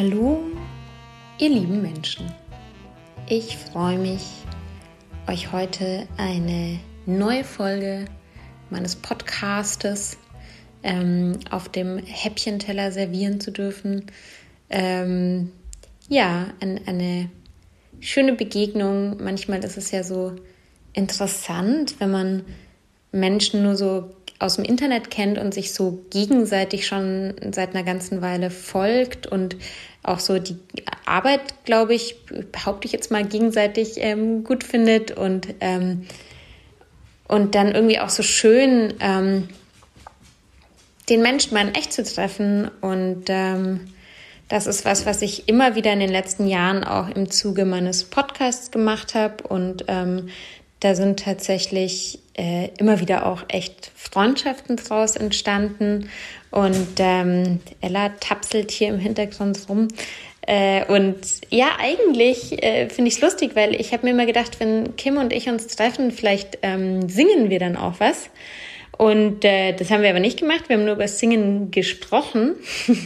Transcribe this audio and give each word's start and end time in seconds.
Hallo, 0.00 0.38
ihr 1.40 1.48
lieben 1.48 1.82
Menschen. 1.82 2.32
Ich 3.28 3.56
freue 3.56 3.98
mich, 3.98 4.22
euch 5.26 5.50
heute 5.50 6.06
eine 6.16 6.78
neue 7.04 7.42
Folge 7.42 8.04
meines 8.70 8.94
Podcastes 8.94 10.16
ähm, 10.84 11.40
auf 11.50 11.68
dem 11.68 11.98
Häppchenteller 11.98 12.92
servieren 12.92 13.40
zu 13.40 13.50
dürfen. 13.50 14.06
Ähm, 14.70 15.50
ja, 16.08 16.46
ein, 16.60 16.80
eine 16.86 17.28
schöne 17.98 18.34
Begegnung. 18.34 19.20
Manchmal 19.20 19.64
ist 19.64 19.78
es 19.78 19.90
ja 19.90 20.04
so 20.04 20.36
interessant, 20.92 21.96
wenn 21.98 22.12
man 22.12 22.44
Menschen 23.10 23.64
nur 23.64 23.74
so 23.74 24.14
aus 24.38 24.56
dem 24.56 24.64
Internet 24.64 25.10
kennt 25.10 25.38
und 25.38 25.52
sich 25.52 25.72
so 25.72 26.04
gegenseitig 26.10 26.86
schon 26.86 27.34
seit 27.52 27.74
einer 27.74 27.84
ganzen 27.84 28.22
Weile 28.22 28.50
folgt 28.50 29.26
und 29.26 29.56
auch 30.02 30.20
so 30.20 30.38
die 30.38 30.56
Arbeit, 31.04 31.64
glaube 31.64 31.94
ich, 31.94 32.16
behaupte 32.52 32.86
ich 32.86 32.92
jetzt 32.92 33.10
mal 33.10 33.24
gegenseitig 33.24 33.94
ähm, 33.96 34.44
gut 34.44 34.62
findet 34.62 35.10
und, 35.10 35.48
ähm, 35.60 36.06
und 37.26 37.54
dann 37.54 37.74
irgendwie 37.74 37.98
auch 37.98 38.08
so 38.08 38.22
schön 38.22 38.94
ähm, 39.00 39.48
den 41.08 41.22
Menschen 41.22 41.54
mal 41.54 41.66
in 41.66 41.74
echt 41.74 41.92
zu 41.92 42.04
treffen 42.04 42.70
und 42.80 43.24
ähm, 43.28 43.80
das 44.48 44.66
ist 44.66 44.84
was, 44.84 45.04
was 45.04 45.20
ich 45.20 45.48
immer 45.48 45.74
wieder 45.74 45.92
in 45.92 46.00
den 46.00 46.10
letzten 46.10 46.46
Jahren 46.46 46.84
auch 46.84 47.08
im 47.08 47.30
Zuge 47.30 47.64
meines 47.64 48.04
Podcasts 48.04 48.70
gemacht 48.70 49.14
habe 49.14 49.42
und 49.44 49.84
ähm, 49.88 50.28
da 50.80 50.94
sind 50.94 51.20
tatsächlich 51.20 52.20
äh, 52.38 52.70
immer 52.78 53.00
wieder 53.00 53.26
auch 53.26 53.44
echt 53.48 53.90
Freundschaften 53.96 54.76
draus 54.76 55.16
entstanden. 55.16 56.08
Und 56.50 56.88
ähm, 56.98 57.60
Ella 57.80 58.10
tapselt 58.20 58.70
hier 58.70 58.88
im 58.88 58.98
Hintergrund 58.98 59.58
rum. 59.68 59.88
Äh, 60.42 60.84
und 60.86 61.16
ja, 61.50 61.72
eigentlich 61.78 62.62
äh, 62.62 62.88
finde 62.88 63.08
ich 63.08 63.16
es 63.16 63.20
lustig, 63.20 63.50
weil 63.54 63.74
ich 63.74 63.92
habe 63.92 64.06
mir 64.06 64.12
immer 64.12 64.24
gedacht, 64.24 64.60
wenn 64.60 64.96
Kim 64.96 65.18
und 65.18 65.32
ich 65.32 65.48
uns 65.48 65.66
treffen, 65.66 66.10
vielleicht 66.10 66.58
ähm, 66.62 67.08
singen 67.08 67.50
wir 67.50 67.58
dann 67.58 67.76
auch 67.76 67.94
was. 67.98 68.30
Und 68.96 69.44
äh, 69.44 69.74
das 69.74 69.90
haben 69.90 70.02
wir 70.02 70.10
aber 70.10 70.20
nicht 70.20 70.38
gemacht. 70.38 70.68
Wir 70.68 70.76
haben 70.76 70.84
nur 70.84 70.94
über 70.94 71.08
Singen 71.08 71.70
gesprochen. 71.70 72.54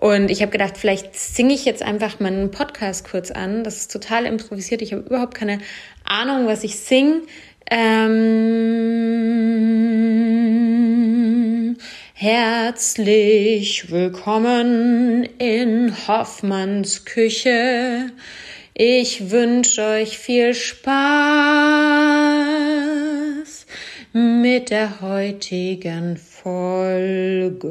Und 0.00 0.30
ich 0.30 0.40
habe 0.40 0.50
gedacht, 0.50 0.78
vielleicht 0.78 1.14
singe 1.14 1.52
ich 1.52 1.66
jetzt 1.66 1.82
einfach 1.82 2.20
meinen 2.20 2.50
Podcast 2.50 3.06
kurz 3.06 3.30
an. 3.30 3.64
Das 3.64 3.76
ist 3.76 3.92
total 3.92 4.24
improvisiert. 4.24 4.80
Ich 4.80 4.94
habe 4.94 5.02
überhaupt 5.02 5.34
keine 5.34 5.58
Ahnung, 6.04 6.46
was 6.46 6.64
ich 6.64 6.78
singe. 6.78 7.20
Ähm, 7.72 8.16
herzlich 12.14 13.92
willkommen 13.92 15.22
in 15.38 15.94
Hoffmanns 16.08 17.04
Küche. 17.04 18.10
Ich 18.74 19.30
wünsche 19.30 19.82
euch 19.82 20.18
viel 20.18 20.52
Spaß 20.52 20.90
mit 24.14 24.70
der 24.70 25.00
heutigen 25.00 26.16
Folge. 26.16 27.68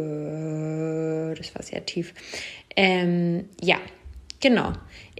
Das 1.37 1.53
war 1.53 1.63
sehr 1.63 1.85
tief. 1.85 2.13
Ähm, 2.73 3.49
ja, 3.61 3.79
genau. 4.39 4.71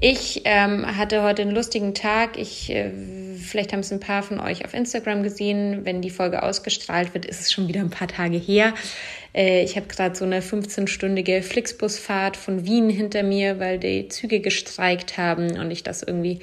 Ich 0.01 0.43
ähm, 0.45 0.97
hatte 0.97 1.23
heute 1.23 1.41
einen 1.41 1.51
lustigen 1.51 1.93
Tag. 1.93 2.37
Ich, 2.37 2.69
äh, 2.69 2.91
vielleicht 3.37 3.73
haben 3.73 3.81
es 3.81 3.91
ein 3.91 3.99
paar 3.99 4.23
von 4.23 4.39
euch 4.39 4.63
auf 4.63 4.73
Instagram 4.73 5.23
gesehen. 5.23 5.81
Wenn 5.83 6.01
die 6.01 6.09
Folge 6.09 6.41
ausgestrahlt 6.41 7.13
wird, 7.13 7.25
ist 7.25 7.41
es 7.41 7.51
schon 7.51 7.67
wieder 7.67 7.81
ein 7.81 7.89
paar 7.89 8.07
Tage 8.07 8.37
her. 8.37 8.73
Äh, 9.33 9.63
ich 9.65 9.75
habe 9.75 9.87
gerade 9.87 10.15
so 10.15 10.23
eine 10.23 10.39
15-stündige 10.39 11.41
Flixbusfahrt 11.41 12.37
von 12.37 12.65
Wien 12.65 12.89
hinter 12.89 13.23
mir, 13.23 13.59
weil 13.59 13.77
die 13.77 14.07
Züge 14.07 14.39
gestreikt 14.39 15.17
haben 15.17 15.59
und 15.59 15.69
ich 15.69 15.83
das 15.83 16.01
irgendwie 16.01 16.39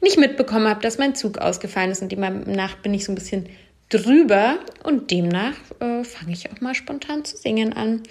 nicht 0.00 0.16
mitbekommen 0.16 0.68
habe, 0.68 0.80
dass 0.80 0.98
mein 0.98 1.16
Zug 1.16 1.38
ausgefallen 1.38 1.90
ist. 1.90 2.02
Und 2.02 2.12
demnach 2.12 2.76
bin 2.76 2.94
ich 2.94 3.04
so 3.04 3.10
ein 3.10 3.16
bisschen 3.16 3.48
drüber 3.88 4.60
und 4.84 5.10
demnach 5.10 5.56
äh, 5.80 6.04
fange 6.04 6.32
ich 6.32 6.48
auch 6.48 6.60
mal 6.60 6.76
spontan 6.76 7.24
zu 7.24 7.36
singen 7.36 7.72
an. 7.72 8.04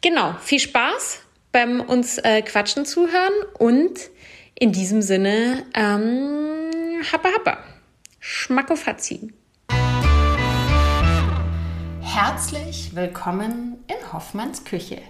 Genau, 0.00 0.34
viel 0.42 0.60
Spaß 0.60 1.20
beim 1.52 1.80
uns 1.80 2.16
äh, 2.16 2.40
Quatschen 2.40 2.86
zuhören 2.86 3.32
und 3.58 3.98
in 4.58 4.72
diesem 4.72 5.02
Sinne, 5.02 5.64
ähm, 5.74 7.02
happa 7.12 7.28
happa. 7.36 7.58
Schmackofazzi. 8.20 9.32
Herzlich 12.00 12.94
willkommen 12.94 13.84
in 13.86 14.12
Hoffmanns 14.12 14.64
Küche. 14.64 15.02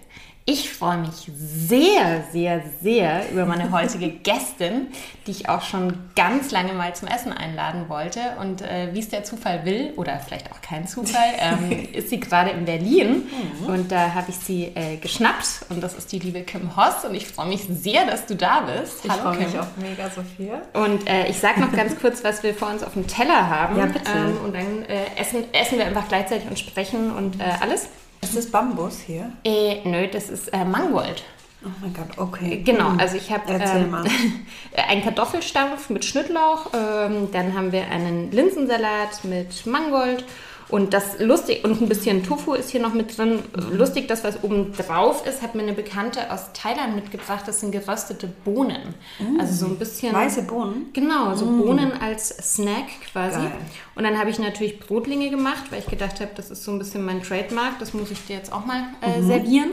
Ich 0.48 0.72
freue 0.72 0.98
mich 0.98 1.28
sehr, 1.36 2.22
sehr, 2.30 2.62
sehr 2.80 3.28
über 3.32 3.46
meine 3.46 3.72
heutige 3.72 4.10
Gästin, 4.22 4.86
die 5.26 5.32
ich 5.32 5.48
auch 5.48 5.62
schon 5.62 5.98
ganz 6.14 6.52
lange 6.52 6.72
mal 6.72 6.94
zum 6.94 7.08
Essen 7.08 7.32
einladen 7.32 7.88
wollte. 7.88 8.20
Und 8.40 8.62
äh, 8.62 8.90
wie 8.92 9.00
es 9.00 9.08
der 9.08 9.24
Zufall 9.24 9.64
will, 9.64 9.92
oder 9.96 10.20
vielleicht 10.20 10.52
auch 10.52 10.60
kein 10.60 10.86
Zufall, 10.86 11.32
ähm, 11.40 11.88
ist 11.92 12.10
sie 12.10 12.20
gerade 12.20 12.50
in 12.50 12.64
Berlin. 12.64 13.24
Mhm. 13.60 13.66
Und 13.66 13.90
da 13.90 14.14
habe 14.14 14.30
ich 14.30 14.36
sie 14.36 14.66
äh, 14.76 14.98
geschnappt. 14.98 15.66
Und 15.68 15.82
das 15.82 15.94
ist 15.94 16.12
die 16.12 16.20
liebe 16.20 16.42
Kim 16.42 16.76
Hoss. 16.76 17.04
Und 17.04 17.16
ich 17.16 17.26
freue 17.26 17.48
mich 17.48 17.66
sehr, 17.68 18.06
dass 18.06 18.26
du 18.26 18.36
da 18.36 18.60
bist. 18.60 19.04
Ich 19.04 19.10
freue 19.10 19.38
mich 19.38 19.58
auch 19.58 19.66
mega, 19.78 20.08
Sophia. 20.10 20.62
Und 20.74 21.08
äh, 21.08 21.26
ich 21.26 21.40
sage 21.40 21.60
noch 21.60 21.72
ganz 21.72 21.98
kurz, 21.98 22.22
was 22.22 22.44
wir 22.44 22.54
vor 22.54 22.70
uns 22.70 22.84
auf 22.84 22.92
dem 22.92 23.08
Teller 23.08 23.50
haben. 23.50 23.76
Ja, 23.78 23.86
bitte. 23.86 24.12
Ähm, 24.14 24.38
und 24.44 24.54
dann 24.54 24.84
äh, 24.84 25.06
essen, 25.16 25.42
essen 25.52 25.78
wir 25.78 25.86
einfach 25.86 26.06
gleichzeitig 26.06 26.48
und 26.48 26.56
sprechen 26.56 27.10
und 27.10 27.40
äh, 27.40 27.44
alles. 27.60 27.88
Ist 28.20 28.36
das 28.36 28.50
Bambus 28.50 29.00
hier? 29.00 29.32
Äh, 29.44 29.88
nö, 29.88 30.08
das 30.08 30.30
ist 30.30 30.48
äh, 30.48 30.64
Mangold. 30.64 31.22
Oh 31.64 31.68
mein 31.80 31.94
Gott, 31.94 32.18
okay. 32.18 32.62
Genau, 32.64 32.90
also 32.98 33.16
ich 33.16 33.32
habe 33.32 33.52
ähm, 33.52 33.96
einen 34.88 35.02
Kartoffelstampf 35.02 35.90
mit 35.90 36.04
Schnittlauch, 36.04 36.72
ähm, 36.74 37.28
dann 37.32 37.54
haben 37.54 37.72
wir 37.72 37.88
einen 37.90 38.30
Linsensalat 38.30 39.24
mit 39.24 39.66
Mangold 39.66 40.24
und 40.68 40.92
das 40.92 41.20
lustig, 41.20 41.64
und 41.64 41.80
ein 41.80 41.88
bisschen 41.88 42.24
Tofu 42.24 42.54
ist 42.54 42.70
hier 42.70 42.80
noch 42.80 42.92
mit 42.92 43.16
drin. 43.16 43.38
Lustig, 43.70 44.08
das, 44.08 44.24
was 44.24 44.42
oben 44.42 44.72
drauf 44.72 45.24
ist, 45.24 45.40
hat 45.40 45.54
mir 45.54 45.62
eine 45.62 45.72
Bekannte 45.72 46.32
aus 46.32 46.52
Thailand 46.54 46.96
mitgebracht. 46.96 47.44
Das 47.46 47.60
sind 47.60 47.70
geröstete 47.70 48.26
Bohnen. 48.44 48.94
Mm. 49.20 49.38
Also 49.38 49.66
so 49.66 49.72
ein 49.72 49.78
bisschen. 49.78 50.12
Weiße 50.12 50.42
Bohnen? 50.42 50.90
Genau, 50.92 51.34
so 51.34 51.46
mm. 51.46 51.60
Bohnen 51.60 51.92
als 52.00 52.28
Snack 52.28 52.86
quasi. 53.12 53.38
Geil. 53.38 53.52
Und 53.94 54.04
dann 54.04 54.18
habe 54.18 54.30
ich 54.30 54.40
natürlich 54.40 54.80
Brotlinge 54.80 55.30
gemacht, 55.30 55.64
weil 55.70 55.78
ich 55.78 55.86
gedacht 55.86 56.20
habe, 56.20 56.32
das 56.34 56.50
ist 56.50 56.64
so 56.64 56.72
ein 56.72 56.78
bisschen 56.78 57.04
mein 57.04 57.22
Trademark. 57.22 57.78
Das 57.78 57.94
muss 57.94 58.10
ich 58.10 58.26
dir 58.26 58.36
jetzt 58.36 58.52
auch 58.52 58.66
mal 58.66 58.88
äh, 59.02 59.20
mhm. 59.20 59.26
servieren. 59.26 59.70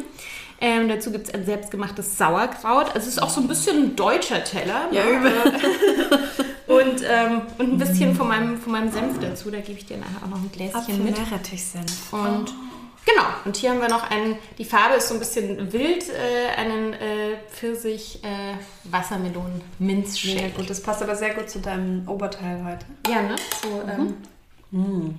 Ähm, 0.64 0.88
dazu 0.88 1.12
gibt 1.12 1.28
es 1.28 1.34
ein 1.34 1.46
selbstgemachtes 1.46 2.18
Sauerkraut. 2.18 2.88
Also 2.96 3.00
es 3.00 3.08
ist 3.08 3.22
auch 3.22 3.30
so 3.30 3.42
ein 3.42 3.50
bisschen 3.50 3.84
ein 3.84 3.96
deutscher 3.98 4.46
Teller. 4.46 4.88
Ja, 4.92 5.04
ne? 5.04 5.34
und, 6.68 7.04
ähm, 7.06 7.42
und 7.58 7.74
ein 7.74 7.78
bisschen 7.78 8.16
von 8.16 8.30
meinem, 8.30 8.58
von 8.58 8.72
meinem 8.72 8.90
Senf 8.90 9.20
dazu. 9.20 9.52
Da 9.52 9.60
gebe 9.60 9.78
ich 9.78 9.86
dir 9.86 9.98
nachher 9.98 10.24
auch 10.24 10.30
noch 10.30 10.38
ein 10.38 10.50
Gläschen 10.54 10.78
Apfel 10.78 10.96
mit. 10.96 11.20
Meerrettichsenf. 11.20 12.14
Und 12.14 12.54
genau. 13.06 13.26
Und 13.44 13.58
hier 13.58 13.72
haben 13.72 13.82
wir 13.82 13.90
noch 13.90 14.10
einen, 14.10 14.38
die 14.58 14.64
Farbe 14.64 14.96
ist 14.96 15.10
so 15.10 15.16
ein 15.16 15.20
bisschen 15.20 15.74
wild, 15.74 16.06
äh, 16.08 16.58
einen 16.58 16.94
äh, 16.94 17.36
Pfirsich 17.52 18.24
äh, 18.24 18.54
Wassermelonen 18.86 19.60
Minzshake. 19.80 20.40
Sehr 20.40 20.50
gut, 20.52 20.70
das 20.70 20.82
passt 20.82 21.04
aber 21.04 21.18
sehr 21.18 21.34
gut 21.34 21.50
zu 21.50 21.60
deinem 21.60 22.08
Oberteil 22.08 22.64
heute. 22.64 22.86
Ja, 23.12 23.22
ne? 23.22 23.36
So, 23.62 23.82
ähm, 23.92 24.14
mhm. 24.72 25.16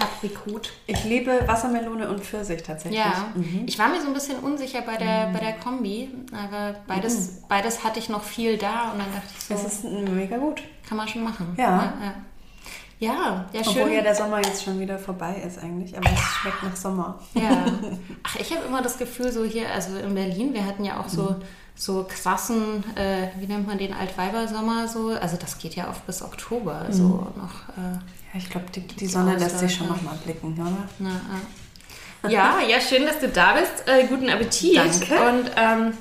Aprikot. 0.00 0.70
Ich 0.86 1.04
liebe 1.04 1.42
Wassermelone 1.46 2.08
und 2.08 2.20
Pfirsich 2.20 2.62
tatsächlich. 2.62 3.00
Ja, 3.00 3.32
mhm. 3.34 3.64
ich 3.66 3.78
war 3.78 3.88
mir 3.88 4.00
so 4.00 4.06
ein 4.06 4.14
bisschen 4.14 4.38
unsicher 4.40 4.82
bei 4.82 4.96
der, 4.96 5.28
mhm. 5.28 5.32
bei 5.32 5.40
der 5.40 5.52
Kombi, 5.54 6.10
aber 6.32 6.76
beides, 6.86 7.42
mhm. 7.42 7.48
beides 7.48 7.84
hatte 7.84 7.98
ich 7.98 8.08
noch 8.08 8.22
viel 8.22 8.56
da 8.58 8.92
und 8.92 8.98
dann 8.98 9.12
dachte 9.12 9.28
ich 9.36 9.44
so. 9.44 9.54
Es 9.54 9.64
ist 9.64 9.84
mega 9.84 10.36
gut. 10.36 10.62
Kann 10.88 10.96
man 10.96 11.08
schon 11.08 11.24
machen. 11.24 11.54
Ja. 11.56 11.64
Ja, 11.64 13.12
ja. 13.12 13.46
Ja, 13.52 13.64
schön. 13.64 13.82
Obwohl 13.82 13.92
ja 13.92 14.02
der 14.02 14.14
Sommer 14.14 14.38
jetzt 14.38 14.64
schon 14.64 14.80
wieder 14.80 14.98
vorbei 14.98 15.42
ist 15.46 15.58
eigentlich, 15.62 15.96
aber 15.96 16.10
es 16.10 16.20
schmeckt 16.20 16.62
nach 16.62 16.76
Sommer. 16.76 17.18
Ja. 17.34 17.64
Ach, 18.24 18.36
ich 18.36 18.54
habe 18.54 18.66
immer 18.66 18.82
das 18.82 18.98
Gefühl, 18.98 19.30
so 19.30 19.44
hier, 19.44 19.72
also 19.72 19.96
in 19.96 20.14
Berlin, 20.14 20.52
wir 20.52 20.66
hatten 20.66 20.84
ja 20.84 21.00
auch 21.00 21.08
so, 21.08 21.22
mhm. 21.22 21.42
so 21.76 22.06
krassen, 22.08 22.82
äh, 22.96 23.28
wie 23.38 23.46
nennt 23.46 23.66
man 23.66 23.78
den 23.78 23.94
Altweibersommer 23.94 24.88
so, 24.88 25.10
also 25.10 25.36
das 25.36 25.58
geht 25.58 25.76
ja 25.76 25.88
oft 25.88 26.04
bis 26.06 26.22
Oktober, 26.22 26.86
so 26.90 27.28
noch. 27.36 27.68
Äh, 27.76 27.98
ja, 28.32 28.38
ich 28.38 28.50
glaube, 28.50 28.66
die, 28.74 28.80
die, 28.80 29.06
Sonne 29.06 29.36
lässt 29.36 29.58
sich 29.58 29.74
schon 29.74 29.88
nochmal 29.88 30.18
blicken, 30.24 30.54
oder? 30.60 30.88
Na, 30.98 32.30
Ja, 32.30 32.60
ja, 32.60 32.80
schön, 32.80 33.06
dass 33.06 33.20
du 33.20 33.28
da 33.28 33.54
bist. 33.54 33.86
Äh, 33.86 34.06
guten 34.06 34.28
Appetit. 34.28 34.76
Danke. 34.76 35.14
Und 35.28 35.50
ähm, 35.56 35.92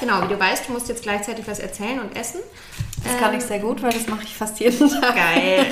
genau, 0.00 0.22
wie 0.22 0.28
du 0.28 0.38
weißt, 0.40 0.68
du 0.68 0.72
musst 0.72 0.88
jetzt 0.88 1.02
gleichzeitig 1.02 1.46
was 1.46 1.60
erzählen 1.60 2.00
und 2.00 2.16
essen. 2.16 2.40
Das 3.04 3.18
kann 3.18 3.34
ich 3.34 3.42
sehr 3.42 3.58
gut, 3.58 3.82
weil 3.82 3.92
das 3.92 4.06
mache 4.06 4.24
ich 4.24 4.34
fast 4.34 4.60
jeden 4.60 4.88
Tag. 4.88 5.14
Geil. 5.14 5.66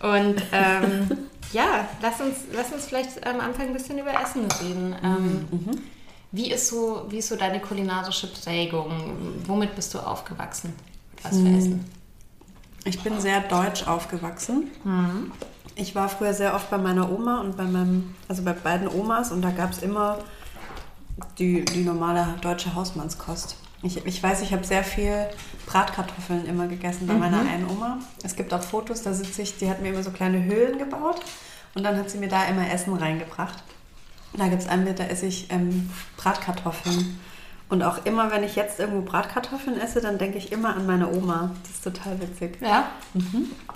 und 0.00 0.42
ähm, 0.52 1.28
ja, 1.52 1.88
lass 2.02 2.20
uns, 2.20 2.36
lass 2.52 2.72
uns 2.72 2.86
vielleicht 2.86 3.26
am 3.26 3.40
Anfang 3.40 3.68
ein 3.68 3.72
bisschen 3.72 3.98
über 3.98 4.12
Essen 4.20 4.46
reden. 4.62 4.96
Ähm, 5.02 5.48
wie, 6.32 6.50
ist 6.50 6.68
so, 6.68 7.06
wie 7.08 7.18
ist 7.18 7.28
so 7.28 7.36
deine 7.36 7.60
kulinarische 7.60 8.26
Prägung? 8.28 9.42
Womit 9.46 9.74
bist 9.74 9.94
du 9.94 9.98
aufgewachsen? 9.98 10.74
Was 11.22 11.38
für 11.38 11.48
Essen? 11.48 11.97
Ich 12.88 13.02
bin 13.02 13.20
sehr 13.20 13.40
deutsch 13.40 13.86
aufgewachsen. 13.86 14.70
Ich 15.74 15.94
war 15.94 16.08
früher 16.08 16.32
sehr 16.32 16.54
oft 16.54 16.70
bei 16.70 16.78
meiner 16.78 17.12
Oma 17.12 17.40
und 17.40 17.54
bei 17.56 17.64
meinem, 17.64 18.14
also 18.28 18.42
bei 18.42 18.54
beiden 18.54 18.88
Omas 18.88 19.30
und 19.30 19.42
da 19.42 19.50
gab 19.50 19.72
es 19.72 19.82
immer 19.82 20.18
die, 21.38 21.66
die 21.66 21.84
normale 21.84 22.34
deutsche 22.40 22.74
Hausmannskost. 22.74 23.56
Ich, 23.82 24.04
ich 24.06 24.22
weiß, 24.22 24.40
ich 24.40 24.52
habe 24.54 24.64
sehr 24.64 24.82
viel 24.82 25.28
Bratkartoffeln 25.66 26.46
immer 26.46 26.66
gegessen 26.66 27.06
bei 27.06 27.14
meiner 27.14 27.40
einen 27.40 27.68
Oma. 27.68 27.98
Es 28.24 28.34
gibt 28.36 28.54
auch 28.54 28.62
Fotos, 28.62 29.02
da 29.02 29.12
sitze 29.12 29.42
ich, 29.42 29.58
die 29.58 29.68
hat 29.68 29.82
mir 29.82 29.90
immer 29.90 30.02
so 30.02 30.10
kleine 30.10 30.42
Höhlen 30.42 30.78
gebaut 30.78 31.20
und 31.74 31.84
dann 31.84 31.96
hat 31.96 32.08
sie 32.08 32.18
mir 32.18 32.28
da 32.28 32.46
immer 32.46 32.68
Essen 32.72 32.94
reingebracht. 32.94 33.62
Da 34.32 34.48
gibt 34.48 34.62
es 34.62 34.68
einen 34.68 34.84
mit, 34.84 34.98
da 34.98 35.04
esse 35.04 35.26
ich 35.26 35.50
ähm, 35.50 35.90
Bratkartoffeln. 36.16 37.20
Und 37.70 37.82
auch 37.82 38.06
immer, 38.06 38.30
wenn 38.30 38.44
ich 38.44 38.56
jetzt 38.56 38.80
irgendwo 38.80 39.02
Bratkartoffeln 39.02 39.78
esse, 39.78 40.00
dann 40.00 40.16
denke 40.16 40.38
ich 40.38 40.52
immer 40.52 40.74
an 40.74 40.86
meine 40.86 41.06
Oma. 41.12 41.50
Das 41.62 41.72
ist 41.72 41.84
total 41.84 42.18
witzig. 42.20 42.58
Ja. 42.62 42.90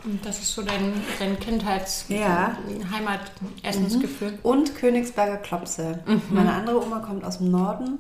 Und 0.05 0.25
das 0.25 0.39
ist 0.39 0.55
so 0.55 0.63
dein, 0.63 0.95
dein 1.19 1.39
Kindheits-, 1.39 2.07
Ja. 2.09 2.57
Heimatessensgefühl. 2.91 4.39
Und 4.43 4.75
Königsberger 4.77 5.37
Klopse. 5.37 6.01
Meine 6.31 6.53
andere 6.55 6.83
Oma 6.83 7.01
kommt 7.01 7.23
aus 7.25 7.39
dem 7.39 7.51
Norden. 7.51 7.99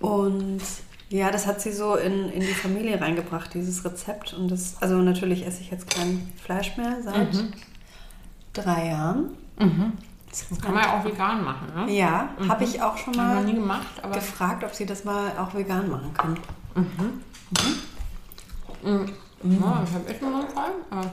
Und 0.00 0.60
ja, 1.08 1.30
das 1.30 1.46
hat 1.46 1.62
sie 1.62 1.72
so 1.72 1.96
in, 1.96 2.28
in 2.30 2.40
die 2.40 2.46
Familie 2.54 3.00
reingebracht, 3.00 3.54
dieses 3.54 3.82
Rezept. 3.86 4.34
Und 4.34 4.50
das, 4.50 4.76
also 4.80 4.96
natürlich 4.96 5.46
esse 5.46 5.62
ich 5.62 5.70
jetzt 5.70 5.88
kein 5.88 6.28
Fleisch 6.44 6.76
mehr 6.76 6.98
seit 7.02 7.28
drei 8.52 8.88
Jahren. 8.88 9.30
Das 10.30 10.60
Kann 10.60 10.74
man 10.74 10.82
ja 10.82 10.98
auch 10.98 11.04
vegan 11.04 11.44
machen, 11.44 11.68
ne? 11.74 11.90
Ja, 11.92 12.28
habe 12.48 12.64
ich 12.64 12.80
auch 12.82 12.96
schon 12.98 13.16
mal 13.16 13.42
nie 13.44 13.54
gemacht, 13.54 13.86
aber 14.02 14.14
gefragt, 14.14 14.62
ob 14.64 14.74
sie 14.74 14.84
das 14.86 15.04
mal 15.04 15.32
auch 15.38 15.54
vegan 15.54 15.90
machen 15.90 16.12
können. 16.14 16.38
ja, 19.42 19.82
ich 19.84 19.94
habe 19.94 20.08
echt 20.08 20.22
noch 20.22 20.30
mal 20.30 20.44
gefallen. 20.46 20.74
Aber 20.90 21.10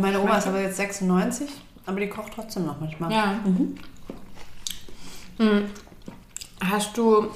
Meine 0.00 0.20
Oma 0.20 0.38
ist 0.38 0.46
aber 0.46 0.60
jetzt 0.60 0.76
96, 0.76 1.48
aber 1.86 2.00
die 2.00 2.08
kocht 2.08 2.32
trotzdem 2.34 2.66
noch 2.66 2.80
manchmal. 2.80 3.12
Ja. 3.12 3.34
Mhm. 5.38 5.70
Hast 6.60 6.96
du, 6.96 7.28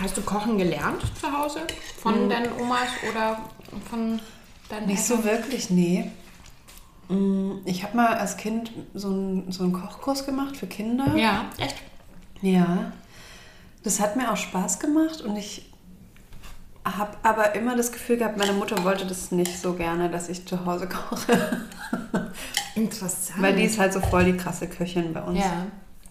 hast 0.00 0.16
du 0.16 0.22
Kochen 0.22 0.58
gelernt 0.58 1.02
zu 1.20 1.30
Hause? 1.32 1.60
Von 2.00 2.28
deinen 2.28 2.52
Omas 2.52 2.88
oder 3.10 3.40
von 3.88 4.20
deinen 4.68 4.86
Nicht 4.86 5.02
so 5.02 5.22
wirklich, 5.24 5.70
nee. 5.70 6.10
Ich 7.64 7.82
habe 7.82 7.96
mal 7.96 8.14
als 8.14 8.36
Kind 8.36 8.70
so 8.94 9.08
einen, 9.08 9.50
so 9.50 9.64
einen 9.64 9.72
Kochkurs 9.72 10.24
gemacht 10.26 10.56
für 10.56 10.66
Kinder. 10.66 11.14
Ja, 11.16 11.46
echt? 11.58 11.76
Ja. 12.40 12.92
Das 13.82 13.98
hat 14.00 14.16
mir 14.16 14.30
auch 14.32 14.36
Spaß 14.36 14.78
gemacht 14.78 15.20
und 15.22 15.36
ich 15.36 15.66
habe 16.84 17.16
aber 17.22 17.54
immer 17.54 17.76
das 17.76 17.92
Gefühl 17.92 18.16
gehabt, 18.18 18.36
meine 18.38 18.52
Mutter 18.52 18.84
wollte 18.84 19.06
das 19.06 19.30
nicht 19.32 19.58
so 19.58 19.74
gerne, 19.74 20.08
dass 20.10 20.28
ich 20.28 20.46
zu 20.46 20.64
Hause 20.64 20.88
koche. 20.88 21.66
Interessant. 22.74 23.42
Weil 23.42 23.56
die 23.56 23.64
ist 23.64 23.78
halt 23.78 23.92
so 23.92 24.00
voll 24.00 24.24
die 24.24 24.36
krasse 24.36 24.66
Köchin 24.68 25.12
bei 25.12 25.22
uns. 25.22 25.38
Ja. 25.40 25.66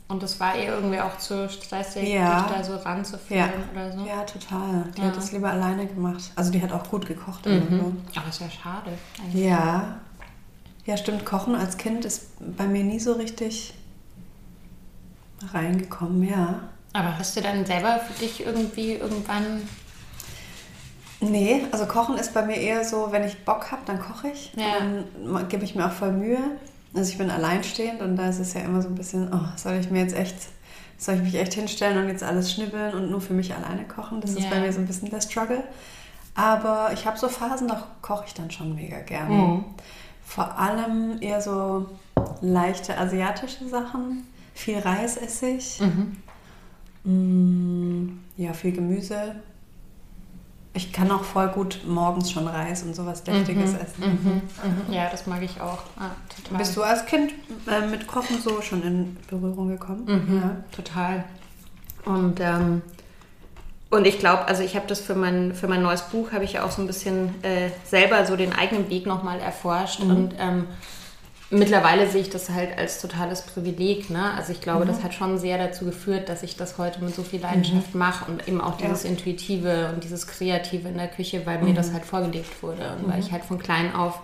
Und 0.07 0.23
das 0.23 0.39
war 0.39 0.55
ihr 0.57 0.69
irgendwie 0.73 0.99
auch 0.99 1.17
zu 1.17 1.47
stressig, 1.49 2.09
Ja. 2.09 2.41
dich 2.41 2.55
da 2.57 2.63
so 2.63 2.75
ranzuführen 2.77 3.49
Ja. 3.49 3.71
oder 3.71 3.91
so? 3.91 4.05
Ja, 4.05 4.23
total. 4.23 4.85
Die 4.97 5.01
Ja. 5.01 5.07
hat 5.07 5.17
das 5.17 5.31
lieber 5.31 5.49
alleine 5.51 5.85
gemacht. 5.85 6.31
Also 6.35 6.51
die 6.51 6.61
hat 6.61 6.71
auch 6.71 6.89
gut 6.89 7.05
gekocht. 7.05 7.45
Mhm. 7.45 7.97
Aber 8.15 8.27
ist 8.29 8.41
ja 8.41 8.49
schade. 8.49 8.91
eigentlich. 9.23 9.45
Ja. 9.45 9.99
Ja, 10.89 10.97
stimmt. 10.97 11.23
Kochen 11.23 11.53
als 11.53 11.77
Kind 11.77 12.03
ist 12.03 12.29
bei 12.57 12.65
mir 12.65 12.83
nie 12.83 12.99
so 12.99 13.13
richtig 13.13 13.75
reingekommen, 15.53 16.23
ja. 16.27 16.61
Aber 16.93 17.15
hast 17.19 17.37
du 17.37 17.41
dann 17.41 17.63
selber 17.63 17.99
für 17.99 18.19
dich 18.19 18.43
irgendwie 18.43 18.93
irgendwann. 18.93 19.61
Nee, 21.21 21.67
also 21.71 21.85
Kochen 21.85 22.17
ist 22.17 22.33
bei 22.33 22.43
mir 22.43 22.55
eher 22.55 22.83
so, 22.83 23.09
wenn 23.11 23.23
ich 23.23 23.45
Bock 23.45 23.71
habe, 23.71 23.83
dann 23.85 23.99
koche 23.99 24.29
ich. 24.29 24.51
Ja. 24.55 24.79
Dann 24.79 25.47
gebe 25.47 25.63
ich 25.63 25.75
mir 25.75 25.85
auch 25.85 25.91
voll 25.91 26.11
Mühe. 26.11 26.39
Also 26.95 27.11
ich 27.11 27.19
bin 27.19 27.29
alleinstehend 27.29 28.01
und 28.01 28.15
da 28.15 28.27
ist 28.29 28.39
es 28.39 28.55
ja 28.55 28.61
immer 28.61 28.81
so 28.81 28.87
ein 28.87 28.95
bisschen, 28.95 29.31
oh, 29.31 29.45
soll 29.57 29.75
ich 29.75 29.91
mir 29.91 30.01
jetzt 30.01 30.15
echt, 30.15 30.35
soll 30.97 31.15
ich 31.17 31.21
mich 31.21 31.35
echt 31.35 31.53
hinstellen 31.53 31.99
und 31.99 32.09
jetzt 32.09 32.23
alles 32.23 32.51
schnibbeln 32.51 32.95
und 32.95 33.11
nur 33.11 33.21
für 33.21 33.35
mich 33.35 33.53
alleine 33.53 33.83
kochen? 33.87 34.21
Das 34.21 34.31
Ja. 34.33 34.39
ist 34.39 34.49
bei 34.49 34.59
mir 34.59 34.73
so 34.73 34.79
ein 34.79 34.87
bisschen 34.87 35.11
der 35.11 35.21
Struggle. 35.21 35.63
Aber 36.33 36.91
ich 36.93 37.05
habe 37.05 37.19
so 37.19 37.29
Phasen, 37.29 37.67
da 37.67 37.83
koche 38.01 38.23
ich 38.25 38.33
dann 38.33 38.49
schon 38.49 38.73
mega 38.73 39.01
gerne. 39.01 39.35
Mhm. 39.35 39.65
Vor 40.29 40.59
allem 40.59 41.17
eher 41.21 41.41
so 41.41 41.87
leichte 42.41 42.95
asiatische 42.95 43.67
Sachen. 43.67 44.27
Viel 44.53 44.77
Reis 44.77 45.17
esse 45.17 45.47
ich. 45.47 45.81
Mm, 47.03 48.09
ja, 48.37 48.53
viel 48.53 48.73
Gemüse. 48.73 49.37
Ich 50.73 50.93
kann 50.93 51.09
auch 51.09 51.23
voll 51.23 51.47
gut 51.47 51.81
morgens 51.87 52.29
schon 52.31 52.47
Reis 52.47 52.83
und 52.83 52.95
sowas 52.95 53.23
Deftiges 53.23 53.73
essen. 53.73 54.43
Mhm. 54.87 54.93
Ja, 54.93 55.09
das 55.09 55.25
mag 55.25 55.41
ich 55.41 55.59
auch. 55.61 55.79
Ah. 55.97 56.11
Bist 56.55 56.77
du 56.77 56.83
als 56.83 57.07
Kind 57.07 57.33
äh, 57.65 57.87
mit 57.87 58.05
Kochen 58.05 58.39
so 58.39 58.61
schon 58.61 58.83
in 58.83 59.17
Berührung 59.31 59.69
gekommen? 59.69 60.05
Mhm. 60.05 60.41
Ja. 60.41 60.55
Total. 60.71 61.23
Und, 62.05 62.39
ähm, 62.39 62.83
und 63.91 64.05
ich 64.05 64.19
glaube, 64.19 64.47
also 64.47 64.61
ich 64.63 64.75
habe 64.75 64.85
das 64.87 64.99
für 65.01 65.15
mein, 65.15 65.53
für 65.53 65.67
mein 65.67 65.81
neues 65.81 66.03
Buch, 66.03 66.31
habe 66.31 66.43
ich 66.43 66.53
ja 66.53 66.63
auch 66.65 66.71
so 66.71 66.81
ein 66.81 66.87
bisschen 66.87 67.33
äh, 67.43 67.69
selber 67.85 68.25
so 68.25 68.35
den 68.35 68.53
eigenen 68.53 68.89
Weg 68.89 69.05
nochmal 69.07 69.39
erforscht. 69.39 69.99
Und 70.01 70.33
ähm, 70.39 70.67
mittlerweile 71.49 72.07
sehe 72.07 72.21
ich 72.21 72.29
das 72.29 72.49
halt 72.49 72.77
als 72.77 73.01
totales 73.01 73.41
Privileg. 73.41 74.09
Ne? 74.11 74.31
Also 74.37 74.51
ich 74.51 74.61
glaube, 74.61 74.85
das 74.85 75.01
hat 75.03 75.13
schon 75.15 75.39
sehr 75.39 75.57
dazu 75.57 75.85
geführt, 75.85 76.29
dass 76.29 76.43
ich 76.43 76.55
das 76.55 76.77
heute 76.77 77.03
mit 77.03 77.15
so 77.15 77.23
viel 77.23 77.41
Leidenschaft 77.41 77.95
mache 77.95 78.29
und 78.31 78.47
eben 78.47 78.61
auch 78.61 78.77
dieses 78.77 79.03
Ja. 79.03 79.09
Intuitive 79.09 79.91
und 79.93 80.03
dieses 80.03 80.27
Kreative 80.27 80.87
in 80.87 80.97
der 80.97 81.07
Küche, 81.07 81.41
weil 81.45 81.59
mir 81.63 81.73
das 81.73 81.91
halt 81.91 82.05
vorgelebt 82.05 82.61
wurde 82.61 82.95
und 83.01 83.11
weil 83.11 83.19
ich 83.19 83.31
halt 83.31 83.43
von 83.43 83.57
klein 83.57 83.95
auf 83.95 84.19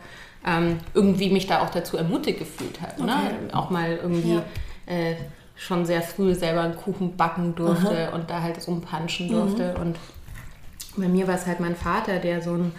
ähm, 0.48 0.78
irgendwie 0.94 1.32
mich 1.32 1.48
da 1.48 1.64
auch 1.64 1.72
dazu 1.72 1.98
ermutigt 1.98 2.38
gefühlt 2.38 2.80
habe. 2.82 3.04
Ne? 3.04 3.16
Auch 3.52 3.72
mal 3.72 3.98
irgendwie 4.00 4.36
Ja. 4.36 4.44
äh, 4.86 5.16
schon 5.56 5.86
sehr 5.86 6.02
früh 6.02 6.36
selber 6.36 6.62
einen 6.62 6.76
Kuchen 6.76 7.16
backen 7.16 7.56
durfte 7.56 8.12
und 8.12 8.30
da 8.30 8.42
halt 8.42 8.66
rumpanschen 8.68 9.30
durfte. 9.30 9.76
Und 9.76 9.98
bei 10.98 11.08
mir 11.08 11.28
war 11.28 11.36
es 11.36 11.46
halt 11.46 11.60
mein 11.60 11.76
Vater, 11.76 12.20
der 12.20 12.42
so 12.42 12.54
ein, 12.54 12.72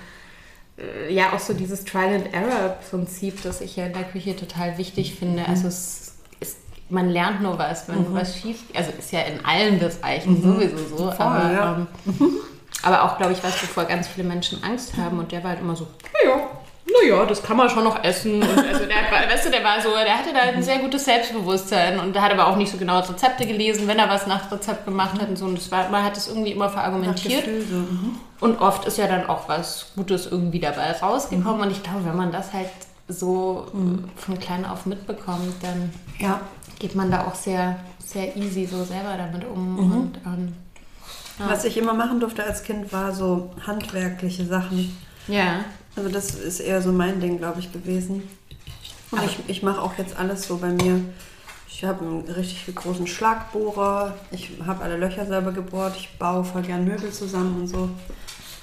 äh, 0.78 1.12
ja 1.12 1.32
auch 1.32 1.38
so 1.38 1.54
dieses 1.54 1.84
Trial-and-Error-Prinzip, 1.84 3.42
das 3.42 3.60
ich 3.60 3.76
ja 3.76 3.86
in 3.86 3.94
der 3.94 4.04
Küche 4.04 4.36
total 4.36 4.78
wichtig 4.78 5.14
finde. 5.14 5.46
Also 5.48 5.68
es 5.68 6.14
ist, 6.40 6.58
man 6.90 7.08
lernt 7.08 7.42
nur 7.42 7.58
was, 7.58 7.88
wenn 7.88 8.12
was 8.14 8.36
schief, 8.38 8.64
also 8.74 8.90
ist 8.98 9.12
ja 9.12 9.20
in 9.20 9.44
allen 9.44 9.78
Bereichen 9.78 10.42
sowieso 10.42 10.96
so, 10.96 11.10
aber, 11.10 11.52
ja. 11.52 11.76
ähm, 11.76 11.86
aber 12.82 13.04
auch, 13.04 13.16
glaube 13.16 13.32
ich, 13.32 13.42
was 13.42 13.60
wovor 13.62 13.84
ganz 13.84 14.06
viele 14.06 14.28
Menschen 14.28 14.62
Angst 14.62 14.96
haben 14.96 15.18
und 15.18 15.32
der 15.32 15.42
war 15.42 15.50
halt 15.50 15.60
immer 15.60 15.76
so, 15.76 15.86
naja, 16.22 16.45
naja, 17.10 17.24
das 17.26 17.42
kann 17.42 17.56
man 17.56 17.68
schon 17.70 17.84
noch 17.84 18.02
essen. 18.04 18.42
Und 18.42 18.58
also 18.58 18.84
der, 18.86 18.96
weißt 19.30 19.46
du, 19.46 19.50
der 19.50 19.62
war 19.64 19.80
so, 19.80 19.90
der 19.90 20.18
hatte 20.18 20.32
da 20.32 20.40
ein 20.40 20.62
sehr 20.62 20.78
gutes 20.78 21.04
Selbstbewusstsein 21.04 21.98
und 21.98 22.20
hat 22.20 22.32
aber 22.32 22.46
auch 22.48 22.56
nicht 22.56 22.70
so 22.70 22.78
genau 22.78 23.00
Rezepte 23.00 23.46
gelesen, 23.46 23.88
wenn 23.88 23.98
er 23.98 24.08
was 24.08 24.26
nach 24.26 24.50
Rezept 24.50 24.84
gemacht 24.84 25.20
hat 25.20 25.28
und 25.28 25.36
so. 25.36 25.44
Und 25.46 25.58
das 25.58 25.70
war, 25.70 25.88
man 25.88 26.04
hat 26.04 26.16
es 26.16 26.28
irgendwie 26.28 26.52
immer 26.52 26.68
verargumentiert. 26.68 27.44
So. 27.68 27.76
Mhm. 27.76 28.18
Und 28.40 28.60
oft 28.60 28.84
ist 28.86 28.98
ja 28.98 29.06
dann 29.06 29.28
auch 29.28 29.48
was 29.48 29.92
Gutes 29.96 30.26
irgendwie 30.26 30.60
dabei 30.60 30.92
rausgekommen. 30.92 31.60
Und 31.62 31.70
ich 31.70 31.82
glaube, 31.82 32.04
wenn 32.04 32.16
man 32.16 32.32
das 32.32 32.52
halt 32.52 32.68
so 33.08 33.66
äh, 33.72 34.20
von 34.20 34.38
klein 34.38 34.64
auf 34.64 34.84
mitbekommt, 34.86 35.54
dann 35.62 35.92
Ja. 36.18 36.40
geht 36.78 36.94
man 36.94 37.10
da 37.10 37.24
auch 37.26 37.34
sehr, 37.34 37.76
sehr 38.04 38.36
easy 38.36 38.66
so 38.66 38.84
selber 38.84 39.14
damit 39.16 39.46
um. 39.48 39.78
Und, 39.78 40.18
ähm, 40.26 40.54
ja. 41.38 41.50
Was 41.50 41.64
ich 41.64 41.76
immer 41.76 41.92
machen 41.94 42.18
durfte 42.18 42.42
als 42.44 42.62
Kind, 42.62 42.92
war 42.92 43.12
so 43.12 43.50
handwerkliche 43.66 44.44
Sachen. 44.46 44.96
ja. 45.28 45.64
Also 45.96 46.10
das 46.10 46.34
ist 46.34 46.60
eher 46.60 46.82
so 46.82 46.92
mein 46.92 47.20
Ding, 47.20 47.38
glaube 47.38 47.60
ich, 47.60 47.72
gewesen. 47.72 48.22
Und 49.10 49.22
ich, 49.24 49.38
ich 49.46 49.62
mache 49.62 49.80
auch 49.80 49.96
jetzt 49.98 50.18
alles 50.18 50.46
so 50.46 50.58
bei 50.58 50.68
mir. 50.68 51.00
Ich 51.68 51.84
habe 51.84 52.04
einen 52.04 52.20
richtig 52.22 52.74
großen 52.74 53.06
Schlagbohrer. 53.06 54.14
Ich 54.30 54.50
habe 54.66 54.82
alle 54.82 54.96
Löcher 54.96 55.26
selber 55.26 55.52
gebohrt. 55.52 55.94
Ich 55.96 56.18
baue 56.18 56.44
voll 56.44 56.62
gern 56.62 56.84
Möbel 56.84 57.10
zusammen 57.10 57.60
und 57.60 57.68
so. 57.68 57.88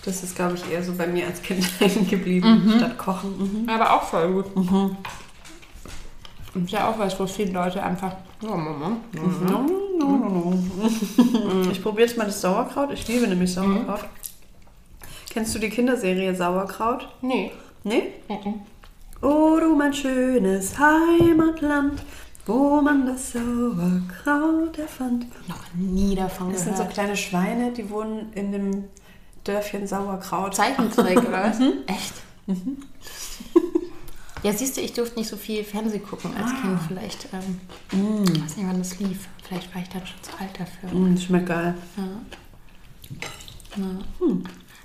Das 0.05 0.21
ist, 0.21 0.35
glaube 0.35 0.55
ich, 0.55 0.71
eher 0.71 0.83
so 0.83 0.93
bei 0.93 1.07
mir 1.07 1.27
als 1.27 1.41
Kind 1.41 1.65
hängen 1.79 2.07
geblieben, 2.07 2.73
statt 2.77 2.97
kochen. 2.97 3.63
Mhm. 3.63 3.69
Aber 3.69 3.93
auch 3.93 4.03
voll 4.03 4.33
gut. 4.33 4.45
Ist 6.55 6.71
ja 6.71 6.89
auch 6.89 6.99
was, 6.99 7.17
wo 7.19 7.25
viele 7.25 7.51
Leute 7.51 7.81
einfach. 7.81 8.15
Ja, 8.41 8.55
Mama. 8.55 8.97
Ich 11.71 11.81
probiere 11.81 12.07
jetzt 12.07 12.17
mal 12.17 12.25
das 12.25 12.41
Sauerkraut. 12.41 12.91
Ich 12.91 13.07
liebe 13.07 13.27
nämlich 13.27 13.53
Sauerkraut. 13.53 14.01
Kennst 15.33 15.55
du 15.55 15.59
die 15.59 15.69
Kinderserie 15.69 16.35
Sauerkraut? 16.35 17.07
Nee. 17.23 17.51
Nee? 17.83 18.13
Mhm. 18.29 18.61
Oh, 19.19 19.57
du 19.59 19.75
mein 19.75 19.91
schönes 19.91 20.77
Heimatland, 20.77 22.03
Wo 22.45 22.79
man 22.81 23.07
das 23.07 23.31
Sauerkraut 23.31 24.77
erfand. 24.77 25.25
Noch 25.47 25.73
nie 25.73 26.13
davon 26.15 26.51
Das 26.51 26.65
sind 26.65 26.77
so 26.77 26.85
kleine 26.85 27.17
Schweine, 27.17 27.71
die 27.71 27.89
wohnen 27.89 28.31
in 28.33 28.51
dem 28.51 28.83
Dörfchen 29.43 29.87
Sauerkraut. 29.87 30.53
Zeichentrick, 30.53 31.17
oder 31.17 31.45
was? 31.45 31.59
Echt? 31.87 32.13
Ja, 34.43 34.53
siehst 34.53 34.77
du, 34.77 34.81
ich 34.81 34.93
durfte 34.93 35.17
nicht 35.17 35.29
so 35.29 35.37
viel 35.37 35.63
Fernseh 35.63 35.99
gucken 35.99 36.31
als 36.37 36.51
Kind. 36.61 36.79
Vielleicht, 36.87 37.27
ähm, 37.33 37.59
ich 38.25 38.43
weiß 38.43 38.57
nicht, 38.57 38.67
wann 38.67 38.77
das 38.77 38.99
lief. 38.99 39.29
Vielleicht 39.41 39.73
war 39.73 39.81
ich 39.81 39.89
dann 39.89 40.05
schon 40.05 40.21
zu 40.21 40.31
alt 40.39 40.59
dafür. 40.59 40.89
Mm, 40.99 41.17
schmeckt 41.17 41.47
geil. 41.47 41.73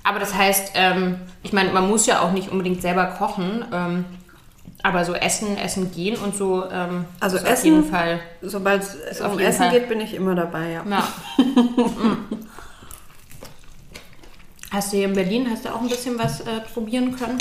Aber 0.05 0.19
das 0.19 0.35
heißt, 0.35 0.73
ähm, 0.75 1.17
ich 1.43 1.53
meine, 1.53 1.71
man 1.73 1.89
muss 1.89 2.07
ja 2.07 2.21
auch 2.21 2.33
nicht 2.33 2.51
unbedingt 2.51 2.81
selber 2.83 3.07
kochen. 3.07 3.65
Ähm, 3.73 4.05
aber 4.83 5.05
so 5.05 5.13
essen, 5.15 5.57
essen 5.59 5.91
gehen 5.91 6.17
und 6.17 6.37
so. 6.37 6.65
Ähm, 6.71 7.05
Also 7.21 7.37
ist 7.37 7.43
auf 7.45 7.51
Essen- 7.51 7.65
jeden 7.67 7.85
Fall. 7.85 8.21
Sobald 8.43 8.83
es 9.11 9.21
um 9.21 9.39
Essen 9.39 9.63
Fall. 9.65 9.71
geht, 9.73 9.89
bin 9.89 10.01
ich 10.01 10.15
immer 10.15 10.35
dabei, 10.37 10.71
ja. 10.71 10.85
Ja. 10.89 11.09
Mm. 11.45 12.29
Hast 14.71 14.93
du 14.93 14.99
hier 14.99 15.07
in 15.07 15.15
Berlin, 15.15 15.49
hast 15.51 15.65
du 15.65 15.71
auch 15.75 15.81
ein 15.81 15.89
bisschen 15.89 16.19
was 16.19 16.41
äh, 16.43 16.61
probieren 16.73 17.17
können? 17.17 17.39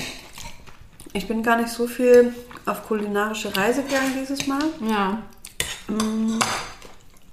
Ich 1.12 1.28
bin 1.28 1.44
gar 1.44 1.58
nicht 1.58 1.68
so 1.70 1.86
viel 1.86 2.34
auf 2.66 2.88
kulinarische 2.88 3.56
Reise 3.56 3.84
gegangen 3.84 4.14
dieses 4.20 4.48
Mal. 4.48 4.64
Ja. 4.90 5.22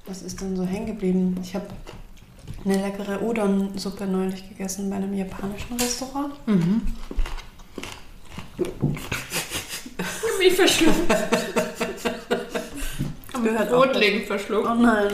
Was 0.06 0.22
ist 0.22 0.40
denn 0.40 0.56
so 0.56 0.64
hängen 0.64 0.86
geblieben? 0.86 1.38
Ich 1.42 1.54
habe 1.54 1.66
eine 2.64 2.76
leckere 2.80 3.20
Udon-Suppe 3.22 4.06
neulich 4.06 4.48
gegessen 4.48 4.88
bei 4.90 4.96
einem 4.96 5.12
japanischen 5.14 5.76
Restaurant. 5.78 6.32
Mich 10.38 10.52
verschluckt. 10.54 10.96
Gehört 13.42 13.72
Rotling 13.72 14.24
verschluckt. 14.26 14.68
Oh 14.70 14.74
nein. 14.74 15.10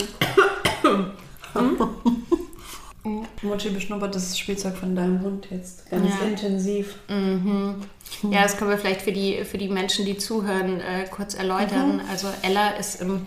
Mochi 3.41 3.69
beschnuppert 3.71 4.13
das 4.13 4.37
Spielzeug 4.37 4.77
von 4.77 4.95
deinem 4.95 5.21
Hund 5.21 5.47
jetzt 5.49 5.89
ganz 5.89 6.07
Ja. 6.21 6.27
intensiv. 6.27 6.95
Ja, 7.09 8.43
das 8.43 8.55
können 8.57 8.69
wir 8.69 8.77
vielleicht 8.77 9.01
für 9.01 9.11
die, 9.11 9.43
für 9.43 9.57
die 9.57 9.67
Menschen, 9.67 10.05
die 10.05 10.17
zuhören, 10.17 10.79
äh, 10.79 11.05
kurz 11.09 11.33
erläutern. 11.33 12.01
Also 12.09 12.27
Ella 12.43 12.69
ist 12.71 13.01
im, 13.01 13.25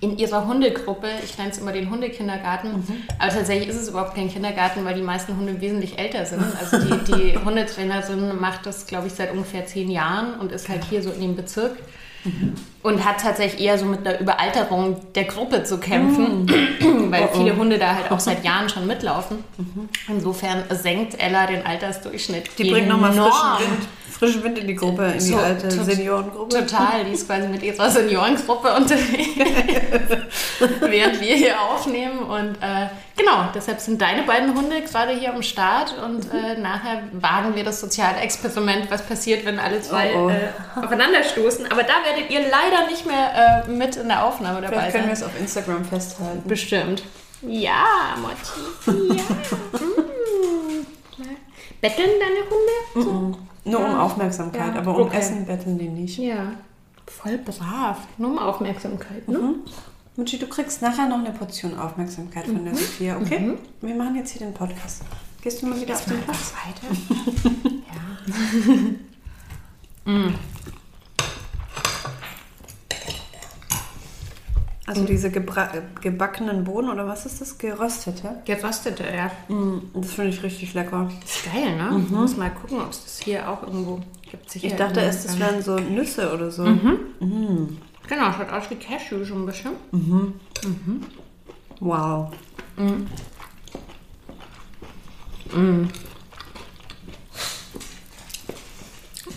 in 0.00 0.16
ihrer 0.16 0.46
Hundegruppe, 0.46 1.08
ich 1.22 1.36
nenne 1.36 1.50
es 1.50 1.58
immer 1.58 1.72
den 1.72 1.90
Hundekindergarten, 1.90 2.82
aber 3.18 3.30
tatsächlich 3.30 3.68
ist 3.68 3.76
es 3.76 3.88
überhaupt 3.90 4.14
kein 4.14 4.30
Kindergarten, 4.30 4.84
weil 4.84 4.94
die 4.94 5.02
meisten 5.02 5.36
Hunde 5.36 5.60
wesentlich 5.60 5.98
älter 5.98 6.24
sind. 6.24 6.42
Also 6.58 6.78
die, 6.78 7.12
die 7.12 7.38
Hundetrainerin 7.44 8.40
macht 8.40 8.64
das, 8.64 8.86
glaube 8.86 9.08
ich, 9.08 9.12
seit 9.12 9.32
ungefähr 9.32 9.66
zehn 9.66 9.90
Jahren 9.90 10.40
und 10.40 10.52
ist 10.52 10.68
halt 10.68 10.84
hier 10.84 11.02
so 11.02 11.10
in 11.10 11.20
dem 11.20 11.36
Bezirk. 11.36 11.76
Und 12.82 13.04
hat 13.04 13.20
tatsächlich 13.20 13.60
eher 13.60 13.76
so 13.78 13.84
mit 13.84 14.06
einer 14.06 14.18
Überalterung 14.20 14.96
der 15.14 15.24
Gruppe 15.24 15.64
zu 15.64 15.76
kämpfen, 15.78 16.48
weil 17.10 17.28
viele 17.34 17.54
Hunde 17.54 17.78
da 17.78 17.94
halt 17.94 18.10
auch 18.10 18.20
seit 18.20 18.42
Jahren 18.42 18.70
schon 18.70 18.86
mitlaufen. 18.86 19.44
Insofern 20.08 20.64
senkt 20.70 21.20
Ella 21.22 21.46
den 21.46 21.66
Altersdurchschnitt. 21.66 22.50
Die 22.58 22.70
bringt 22.70 22.88
nochmal 22.88 23.12
frischen. 23.12 23.58
Wind, 23.70 23.88
frischen 24.18 24.42
Wind 24.44 24.58
in 24.58 24.66
die 24.66 24.74
Gruppe, 24.76 25.04
in 25.08 25.12
die 25.12 25.20
So, 25.20 25.36
alte 25.36 25.68
tot- 25.68 25.84
Seniorengruppe. 25.84 26.58
Total, 26.66 27.04
die 27.04 27.12
ist 27.12 27.26
quasi 27.26 27.48
mit 27.48 27.62
ihrer 27.62 27.90
Seniorengruppe 27.90 28.72
unterwegs, 28.76 29.36
während 30.80 31.20
wir 31.20 31.34
hier 31.36 31.60
aufnehmen. 31.60 32.18
Und 32.20 32.56
äh, 32.62 32.86
genau, 33.16 33.44
deshalb 33.54 33.80
sind 33.80 34.00
deine 34.00 34.22
beiden 34.22 34.54
Hunde 34.54 34.80
gerade 34.82 35.12
hier 35.12 35.34
am 35.34 35.42
Start 35.42 35.94
und 36.04 36.24
äh, 36.32 36.58
nachher 36.58 37.02
wagen 37.12 37.54
wir 37.54 37.64
das 37.64 37.80
soziale 37.80 38.18
Experiment, 38.20 38.90
was 38.90 39.02
passiert, 39.02 39.44
wenn 39.44 39.58
alle 39.58 39.80
zwei 39.80 40.12
Oh, 40.14 40.26
oh. 40.26 40.30
Äh, 40.30 40.84
aufeinanderstoßen. 40.84 41.66
Aber 41.70 41.82
da 41.82 41.94
werdet 42.04 42.30
ihr 42.30 42.40
leider 42.70 42.86
nicht 42.90 43.06
mehr 43.06 43.64
äh, 43.66 43.68
mit 43.68 43.96
in 43.96 44.08
der 44.08 44.24
Aufnahme 44.24 44.60
dabei 44.60 44.76
Vielleicht 44.76 44.92
können 44.92 45.08
wir 45.08 45.16
sein. 45.16 45.28
es 45.28 45.34
auf 45.34 45.40
Instagram 45.40 45.84
festhalten. 45.84 46.48
Bestimmt. 46.48 47.02
Ja, 47.42 48.16
Motti. 48.20 49.16
Ja. 49.16 49.22
mm. 49.78 50.86
Betteln 51.80 52.10
deine 52.20 52.42
Hunde? 52.50 53.38
Nur 53.64 53.80
um 53.80 53.94
Aufmerksamkeit, 53.94 54.74
Ja, 54.74 54.80
aber 54.80 54.96
um 54.96 55.02
okay. 55.06 55.18
Essen 55.18 55.46
betteln 55.46 55.78
die 55.78 55.88
nicht. 55.88 56.18
Ja. 56.18 56.52
Voll 57.06 57.38
brav. 57.38 57.98
Nur 58.18 58.30
um 58.30 58.38
Aufmerksamkeit, 58.38 59.26
ne? 59.28 59.54
Mutschi, 60.16 60.38
du 60.38 60.46
kriegst 60.46 60.82
nachher 60.82 61.08
noch 61.08 61.18
eine 61.18 61.30
Portion 61.30 61.78
Aufmerksamkeit 61.78 62.44
von 62.44 62.64
der 62.64 62.74
Sophia, 62.74 63.16
okay? 63.16 63.56
Wir 63.80 63.94
machen 63.94 64.16
jetzt 64.16 64.32
hier 64.32 64.46
den 64.46 64.52
Podcast. 64.52 65.02
Gehst 65.42 65.62
du 65.62 65.66
mal 65.66 65.80
wieder 65.80 65.94
auf 65.94 66.04
den 66.04 66.20
Platz? 66.20 66.52
Weiter. 66.54 66.94
Also 74.90 75.04
diese 75.04 75.28
gebra- 75.28 75.72
äh, 75.72 75.82
gebackenen 76.00 76.64
Bohnen 76.64 76.88
oder 76.90 77.06
was 77.06 77.24
ist 77.24 77.40
das? 77.40 77.58
Geröstete? 77.58 78.42
Geröstete, 78.44 79.04
ja. 79.04 79.30
Mm, 79.54 79.82
Das 79.94 80.12
finde 80.14 80.30
ich 80.30 80.42
richtig 80.42 80.74
lecker. 80.74 81.08
Das 81.20 81.36
ist 81.36 81.44
geil, 81.52 81.76
ne? 81.76 82.02
Ich 82.04 82.10
muss 82.10 82.36
mal 82.36 82.50
gucken, 82.50 82.80
ob 82.80 82.90
es 82.90 83.04
das 83.04 83.20
hier 83.20 83.48
auch 83.48 83.62
irgendwo 83.62 84.00
gibt. 84.28 84.50
Sicher 84.50 84.66
Ich 84.66 84.74
dachte 84.74 85.00
erst, 85.00 85.26
das 85.26 85.38
wären 85.38 85.62
so 85.62 85.76
Nüsse 85.76 86.32
oder 86.34 86.50
so. 86.50 86.64
Genau, 86.64 88.32
schaut 88.32 88.50
aus 88.50 88.68
wie 88.70 88.74
Cashew 88.74 89.24
schon 89.24 89.42
ein 89.42 89.46
bisschen. 89.46 89.70
Wow. 91.78 92.32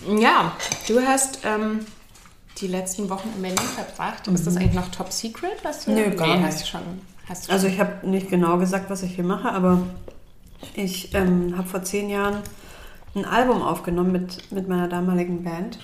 Ja, 0.08 0.52
du 0.86 1.00
hast 1.00 1.38
ähm, 1.44 1.80
die 2.58 2.66
letzten 2.68 3.10
Wochen 3.10 3.28
in 3.36 3.42
Berlin 3.42 3.58
verbracht. 3.58 4.26
Ist 4.28 4.46
das 4.46 4.56
eigentlich 4.56 4.74
noch 4.74 4.88
top 4.88 5.12
secret, 5.12 5.56
was 5.62 5.84
du 5.84 5.92
Nö, 5.92 6.10
gar 6.10 6.36
nicht. 6.36 6.46
Hast 6.46 6.62
du 6.62 6.66
schon. 6.66 6.82
Hast 7.28 7.48
du 7.48 7.52
Also 7.52 7.66
ich 7.66 7.80
habe 7.80 8.06
nicht 8.08 8.30
genau 8.30 8.58
gesagt, 8.58 8.90
was 8.90 9.02
ich 9.02 9.14
hier 9.14 9.24
mache, 9.24 9.50
aber 9.50 9.82
ich 10.74 11.14
ähm, 11.14 11.56
habe 11.56 11.68
vor 11.68 11.82
zehn 11.82 12.08
Jahren 12.10 12.38
ein 13.14 13.24
Album 13.24 13.62
aufgenommen 13.62 14.12
mit, 14.12 14.50
mit 14.52 14.68
meiner 14.68 14.88
damaligen 14.88 15.44
Band. 15.44 15.78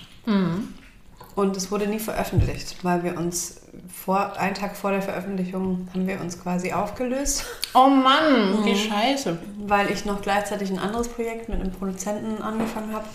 Und 1.35 1.57
es 1.57 1.71
wurde 1.71 1.87
nie 1.87 1.99
veröffentlicht, 1.99 2.83
weil 2.83 3.03
wir 3.03 3.17
uns 3.17 3.61
vor, 3.87 4.37
einen 4.37 4.53
Tag 4.53 4.75
vor 4.75 4.91
der 4.91 5.01
Veröffentlichung 5.01 5.87
haben 5.93 6.07
wir 6.07 6.19
uns 6.19 6.41
quasi 6.41 6.73
aufgelöst, 6.73 7.45
oh 7.73 7.87
Mann, 7.87 8.65
wie 8.65 8.75
scheiße. 8.75 9.37
weil 9.65 9.89
ich 9.91 10.05
noch 10.05 10.21
gleichzeitig 10.21 10.69
ein 10.69 10.79
anderes 10.79 11.07
Projekt 11.07 11.47
mit 11.49 11.61
einem 11.61 11.71
Produzenten 11.71 12.41
angefangen 12.41 12.93
habe. 12.93 13.05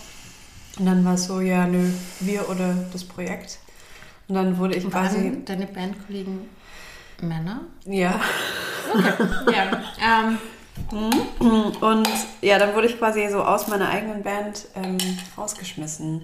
Und 0.79 0.85
dann 0.85 1.03
war 1.05 1.15
es 1.15 1.25
so, 1.25 1.41
ja, 1.41 1.65
nö, 1.65 1.89
wir 2.19 2.49
oder 2.49 2.75
das 2.93 3.03
Projekt. 3.03 3.59
Und 4.27 4.35
dann 4.35 4.57
wurde 4.57 4.75
ich 4.75 4.89
quasi, 4.89 5.17
Waren 5.17 5.45
deine 5.45 5.67
Bandkollegen 5.67 6.41
Männer? 7.21 7.61
ja, 7.85 8.19
ja. 9.51 9.81
Ähm, 10.03 10.37
Und 11.79 12.07
ja, 12.41 12.59
dann 12.59 12.75
wurde 12.75 12.87
ich 12.87 12.97
quasi 12.97 13.27
so 13.29 13.43
aus 13.43 13.67
meiner 13.67 13.89
eigenen 13.89 14.23
Band 14.23 14.67
ähm, 14.75 14.97
rausgeschmissen. 15.37 16.21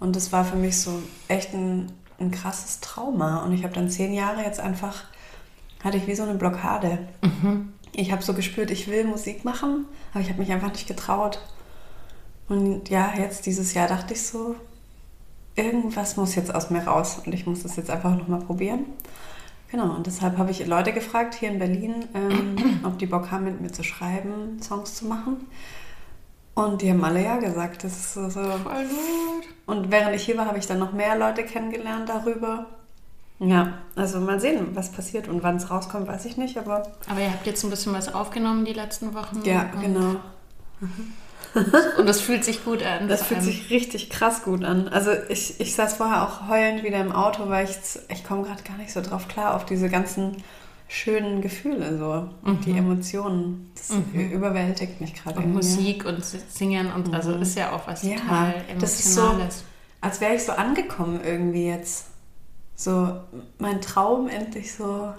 Und 0.00 0.16
das 0.16 0.32
war 0.32 0.44
für 0.44 0.56
mich 0.56 0.80
so 0.80 1.02
echt 1.28 1.52
ein, 1.54 1.90
ein 2.20 2.30
krasses 2.30 2.80
Trauma. 2.80 3.42
Und 3.44 3.52
ich 3.52 3.64
habe 3.64 3.74
dann 3.74 3.90
zehn 3.90 4.14
Jahre 4.14 4.42
jetzt 4.42 4.60
einfach, 4.60 5.04
hatte 5.82 5.96
ich 5.96 6.06
wie 6.06 6.14
so 6.14 6.22
eine 6.22 6.34
Blockade. 6.34 6.98
Ich 7.92 8.12
habe 8.12 8.22
so 8.22 8.34
gespürt, 8.34 8.70
ich 8.70 8.88
will 8.88 9.04
Musik 9.04 9.44
machen, 9.44 9.86
aber 10.12 10.20
ich 10.22 10.28
habe 10.28 10.38
mich 10.40 10.52
einfach 10.52 10.72
nicht 10.72 10.86
getraut. 10.86 11.40
Und 12.48 12.88
ja, 12.90 13.12
jetzt 13.16 13.46
dieses 13.46 13.74
Jahr 13.74 13.88
dachte 13.88 14.14
ich 14.14 14.26
so, 14.26 14.56
irgendwas 15.56 16.16
muss 16.16 16.34
jetzt 16.34 16.54
aus 16.54 16.70
mir 16.70 16.84
raus 16.84 17.20
und 17.24 17.32
ich 17.32 17.46
muss 17.46 17.62
das 17.62 17.76
jetzt 17.76 17.90
einfach 17.90 18.16
nochmal 18.16 18.40
probieren. 18.40 18.86
Genau, 19.70 19.94
und 19.94 20.06
deshalb 20.06 20.38
habe 20.38 20.50
ich 20.50 20.64
Leute 20.66 20.92
gefragt 20.92 21.34
hier 21.34 21.50
in 21.50 21.58
Berlin, 21.58 22.04
ähm, 22.14 22.80
ob 22.84 22.98
die 22.98 23.06
Bock 23.06 23.30
haben, 23.30 23.44
mit 23.44 23.60
mir 23.60 23.72
zu 23.72 23.82
schreiben, 23.82 24.60
Songs 24.62 24.94
zu 24.94 25.06
machen. 25.06 25.48
Und 26.54 26.82
die 26.82 26.90
haben 26.90 27.02
alle 27.02 27.22
ja 27.24 27.38
gesagt. 27.38 27.82
Das 27.82 27.92
ist 27.92 28.14
so, 28.14 28.30
voll 28.30 28.86
gut. 28.86 29.44
Und 29.66 29.90
während 29.90 30.14
ich 30.14 30.22
hier 30.22 30.36
war, 30.36 30.46
habe 30.46 30.58
ich 30.58 30.66
dann 30.66 30.78
noch 30.78 30.92
mehr 30.92 31.18
Leute 31.18 31.44
kennengelernt 31.44 32.08
darüber. 32.08 32.66
Ja, 33.40 33.78
also 33.96 34.20
mal 34.20 34.38
sehen, 34.38 34.68
was 34.74 34.92
passiert 34.92 35.26
und 35.26 35.42
wann 35.42 35.56
es 35.56 35.68
rauskommt, 35.68 36.06
weiß 36.06 36.24
ich 36.26 36.36
nicht, 36.36 36.56
aber 36.56 36.84
Aber 37.10 37.20
ihr 37.20 37.32
habt 37.32 37.46
jetzt 37.46 37.64
ein 37.64 37.70
bisschen 37.70 37.92
was 37.92 38.14
aufgenommen 38.14 38.64
die 38.64 38.72
letzten 38.72 39.12
Wochen. 39.14 39.42
ja, 39.44 39.64
genau. 39.80 40.16
Und 41.98 42.06
das 42.06 42.20
fühlt 42.20 42.44
sich 42.44 42.64
gut 42.64 42.82
an. 42.82 43.08
Das 43.08 43.22
fühlt 43.26 43.42
sich 43.42 43.70
richtig 43.70 44.10
krass 44.10 44.42
gut 44.42 44.64
an. 44.64 44.88
Also 44.88 45.10
ich, 45.28 45.60
ich 45.60 45.74
saß 45.74 45.94
vorher 45.94 46.22
auch 46.22 46.48
heulend 46.48 46.82
wieder 46.82 47.00
im 47.00 47.12
Auto, 47.12 47.48
weil 47.48 47.64
ich, 47.68 47.76
ich 48.08 48.24
komme 48.24 48.42
gerade 48.42 48.62
gar 48.62 48.76
nicht 48.76 48.92
so 48.92 49.00
drauf 49.00 49.28
klar 49.28 49.54
auf 49.54 49.64
diese 49.64 49.88
ganzen 49.88 50.36
schönen 50.88 51.40
Gefühle 51.40 51.96
so 51.98 52.28
und 52.48 52.66
die 52.66 52.76
Emotionen. 52.76 53.70
Das 53.74 53.90
überwältigt 54.12 55.00
mich 55.00 55.14
gerade. 55.14 55.38
Und. 55.38 55.54
Musik 55.54 56.04
und 56.04 56.24
Singen 56.24 56.92
und 56.92 57.14
also 57.14 57.32
ist 57.34 57.56
ja 57.56 57.72
auch 57.72 57.86
was 57.86 58.02
Ja, 58.02 58.16
total 58.16 58.54
das 58.78 58.98
ist 59.00 59.14
so- 59.14 59.20
Emotionales. 59.22 59.64
Als 60.00 60.20
wäre 60.20 60.34
ich 60.34 60.42
so 60.44 60.52
angekommen 60.52 61.20
irgendwie 61.24 61.66
jetzt. 61.66 62.06
So 62.76 63.16
mein 63.58 63.80
Traum 63.80 64.28
endlich 64.28 64.74
so 64.74 65.14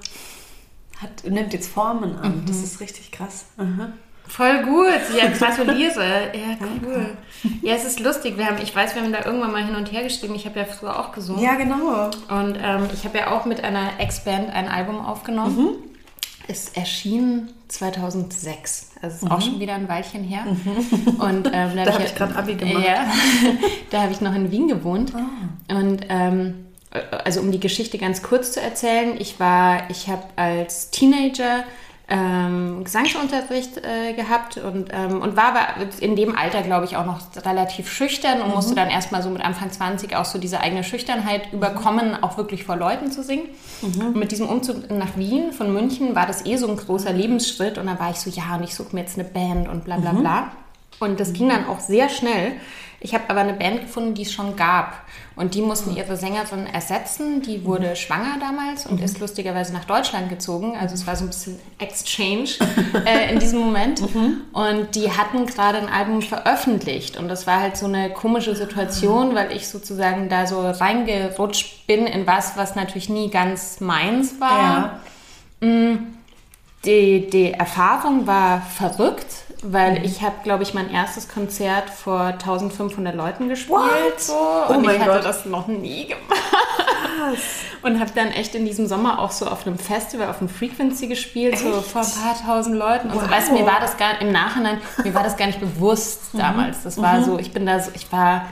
hat, 0.98 1.24
nimmt 1.24 1.54
jetzt 1.54 1.70
Formen 1.70 2.16
an. 2.18 2.44
Das 2.46 2.58
ist 2.58 2.80
richtig 2.82 3.12
krass. 3.12 3.46
Aha. 3.58 3.94
Voll 4.28 4.64
gut, 4.64 5.18
ja, 5.18 5.28
gratuliere. 5.38 6.32
Ja, 6.34 6.58
cool. 6.84 7.18
Ja, 7.62 7.76
es 7.76 7.86
ist 7.86 8.00
lustig. 8.00 8.38
Wir 8.38 8.48
haben, 8.48 8.58
ich 8.62 8.76
weiß, 8.76 8.96
wir 8.96 9.02
haben 9.02 9.12
da 9.12 9.24
irgendwann 9.26 9.52
mal 9.52 9.64
hin 9.64 9.76
und 9.76 9.92
her 9.92 10.04
geschrieben. 10.04 10.36
Ich 10.36 10.46
habe 10.46 10.60
ja 10.60 10.66
früher 10.66 11.00
auch 11.00 11.12
gesungen. 11.12 11.42
Ja, 11.42 11.56
genau. 11.56 12.06
Und 12.30 12.58
ähm, 12.62 12.88
ich 12.94 13.06
habe 13.06 13.18
ja 13.18 13.32
auch 13.32 13.46
mit 13.46 13.64
einer 13.64 14.00
Ex-Band 14.00 14.54
ein 14.54 14.68
Album 14.68 15.00
aufgenommen. 15.06 15.58
Mhm. 15.58 15.70
Es 16.48 16.70
erschien 16.70 17.50
2006. 17.68 18.92
Also 19.02 19.16
ist 19.16 19.24
mhm. 19.24 19.32
auch 19.32 19.42
schon 19.42 19.60
wieder 19.60 19.74
ein 19.74 19.90
Weilchen 19.90 20.24
her. 20.24 20.46
Mhm. 20.46 21.16
Und 21.20 21.50
ähm, 21.54 21.76
da, 21.76 21.94
habe 21.94 22.04
ich, 22.04 22.10
ich 22.10 22.16
gerade 22.16 22.36
Abi 22.36 22.56
gemacht. 22.56 22.86
Ja, 22.86 23.06
da 23.92 24.02
habe 24.02 24.12
ich 24.12 24.22
noch 24.22 24.36
in 24.36 24.52
Wien 24.52 24.68
gewohnt. 24.68 25.14
Oh. 25.16 25.76
Und 25.76 26.06
ähm, 26.10 26.66
also 27.24 27.42
um 27.42 27.52
die 27.52 27.60
Geschichte 27.60 27.98
ganz 27.98 28.22
kurz 28.24 28.54
zu 28.54 28.62
erzählen, 28.62 29.16
ich 29.20 29.40
war, 29.40 29.90
ich 29.90 30.08
habe 30.08 30.24
als 30.36 30.92
Teenager 30.92 31.64
ähm, 32.08 32.84
Gesangsunterricht 32.84 33.78
äh, 33.78 34.14
gehabt 34.14 34.58
und, 34.58 34.90
ähm, 34.94 35.22
und 35.22 35.36
war 35.36 35.56
aber 35.56 35.92
in 36.00 36.16
dem 36.16 36.36
Alter, 36.36 36.62
glaube 36.62 36.86
ich, 36.86 36.98
auch 36.98 37.06
noch 37.06 37.22
relativ 37.44 37.92
schüchtern 37.92 38.42
und 38.42 38.50
mhm. 38.50 38.54
musste 38.54 38.76
dann 38.76 38.90
erstmal 38.90 39.24
so 39.24 39.30
mit 39.30 39.44
Anfang 39.44 39.72
20 39.72 40.16
auch 40.16 40.26
so 40.26 40.38
diese 40.38 40.60
eigene 40.60 40.84
Schüchternheit 40.84 41.52
mhm. 41.52 41.58
überkommen, 41.58 42.24
auch 42.24 42.38
wirklich 42.38 42.64
vor 42.64 42.76
Leuten 42.76 43.12
zu 43.12 43.24
singen. 43.24 43.46
Mhm. 43.82 44.08
Und 44.08 44.16
mit 44.18 44.32
diesem 44.32 44.48
Umzug 44.48 44.90
nach 44.92 45.18
Wien 45.18 45.52
von 45.52 45.74
München 45.74 46.16
war 46.16 46.28
das 46.28 46.46
eh 46.46 46.58
so 46.58 46.68
ein 46.68 46.78
großer 46.78 47.12
Lebensschritt 47.12 47.80
und 47.80 47.88
da 47.88 48.00
war 48.00 48.12
ich 48.12 48.18
so, 48.18 48.30
ja, 48.30 48.56
und 48.56 48.64
ich 48.64 48.76
suche 48.76 48.96
mir 48.96 49.02
jetzt 49.02 49.18
eine 49.18 49.28
Band 49.28 49.68
und 49.68 49.86
bla 49.86 49.98
bla 49.98 50.14
mhm. 50.14 50.20
bla. 50.20 50.52
Und 51.00 51.20
das 51.20 51.34
ging 51.34 51.50
dann 51.50 51.68
auch 51.68 51.80
sehr 51.80 52.10
schnell. 52.10 52.54
Ich 53.00 53.14
habe 53.14 53.26
aber 53.28 53.42
eine 53.42 53.54
Band 53.54 53.82
gefunden, 53.82 54.14
die 54.14 54.24
es 54.24 54.34
schon 54.34 54.56
gab. 54.56 54.94
Und 55.36 55.54
die 55.54 55.62
mussten 55.62 55.96
ihre 55.96 56.16
Sängerin 56.16 56.66
ersetzen. 56.66 57.42
Die 57.42 57.66
wurde 57.66 57.90
mhm. 57.90 57.96
schwanger 57.96 58.40
damals 58.40 58.86
und 58.86 59.00
mhm. 59.00 59.06
ist 59.06 59.20
lustigerweise 59.20 59.74
nach 59.74 59.86
Deutschland 59.86 60.30
gezogen. 60.30 60.78
Also 60.80 60.96
es 60.96 61.06
war 61.06 61.16
so 61.16 61.26
ein 61.26 61.28
bisschen 61.28 61.60
Exchange 61.78 62.50
äh, 63.06 63.32
in 63.32 63.40
diesem 63.40 63.60
Moment. 63.60 64.02
Mhm. 64.02 64.42
Und 64.54 64.96
die 64.96 65.12
hatten 65.12 65.46
gerade 65.46 65.78
ein 65.80 65.90
Album 65.90 66.22
veröffentlicht. 66.22 67.18
Und 67.18 67.28
das 67.28 67.46
war 67.48 67.60
halt 67.60 67.76
so 67.78 67.86
eine 67.86 68.12
komische 68.12 68.56
Situation, 68.56 69.36
weil 69.36 69.52
ich 69.52 69.68
sozusagen 69.68 70.30
da 70.30 70.48
so 70.48 70.62
reingerutscht 70.62 71.88
bin 71.88 72.08
in 72.08 72.26
was, 72.26 72.56
was 72.56 72.76
natürlich 72.76 73.10
nie 73.10 73.30
ganz 73.30 73.82
meins 73.82 74.40
war. 74.40 75.02
Ja. 75.62 75.68
Mm, 75.68 76.16
die, 76.86 77.30
die 77.30 77.52
Erfahrung 77.52 78.26
war 78.28 78.62
verrückt 78.62 79.45
weil 79.72 80.00
mhm. 80.00 80.06
ich 80.06 80.22
habe, 80.22 80.36
glaube 80.44 80.64
ich, 80.64 80.74
mein 80.74 80.90
erstes 80.92 81.28
Konzert 81.28 81.90
vor 81.90 82.22
1500 82.22 83.16
Leuten 83.16 83.50
gespielt. 83.50 83.80
So, 84.18 84.34
oh 84.34 84.74
und 84.74 84.84
ich 84.84 85.00
hatte 85.00 85.12
Gott. 85.12 85.26
das 85.26 85.46
noch 85.46 85.68
nie 85.68 86.08
gemacht. 86.08 86.24
Was? 87.20 87.40
Und 87.82 88.00
habe 88.00 88.12
dann 88.14 88.28
echt 88.28 88.56
in 88.56 88.66
diesem 88.66 88.88
Sommer 88.88 89.20
auch 89.20 89.32
so 89.32 89.48
auf 89.48 89.66
einem 89.66 89.78
Festival, 89.78 90.30
auf 90.30 90.40
dem 90.40 90.50
Frequency 90.50 91.08
gespielt, 91.08 91.54
echt? 91.54 91.64
so 91.64 91.82
vor 91.82 92.02
ein 92.02 92.08
paar 92.08 92.38
tausend 92.46 92.76
Leuten. 92.76 93.10
Und 93.10 93.16
wow. 93.16 93.24
so, 93.24 93.30
weißt 93.30 93.50
du, 93.50 93.54
mir 93.54 93.66
war 93.66 93.80
das 93.80 93.98
gar 93.98 94.20
im 94.22 94.32
Nachhinein, 94.32 94.80
mir 95.04 95.14
war 95.14 95.24
das 95.24 95.38
gar 95.38 95.48
nicht 95.48 95.60
bewusst 95.60 96.34
mhm. 96.34 96.40
damals. 96.40 96.84
Das 96.84 96.98
war 97.02 97.20
mhm. 97.20 97.24
so, 97.24 97.40
ich 97.40 97.52
bin 97.52 97.66
da 97.66 97.80
so, 97.80 97.92
ich 97.94 98.12
war 98.12 98.46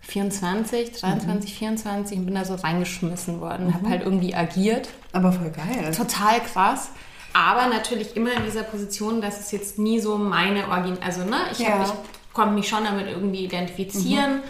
24, 0.00 0.92
23, 1.00 1.52
mhm. 1.52 1.56
24 1.56 2.18
und 2.18 2.26
bin 2.26 2.34
da 2.34 2.44
so 2.44 2.54
reingeschmissen 2.54 3.40
worden. 3.40 3.68
Mhm. 3.68 3.74
Habe 3.74 3.88
halt 3.88 4.02
irgendwie 4.02 4.34
agiert. 4.34 4.88
Aber 5.12 5.32
voll 5.32 5.50
geil. 5.50 5.92
Total 5.94 6.40
krass. 6.40 6.90
Aber 7.32 7.66
natürlich 7.66 8.16
immer 8.16 8.32
in 8.32 8.44
dieser 8.44 8.62
Position, 8.62 9.20
dass 9.20 9.40
es 9.40 9.52
jetzt 9.52 9.78
nie 9.78 10.00
so 10.00 10.18
meine 10.18 10.68
Origin, 10.68 10.98
also 11.02 11.24
ne, 11.24 11.36
ich, 11.52 11.58
ja. 11.60 11.82
ich 11.82 11.90
konnte 12.32 12.54
mich 12.54 12.68
schon 12.68 12.84
damit 12.84 13.08
irgendwie 13.08 13.44
identifizieren. 13.44 14.36
Mhm. 14.36 14.42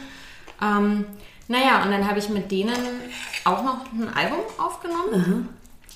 Ähm, 0.63 1.05
naja, 1.49 1.83
und 1.83 1.91
dann 1.91 2.09
habe 2.09 2.19
ich 2.19 2.29
mit 2.29 2.51
denen 2.51 2.77
auch 3.45 3.63
noch 3.65 3.93
ein 3.93 4.09
Album 4.15 4.39
aufgenommen. 4.59 5.11
Mhm. 5.13 5.49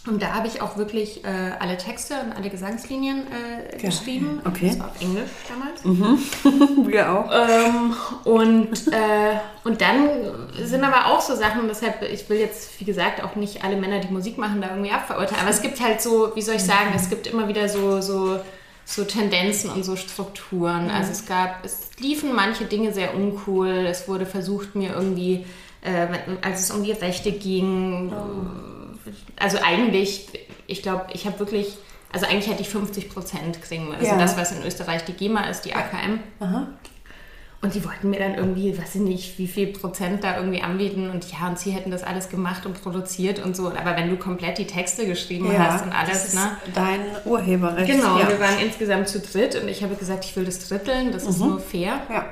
Und 0.06 0.20
da 0.20 0.34
habe 0.34 0.46
ich 0.46 0.60
auch 0.60 0.76
wirklich 0.76 1.24
äh, 1.24 1.28
alle 1.58 1.78
Texte 1.78 2.14
und 2.20 2.36
alle 2.36 2.50
Gesangslinien 2.50 3.26
äh, 3.26 3.78
geschrieben. 3.78 4.42
Okay. 4.44 4.68
Das 4.68 4.78
war 4.78 4.90
auf 4.90 5.00
Englisch 5.00 5.30
damals. 5.48 5.84
Mhm. 5.84 6.86
Wir 6.92 7.10
auch. 7.10 7.30
Ähm, 7.32 7.94
und, 8.24 8.92
äh, 8.92 9.38
und 9.64 9.80
dann 9.80 10.10
sind 10.62 10.84
aber 10.84 11.06
auch 11.06 11.22
so 11.22 11.34
Sachen, 11.34 11.68
deshalb, 11.68 12.02
ich 12.02 12.28
will 12.28 12.38
jetzt, 12.38 12.78
wie 12.80 12.84
gesagt, 12.84 13.24
auch 13.24 13.34
nicht 13.34 13.64
alle 13.64 13.76
Männer, 13.76 14.00
die 14.00 14.12
Musik 14.12 14.36
machen, 14.36 14.60
da 14.60 14.68
irgendwie 14.70 14.90
abverurteilen. 14.90 15.40
Aber 15.40 15.50
es 15.50 15.62
gibt 15.62 15.80
halt 15.80 16.02
so, 16.02 16.32
wie 16.34 16.42
soll 16.42 16.56
ich 16.56 16.64
sagen, 16.64 16.90
es 16.94 17.08
gibt 17.08 17.26
immer 17.26 17.48
wieder 17.48 17.70
so, 17.70 18.02
so, 18.02 18.40
so 18.84 19.04
Tendenzen 19.04 19.70
und 19.70 19.84
so 19.86 19.96
Strukturen. 19.96 20.84
Mhm. 20.84 20.90
Also 20.90 21.12
es 21.12 21.24
gab, 21.24 21.64
es 21.64 21.88
liefen 21.98 22.34
manche 22.34 22.66
Dinge 22.66 22.92
sehr 22.92 23.16
uncool. 23.16 23.86
Es 23.86 24.06
wurde 24.06 24.26
versucht, 24.26 24.74
mir 24.74 24.92
irgendwie, 24.92 25.46
äh, 25.80 26.08
als 26.42 26.60
es 26.60 26.70
um 26.70 26.84
die 26.84 26.92
Rechte 26.92 27.32
ging, 27.32 28.12
oh 28.12 28.83
also 29.36 29.58
eigentlich, 29.62 30.26
ich 30.66 30.82
glaube, 30.82 31.06
ich 31.12 31.26
habe 31.26 31.38
wirklich, 31.38 31.76
also 32.12 32.26
eigentlich 32.26 32.48
hätte 32.48 32.62
ich 32.62 32.68
50 32.68 33.10
Prozent 33.10 33.62
kriegen 33.62 33.88
müssen. 33.88 34.04
Ja. 34.04 34.18
Das, 34.18 34.36
was 34.36 34.52
in 34.52 34.62
Österreich 34.64 35.04
die 35.04 35.12
GEMA 35.12 35.48
ist, 35.48 35.62
die 35.62 35.74
AKM. 35.74 36.20
Aha. 36.40 36.68
Und 37.64 37.74
die 37.74 37.82
wollten 37.82 38.10
mir 38.10 38.18
dann 38.18 38.34
irgendwie, 38.34 38.76
weiß 38.76 38.96
ich 38.96 39.00
nicht, 39.00 39.38
wie 39.38 39.46
viel 39.46 39.68
Prozent 39.68 40.22
da 40.22 40.36
irgendwie 40.36 40.60
anbieten. 40.60 41.08
Und 41.08 41.32
ja, 41.32 41.48
und 41.48 41.58
sie 41.58 41.70
hätten 41.70 41.90
das 41.90 42.02
alles 42.02 42.28
gemacht 42.28 42.66
und 42.66 42.82
produziert 42.82 43.42
und 43.42 43.56
so. 43.56 43.68
Aber 43.68 43.96
wenn 43.96 44.10
du 44.10 44.18
komplett 44.18 44.58
die 44.58 44.66
Texte 44.66 45.06
geschrieben 45.06 45.50
ja, 45.50 45.72
hast 45.72 45.86
und 45.86 45.92
alles, 45.92 46.12
das 46.12 46.24
ist 46.26 46.34
ne? 46.34 46.58
Dein 46.74 47.00
Urheberrecht. 47.24 47.90
Genau, 47.90 48.18
ja. 48.18 48.28
wir 48.28 48.38
waren 48.38 48.58
insgesamt 48.58 49.08
zu 49.08 49.18
dritt 49.18 49.56
und 49.56 49.66
ich 49.68 49.82
habe 49.82 49.94
gesagt, 49.94 50.26
ich 50.26 50.36
will 50.36 50.44
das 50.44 50.68
dritteln, 50.68 51.10
das 51.10 51.24
mhm. 51.24 51.30
ist 51.30 51.38
nur 51.38 51.58
fair. 51.58 52.02
Ja. 52.10 52.26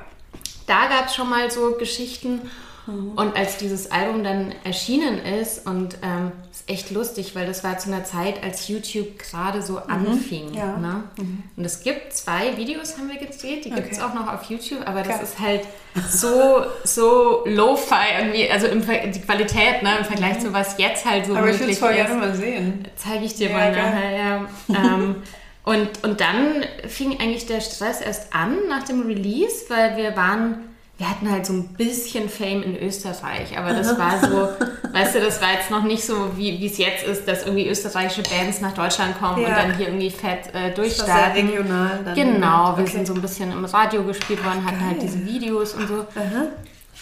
Da 0.67 0.89
gab 0.89 1.07
es 1.07 1.15
schon 1.15 1.31
mal 1.31 1.51
so 1.51 1.77
Geschichten. 1.79 2.43
Mhm. 2.87 3.13
Und 3.13 3.37
als 3.37 3.59
dieses 3.59 3.91
Album 3.91 4.25
dann 4.25 4.53
erschienen 4.65 5.19
ist, 5.19 5.67
und 5.67 5.97
ähm, 6.03 6.33
ist 6.51 6.69
echt 6.69 6.91
lustig, 6.91 7.35
weil 7.35 7.47
das 7.47 7.63
war 7.63 7.79
zu 7.79 7.93
einer 7.93 8.05
Zeit, 8.05 8.43
als 8.43 8.69
YouTube 8.69 9.19
gerade 9.19 9.63
so 9.63 9.75
mhm. 9.75 9.81
anfing. 9.89 10.55
Ja. 10.55 10.77
Ne? 10.77 11.05
Mhm. 11.17 11.43
Und 11.57 11.65
es 11.65 11.83
gibt 11.83 12.13
zwei 12.13 12.57
Videos, 12.57 12.99
haben 12.99 13.09
wir 13.09 13.19
gedreht, 13.19 13.65
die 13.65 13.73
okay. 13.73 13.83
gibt 13.83 13.93
es 13.93 14.01
auch 14.01 14.15
noch 14.15 14.33
auf 14.33 14.45
YouTube, 14.45 14.81
aber 14.87 15.03
das 15.03 15.15
Klar. 15.15 15.23
ist 15.23 15.39
halt 15.39 15.61
so, 16.09 16.65
so 16.85 17.45
low-fi 17.47 18.21
irgendwie, 18.21 18.51
also 18.51 18.67
im 18.67 18.83
die 18.83 19.21
Qualität 19.21 19.83
ne, 19.83 19.99
im 19.99 20.05
Vergleich 20.05 20.39
mhm. 20.39 20.41
zu 20.41 20.53
was 20.53 20.79
jetzt 20.79 21.05
halt 21.05 21.27
so 21.27 21.33
aber 21.35 21.47
möglich 21.47 21.71
ist. 21.71 21.83
Aber 21.83 21.93
ich 21.93 21.99
will 21.99 22.07
es 22.07 22.09
voll 22.09 22.17
gerne 22.17 22.27
mal 22.27 22.35
sehen. 22.35 22.89
Zeige 22.97 23.25
ich 23.25 23.35
dir 23.35 23.51
ja, 23.51 23.57
mal 23.57 23.73
nachher, 23.73 24.11
ja. 24.11 24.49
ähm, 24.69 25.17
und, 25.65 26.03
und 26.03 26.21
dann 26.21 26.65
fing 26.89 27.21
eigentlich 27.21 27.47
der 27.47 27.61
Stress 27.61 28.01
erst 28.01 28.35
an 28.35 28.57
nach 28.69 28.83
dem 28.83 29.07
Release, 29.07 29.67
weil 29.69 29.97
wir 29.97 30.17
waren 30.17 30.72
wir 31.03 31.11
hatten 31.11 31.29
halt 31.29 31.45
so 31.45 31.53
ein 31.53 31.65
bisschen 31.77 32.29
Fame 32.29 32.63
in 32.63 32.81
Österreich, 32.81 33.59
aber 33.59 33.73
das 33.73 33.99
war 33.99 34.21
so, 34.21 34.49
weißt 34.93 35.17
du, 35.17 35.21
das 35.21 35.43
war 35.43 35.53
jetzt 35.55 35.69
noch 35.69 35.83
nicht 35.83 36.05
so, 36.05 36.31
wie 36.37 36.65
es 36.65 36.79
jetzt 36.79 37.05
ist, 37.05 37.27
dass 37.27 37.45
irgendwie 37.45 37.67
österreichische 37.67 38.23
Bands 38.23 38.61
nach 38.61 38.73
Deutschland 38.73 39.19
kommen 39.19 39.43
ja. 39.43 39.49
und 39.49 39.57
dann 39.57 39.77
hier 39.77 39.89
irgendwie 39.89 40.11
fett 40.11 40.55
äh, 40.55 40.73
durchstarten. 40.73 41.35
Sehr 41.35 41.59
regional. 41.59 42.01
Dann 42.05 42.15
genau, 42.15 42.71
okay. 42.71 42.83
wir 42.83 42.87
sind 42.87 43.09
so 43.09 43.15
ein 43.15 43.21
bisschen 43.21 43.51
im 43.51 43.65
Radio 43.65 44.05
gespielt 44.05 44.45
worden, 44.45 44.65
hatten 44.65 44.79
halt 44.79 45.01
Geil. 45.01 45.01
halt 45.01 45.03
diese 45.03 45.27
Videos 45.27 45.75
und 45.75 45.89
so. 45.89 46.07
Aha. 46.15 46.47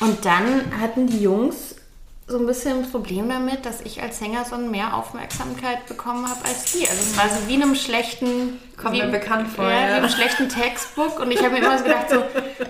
Und 0.00 0.24
dann 0.24 0.80
hatten 0.80 1.06
die 1.06 1.22
Jungs 1.22 1.76
so 2.30 2.38
ein 2.38 2.46
bisschen 2.46 2.84
ein 2.84 2.90
Problem 2.90 3.28
damit, 3.28 3.66
dass 3.66 3.80
ich 3.80 4.00
als 4.00 4.20
Sängerin 4.20 4.70
mehr 4.70 4.96
Aufmerksamkeit 4.96 5.86
bekommen 5.86 6.28
habe 6.28 6.44
als 6.44 6.72
die. 6.72 6.86
Also 6.88 7.00
es 7.00 7.16
war 7.16 7.28
so 7.28 7.48
wie 7.48 7.54
in 7.54 7.62
einem 7.62 7.74
schlechten, 7.74 8.60
Kommt 8.76 8.94
wie, 8.94 9.02
mir 9.02 9.08
bekannt 9.08 9.48
vor, 9.48 9.64
ja, 9.64 9.70
ja. 9.70 9.88
wie 9.88 9.92
einem 9.94 10.08
schlechten 10.08 10.48
Textbook. 10.48 11.18
Und 11.18 11.32
ich 11.32 11.42
habe 11.42 11.50
mir 11.50 11.58
immer 11.58 11.76
so 11.76 11.84
gedacht, 11.84 12.08
so, 12.08 12.22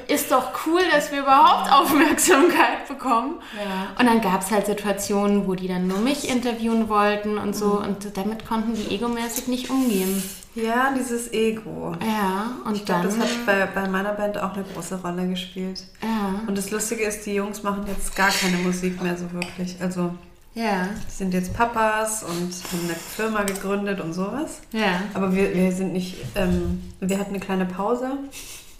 ist 0.08 0.32
doch 0.32 0.52
cool, 0.66 0.80
dass 0.90 1.12
wir 1.12 1.20
überhaupt 1.20 1.70
Aufmerksamkeit 1.70 2.88
bekommen. 2.88 3.40
Ja. 3.54 4.00
Und 4.00 4.06
dann 4.06 4.22
gab 4.22 4.40
es 4.40 4.50
halt 4.50 4.64
Situationen, 4.64 5.46
wo 5.46 5.54
die 5.54 5.68
dann 5.68 5.86
nur 5.86 5.98
mich 5.98 6.28
interviewen 6.28 6.88
wollten 6.88 7.36
und 7.36 7.54
so. 7.54 7.74
Mhm. 7.74 7.84
Und 7.84 8.16
damit 8.16 8.46
konnten 8.46 8.74
die 8.74 8.94
egomäßig 8.94 9.46
nicht 9.48 9.68
umgehen. 9.68 10.22
Ja, 10.54 10.92
dieses 10.96 11.32
Ego. 11.32 11.94
Ja, 12.04 12.56
und 12.64 12.74
ich 12.74 12.84
dann. 12.84 13.02
Glaub, 13.02 13.18
das 13.18 13.20
hat 13.20 13.46
bei, 13.46 13.66
bei 13.66 13.88
meiner 13.88 14.12
Band 14.12 14.36
auch 14.38 14.54
eine 14.54 14.64
große 14.64 15.00
Rolle 15.00 15.28
gespielt. 15.28 15.84
Ja. 16.02 16.40
Und 16.46 16.58
das 16.58 16.70
Lustige 16.70 17.04
ist, 17.04 17.24
die 17.24 17.34
Jungs 17.34 17.62
machen 17.62 17.84
jetzt 17.86 18.16
gar 18.16 18.30
keine 18.30 18.56
Musik 18.58 19.00
mehr 19.02 19.16
so 19.16 19.30
wirklich. 19.32 19.76
Also. 19.80 20.14
Ja. 20.52 20.88
sind 21.08 21.32
jetzt 21.32 21.54
Papas 21.54 22.24
und 22.24 22.32
haben 22.32 22.84
eine 22.84 22.94
Firma 22.94 23.44
gegründet 23.44 24.00
und 24.00 24.12
sowas. 24.12 24.60
Ja. 24.72 25.02
Aber 25.14 25.32
wir, 25.32 25.54
wir 25.54 25.70
sind 25.70 25.92
nicht. 25.92 26.16
Ähm, 26.34 26.82
wir 26.98 27.18
hatten 27.18 27.30
eine 27.30 27.40
kleine 27.40 27.66
Pause. 27.66 28.10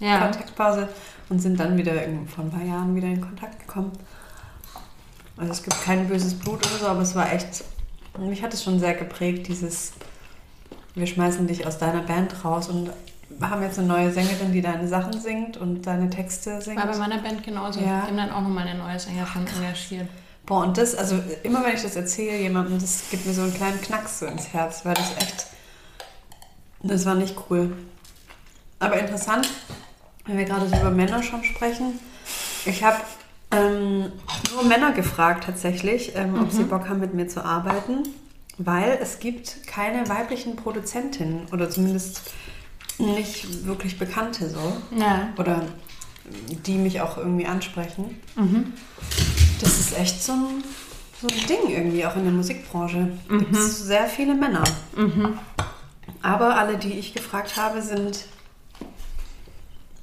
Ja. 0.00 0.18
Kontaktpause 0.18 0.88
und 1.28 1.40
sind 1.40 1.60
dann 1.60 1.76
wieder 1.76 1.92
vor 2.34 2.44
ein 2.44 2.50
paar 2.50 2.64
Jahren 2.64 2.96
wieder 2.96 3.06
in 3.06 3.20
Kontakt 3.20 3.60
gekommen. 3.60 3.92
Also 5.36 5.52
es 5.52 5.62
gibt 5.62 5.80
kein 5.82 6.08
böses 6.08 6.34
Blut 6.34 6.66
oder 6.66 6.78
so, 6.80 6.86
aber 6.86 7.02
es 7.02 7.14
war 7.14 7.32
echt. 7.32 7.64
Mich 8.18 8.42
hat 8.42 8.52
es 8.52 8.64
schon 8.64 8.80
sehr 8.80 8.94
geprägt, 8.94 9.46
dieses 9.46 9.92
wir 10.94 11.06
schmeißen 11.06 11.46
dich 11.46 11.66
aus 11.66 11.78
deiner 11.78 12.02
Band 12.02 12.44
raus 12.44 12.68
und 12.68 12.90
haben 13.40 13.62
jetzt 13.62 13.78
eine 13.78 13.88
neue 13.88 14.10
Sängerin, 14.10 14.52
die 14.52 14.60
deine 14.60 14.88
Sachen 14.88 15.12
singt 15.12 15.56
und 15.56 15.86
deine 15.86 16.10
Texte 16.10 16.60
singt. 16.60 16.78
War 16.78 16.86
bei 16.86 16.98
meiner 16.98 17.18
Band 17.18 17.42
genauso. 17.44 17.80
Ja. 17.80 17.86
Wir 17.86 18.02
haben 18.02 18.16
dann 18.16 18.30
auch 18.30 18.42
nochmal 18.42 18.66
eine 18.66 18.78
neue 18.78 18.98
Sängerin 18.98 19.46
engagiert. 19.46 20.08
Boah, 20.46 20.64
und 20.64 20.76
das, 20.76 20.94
also 20.94 21.16
immer 21.42 21.64
wenn 21.64 21.74
ich 21.74 21.82
das 21.82 21.94
erzähle 21.94 22.38
jemandem, 22.38 22.80
das 22.80 23.04
gibt 23.10 23.24
mir 23.26 23.32
so 23.32 23.42
einen 23.42 23.54
kleinen 23.54 23.80
Knacks 23.80 24.18
so 24.18 24.26
ins 24.26 24.52
Herz, 24.52 24.84
weil 24.84 24.94
das 24.94 25.16
echt, 25.18 25.46
das 26.82 27.06
war 27.06 27.14
nicht 27.14 27.36
cool. 27.48 27.76
Aber 28.80 28.98
interessant, 28.98 29.48
wenn 30.26 30.38
wir 30.38 30.44
gerade 30.44 30.68
so 30.68 30.74
über 30.76 30.90
Männer 30.90 31.22
schon 31.22 31.44
sprechen. 31.44 32.00
Ich 32.64 32.82
habe 32.82 32.98
ähm, 33.52 34.12
nur 34.52 34.64
Männer 34.64 34.92
gefragt 34.92 35.44
tatsächlich, 35.44 36.16
ähm, 36.16 36.32
mhm. 36.32 36.42
ob 36.42 36.50
sie 36.50 36.64
Bock 36.64 36.88
haben, 36.88 37.00
mit 37.00 37.14
mir 37.14 37.28
zu 37.28 37.44
arbeiten 37.44 38.04
weil 38.62 38.98
es 39.00 39.18
gibt 39.20 39.66
keine 39.66 40.06
weiblichen 40.08 40.54
Produzentinnen 40.54 41.46
oder 41.50 41.70
zumindest 41.70 42.20
nicht 42.98 43.64
wirklich 43.64 43.98
Bekannte 43.98 44.50
so. 44.50 44.76
Ja. 44.94 45.32
Oder 45.38 45.62
die 46.66 46.74
mich 46.74 47.00
auch 47.00 47.16
irgendwie 47.16 47.46
ansprechen. 47.46 48.20
Das 49.60 49.80
ist 49.80 49.98
echt 49.98 50.22
so 50.22 50.32
ein, 50.32 50.62
so 51.20 51.26
ein 51.26 51.46
Ding 51.46 51.70
irgendwie, 51.70 52.04
auch 52.04 52.14
in 52.16 52.24
der 52.24 52.32
Musikbranche. 52.32 53.10
Gibt 53.30 53.56
es 53.56 53.78
sehr 53.78 54.06
viele 54.06 54.34
Männer. 54.34 54.64
Aber 56.22 56.56
alle, 56.56 56.76
die 56.76 56.92
ich 56.92 57.14
gefragt 57.14 57.56
habe, 57.56 57.80
sind 57.80 58.26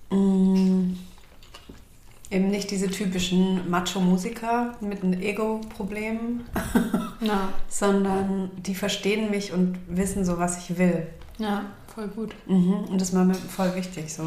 mh, 0.10 0.96
eben 2.30 2.50
nicht 2.50 2.72
diese 2.72 2.90
typischen 2.90 3.70
Macho-Musiker 3.70 4.76
mit 4.82 5.04
einem 5.04 5.22
Ego-Problem, 5.22 6.42
Ja. 7.22 7.50
sondern 7.70 8.52
die 8.58 8.76
verstehen 8.76 9.30
mich 9.32 9.54
und 9.54 9.78
wissen 9.88 10.26
so, 10.26 10.38
was 10.38 10.58
ich 10.70 10.78
will. 10.78 11.08
Ja, 11.38 11.64
voll 11.94 12.08
gut. 12.08 12.36
Mhm. 12.48 12.84
Und 12.90 13.00
das 13.02 13.16
war 13.16 13.24
mir 13.24 13.34
voll 13.36 13.74
wichtig 13.76 14.14
so. 14.14 14.24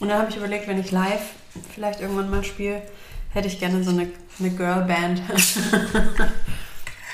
Und 0.00 0.08
dann 0.08 0.18
habe 0.20 0.30
ich 0.30 0.36
überlegt, 0.36 0.66
wenn 0.68 0.80
ich 0.80 0.90
live 0.90 1.30
vielleicht 1.74 2.00
irgendwann 2.00 2.30
mal 2.30 2.42
spiele, 2.44 2.82
hätte 3.30 3.48
ich 3.48 3.58
gerne 3.58 3.82
so 3.84 3.90
eine, 3.90 4.08
eine 4.38 4.50
Girlband. 4.50 5.22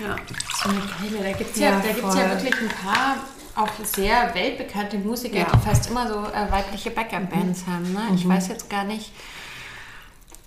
ja. 0.00 0.16
So 0.62 0.68
eine 0.68 0.80
geile, 0.80 1.22
da 1.32 1.32
gibt 1.36 1.50
es 1.54 1.60
Ja, 1.60 1.70
ja, 1.70 1.76
da 1.80 1.86
gibt's 1.88 2.00
voll. 2.00 2.18
ja 2.18 2.30
wirklich 2.30 2.54
ein 2.60 2.68
paar 2.68 3.16
auch 3.56 3.68
sehr 3.84 4.32
weltbekannte 4.34 4.98
Musiker, 4.98 5.38
Ja. 5.38 5.46
die 5.52 5.58
fast 5.66 5.90
immer 5.90 6.06
so 6.06 6.14
äh, 6.20 6.50
weibliche 6.52 6.90
Backup-Bands 6.90 7.66
haben. 7.66 7.92
Ne? 7.92 8.00
Ich 8.14 8.26
weiß 8.28 8.48
jetzt 8.48 8.70
gar 8.70 8.84
nicht. 8.84 9.10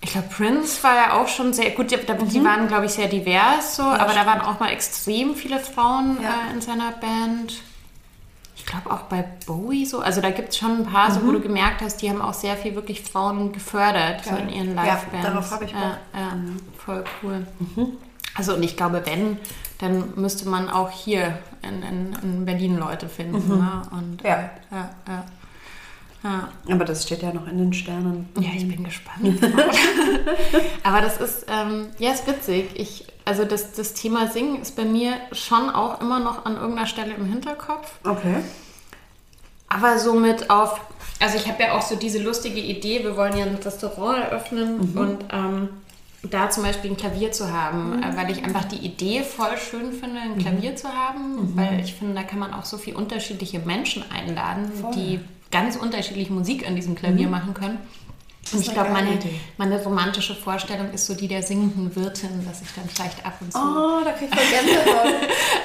Ich 0.04 0.10
glaube, 0.10 0.28
Prince 0.28 0.82
war 0.82 0.94
ja 0.96 1.12
auch 1.14 1.28
schon 1.28 1.52
sehr 1.52 1.70
gut. 1.70 1.90
Die, 1.92 1.96
die 1.96 2.44
waren, 2.44 2.66
glaube 2.68 2.86
ich, 2.86 2.92
sehr 2.92 3.06
divers, 3.08 3.76
so, 3.76 3.82
aber 3.84 4.12
da 4.12 4.26
waren 4.26 4.40
auch 4.40 4.58
mal 4.58 4.70
extrem 4.70 5.34
viele 5.36 5.60
Frauen 5.60 6.18
Ja. 6.20 6.30
äh, 6.50 6.54
in 6.54 6.60
seiner 6.60 6.90
Band. 6.92 7.54
Ich 8.56 8.66
glaube 8.66 8.90
auch 8.92 9.02
bei 9.02 9.24
Bowie 9.46 9.86
so. 9.86 10.00
Also 10.00 10.20
da 10.20 10.30
gibt 10.30 10.50
es 10.50 10.58
schon 10.58 10.78
ein 10.80 10.86
paar, 10.86 11.10
so, 11.10 11.24
wo 11.26 11.30
du 11.32 11.40
gemerkt 11.40 11.80
hast, 11.82 12.02
die 12.02 12.10
haben 12.10 12.20
auch 12.20 12.34
sehr 12.34 12.56
viel 12.56 12.74
wirklich 12.74 13.02
Frauen 13.02 13.52
gefördert 13.52 14.24
so 14.24 14.34
in 14.36 14.48
ihren 14.50 14.76
Ja, 14.76 14.84
Live-Bands. 14.84 15.26
darauf 15.26 15.50
habe 15.52 15.64
ich 15.64 15.72
Bock. 15.72 15.80
Ja, 16.14 16.20
ja, 16.20 16.32
voll 16.84 17.04
cool. 17.22 17.46
Also 18.34 18.54
und 18.54 18.62
ich 18.62 18.76
glaube, 18.76 19.02
wenn, 19.04 19.38
dann 19.78 20.14
müsste 20.16 20.48
man 20.48 20.68
auch 20.68 20.90
hier 20.90 21.38
in, 21.62 21.82
in, 21.82 22.16
in 22.22 22.44
Berlin 22.44 22.76
Leute 22.78 23.08
finden. 23.08 23.58
Ne? 23.58 23.82
Und, 23.90 24.22
Ja. 24.22 24.34
äh, 24.34 24.48
ja, 24.70 24.90
ja. 25.08 25.24
Ja. 26.22 26.48
Aber 26.70 26.84
das 26.84 27.04
steht 27.04 27.22
ja 27.22 27.32
noch 27.32 27.48
in 27.48 27.58
den 27.58 27.72
Sternen. 27.72 28.28
Ja, 28.38 28.50
ich 28.54 28.68
bin 28.68 28.84
gespannt. 28.84 29.42
Aber 30.84 31.00
das 31.00 31.20
ist, 31.20 31.46
ähm, 31.48 31.88
ja, 31.98 32.12
ist 32.12 32.26
witzig. 32.26 32.70
Ich, 32.74 33.06
also 33.24 33.44
das, 33.44 33.72
das 33.72 33.94
Thema 33.94 34.28
Singen 34.28 34.62
ist 34.62 34.76
bei 34.76 34.84
mir 34.84 35.14
schon 35.32 35.68
auch 35.68 36.00
immer 36.00 36.20
noch 36.20 36.44
an 36.44 36.56
irgendeiner 36.56 36.86
Stelle 36.86 37.14
im 37.14 37.26
Hinterkopf. 37.26 37.92
Okay. 38.04 38.36
Aber 39.68 39.98
somit 39.98 40.50
auf, 40.50 40.80
also 41.18 41.36
ich 41.36 41.48
habe 41.48 41.62
ja 41.62 41.76
auch 41.76 41.82
so 41.82 41.96
diese 41.96 42.22
lustige 42.22 42.60
Idee, 42.60 43.02
wir 43.02 43.16
wollen 43.16 43.36
ja 43.36 43.44
ein 43.44 43.56
Restaurant 43.56 44.18
eröffnen 44.18 44.92
und 44.94 45.24
ähm, 45.32 45.70
da 46.22 46.50
zum 46.50 46.62
Beispiel 46.62 46.90
ein 46.90 46.96
Klavier 46.96 47.32
zu 47.32 47.52
haben, 47.52 48.02
äh, 48.02 48.16
weil 48.16 48.30
ich 48.30 48.44
einfach 48.44 48.64
die 48.64 48.76
Idee 48.76 49.22
voll 49.22 49.56
schön 49.56 49.92
finde, 49.92 50.20
ein 50.20 50.38
Klavier 50.38 50.76
zu 50.76 50.88
haben, 50.88 51.56
weil 51.56 51.80
ich 51.80 51.94
finde, 51.94 52.14
da 52.14 52.22
kann 52.22 52.38
man 52.38 52.52
auch 52.54 52.64
so 52.64 52.76
viele 52.76 52.96
unterschiedliche 52.96 53.58
Menschen 53.60 54.04
einladen, 54.10 54.70
die 54.94 55.20
ganz 55.52 55.76
unterschiedliche 55.76 56.32
Musik 56.32 56.66
an 56.66 56.74
diesem 56.74 56.96
Klavier 56.96 57.28
machen 57.28 57.54
können. 57.54 57.78
Und 58.52 58.60
ich 58.60 58.72
glaube, 58.72 58.90
meine, 58.90 59.18
meine 59.56 59.80
romantische 59.82 60.34
Vorstellung 60.34 60.90
ist 60.92 61.06
so 61.06 61.14
die 61.14 61.28
der 61.28 61.44
singenden 61.44 61.94
Wirtin, 61.94 62.44
dass 62.44 62.60
ich 62.60 62.68
dann 62.74 62.88
vielleicht 62.88 63.24
ab 63.24 63.34
und 63.40 63.52
zu 63.52 63.58
Oh, 63.58 64.00
da 64.04 64.10
krieg 64.10 64.28
ich 64.32 64.36
voll 64.36 64.48
Gänsehaut. 64.50 65.14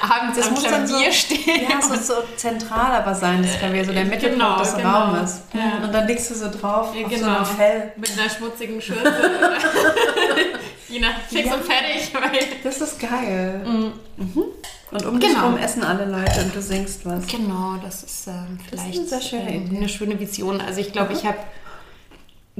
abends 0.00 0.38
Das 0.38 0.46
am 0.46 0.54
muss 0.54 0.62
dann 0.62 0.86
Klavier 0.86 1.10
so, 1.10 1.18
stehe. 1.18 1.62
Ja, 1.64 1.78
es 1.80 1.88
muss 1.88 2.06
so 2.06 2.14
zentral 2.36 2.92
aber 2.94 3.14
sein, 3.16 3.42
das 3.42 3.58
Klavier, 3.58 3.84
so 3.84 3.92
der 3.92 4.04
Mittelpunkt 4.04 4.38
Genau, 4.38 4.58
des 4.60 4.76
genau. 4.76 5.06
Raumes. 5.06 5.40
Ja. 5.52 5.84
Und 5.84 5.92
dann 5.92 6.06
liegst 6.06 6.30
du 6.30 6.34
so 6.36 6.48
drauf 6.50 6.94
Ja, 6.94 7.04
auf 7.04 7.12
so 7.12 7.18
genau. 7.18 7.36
einem 7.38 7.46
Fell. 7.46 7.92
Mit 7.96 8.12
einer 8.16 8.30
schmutzigen 8.30 8.80
Schürze. 8.80 9.02
Je 10.88 11.00
nach 11.00 11.18
fix 11.28 11.48
Ja. 11.48 11.54
und 11.54 11.64
fertig. 11.64 12.12
Das 12.62 12.80
ist 12.80 13.00
geil. 13.00 13.60
Mhm. 14.16 14.42
Und 14.90 15.04
um 15.04 15.20
dich 15.20 15.28
Genau. 15.30 15.42
herum 15.42 15.56
essen 15.58 15.82
alle 15.82 16.06
Leute 16.06 16.40
und 16.42 16.54
du 16.54 16.62
singst 16.62 17.04
was. 17.04 17.26
genau, 17.26 17.76
das 17.82 18.02
ist 18.02 18.26
ähm, 18.26 18.58
Das 18.70 18.80
ist 18.80 18.86
vielleicht 18.86 18.98
eine 18.98 19.08
sehr 19.08 19.20
schöne 19.20 19.50
ähm, 19.54 19.76
eine 19.76 19.88
schöne 19.88 20.18
Vision. 20.20 20.60
Also 20.60 20.80
ich 20.80 20.92
glaube, 20.92 21.12
ich 21.12 21.26
habe 21.26 21.36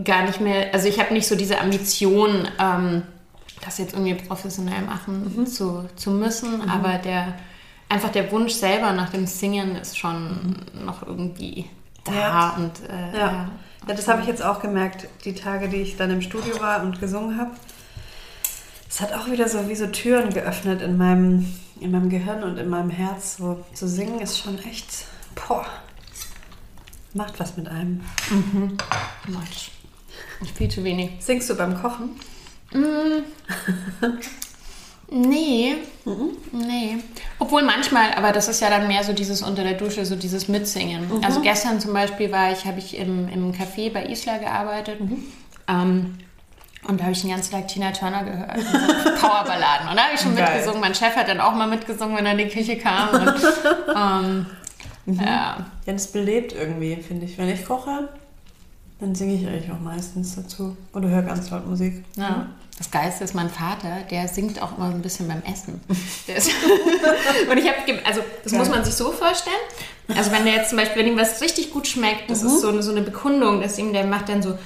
gar 0.04 0.22
nicht 0.24 0.40
mehr, 0.40 0.72
also 0.74 0.88
ich 0.88 1.00
habe 1.00 1.12
nicht 1.14 1.26
so 1.26 1.34
diese 1.36 1.60
Ambition, 1.60 2.46
ähm, 2.60 3.02
das 3.64 3.78
jetzt 3.78 3.94
irgendwie 3.94 4.14
professionell 4.14 4.82
machen 4.82 5.34
Mhm. 5.36 5.46
zu, 5.46 5.88
zu 5.96 6.10
müssen, 6.10 6.68
aber 6.70 6.98
der 6.98 7.34
einfach 7.88 8.10
der 8.10 8.30
Wunsch 8.30 8.52
selber 8.52 8.92
nach 8.92 9.08
dem 9.10 9.26
Singen 9.26 9.74
ist 9.76 9.96
schon 9.98 10.56
noch 10.84 11.04
irgendwie 11.06 11.64
da 12.04 12.10
Mhm. 12.12 12.16
Ja. 12.18 12.54
und 12.58 12.72
äh, 12.90 13.18
Ja. 13.18 13.48
Ja, 13.86 13.94
das 13.94 14.06
habe 14.06 14.20
ich 14.20 14.26
jetzt 14.26 14.44
auch 14.44 14.60
gemerkt, 14.60 15.06
die 15.24 15.34
Tage, 15.34 15.68
die 15.68 15.76
ich 15.78 15.96
dann 15.96 16.10
im 16.10 16.20
Studio 16.20 16.60
war 16.60 16.82
und 16.82 17.00
gesungen 17.00 17.38
habe. 17.38 17.52
Es 18.90 19.00
hat 19.00 19.12
auch 19.14 19.30
wieder 19.30 19.48
so 19.48 19.68
wie 19.68 19.74
so 19.74 19.86
Türen 19.86 20.32
geöffnet 20.34 20.82
in 20.82 20.96
meinem, 20.98 21.54
in 21.80 21.90
meinem 21.90 22.10
Gehirn 22.10 22.42
und 22.42 22.58
in 22.58 22.68
meinem 22.68 22.90
Herz. 22.90 23.36
So 23.36 23.64
zu 23.74 23.88
singen 23.88 24.20
ist 24.20 24.38
schon 24.38 24.58
echt, 24.58 25.06
boah, 25.34 25.66
macht 27.14 27.38
was 27.40 27.56
mit 27.56 27.68
einem. 27.68 28.02
Much. 29.28 29.72
Viel 30.54 30.68
zu 30.68 30.84
wenig. 30.84 31.12
Singst 31.20 31.50
du 31.50 31.54
beim 31.54 31.80
Kochen? 31.80 32.10
Nee, 35.10 35.76
nee. 36.52 36.98
Obwohl 37.38 37.62
manchmal, 37.62 38.12
aber 38.12 38.32
das 38.32 38.48
ist 38.48 38.60
ja 38.60 38.68
dann 38.68 38.86
mehr 38.88 39.02
so 39.02 39.14
dieses 39.14 39.42
unter 39.42 39.62
der 39.64 39.74
Dusche, 39.74 40.04
so 40.04 40.16
dieses 40.16 40.48
Mitsingen. 40.48 41.24
Also 41.24 41.40
gestern 41.40 41.80
zum 41.80 41.94
Beispiel 41.94 42.30
war 42.30 42.52
ich, 42.52 42.66
habe 42.66 42.78
ich 42.78 42.96
im, 42.96 43.28
im 43.28 43.52
Café 43.52 43.90
bei 43.90 44.04
Isla 44.04 44.36
gearbeitet. 44.36 45.00
Ähm, 45.66 46.18
und 46.88 46.98
da 46.98 47.04
habe 47.04 47.12
ich 47.12 47.20
den 47.20 47.30
ganzen 47.30 47.52
Tag 47.52 47.68
Tina 47.68 47.92
Turner 47.92 48.24
gehört. 48.24 48.56
Powerballaden. 49.20 49.88
Und 49.90 49.96
da 49.96 50.04
habe 50.04 50.14
ich 50.14 50.20
schon 50.20 50.34
Geil. 50.34 50.54
mitgesungen. 50.54 50.80
Mein 50.80 50.94
Chef 50.94 51.14
hat 51.14 51.28
dann 51.28 51.40
auch 51.40 51.54
mal 51.54 51.68
mitgesungen, 51.68 52.16
wenn 52.16 52.24
er 52.24 52.32
in 52.32 52.38
die 52.38 52.48
Küche 52.48 52.78
kam. 52.78 53.10
Und, 53.10 53.34
ähm, 53.94 54.46
ja. 55.06 55.56
Ja, 55.86 55.92
das 55.92 56.06
belebt 56.06 56.54
irgendwie, 56.54 56.96
finde 56.96 57.26
ich. 57.26 57.36
Wenn 57.36 57.50
ich 57.50 57.66
koche, 57.66 58.08
dann 59.00 59.14
singe 59.14 59.34
ich 59.34 59.46
eigentlich 59.46 59.70
auch 59.70 59.80
meistens 59.80 60.34
dazu. 60.34 60.78
Oder 60.94 61.08
höre 61.08 61.22
ganz 61.22 61.50
laut 61.50 61.66
Musik. 61.66 62.04
Ja. 62.16 62.46
Das 62.78 62.90
Geilste 62.90 63.24
ist 63.24 63.34
mein 63.34 63.50
Vater, 63.50 63.98
der 64.10 64.26
singt 64.28 64.62
auch 64.62 64.78
immer 64.78 64.88
so 64.88 64.94
ein 64.94 65.02
bisschen 65.02 65.28
beim 65.28 65.42
Essen. 65.42 65.80
Und 65.88 67.58
ich 67.58 67.68
habe, 67.68 67.76
also 68.04 68.20
das 68.42 68.52
Geil. 68.52 68.60
muss 68.60 68.70
man 68.70 68.82
sich 68.84 68.94
so 68.94 69.12
vorstellen. 69.12 69.56
Also 70.16 70.30
wenn 70.30 70.44
der 70.44 70.54
jetzt 70.54 70.70
zum 70.70 70.78
Beispiel, 70.78 71.02
wenn 71.02 71.12
ihm 71.12 71.18
was 71.18 71.42
richtig 71.42 71.70
gut 71.70 71.86
schmeckt, 71.86 72.30
das 72.30 72.42
ist 72.42 72.62
so 72.62 72.68
eine, 72.68 72.82
so 72.82 72.92
eine 72.92 73.02
Bekundung, 73.02 73.60
dass 73.60 73.78
ihm 73.78 73.92
der 73.92 74.06
macht 74.06 74.30
dann 74.30 74.42
so. 74.42 74.56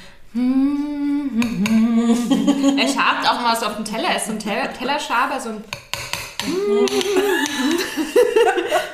Er 2.77 2.89
schabt 2.89 3.29
auch 3.29 3.41
mal 3.43 3.55
so 3.57 3.67
auf 3.67 3.77
den 3.77 3.85
Teller, 3.85 4.09
er 4.09 4.17
ist 4.17 4.27
so 4.27 4.33
ein 4.33 4.39
Teller, 4.39 4.73
Tellerschaber, 4.73 5.41
so 5.41 5.51
ein. 5.51 5.65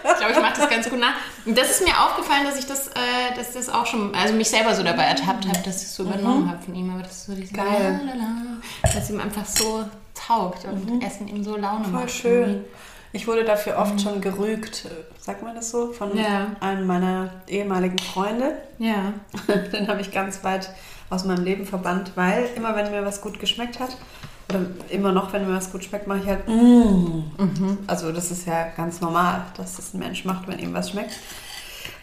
Ich 0.05 0.17
glaube, 0.19 0.33
ich 0.33 0.41
mache 0.41 0.61
das 0.61 0.69
ganz 0.69 0.91
gut 0.91 0.99
nach. 0.99 1.15
Und 1.47 1.57
das 1.57 1.71
ist 1.71 1.83
mir 1.85 1.95
aufgefallen, 1.99 2.45
dass 2.45 2.59
ich 2.59 2.67
das, 2.67 2.89
äh, 2.89 3.35
dass 3.37 3.53
das 3.53 3.69
auch 3.69 3.87
schon, 3.87 4.15
also 4.15 4.35
mich 4.35 4.51
selber 4.51 4.75
so 4.75 4.83
dabei 4.83 5.05
ertappt 5.05 5.47
habe, 5.47 5.59
dass 5.65 5.77
ich 5.83 5.89
es 5.89 5.95
so 5.97 6.03
übernommen 6.03 6.51
habe 6.51 6.61
von 6.63 6.75
ihm. 6.75 6.91
Aber 6.91 7.03
das 7.03 7.13
ist 7.13 7.27
so 7.27 7.35
dieses 7.35 7.53
Geil. 7.55 8.01
Lalala, 8.05 8.59
dass 8.83 9.09
ihm 9.11 9.21
einfach 9.21 9.47
so 9.47 9.85
taugt 10.15 10.65
und 10.67 11.03
Essen 11.03 11.29
ihm 11.29 11.43
so 11.45 11.57
Laune 11.57 11.85
Voll 11.85 11.93
macht. 11.93 12.11
schön. 12.11 12.65
Ich 13.13 13.27
wurde 13.27 13.45
dafür 13.45 13.79
oft 13.79 13.99
schon 14.03 14.21
gerügt, 14.21 14.85
sagt 15.19 15.43
man 15.43 15.55
das 15.55 15.71
so, 15.71 15.93
von 15.93 16.15
Ja. 16.19 16.49
einem 16.61 16.87
meiner 16.87 17.31
ehemaligen 17.47 17.99
Freunde. 17.99 18.59
Ja. 18.79 19.15
Den 19.73 19.89
habe 19.89 20.03
ich 20.03 20.11
ganz 20.13 20.45
weit 20.45 20.69
aus 21.11 21.25
meinem 21.25 21.45
Leben 21.45 21.67
verbannt, 21.67 22.13
weil 22.15 22.49
immer 22.57 22.77
wenn 22.77 22.91
mir 22.91 23.05
was 23.05 23.21
gut 23.21 23.39
geschmeckt 23.41 23.81
hat, 23.81 23.97
oder 24.49 24.61
immer 24.89 25.13
noch, 25.13 25.33
wenn 25.33 25.47
mir 25.47 25.55
was 25.55 25.71
gut 25.71 25.85
schmeckt, 25.85 26.07
mache 26.07 26.21
ich 26.21 26.27
halt 26.27 26.49
mm. 26.49 27.23
Also 27.87 28.13
das 28.13 28.31
ist 28.31 28.47
ja 28.47 28.69
ganz 28.77 29.01
normal, 29.01 29.45
dass 29.57 29.77
das 29.77 29.93
ein 29.93 29.99
Mensch 29.99 30.25
macht, 30.25 30.49
wenn 30.49 30.59
ihm 30.59 30.73
was 30.73 30.91
schmeckt. 30.91 31.13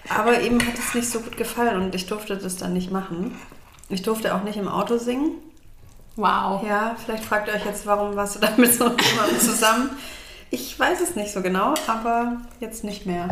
Aber 0.09 0.39
ihm 0.41 0.59
hat 0.59 0.77
es 0.77 0.93
nicht 0.93 1.09
so 1.09 1.19
gut 1.19 1.37
gefallen 1.37 1.81
und 1.81 1.95
ich 1.95 2.05
durfte 2.05 2.37
das 2.37 2.57
dann 2.57 2.73
nicht 2.73 2.91
machen. 2.91 3.35
Ich 3.89 4.03
durfte 4.03 4.35
auch 4.35 4.43
nicht 4.43 4.57
im 4.57 4.67
Auto 4.67 4.97
singen. 4.97 5.31
Wow. 6.15 6.63
Ja, 6.65 6.95
vielleicht 7.03 7.25
fragt 7.25 7.47
ihr 7.47 7.55
euch 7.55 7.65
jetzt, 7.65 7.85
warum 7.87 8.15
warst 8.15 8.35
du 8.35 8.39
da 8.41 8.49
mit 8.57 8.73
so 8.73 8.85
jemandem 8.85 9.39
zusammen? 9.39 9.89
Ich 10.51 10.79
weiß 10.79 11.01
es 11.01 11.15
nicht 11.15 11.33
so 11.33 11.41
genau, 11.41 11.73
aber 11.87 12.37
jetzt 12.59 12.83
nicht 12.83 13.05
mehr. 13.05 13.27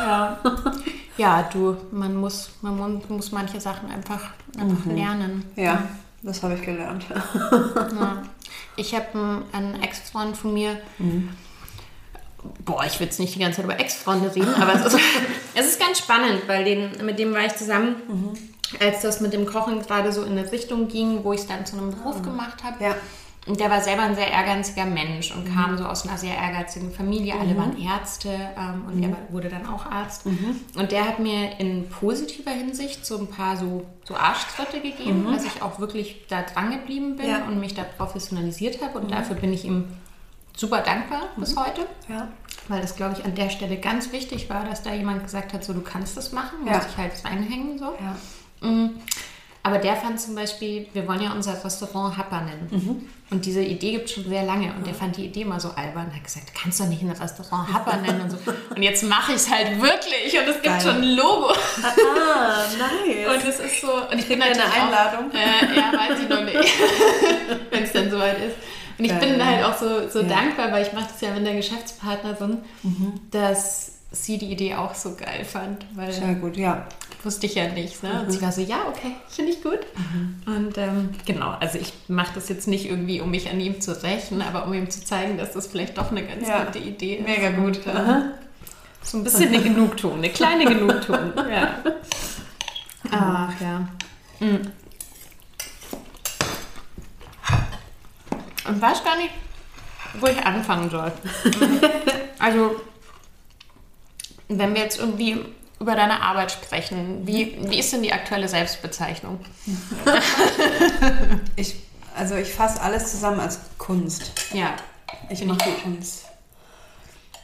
Ja. 0.00 0.38
ja, 1.16 1.48
du, 1.52 1.76
man 1.90 2.14
muss, 2.16 2.50
man 2.62 3.02
muss 3.08 3.32
manche 3.32 3.60
Sachen 3.60 3.90
einfach, 3.90 4.30
einfach 4.58 4.84
lernen. 4.86 5.44
Ja, 5.56 5.82
das 6.22 6.42
habe 6.42 6.54
ich 6.54 6.62
gelernt. 6.62 7.06
Ja. 7.98 8.22
Ich 8.76 8.94
habe 8.94 9.42
einen, 9.52 9.82
Ex-Freund 9.82 10.36
von 10.36 10.52
mir. 10.52 10.78
Boah, 12.64 12.84
ich 12.84 13.00
will 13.00 13.06
jetzt 13.06 13.18
nicht 13.18 13.34
die 13.34 13.38
ganze 13.38 13.56
Zeit 13.56 13.64
über 13.64 13.80
Ex-Freunde 13.80 14.34
reden, 14.34 14.54
aber 14.54 14.74
es 14.74 14.92
ist, 14.92 15.00
es 15.54 15.66
ist 15.66 15.80
ganz 15.80 15.98
spannend, 15.98 16.42
weil 16.46 16.64
den, 16.64 17.04
mit 17.04 17.18
dem 17.18 17.32
war 17.32 17.44
ich 17.44 17.56
zusammen, 17.56 17.96
als 18.80 19.00
das 19.00 19.20
mit 19.20 19.32
dem 19.32 19.46
Kochen 19.46 19.80
gerade 19.80 20.12
so 20.12 20.22
in 20.22 20.32
eine 20.32 20.50
Richtung 20.52 20.88
ging, 20.88 21.24
wo 21.24 21.32
ich 21.32 21.40
es 21.40 21.46
dann 21.46 21.64
zu 21.64 21.76
einem 21.76 21.90
Beruf 21.90 22.22
gemacht 22.22 22.62
habe. 22.62 22.84
Ja. 22.84 22.94
Und 23.46 23.60
der 23.60 23.70
war 23.70 23.80
selber 23.80 24.02
ein 24.02 24.14
sehr 24.16 24.30
ehrgeiziger 24.30 24.84
Mensch 24.84 25.32
und 25.34 25.52
kam 25.54 25.78
so 25.78 25.84
aus 25.86 26.06
einer 26.06 26.18
sehr 26.18 26.34
ehrgeizigen 26.36 26.90
Familie. 26.92 27.34
Alle 27.38 27.56
waren 27.56 27.80
Ärzte 27.80 28.28
ähm, 28.58 28.84
und 28.86 29.02
er 29.02 29.16
wurde 29.30 29.48
dann 29.48 29.66
auch 29.66 29.86
Arzt. 29.86 30.26
Und 30.26 30.90
der 30.92 31.06
hat 31.06 31.18
mir 31.20 31.58
in 31.60 31.88
positiver 31.88 32.50
Hinsicht 32.50 33.06
so 33.06 33.18
ein 33.18 33.28
paar 33.28 33.56
so, 33.56 33.86
so 34.04 34.16
Arschtritte 34.16 34.80
gegeben, 34.80 35.26
dass 35.32 35.44
ich 35.44 35.62
auch 35.62 35.78
wirklich 35.78 36.24
da 36.28 36.42
dran 36.42 36.70
geblieben 36.72 37.16
bin 37.16 37.28
Ja. 37.30 37.44
und 37.46 37.60
mich 37.60 37.74
da 37.74 37.84
professionalisiert 37.84 38.82
habe. 38.82 38.98
Und 38.98 39.10
dafür 39.12 39.36
bin 39.36 39.52
ich 39.52 39.64
ihm 39.64 39.84
super 40.56 40.80
dankbar 40.80 41.22
bis 41.36 41.54
heute. 41.56 41.86
Ja. 42.08 42.28
Weil 42.68 42.80
das, 42.80 42.96
glaube 42.96 43.14
ich, 43.16 43.24
an 43.24 43.34
der 43.36 43.50
Stelle 43.50 43.76
ganz 43.76 44.10
wichtig 44.10 44.50
war, 44.50 44.64
dass 44.64 44.82
da 44.82 44.92
jemand 44.92 45.22
gesagt 45.22 45.52
hat, 45.52 45.62
so 45.62 45.72
du 45.72 45.82
kannst 45.82 46.16
das 46.16 46.32
machen, 46.32 46.60
musst 46.62 46.72
Ja. 46.72 46.80
dich 46.80 46.96
halt 46.96 47.12
reinhängen. 47.24 47.78
So. 47.78 47.84
Ja. 48.00 48.16
Aber 49.66 49.78
der 49.78 49.96
fand 49.96 50.20
zum 50.20 50.36
Beispiel, 50.36 50.86
wir 50.92 51.08
wollen 51.08 51.20
ja 51.20 51.32
unser 51.32 51.52
Restaurant 51.64 52.16
Happer 52.16 52.42
nennen. 52.42 52.68
Mhm. 52.70 53.08
Und 53.30 53.44
diese 53.44 53.60
Idee 53.62 53.90
gibt 53.90 54.04
es 54.04 54.12
schon 54.14 54.22
sehr 54.28 54.44
lange. 54.44 54.72
Und 54.74 54.86
der 54.86 54.94
fand 54.94 55.16
die 55.16 55.24
Idee 55.24 55.44
mal 55.44 55.58
so 55.58 55.70
albern. 55.70 56.14
Hat 56.14 56.22
gesagt, 56.22 56.48
du 56.48 56.52
kannst 56.56 56.78
doch 56.78 56.86
nicht 56.86 57.02
ein 57.02 57.10
Restaurant 57.10 57.72
Happer 57.72 57.96
nennen 58.02 58.20
und 58.20 58.30
so. 58.30 58.36
Und 58.76 58.80
jetzt 58.80 59.02
mache 59.02 59.32
ich 59.32 59.38
es 59.38 59.50
halt 59.50 59.82
wirklich. 59.82 60.38
Und 60.38 60.46
es 60.46 60.62
gibt 60.62 60.66
Geil. 60.66 60.80
schon 60.80 60.96
ein 61.02 61.16
Logo. 61.16 61.48
Ah, 61.82 62.62
nice. 62.78 63.26
Und 63.42 63.48
es 63.48 63.58
ist 63.58 63.80
so. 63.80 63.88
Und 63.92 64.18
ich 64.20 64.28
bin 64.28 64.38
Kriegt 64.38 64.54
ihr 64.56 64.62
natürlich 64.62 64.72
eine 64.72 64.84
Einladung? 64.84 65.30
Auch, 65.32 65.34
äh, 65.34 65.76
ja, 65.76 65.92
weiß 65.98 66.20
ich 66.22 66.28
noch 66.28 66.44
nicht. 66.44 66.74
Wenn 67.72 67.82
es 67.82 67.92
dann 67.92 68.08
soweit 68.08 68.38
ist. 68.38 68.56
Und 68.98 69.04
ich 69.04 69.10
Geil. 69.10 69.32
bin 69.32 69.44
halt 69.44 69.64
auch 69.64 69.76
so, 69.76 70.08
so 70.08 70.20
Ja. 70.20 70.28
dankbar, 70.28 70.70
weil 70.70 70.86
ich 70.86 70.92
mache 70.92 71.08
das 71.10 71.20
ja 71.20 71.30
mit 71.34 71.44
der 71.44 71.54
Geschäftspartnerin, 71.56 72.58
dass 73.32 73.92
sie 74.12 74.38
die 74.38 74.52
Idee 74.52 74.74
auch 74.76 74.94
so 74.94 75.14
geil 75.16 75.44
fand. 75.44 75.84
Weil 75.94 76.12
Sehr 76.12 76.34
gut, 76.36 76.56
ja. 76.56 76.86
Wusste 77.26 77.44
ich 77.46 77.56
ja 77.56 77.68
nicht. 77.68 78.02
Ne? 78.02 78.22
Und 78.22 78.30
sie 78.30 78.40
war 78.40 78.52
so, 78.52 78.62
ja, 78.62 78.86
okay, 78.88 79.16
finde 79.28 79.50
ich 79.52 79.62
gut. 79.62 79.80
Und 80.46 80.78
ähm, 80.78 81.10
genau, 81.26 81.50
also 81.60 81.76
ich 81.78 81.92
mache 82.08 82.32
das 82.36 82.48
jetzt 82.48 82.68
nicht 82.68 82.86
irgendwie, 82.88 83.20
um 83.20 83.30
mich 83.30 83.50
an 83.50 83.60
ihm 83.60 83.80
zu 83.80 84.00
rächen, 84.02 84.40
aber 84.40 84.64
um 84.64 84.72
ihm 84.72 84.88
zu 84.88 85.04
zeigen, 85.04 85.36
dass 85.36 85.52
das 85.52 85.66
vielleicht 85.66 85.98
doch 85.98 86.10
eine 86.10 86.24
ganz 86.24 86.48
Ja. 86.48 86.64
gute 86.64 86.78
Idee 86.78 87.16
ist. 87.16 87.26
Mega 87.26 87.50
gut. 87.50 87.78
Und, 87.84 87.86
äh, 87.86 88.20
so 89.02 89.18
ein 89.18 89.24
bisschen 89.24 89.48
eine 89.48 89.60
Genugtuung, 89.62 90.14
eine 90.18 90.30
kleine 90.30 90.64
Genugtuung. 90.72 91.32
ja. 91.50 91.74
Ach 93.10 93.52
ja. 93.60 93.88
Mm. 94.40 94.72
Und 98.68 98.82
weiß 98.82 99.04
gar 99.04 99.16
nicht, 99.16 99.30
wo 100.20 100.26
ich 100.26 100.38
anfangen 100.44 100.90
soll. 100.90 101.12
also, 102.38 102.76
wenn 104.48 104.74
wir 104.74 104.82
jetzt 104.82 104.98
irgendwie 104.98 105.38
über 105.78 105.94
deine 105.94 106.22
Arbeit 106.22 106.52
sprechen, 106.52 107.26
wie, 107.26 107.58
wie 107.68 107.78
ist 107.78 107.92
denn 107.92 108.02
die 108.02 108.12
aktuelle 108.12 108.48
Selbstbezeichnung? 108.48 109.40
Ich, 111.56 111.76
also 112.16 112.34
ich 112.36 112.52
fasse 112.52 112.80
alles 112.82 113.10
zusammen 113.10 113.40
als 113.40 113.60
Kunst. 113.78 114.32
Ja, 114.52 114.74
Ich 115.30 115.44
mache 115.44 115.58
gut. 115.58 115.82
Kunst. 115.82 116.24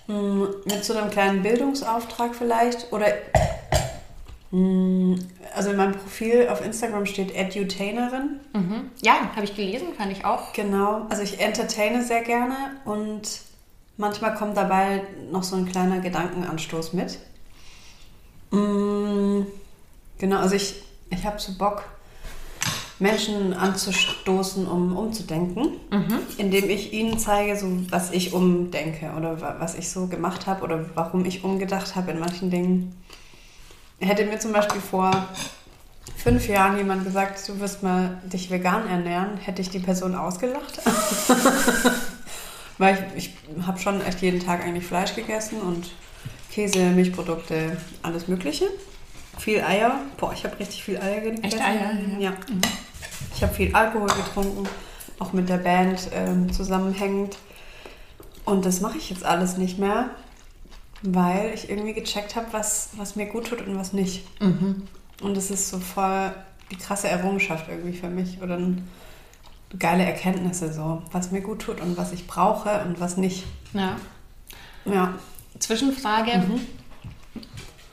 Hm, 0.07 0.49
Mit 0.65 0.85
so 0.85 0.95
einem 0.97 1.11
kleinen 1.11 1.43
Bildungsauftrag 1.43 2.35
vielleicht. 2.35 2.93
Oder 2.93 3.07
hm, 4.51 5.19
also 5.55 5.71
in 5.71 5.77
meinem 5.77 5.93
Profil 5.95 6.49
auf 6.51 6.65
Instagram 6.65 7.07
steht 7.07 7.35
Edutainerin. 7.35 8.41
mhm. 8.53 8.91
ja, 9.03 9.31
habe 9.35 9.45
ich 9.45 9.55
gelesen, 9.57 9.89
fand 9.97 10.13
ich 10.13 10.25
auch. 10.25 10.53
Genau. 10.53 11.07
Also 11.09 11.23
ich 11.23 11.41
entertaine 11.41 12.03
sehr 12.05 12.23
gerne 12.23 12.55
und 12.85 13.23
manchmal 13.97 14.35
kommt 14.35 14.57
dabei 14.57 15.03
noch 15.31 15.43
so 15.43 15.57
ein 15.57 15.67
kleiner 15.67 16.01
Gedankenanstoß 16.01 16.93
mit. 16.93 17.19
Mm, 18.53 19.47
Genau, 20.19 20.39
also 20.39 20.55
ich, 20.55 20.77
ich 21.11 21.25
habe 21.25 21.41
so 21.41 21.53
Bock, 21.55 21.83
Menschen 23.01 23.53
anzustoßen, 23.55 24.69
um 24.69 24.97
umzudenken, 24.97 25.73
indem 26.39 26.71
ich 26.71 26.93
ihnen 26.93 27.19
zeige, 27.19 27.59
so, 27.59 27.67
was 27.91 28.13
ich 28.13 28.33
umdenke 28.33 29.11
oder 29.17 29.41
wa- 29.41 29.57
was 29.59 29.75
ich 29.75 29.91
so 29.91 30.07
gemacht 30.07 30.47
habe 30.47 30.63
oder 30.63 30.85
warum 30.95 31.25
ich 31.25 31.43
umgedacht 31.43 31.97
habe 31.97 32.13
in 32.13 32.21
manchen 32.21 32.51
Dingen. 32.51 32.95
Hätte 33.99 34.25
mir 34.27 34.39
zum 34.39 34.53
Beispiel 34.53 34.81
vor 34.81 35.11
fünf 36.17 36.47
Jahren 36.47 36.77
jemand 36.77 37.05
gesagt, 37.05 37.49
du 37.49 37.59
wirst 37.59 37.83
mal 37.83 38.21
dich 38.33 38.49
vegan 38.51 38.87
ernähren, 38.87 39.37
hätte 39.39 39.61
ich 39.63 39.71
die 39.71 39.81
Person 39.81 40.15
ausgelacht. 40.15 40.81
Weil 42.79 43.11
ich, 43.17 43.31
ich 43.57 43.67
habe 43.67 43.79
schon 43.81 44.01
echt 44.03 44.23
jeden 44.23 44.39
Tag 44.45 44.63
eigentlich 44.65 44.87
Fleisch 44.87 45.15
gegessen 45.17 45.61
und 45.61 45.91
Käse, 46.53 46.91
Milchprodukte, 46.91 47.79
alles 48.03 48.29
Mögliche. 48.29 48.67
Viel 49.39 49.63
Eier. 49.63 50.01
Boah, 50.19 50.33
ich 50.35 50.45
habe 50.45 50.59
richtig 50.59 50.85
viel 50.85 50.99
Eier 50.99 51.21
gegessen. 51.21 51.45
Echt 51.45 51.61
Eier? 51.61 51.93
Ja. 52.19 52.33
Ich 53.35 53.43
habe 53.43 53.55
viel 53.55 53.75
Alkohol 53.75 54.09
getrunken, 54.09 54.69
auch 55.19 55.33
mit 55.33 55.49
der 55.49 55.57
Band 55.57 56.11
ähm, 56.13 56.53
zusammenhängend. 56.53 57.39
Und 58.45 58.67
das 58.67 58.81
mache 58.81 58.99
ich 58.99 59.09
jetzt 59.09 59.25
alles 59.25 59.57
nicht 59.57 59.79
mehr, 59.79 60.11
weil 61.01 61.53
ich 61.55 61.71
irgendwie 61.71 61.95
gecheckt 61.95 62.37
habe, 62.37 62.47
was, 62.51 62.91
was 62.97 63.17
mir 63.17 63.27
gut 63.27 63.47
tut 63.47 63.67
und 63.67 63.79
was 63.79 63.95
nicht. 63.95 64.27
Und 65.23 65.37
das 65.37 65.51
ist 65.51 65.71
so 65.71 65.79
voll 65.79 66.33
die 66.71 66.77
krasse 66.77 67.09
Errungenschaft 67.09 67.69
irgendwie 67.69 67.97
für 67.97 68.09
mich 68.09 68.43
oder 68.43 68.57
ein, 68.57 68.89
geile 69.79 70.05
Erkenntnisse 70.05 70.71
so, 70.71 71.03
was 71.13 71.31
mir 71.31 71.41
gut 71.41 71.63
tut 71.63 71.81
und 71.81 71.97
was 71.97 72.13
ich 72.13 72.27
brauche 72.27 72.85
und 72.85 73.01
was 73.01 73.17
nicht. 73.17 73.45
Ja. 73.73 73.97
Ja. 74.85 75.15
Zwischenfrage. 75.59 76.43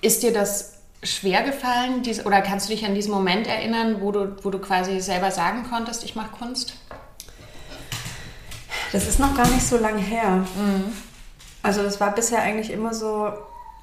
Ist 0.01 0.23
dir 0.23 0.33
das 0.33 0.73
schwer 1.03 1.43
gefallen, 1.43 2.03
dies- 2.03 2.25
oder 2.25 2.41
kannst 2.41 2.67
du 2.69 2.73
dich 2.73 2.85
an 2.85 2.93
diesen 2.95 3.11
Moment 3.11 3.47
erinnern, 3.47 4.01
wo 4.01 4.11
du, 4.11 4.35
wo 4.43 4.49
du 4.49 4.59
quasi 4.59 4.99
selber 5.01 5.31
sagen 5.31 5.65
konntest, 5.69 6.03
ich 6.03 6.15
mache 6.15 6.31
Kunst? 6.31 6.73
Das 8.91 9.07
ist 9.07 9.19
noch 9.19 9.35
gar 9.35 9.47
nicht 9.47 9.65
so 9.65 9.77
lange 9.77 10.01
her. 10.01 10.45
Also 11.61 11.83
das 11.83 11.99
war 11.99 12.13
bisher 12.15 12.41
eigentlich 12.41 12.71
immer 12.71 12.93
so, 12.93 13.31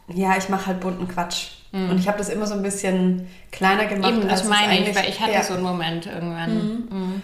ja, 0.09 0.37
ich 0.37 0.49
mache 0.49 0.67
halt 0.67 0.81
bunten 0.81 1.09
Quatsch. 1.09 1.49
Und 1.73 1.99
ich 1.99 2.09
habe 2.09 2.17
das 2.17 2.31
immer 2.31 2.47
so 2.47 2.55
ein 2.55 2.63
bisschen 2.63 3.29
kleiner 3.53 3.85
gemacht. 3.85 4.11
Eben, 4.13 4.27
das 4.29 4.45
meine 4.45 4.79
ich, 4.89 4.97
weil 4.97 5.11
ich 5.11 5.21
hatte 5.21 5.33
ja. 5.33 5.43
so 5.43 5.53
einen 5.55 5.63
Moment 5.63 6.07
irgendwann. 6.07 6.87
Mhm. 6.89 7.23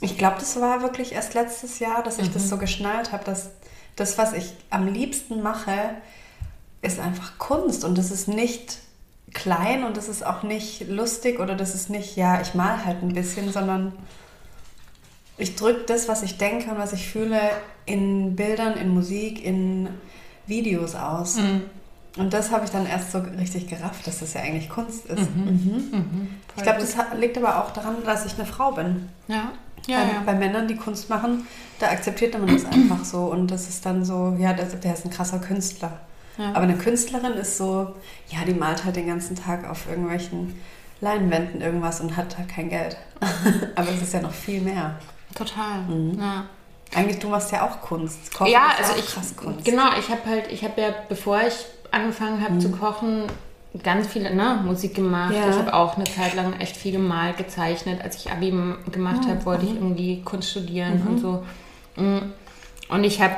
Ich 0.00 0.18
glaube, 0.18 0.36
das 0.40 0.60
war 0.60 0.82
wirklich 0.82 1.12
erst 1.12 1.34
letztes 1.34 1.78
Jahr, 1.78 2.02
dass 2.02 2.18
ich 2.18 2.28
Mhm. 2.28 2.34
das 2.34 2.48
so 2.48 2.56
geschnallt 2.56 3.12
habe, 3.12 3.22
dass 3.24 3.50
das, 3.96 4.18
was 4.18 4.32
ich 4.32 4.52
am 4.70 4.86
liebsten 4.86 5.42
mache, 5.42 5.96
ist 6.82 7.00
einfach 7.00 7.38
Kunst. 7.38 7.84
Und 7.84 7.98
das 7.98 8.10
ist 8.10 8.28
nicht 8.28 8.78
klein 9.32 9.84
und 9.84 9.96
das 9.96 10.08
ist 10.08 10.24
auch 10.24 10.42
nicht 10.42 10.88
lustig 10.88 11.40
oder 11.40 11.54
das 11.54 11.74
ist 11.74 11.90
nicht, 11.90 12.16
ja, 12.16 12.40
ich 12.40 12.54
mal 12.54 12.84
halt 12.84 13.02
ein 13.02 13.12
bisschen, 13.12 13.52
sondern 13.52 13.92
ich 15.38 15.56
drücke 15.56 15.84
das, 15.86 16.08
was 16.08 16.22
ich 16.22 16.38
denke 16.38 16.70
und 16.70 16.78
was 16.78 16.92
ich 16.92 17.06
fühle, 17.06 17.40
in 17.84 18.36
Bildern, 18.36 18.74
in 18.74 18.88
Musik, 18.88 19.44
in 19.44 19.88
Videos 20.46 20.94
aus. 20.94 21.36
Mhm. 21.36 21.62
Und 22.16 22.32
das 22.32 22.50
habe 22.50 22.64
ich 22.64 22.70
dann 22.70 22.86
erst 22.86 23.12
so 23.12 23.18
richtig 23.18 23.68
gerafft, 23.68 24.06
dass 24.06 24.20
das 24.20 24.32
ja 24.34 24.40
eigentlich 24.40 24.68
Kunst 24.68 25.06
ist. 25.06 25.34
Mhm. 25.36 26.28
Ich 26.56 26.62
glaube, 26.62 26.80
das 26.80 26.96
liegt 27.18 27.36
aber 27.36 27.62
auch 27.62 27.70
daran, 27.72 27.96
dass 28.04 28.24
ich 28.24 28.34
eine 28.38 28.46
Frau 28.46 28.72
bin. 28.72 29.08
Ja, 29.28 29.52
ja, 29.86 29.98
bei, 29.98 30.12
ja. 30.12 30.22
bei 30.24 30.34
Männern, 30.34 30.66
die 30.66 30.76
Kunst 30.76 31.10
machen, 31.10 31.46
da 31.78 31.88
akzeptiert 31.88 32.32
man 32.38 32.46
das 32.46 32.64
einfach 32.64 33.04
so. 33.04 33.24
Und 33.24 33.50
das 33.50 33.68
ist 33.68 33.84
dann 33.84 34.04
so, 34.04 34.36
ja, 34.38 34.52
der, 34.52 34.66
der 34.66 34.94
ist 34.94 35.04
ein 35.04 35.10
krasser 35.10 35.38
Künstler. 35.38 36.00
Ja. 36.38 36.50
Aber 36.50 36.62
eine 36.62 36.76
Künstlerin 36.76 37.32
ist 37.32 37.56
so, 37.56 37.94
ja, 38.28 38.44
die 38.46 38.54
malt 38.54 38.84
halt 38.84 38.96
den 38.96 39.06
ganzen 39.06 39.36
Tag 39.36 39.68
auf 39.68 39.88
irgendwelchen 39.88 40.58
Leinwänden 41.00 41.60
irgendwas 41.60 42.00
und 42.00 42.16
hat 42.16 42.36
halt 42.38 42.48
kein 42.48 42.68
Geld. 42.68 42.96
Aber 43.74 43.88
es 43.90 44.02
ist 44.02 44.12
ja 44.12 44.20
noch 44.20 44.32
viel 44.32 44.60
mehr. 44.60 44.98
Total. 45.34 45.84
Ja. 46.18 46.46
Eigentlich, 46.94 47.18
du 47.18 47.28
machst 47.28 47.52
ja 47.52 47.66
auch 47.66 47.80
Kunst. 47.80 48.32
Kochen 48.32 48.50
ja, 48.50 48.68
also 48.78 48.92
ich 48.98 49.06
krass 49.06 49.34
Kunst. 49.36 49.64
genau, 49.64 49.90
ich 49.98 50.08
habe 50.08 50.24
halt, 50.24 50.50
ich 50.50 50.64
habe 50.64 50.80
ja, 50.80 50.88
bevor 51.08 51.40
ich 51.42 51.66
angefangen 51.96 52.42
habe 52.42 52.58
zu 52.58 52.70
kochen, 52.70 53.24
ganz 53.82 54.06
viele 54.06 54.34
ne, 54.34 54.60
Musik 54.64 54.94
gemacht. 54.94 55.34
Ja. 55.34 55.50
Ich 55.50 55.56
habe 55.56 55.74
auch 55.74 55.96
eine 55.96 56.04
Zeit 56.04 56.34
lang 56.34 56.54
echt 56.60 56.76
viel 56.76 56.92
gemalt, 56.92 57.36
gezeichnet. 57.36 58.00
Als 58.02 58.16
ich 58.16 58.30
Abi 58.30 58.50
gemacht 58.92 59.26
habe, 59.28 59.44
wollte 59.44 59.66
ich 59.66 59.74
irgendwie 59.74 60.22
Kunst 60.22 60.50
studieren 60.50 61.02
und 61.08 61.18
so. 61.18 61.42
Und 62.88 63.02
ich 63.02 63.20
habe, 63.20 63.34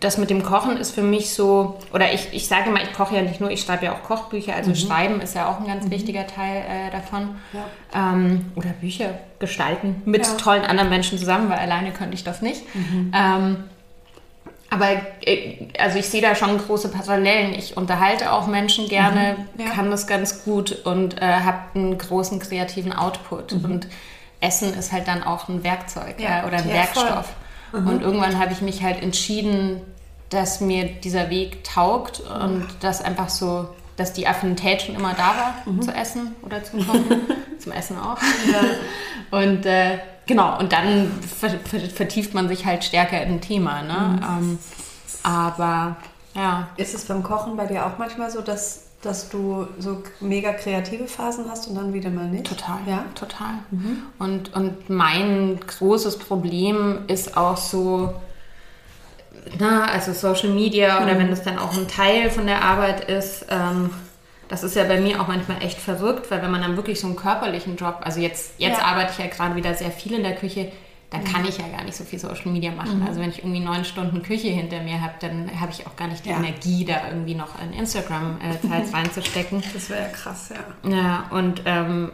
das 0.00 0.16
mit 0.16 0.30
dem 0.30 0.42
Kochen 0.42 0.78
ist 0.78 0.92
für 0.92 1.02
mich 1.02 1.34
so, 1.34 1.78
oder 1.92 2.10
ich, 2.14 2.28
ich 2.32 2.48
sage 2.48 2.70
mal, 2.70 2.82
ich 2.82 2.94
koche 2.94 3.16
ja 3.16 3.22
nicht 3.22 3.38
nur, 3.38 3.50
ich 3.50 3.60
schreibe 3.60 3.84
ja 3.84 3.92
auch 3.92 4.02
Kochbücher, 4.02 4.54
also 4.54 4.74
Schreiben 4.74 5.20
ist 5.20 5.34
ja 5.34 5.50
auch 5.50 5.60
ein 5.60 5.66
ganz 5.66 5.90
wichtiger 5.90 6.26
Teil 6.26 6.62
äh, 6.66 6.90
davon. 6.90 7.36
Ja. 7.52 8.12
Ähm, 8.14 8.46
oder 8.56 8.70
Bücher 8.70 9.10
gestalten 9.40 10.00
mit 10.06 10.26
Ja. 10.26 10.32
tollen 10.34 10.64
anderen 10.64 10.88
Menschen 10.88 11.18
zusammen, 11.18 11.50
weil 11.50 11.58
alleine 11.58 11.90
könnte 11.92 12.14
ich 12.14 12.24
das 12.24 12.40
nicht. 12.40 12.62
Ähm, 13.12 13.64
aber 14.70 14.88
äh, 15.24 15.68
also 15.78 15.98
ich 15.98 16.08
sehe 16.08 16.20
da 16.22 16.34
schon 16.34 16.58
große 16.58 16.88
Parallelen. 16.90 17.54
Ich 17.54 17.76
unterhalte 17.76 18.32
auch 18.32 18.46
Menschen 18.46 18.88
gerne, 18.88 19.36
Mhm. 19.56 19.64
Ja. 19.66 19.70
kann 19.70 19.90
das 19.90 20.06
ganz 20.06 20.44
gut 20.44 20.72
und 20.84 21.20
äh, 21.20 21.24
habe 21.24 21.58
einen 21.74 21.96
großen 21.98 22.38
kreativen 22.40 22.92
Output. 22.92 23.52
Und 23.52 23.86
Essen 24.40 24.72
ist 24.74 24.92
halt 24.92 25.08
dann 25.08 25.22
auch 25.22 25.48
ein 25.48 25.64
Werkzeug 25.64 26.18
Mhm. 26.18 26.24
Ja. 26.24 26.30
ja, 26.38 26.46
oder 26.46 26.58
ein 26.58 26.68
Werkstoff. 26.68 27.28
Mhm. 27.72 27.86
Und 27.88 28.02
irgendwann 28.02 28.38
habe 28.38 28.52
ich 28.52 28.60
mich 28.60 28.82
halt 28.82 29.02
entschieden, 29.02 29.80
dass 30.30 30.60
mir 30.60 30.84
dieser 30.84 31.30
Weg 31.30 31.64
taugt 31.64 32.20
und 32.20 32.66
dass 32.80 33.00
einfach 33.02 33.30
so, 33.30 33.68
dass 33.96 34.12
die 34.12 34.26
Affinität 34.28 34.82
schon 34.82 34.94
immer 34.94 35.14
da 35.14 35.28
war, 35.28 35.54
Mhm. 35.64 35.82
zu 35.82 35.90
essen 35.92 36.34
oder 36.42 36.62
zu 36.62 36.76
kochen. 36.76 37.22
Zum 37.58 37.72
Essen 37.72 37.98
auch. 37.98 38.18
Und 39.30 39.66
äh, 39.66 39.98
genau, 40.28 40.56
und 40.60 40.72
dann 40.72 41.10
vertieft 41.96 42.34
man 42.34 42.46
sich 42.46 42.64
halt 42.64 42.84
stärker 42.84 43.20
in 43.20 43.32
ein 43.32 43.40
Thema. 43.40 43.82
Ne? 43.82 44.20
Mhm. 44.20 44.22
Ähm, 44.22 44.58
aber 45.24 45.96
ja. 46.34 46.68
Ist 46.76 46.94
es 46.94 47.06
beim 47.06 47.24
Kochen 47.24 47.56
bei 47.56 47.66
dir 47.66 47.84
auch 47.84 47.98
manchmal 47.98 48.30
so, 48.30 48.40
dass, 48.40 48.84
dass 49.02 49.28
du 49.28 49.66
so 49.78 50.02
mega 50.20 50.52
kreative 50.52 51.08
Phasen 51.08 51.46
hast 51.50 51.66
und 51.66 51.74
dann 51.74 51.92
wieder 51.92 52.10
mal 52.10 52.26
nicht? 52.26 52.46
Total, 52.46 52.78
ja, 52.86 53.04
total. 53.16 53.54
Mhm. 53.70 54.02
Und, 54.18 54.54
und 54.54 54.88
mein 54.88 55.58
großes 55.58 56.18
Problem 56.18 57.00
ist 57.08 57.36
auch 57.36 57.56
so, 57.56 58.14
na, 59.58 59.86
also 59.86 60.12
Social 60.12 60.50
Media 60.50 61.00
mhm. 61.00 61.06
oder 61.06 61.18
wenn 61.18 61.30
das 61.30 61.42
dann 61.42 61.58
auch 61.58 61.76
ein 61.76 61.88
Teil 61.88 62.30
von 62.30 62.46
der 62.46 62.62
Arbeit 62.62 63.08
ist, 63.08 63.46
ähm, 63.50 63.90
das 64.48 64.62
ist 64.62 64.74
ja 64.74 64.84
bei 64.84 65.00
mir 65.00 65.20
auch 65.20 65.28
manchmal 65.28 65.62
echt 65.62 65.78
verrückt, 65.78 66.30
weil 66.30 66.42
wenn 66.42 66.50
man 66.50 66.62
dann 66.62 66.76
wirklich 66.76 67.00
so 67.00 67.06
einen 67.06 67.16
körperlichen 67.16 67.76
Job, 67.76 68.00
also 68.02 68.20
jetzt, 68.20 68.54
jetzt 68.58 68.78
ja. 68.78 68.84
arbeite 68.84 69.12
ich 69.12 69.18
ja 69.18 69.26
gerade 69.26 69.54
wieder 69.56 69.74
sehr 69.74 69.90
viel 69.90 70.14
in 70.14 70.22
der 70.22 70.36
Küche, 70.36 70.72
dann 71.10 71.24
kann 71.24 71.42
mhm. 71.42 71.48
ich 71.48 71.58
ja 71.58 71.68
gar 71.68 71.84
nicht 71.84 71.96
so 71.96 72.04
viel 72.04 72.18
Social 72.18 72.52
Media 72.52 72.70
machen. 72.70 73.00
Mhm. 73.00 73.06
Also 73.06 73.20
wenn 73.20 73.30
ich 73.30 73.38
irgendwie 73.38 73.60
neun 73.60 73.84
Stunden 73.84 74.22
Küche 74.22 74.48
hinter 74.48 74.82
mir 74.82 75.00
habe, 75.00 75.14
dann 75.20 75.50
habe 75.58 75.72
ich 75.72 75.86
auch 75.86 75.96
gar 75.96 76.08
nicht 76.08 76.24
die 76.24 76.30
ja. 76.30 76.36
Energie, 76.36 76.84
da 76.84 77.08
irgendwie 77.08 77.34
noch 77.34 77.60
in 77.62 77.72
Instagram 77.72 78.38
äh, 78.40 78.66
teils 78.66 78.92
reinzustecken. 78.94 79.62
Das 79.72 79.88
wäre 79.88 80.02
ja 80.02 80.08
krass, 80.08 80.50
ja. 80.50 80.90
Ja, 80.90 81.26
und, 81.30 81.62
ähm, 81.64 82.12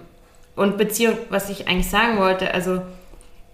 und 0.54 0.78
Beziehung, 0.78 1.16
was 1.30 1.50
ich 1.50 1.66
eigentlich 1.66 1.90
sagen 1.90 2.18
wollte, 2.18 2.54
also 2.54 2.82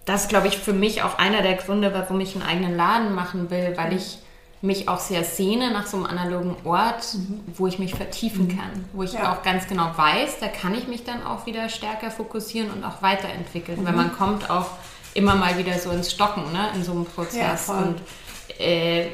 das 0.04 0.22
ist, 0.22 0.28
glaube 0.28 0.48
ich, 0.48 0.58
für 0.58 0.72
mich 0.72 1.02
auch 1.02 1.18
einer 1.18 1.42
der 1.42 1.54
Gründe, 1.54 1.92
warum 1.94 2.20
ich 2.20 2.34
einen 2.34 2.44
eigenen 2.44 2.76
Laden 2.76 3.14
machen 3.14 3.50
will, 3.50 3.74
weil 3.76 3.94
ich 3.94 4.18
mich 4.62 4.88
auch 4.88 4.98
sehr 4.98 5.24
sehne 5.24 5.70
nach 5.70 5.86
so 5.86 5.96
einem 5.96 6.06
analogen 6.06 6.56
Ort, 6.64 7.14
mhm. 7.14 7.40
wo 7.56 7.66
ich 7.66 7.78
mich 7.78 7.94
vertiefen 7.94 8.44
mhm. 8.46 8.58
kann, 8.58 8.84
wo 8.92 9.02
ich 9.02 9.14
ja. 9.14 9.32
auch 9.32 9.42
ganz 9.42 9.66
genau 9.66 9.90
weiß, 9.96 10.38
da 10.40 10.48
kann 10.48 10.74
ich 10.74 10.86
mich 10.86 11.04
dann 11.04 11.24
auch 11.24 11.46
wieder 11.46 11.68
stärker 11.68 12.10
fokussieren 12.10 12.70
und 12.70 12.84
auch 12.84 13.00
weiterentwickeln, 13.00 13.80
mhm. 13.80 13.86
weil 13.86 13.94
man 13.94 14.12
kommt 14.12 14.50
auch 14.50 14.66
immer 15.14 15.34
mal 15.34 15.56
wieder 15.56 15.78
so 15.78 15.90
ins 15.90 16.12
Stocken, 16.12 16.52
ne, 16.52 16.68
in 16.74 16.84
so 16.84 16.92
einem 16.92 17.06
Prozess 17.06 17.68
ja, 17.68 17.74
und 17.78 18.00
äh, 18.58 19.06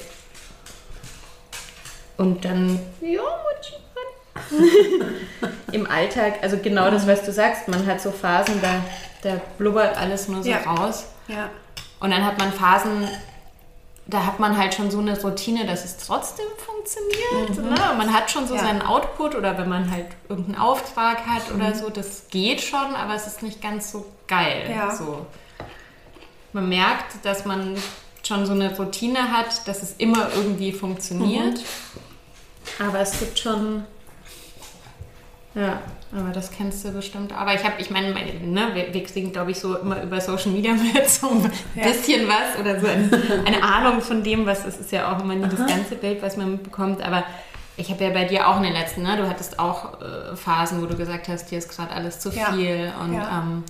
und 2.16 2.44
dann 2.44 2.80
ja, 3.00 3.20
im 5.72 5.88
Alltag, 5.88 6.34
also 6.42 6.58
genau 6.58 6.90
das, 6.90 7.06
was 7.06 7.24
du 7.24 7.32
sagst, 7.32 7.68
man 7.68 7.86
hat 7.86 8.00
so 8.00 8.10
Phasen, 8.10 8.60
da, 8.60 8.82
da 9.22 9.40
blubbert 9.58 9.96
alles 9.96 10.28
nur 10.28 10.42
so 10.42 10.50
ja. 10.50 10.58
raus. 10.58 11.06
Ja. 11.28 11.50
Und 12.00 12.10
dann 12.10 12.24
hat 12.24 12.38
man 12.38 12.52
Phasen, 12.52 13.08
da 14.08 14.24
hat 14.24 14.38
man 14.38 14.56
halt 14.56 14.74
schon 14.74 14.90
so 14.90 15.00
eine 15.00 15.20
Routine, 15.20 15.66
dass 15.66 15.84
es 15.84 15.96
trotzdem 15.96 16.46
funktioniert. 16.58 17.58
Mhm. 17.58 17.70
Ne? 17.70 17.94
Man 17.96 18.12
hat 18.12 18.30
schon 18.30 18.46
so 18.46 18.54
ja. 18.54 18.60
seinen 18.60 18.82
Output 18.82 19.34
oder 19.34 19.58
wenn 19.58 19.68
man 19.68 19.90
halt 19.90 20.06
irgendeinen 20.28 20.58
Auftrag 20.58 21.26
hat 21.26 21.50
mhm. 21.50 21.56
oder 21.56 21.74
so, 21.74 21.90
das 21.90 22.28
geht 22.30 22.60
schon, 22.60 22.94
aber 22.94 23.14
es 23.14 23.26
ist 23.26 23.42
nicht 23.42 23.60
ganz 23.60 23.90
so 23.90 24.06
geil. 24.28 24.70
Ja. 24.70 24.94
So. 24.94 25.26
Man 26.52 26.68
merkt, 26.68 27.24
dass 27.24 27.44
man 27.44 27.76
schon 28.22 28.46
so 28.46 28.52
eine 28.52 28.76
Routine 28.76 29.32
hat, 29.32 29.66
dass 29.66 29.82
es 29.82 29.94
immer 29.98 30.28
irgendwie 30.34 30.72
funktioniert. 30.72 31.58
Mhm. 31.58 32.86
Aber 32.86 33.00
es 33.00 33.18
gibt 33.18 33.38
schon 33.38 33.84
ja, 35.56 35.80
aber 36.12 36.30
das 36.30 36.50
kennst 36.50 36.84
du 36.84 36.92
bestimmt. 36.92 37.32
Aber 37.32 37.54
ich 37.54 37.64
habe, 37.64 37.74
ich 37.78 37.90
meine, 37.90 38.14
ne, 38.14 38.68
wir, 38.74 38.94
wir, 38.94 39.04
kriegen, 39.04 39.32
glaube 39.32 39.50
ich, 39.50 39.58
so 39.58 39.76
immer 39.76 40.02
über 40.02 40.20
Social 40.20 40.52
Media 40.52 40.72
mit 40.94 41.08
so 41.08 41.28
ein 41.28 41.50
ja. 41.74 41.82
bisschen 41.82 42.28
was 42.28 42.60
oder 42.60 42.80
so 42.80 42.86
eine, 42.86 43.10
eine, 43.44 43.62
Ahnung 43.62 44.00
von 44.00 44.22
dem, 44.22 44.46
was 44.46 44.64
es 44.64 44.78
ist 44.78 44.92
ja 44.92 45.12
auch 45.12 45.22
immer 45.22 45.34
nie 45.34 45.48
das 45.48 45.66
ganze 45.66 45.96
Bild, 45.96 46.22
was 46.22 46.36
man 46.36 46.52
mitbekommt. 46.52 47.02
Aber 47.02 47.24
ich 47.76 47.90
habe 47.90 48.04
ja 48.04 48.10
bei 48.10 48.24
dir 48.24 48.48
auch 48.48 48.56
in 48.58 48.62
den 48.62 48.72
letzten, 48.72 49.02
ne, 49.02 49.16
du 49.16 49.28
hattest 49.28 49.58
auch 49.58 50.00
äh, 50.00 50.36
Phasen, 50.36 50.80
wo 50.80 50.86
du 50.86 50.96
gesagt 50.96 51.28
hast, 51.28 51.50
dir 51.50 51.58
ist 51.58 51.68
gerade 51.68 51.90
alles 51.90 52.20
zu 52.20 52.30
viel. 52.30 52.86
Ja. 52.86 53.00
Und, 53.00 53.12
ja. 53.12 53.42
Ähm, 53.42 53.64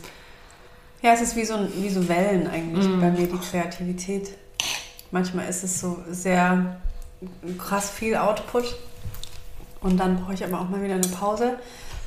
ja, 1.02 1.12
es 1.12 1.22
ist 1.22 1.36
wie 1.36 1.44
so, 1.44 1.54
wie 1.76 1.88
so 1.88 2.08
Wellen 2.08 2.48
eigentlich 2.48 2.86
mm. 2.86 3.00
bei 3.00 3.10
mir, 3.10 3.26
die 3.26 3.38
Kreativität. 3.38 4.30
Manchmal 5.10 5.48
ist 5.48 5.62
es 5.62 5.80
so 5.80 6.02
sehr 6.10 6.76
krass 7.58 7.90
viel 7.90 8.16
Output 8.16 8.76
und 9.80 9.98
dann 9.98 10.16
brauche 10.20 10.34
ich 10.34 10.44
aber 10.44 10.60
auch 10.60 10.68
mal 10.68 10.82
wieder 10.82 10.94
eine 10.94 11.06
Pause. 11.08 11.58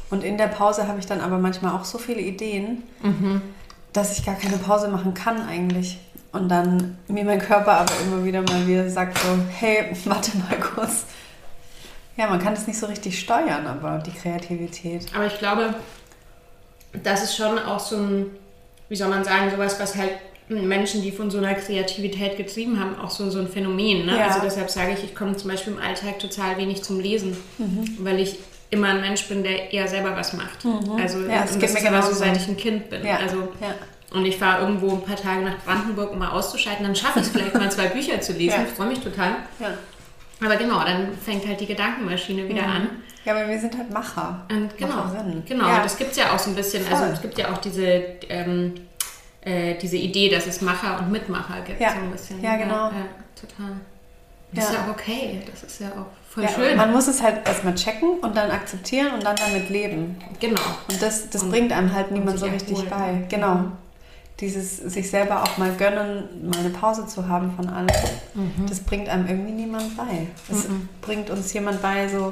Und 0.09 0.23
in 0.23 0.37
der 0.37 0.47
Pause 0.47 0.87
habe 0.87 0.99
ich 0.99 1.05
dann 1.05 1.21
aber 1.21 1.37
manchmal 1.37 1.75
auch 1.75 1.85
so 1.85 1.97
viele 1.97 2.21
Ideen, 2.21 2.83
mhm. 3.03 3.41
dass 3.93 4.17
ich 4.17 4.25
gar 4.25 4.35
keine 4.35 4.57
Pause 4.57 4.87
machen 4.87 5.13
kann 5.13 5.47
eigentlich. 5.47 5.99
Und 6.31 6.49
dann 6.49 6.97
mir 7.07 7.23
mein 7.23 7.39
Körper 7.39 7.73
aber 7.73 7.93
immer 8.03 8.23
wieder 8.23 8.41
mal 8.41 8.67
wieder 8.67 8.89
sagt 8.89 9.17
so, 9.17 9.27
hey, 9.57 9.95
warte 10.05 10.37
mal 10.37 10.59
kurz. 10.59 11.05
Ja, 12.17 12.27
man 12.27 12.39
kann 12.39 12.53
das 12.53 12.67
nicht 12.67 12.77
so 12.77 12.85
richtig 12.87 13.19
steuern, 13.19 13.65
aber 13.65 13.99
die 13.99 14.11
Kreativität. 14.11 15.05
Aber 15.15 15.25
ich 15.25 15.37
glaube, 15.39 15.73
das 17.03 17.23
ist 17.23 17.35
schon 17.35 17.57
auch 17.57 17.79
so 17.79 17.95
ein, 17.95 18.25
wie 18.89 18.95
soll 18.95 19.09
man 19.09 19.23
sagen, 19.23 19.49
sowas, 19.51 19.79
was 19.79 19.95
halt 19.95 20.11
Menschen, 20.49 21.03
die 21.03 21.11
von 21.11 21.29
so 21.29 21.37
einer 21.37 21.53
Kreativität 21.53 22.35
getrieben 22.35 22.79
haben, 22.79 22.99
auch 22.99 23.11
so, 23.11 23.29
so 23.29 23.39
ein 23.39 23.47
Phänomen. 23.47 24.05
Ne? 24.05 24.17
Ja. 24.17 24.27
Also 24.27 24.39
deshalb 24.43 24.69
sage 24.69 24.93
ich, 24.93 25.03
ich 25.03 25.15
komme 25.15 25.37
zum 25.37 25.49
Beispiel 25.49 25.73
im 25.73 25.79
Alltag 25.79 26.19
total 26.19 26.57
wenig 26.57 26.83
zum 26.83 26.99
Lesen, 26.99 27.37
mhm. 27.57 27.97
weil 27.99 28.19
ich 28.19 28.39
immer 28.69 28.89
ein 28.89 29.01
Mensch 29.01 29.27
bin, 29.27 29.43
der 29.43 29.73
eher 29.73 29.88
selber 29.88 30.15
was 30.15 30.34
macht. 30.34 30.63
Mhm. 30.63 30.97
Also 30.99 31.21
ja, 31.21 31.41
das, 31.41 31.58
das 31.58 31.73
ist 31.73 31.86
aber 31.86 32.01
so, 32.01 32.13
seit 32.13 32.38
ich 32.38 32.47
ein 32.47 32.58
Kind 32.58 32.89
bin. 32.89 33.05
Ja. 33.05 33.17
Also, 33.17 33.49
ja. 33.62 33.73
Und 34.12 34.25
ich 34.25 34.38
fahre 34.38 34.62
irgendwo 34.62 34.91
ein 34.91 35.03
paar 35.03 35.15
Tage 35.15 35.41
nach 35.41 35.58
Brandenburg, 35.63 36.12
um 36.12 36.19
mal 36.19 36.29
auszuschalten, 36.29 36.84
dann 36.84 36.95
schaffe 36.95 37.19
ich 37.19 37.27
es 37.27 37.32
vielleicht 37.32 37.53
mal 37.53 37.71
zwei 37.71 37.88
Bücher 37.88 38.19
zu 38.21 38.34
lesen. 38.34 38.65
Ich 38.67 38.73
freue 38.73 38.88
mich 38.88 38.99
total. 38.99 39.36
Aber 40.41 40.55
genau, 40.55 40.84
dann 40.84 41.13
fängt 41.13 41.47
halt 41.47 41.60
die 41.60 41.65
Gedankenmaschine 41.65 42.47
wieder 42.47 42.63
mhm. 42.63 42.69
an. 42.69 42.89
Ja, 43.25 43.36
aber 43.36 43.47
wir 43.47 43.60
sind 43.60 43.77
halt 43.77 43.91
Macher. 43.91 44.45
Und 44.49 44.77
genau, 44.77 45.12
genau. 45.45 45.75
Und 45.75 45.84
das 45.84 45.97
gibt 45.97 46.12
es 46.12 46.17
ja 46.17 46.34
auch 46.34 46.39
so 46.39 46.49
ein 46.49 46.55
bisschen. 46.55 46.84
Also 46.84 46.95
Voll. 46.95 47.03
Also 47.03 47.15
es 47.15 47.21
gibt 47.21 47.38
ja 47.38 47.51
auch 47.51 47.58
diese 47.58 47.86
ähm, 48.29 48.73
äh, 49.41 49.75
diese 49.75 49.97
Idee, 49.97 50.29
dass 50.29 50.47
es 50.47 50.62
Macher 50.62 50.99
und 50.99 51.12
Mitmacher 51.12 51.62
gibt. 51.62 51.79
Ja, 51.79 51.91
so 51.91 51.97
ein 51.97 52.12
bisschen. 52.12 52.41
ja 52.41 52.55
genau. 52.55 52.88
Ja, 52.88 53.05
total. 53.39 53.75
Das 54.51 54.65
ja. 54.65 54.69
ist 54.69 54.75
ja 54.77 54.85
auch 54.85 54.89
okay. 54.89 55.41
Das 55.49 55.63
ist 55.63 55.79
ja 55.79 55.88
auch 55.89 56.05
voll 56.29 56.43
ja, 56.43 56.49
schön. 56.49 56.77
Man 56.77 56.91
muss 56.91 57.07
es 57.07 57.21
halt 57.21 57.47
erstmal 57.47 57.75
checken 57.75 58.19
und 58.19 58.35
dann 58.35 58.49
akzeptieren 58.49 59.13
und 59.13 59.23
dann 59.23 59.35
damit 59.35 59.69
leben. 59.69 60.17
Genau. 60.39 60.62
Und 60.89 61.01
das, 61.01 61.29
das 61.29 61.43
und, 61.43 61.51
bringt 61.51 61.71
einem 61.71 61.93
halt 61.93 62.12
niemand 62.12 62.39
so 62.39 62.47
richtig 62.47 62.85
erholen. 62.85 62.89
bei. 62.89 63.35
Genau. 63.35 63.71
Dieses 64.39 64.77
sich 64.77 65.09
selber 65.09 65.43
auch 65.43 65.57
mal 65.57 65.71
gönnen, 65.73 66.49
mal 66.49 66.59
eine 66.59 66.69
Pause 66.69 67.05
zu 67.05 67.27
haben 67.27 67.53
von 67.55 67.67
allem, 67.67 67.89
mhm. 68.33 68.65
das 68.67 68.79
bringt 68.79 69.09
einem 69.09 69.27
irgendwie 69.27 69.51
niemand 69.51 69.97
bei. 69.97 70.27
Das 70.47 70.69
mhm. 70.69 70.88
bringt 71.01 71.29
uns 71.29 71.51
jemand 71.51 71.81
bei, 71.81 72.07
so 72.07 72.31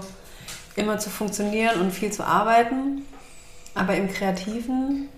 immer 0.78 1.00
zu 1.00 1.10
funktionieren 1.10 1.82
und 1.82 1.92
viel 1.92 2.12
zu 2.12 2.24
arbeiten. 2.24 3.04
Aber 3.76 3.96
im 3.96 4.10
Kreativen 4.10 5.10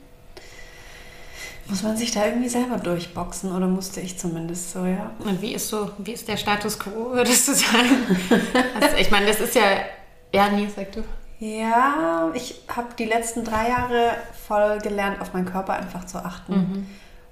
muss 1.70 1.84
man 1.84 1.96
sich 1.96 2.12
da 2.12 2.26
irgendwie 2.26 2.50
selber 2.50 2.78
durchboxen 2.78 3.56
oder 3.56 3.68
musste 3.68 4.02
ich 4.02 4.18
zumindest 4.18 4.72
so, 4.72 4.86
ja. 4.86 5.12
Und 5.20 5.42
wie 5.42 5.54
ist 5.54 5.70
so, 5.70 5.92
wie 6.00 6.14
ist 6.14 6.28
der 6.28 6.38
Status 6.38 6.80
quo, 6.80 7.12
würdest 7.12 7.48
du 7.48 7.54
sagen? 7.54 8.18
also, 8.80 8.98
ich 8.98 9.12
meine, 9.12 9.28
das 9.28 9.40
ist 9.40 9.56
ja, 9.56 9.64
ja, 10.34 10.50
nee, 10.50 10.68
sag 10.76 10.92
du. 10.92 11.04
Ja, 11.40 12.32
ich 12.34 12.62
habe 12.68 12.90
die 12.98 13.06
letzten 13.06 13.46
drei 13.46 13.70
Jahre 13.70 14.12
voll 14.48 14.80
gelernt, 14.80 15.22
auf 15.22 15.34
meinen 15.34 15.46
Körper 15.46 15.74
einfach 15.74 16.06
zu 16.06 16.18
achten. 16.18 16.54
Mhm. 16.54 16.88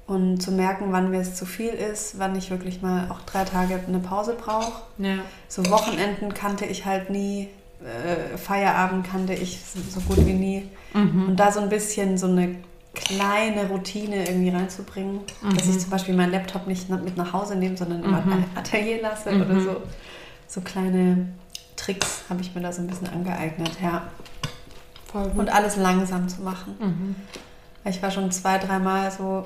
Und 0.05 0.41
zu 0.41 0.51
merken, 0.51 0.93
wann 0.93 1.11
mir 1.11 1.19
es 1.19 1.35
zu 1.35 1.45
viel 1.45 1.73
ist, 1.73 2.17
wann 2.17 2.33
ich 2.37 2.49
wirklich 2.49 2.81
mal 2.81 3.11
auch 3.11 3.19
drei 3.23 3.43
Tage 3.43 3.77
eine 3.85 3.99
Pause 3.99 4.37
brauche. 4.39 4.83
Ja. 4.99 5.17
So 5.49 5.69
Wochenenden 5.69 6.33
kannte 6.33 6.65
ich 6.65 6.85
halt 6.85 7.09
nie, 7.09 7.49
äh, 7.83 8.37
Feierabend 8.37 9.05
kannte 9.05 9.33
ich 9.33 9.59
so 9.65 9.99
gut 9.99 10.25
wie 10.25 10.33
nie. 10.33 10.69
Mhm. 10.93 11.27
Und 11.27 11.35
da 11.35 11.51
so 11.51 11.59
ein 11.59 11.67
bisschen 11.67 12.17
so 12.17 12.27
eine 12.27 12.55
kleine 12.97 13.67
Routine 13.67 14.27
irgendwie 14.27 14.49
reinzubringen. 14.49 15.21
Mhm. 15.41 15.55
Dass 15.55 15.67
ich 15.67 15.79
zum 15.79 15.89
Beispiel 15.89 16.15
meinen 16.15 16.31
Laptop 16.31 16.67
nicht 16.67 16.89
mit 16.89 17.17
nach 17.17 17.33
Hause 17.33 17.55
nehme, 17.55 17.77
sondern 17.77 18.03
im 18.03 18.11
mhm. 18.11 18.45
Atelier 18.55 19.01
lasse 19.01 19.31
mhm. 19.31 19.41
oder 19.41 19.61
so. 19.61 19.81
So 20.47 20.61
kleine 20.61 21.29
Tricks 21.75 22.23
habe 22.29 22.41
ich 22.41 22.53
mir 22.55 22.61
da 22.61 22.71
so 22.71 22.81
ein 22.81 22.87
bisschen 22.87 23.09
angeeignet, 23.09 23.71
ja. 23.81 24.03
Und 25.13 25.49
alles 25.49 25.77
langsam 25.77 26.27
zu 26.27 26.41
machen. 26.41 26.75
Mhm. 26.79 27.15
Ich 27.85 28.01
war 28.03 28.11
schon 28.11 28.31
zwei, 28.31 28.57
dreimal 28.57 29.09
so, 29.11 29.45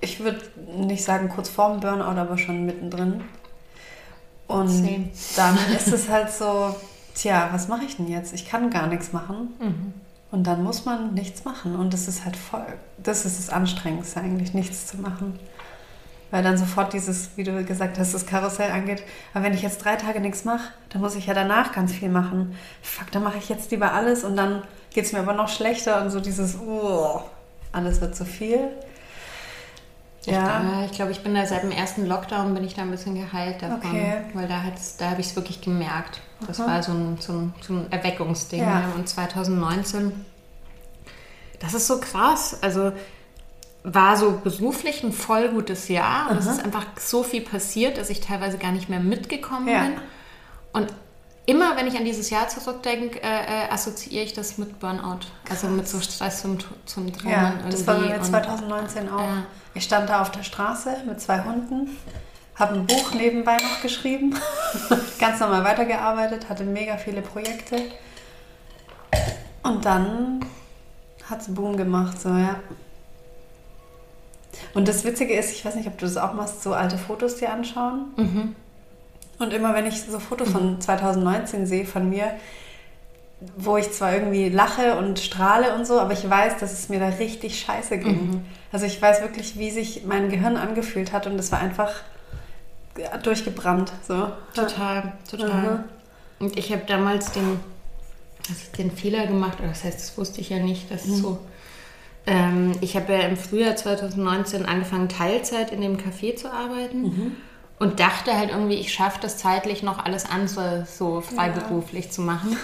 ich 0.00 0.20
würde 0.20 0.40
nicht 0.76 1.04
sagen 1.04 1.28
kurz 1.28 1.48
vorm 1.48 1.80
Burnout, 1.80 2.18
aber 2.20 2.36
schon 2.38 2.66
mittendrin. 2.66 3.22
Und 4.46 4.68
Same. 4.68 5.10
dann 5.36 5.56
ist 5.76 5.92
es 5.92 6.08
halt 6.08 6.30
so, 6.30 6.74
tja, 7.14 7.48
was 7.52 7.68
mache 7.68 7.84
ich 7.84 7.96
denn 7.96 8.08
jetzt? 8.08 8.34
Ich 8.34 8.48
kann 8.48 8.70
gar 8.70 8.88
nichts 8.88 9.12
machen. 9.12 9.54
Und 10.30 10.46
dann 10.46 10.62
muss 10.62 10.84
man 10.84 11.14
nichts 11.14 11.44
machen. 11.44 11.76
Und 11.76 11.92
das 11.92 12.06
ist 12.06 12.24
halt 12.24 12.36
voll, 12.36 12.64
das 12.98 13.26
ist 13.26 13.38
das 13.38 13.50
Anstrengendste 13.50 14.20
eigentlich, 14.20 14.54
nichts 14.54 14.86
zu 14.86 14.98
machen. 14.98 15.38
Weil 16.30 16.44
dann 16.44 16.56
sofort 16.56 16.92
dieses, 16.92 17.30
wie 17.36 17.42
du 17.42 17.64
gesagt 17.64 17.98
hast, 17.98 18.14
das 18.14 18.26
Karussell 18.26 18.70
angeht. 18.70 19.02
Aber 19.34 19.44
wenn 19.44 19.54
ich 19.54 19.62
jetzt 19.62 19.84
drei 19.84 19.96
Tage 19.96 20.20
nichts 20.20 20.44
mache, 20.44 20.72
dann 20.90 21.02
muss 21.02 21.16
ich 21.16 21.26
ja 21.26 21.34
danach 21.34 21.72
ganz 21.72 21.92
viel 21.92 22.08
machen. 22.08 22.56
Fuck, 22.82 23.10
dann 23.10 23.24
mache 23.24 23.38
ich 23.38 23.48
jetzt 23.48 23.72
lieber 23.72 23.92
alles 23.92 24.22
und 24.22 24.36
dann 24.36 24.62
geht 24.94 25.06
es 25.06 25.12
mir 25.12 25.18
aber 25.18 25.32
noch 25.32 25.48
schlechter 25.48 26.00
und 26.02 26.10
so 26.10 26.20
dieses, 26.20 26.56
oh, 26.60 27.22
alles 27.72 28.00
wird 28.00 28.14
zu 28.14 28.24
viel. 28.24 28.68
Ja. 30.26 30.84
Ich, 30.84 30.92
glaube, 30.92 31.10
ich 31.10 31.22
bin 31.22 31.34
da 31.34 31.46
seit 31.46 31.62
dem 31.62 31.70
ersten 31.70 32.06
Lockdown 32.06 32.54
bin 32.54 32.62
ich 32.62 32.74
da 32.74 32.82
ein 32.82 32.90
bisschen 32.90 33.14
geheilt 33.14 33.62
davon. 33.62 33.78
Okay. 33.78 34.22
Weil 34.34 34.46
da, 34.46 34.62
da 34.98 35.10
habe 35.10 35.20
ich 35.20 35.28
es 35.28 35.36
wirklich 35.36 35.60
gemerkt. 35.60 36.20
Das 36.46 36.58
mhm. 36.58 36.66
war 36.66 36.82
so 36.82 36.92
ein, 36.92 37.18
so 37.20 37.32
ein, 37.32 37.54
so 37.60 37.74
ein 37.74 37.92
Erweckungsding. 37.92 38.60
Ja. 38.60 38.84
Und 38.96 39.08
2019, 39.08 40.12
das 41.60 41.74
ist 41.74 41.86
so 41.86 42.00
krass. 42.00 42.56
Also 42.62 42.92
war 43.82 44.16
so 44.16 44.40
beruflich 44.44 45.02
ein 45.02 45.12
voll 45.12 45.48
gutes 45.48 45.88
Jahr 45.88 46.30
und 46.30 46.36
es 46.36 46.46
ist 46.46 46.62
einfach 46.62 46.84
so 46.98 47.22
viel 47.22 47.40
passiert, 47.40 47.96
dass 47.96 48.10
ich 48.10 48.20
teilweise 48.20 48.58
gar 48.58 48.72
nicht 48.72 48.88
mehr 48.90 49.00
mitgekommen 49.00 49.68
Ja. 49.68 49.84
bin. 49.84 49.92
Und 50.72 50.92
immer, 51.46 51.76
wenn 51.76 51.86
ich 51.86 51.96
an 51.96 52.04
dieses 52.04 52.28
Jahr 52.30 52.48
zurückdenke, 52.48 53.22
äh, 53.22 53.26
äh, 53.26 53.70
assoziiere 53.70 54.24
ich 54.24 54.34
das 54.34 54.58
mit 54.58 54.78
Burnout. 54.80 55.20
Also 55.48 55.68
mit 55.68 55.88
so 55.88 55.98
Stresssymptomen. 56.00 57.12
Ja, 57.24 57.54
das 57.70 57.86
war 57.86 57.98
mir 57.98 58.16
und- 58.16 58.24
2019 58.24 59.08
auch. 59.08 59.20
Ja. 59.20 59.44
Ich 59.74 59.84
stand 59.84 60.10
da 60.10 60.20
auf 60.20 60.30
der 60.30 60.42
Straße 60.42 60.98
mit 61.06 61.20
zwei 61.20 61.42
Hunden, 61.42 61.96
habe 62.56 62.74
ein 62.74 62.86
Buch 62.86 63.14
nebenbei 63.14 63.56
noch 63.56 63.80
geschrieben, 63.82 64.34
ganz 65.18 65.40
normal 65.40 65.64
weitergearbeitet, 65.64 66.48
hatte 66.48 66.64
mega 66.64 66.96
viele 66.96 67.22
Projekte. 67.22 67.76
Und 69.62 69.84
dann 69.84 70.44
hat 71.28 71.40
es 71.42 71.54
Boom 71.54 71.76
gemacht, 71.76 72.20
so 72.20 72.30
ja. 72.30 72.56
Und 74.74 74.88
das 74.88 75.04
Witzige 75.04 75.34
ist, 75.34 75.52
ich 75.52 75.64
weiß 75.64 75.74
nicht, 75.74 75.88
ob 75.88 75.98
du 75.98 76.06
das 76.06 76.16
auch 76.16 76.32
machst, 76.34 76.62
so 76.62 76.72
alte 76.72 76.98
Fotos 76.98 77.36
dir 77.36 77.52
anschauen. 77.52 78.06
Mhm. 78.16 78.56
Und 79.38 79.52
immer 79.52 79.74
wenn 79.74 79.86
ich 79.86 80.02
so 80.02 80.18
Fotos 80.18 80.50
von 80.50 80.80
2019 80.80 81.66
sehe 81.66 81.86
von 81.86 82.08
mir, 82.08 82.34
wo 83.56 83.78
ich 83.78 83.90
zwar 83.92 84.12
irgendwie 84.12 84.50
lache 84.50 84.98
und 84.98 85.18
strahle 85.18 85.74
und 85.74 85.86
so, 85.86 85.98
aber 85.98 86.12
ich 86.12 86.28
weiß, 86.28 86.58
dass 86.58 86.72
es 86.72 86.90
mir 86.90 87.00
da 87.00 87.08
richtig 87.08 87.58
scheiße 87.58 87.98
ging. 87.98 88.44
Also 88.70 88.84
ich 88.84 89.00
weiß 89.00 89.22
wirklich, 89.22 89.58
wie 89.58 89.70
sich 89.70 90.04
mein 90.04 90.28
Gehirn 90.28 90.56
angefühlt 90.56 91.12
hat 91.12 91.26
und 91.26 91.38
es 91.38 91.50
war 91.50 91.58
einfach 91.58 92.02
durchgebrannt. 93.22 93.92
So. 94.06 94.30
Total, 94.54 95.12
total. 95.30 95.84
Mhm. 96.38 96.46
Und 96.46 96.58
ich 96.58 96.72
habe 96.72 96.82
damals 96.86 97.32
den, 97.32 97.60
also 98.48 98.60
den 98.78 98.90
Fehler 98.90 99.26
gemacht, 99.26 99.58
oder 99.60 99.68
das 99.68 99.84
heißt, 99.84 99.98
das 100.00 100.18
wusste 100.18 100.40
ich 100.40 100.50
ja 100.50 100.58
nicht, 100.58 100.90
dass 100.90 101.06
Mhm. 101.06 101.14
so. 101.14 101.38
Ähm, 102.26 102.72
ich 102.80 102.96
habe 102.96 103.12
ja 103.12 103.20
im 103.20 103.36
Frühjahr 103.36 103.76
2019 103.76 104.66
angefangen, 104.66 105.08
Teilzeit 105.08 105.72
in 105.72 105.80
dem 105.80 105.96
Café 105.96 106.36
zu 106.36 106.52
arbeiten 106.52 107.02
Mhm. 107.02 107.36
und 107.78 107.98
dachte 108.00 108.36
halt 108.36 108.50
irgendwie, 108.50 108.74
ich 108.76 108.92
schaffe 108.92 109.18
das 109.22 109.38
zeitlich 109.38 109.82
noch 109.82 110.04
alles 110.04 110.26
andere 110.26 110.86
so 110.86 111.20
freiberuflich 111.22 112.10
zu 112.10 112.20
machen. 112.22 112.56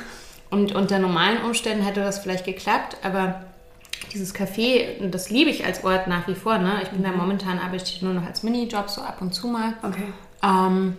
Und 0.51 0.75
unter 0.75 0.99
normalen 0.99 1.43
Umständen 1.43 1.85
hätte 1.85 2.01
das 2.01 2.19
vielleicht 2.21 2.45
geklappt, 2.45 2.99
aber 3.03 3.43
dieses 4.13 4.35
Café, 4.35 5.09
das 5.11 5.31
liebe 5.31 5.51
ich 5.51 5.65
als 5.65 5.83
Ort 5.85 6.07
nach 6.07 6.29
wie 6.29 6.35
vor. 6.35 6.59
Ne? 6.59 6.81
Ich 6.83 6.91
bin 6.91 7.03
da 7.03 7.11
Mhm. 7.11 7.17
momentan 7.17 7.59
arbeite 7.59 7.85
ich 7.85 8.03
nur 8.03 8.13
noch 8.13 8.25
als 8.27 8.43
Minijob, 8.43 8.89
so 8.91 9.01
ab 9.01 9.17
und 9.21 9.35
zu 9.35 9.49
mal. 9.49 9.73
Okay. 9.83 10.13
Ähm, 10.43 10.97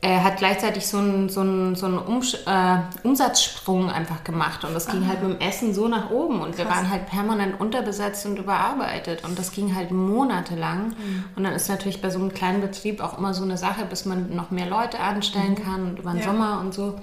er 0.00 0.22
hat 0.22 0.36
gleichzeitig 0.36 0.86
so 0.86 0.98
einen, 0.98 1.28
so 1.28 1.40
einen, 1.40 1.74
so 1.74 1.86
einen 1.86 1.98
Umsch 1.98 2.34
äh, 2.46 2.78
Umsatzsprung 3.02 3.90
einfach 3.90 4.22
gemacht 4.22 4.64
und 4.64 4.72
das 4.72 4.86
ging 4.86 5.08
halt 5.08 5.24
mit 5.24 5.40
dem 5.40 5.40
Essen 5.48 5.74
so 5.74 5.88
nach 5.88 6.10
oben 6.10 6.40
und 6.40 6.56
wir 6.56 6.66
Krass. 6.66 6.76
waren 6.76 6.90
halt 6.90 7.06
permanent 7.06 7.60
unterbesetzt 7.60 8.24
und 8.24 8.38
überarbeitet 8.38 9.24
und 9.24 9.36
das 9.36 9.50
ging 9.50 9.74
halt 9.74 9.90
monatelang 9.90 10.94
und 11.34 11.42
dann 11.42 11.52
ist 11.52 11.68
natürlich 11.68 12.00
bei 12.00 12.10
so 12.10 12.20
einem 12.20 12.32
kleinen 12.32 12.60
Betrieb 12.60 13.00
auch 13.02 13.18
immer 13.18 13.34
so 13.34 13.42
eine 13.42 13.58
Sache, 13.58 13.84
bis 13.86 14.04
man 14.04 14.36
noch 14.36 14.52
mehr 14.52 14.66
Leute 14.66 15.00
anstellen 15.00 15.56
kann 15.56 15.88
und 15.88 15.98
über 15.98 16.12
den 16.12 16.20
Ja. 16.20 16.26
Sommer 16.26 16.60
und 16.60 16.72
so. 16.72 16.94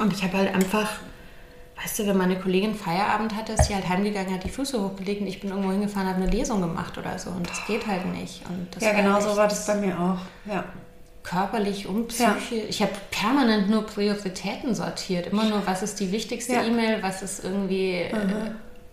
Und 0.00 0.12
ich 0.12 0.24
habe 0.24 0.36
halt 0.38 0.52
einfach, 0.54 0.88
weißt 1.82 1.98
du, 1.98 2.06
wenn 2.06 2.16
meine 2.16 2.38
Kollegin 2.38 2.74
Feierabend 2.74 3.34
hatte, 3.36 3.52
ist 3.52 3.64
sie 3.64 3.74
halt 3.74 3.88
heimgegangen, 3.88 4.32
hat 4.34 4.44
die 4.44 4.48
Füße 4.48 4.82
hochgelegt 4.82 5.20
und 5.20 5.26
ich 5.26 5.40
bin 5.40 5.50
irgendwo 5.50 5.70
hingefahren, 5.72 6.08
habe 6.08 6.22
eine 6.22 6.30
Lesung 6.30 6.60
gemacht 6.60 6.96
oder 6.98 7.18
so 7.18 7.30
und 7.30 7.48
das 7.48 7.64
geht 7.66 7.86
halt 7.86 8.06
nicht. 8.14 8.42
Und 8.48 8.68
das 8.74 8.82
Ja, 8.82 8.92
genau 8.92 9.20
so 9.20 9.36
war 9.36 9.48
das 9.48 9.66
bei 9.66 9.74
mir 9.76 9.98
auch. 9.98 10.50
Ja. 10.50 10.64
körperlich 11.22 11.88
und 11.88 12.16
Ja. 12.18 12.30
psychisch. 12.34 12.64
Ich 12.68 12.82
habe 12.82 12.92
permanent 13.10 13.68
nur 13.68 13.84
Prioritäten 13.84 14.76
sortiert. 14.76 15.26
Immer 15.26 15.44
nur, 15.46 15.66
was 15.66 15.82
ist 15.82 15.98
die 15.98 16.12
wichtigste 16.12 16.52
Ja. 16.52 16.62
Mhm. 16.62 16.68
E-Mail, 16.68 17.02
was 17.02 17.20
ist 17.22 17.42
irgendwie 17.44 17.94
äh, 17.94 18.12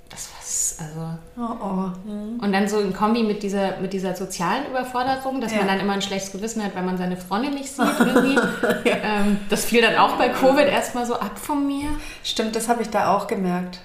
das 0.09 0.29
was, 0.37 0.77
also. 0.79 1.07
Oh, 1.37 1.63
oh. 1.63 2.09
Mhm. 2.09 2.39
Und 2.39 2.51
dann 2.53 2.67
so 2.67 2.79
in 2.79 2.93
Kombi 2.93 3.23
mit 3.23 3.41
dieser, 3.43 3.77
mit 3.79 3.93
dieser 3.93 4.15
sozialen 4.15 4.67
Überforderung, 4.67 5.41
dass 5.41 5.51
Ja. 5.51 5.59
man 5.59 5.67
dann 5.67 5.79
immer 5.79 5.93
ein 5.93 6.01
schlechtes 6.01 6.31
Gewissen 6.31 6.63
hat, 6.63 6.75
weil 6.75 6.83
man 6.83 6.97
seine 6.97 7.17
Freundin 7.17 7.53
nicht 7.55 7.69
sieht 7.69 7.85
irgendwie. 7.99 8.39
ähm, 8.85 9.39
das 9.49 9.65
fiel 9.65 9.81
dann 9.81 9.95
auch 9.95 10.17
bei 10.17 10.29
Covid 10.29 10.67
erstmal 10.67 11.05
so 11.05 11.15
ab 11.15 11.39
von 11.39 11.65
mir. 11.65 11.89
Stimmt, 12.23 12.55
das 12.55 12.69
habe 12.69 12.81
ich 12.83 12.89
da 12.89 13.15
auch 13.15 13.27
gemerkt. 13.27 13.79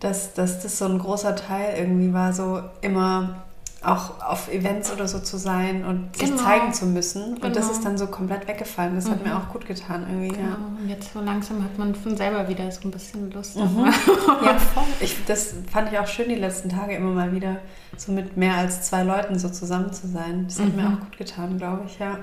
Dass, 0.00 0.34
dass 0.34 0.60
das 0.62 0.78
so 0.78 0.86
ein 0.86 0.98
großer 0.98 1.36
Teil 1.36 1.76
irgendwie 1.78 2.12
war, 2.12 2.32
so 2.32 2.60
immer 2.80 3.44
auch 3.84 4.20
auf 4.22 4.48
Events 4.52 4.92
oder 4.92 5.08
so 5.08 5.18
zu 5.18 5.36
sein 5.38 5.84
und 5.84 6.16
sich 6.16 6.30
Genau. 6.30 6.42
zeigen 6.42 6.72
zu 6.72 6.86
müssen. 6.86 7.34
Und 7.34 7.42
das 7.56 7.66
Genau. 7.66 7.70
ist 7.72 7.84
dann 7.84 7.98
so 7.98 8.06
komplett 8.06 8.46
weggefallen. 8.46 8.94
Das 8.94 9.10
hat 9.10 9.24
mir 9.24 9.36
auch 9.36 9.48
gut 9.48 9.66
getan 9.66 10.06
irgendwie. 10.08 10.36
Ja. 10.40 10.48
Ja, 10.48 10.56
Und 10.80 10.88
jetzt 10.88 11.12
so 11.12 11.20
langsam 11.20 11.62
hat 11.64 11.76
man 11.78 11.94
von 11.94 12.16
selber 12.16 12.48
wieder 12.48 12.70
so 12.70 12.82
ein 12.84 12.90
bisschen 12.90 13.30
Lust. 13.32 13.56
Mhm. 13.56 13.84
ja 14.44 14.58
voll. 14.58 14.84
Ich, 15.00 15.24
das 15.26 15.54
fand 15.72 15.92
ich 15.92 15.98
auch 15.98 16.06
schön 16.06 16.28
die 16.28 16.36
letzten 16.36 16.68
Tage 16.68 16.94
immer 16.94 17.10
mal 17.12 17.32
wieder, 17.34 17.56
so 17.96 18.12
mit 18.12 18.36
mehr 18.36 18.54
als 18.56 18.82
zwei 18.82 19.02
Leuten 19.02 19.38
so 19.38 19.48
zusammen 19.48 19.92
zu 19.92 20.06
sein. 20.06 20.44
Das 20.46 20.60
hat 20.60 20.74
mir 20.76 20.86
auch 20.86 21.00
gut 21.00 21.18
getan, 21.18 21.58
glaube 21.58 21.82
ich, 21.86 21.98
ja. 21.98 22.18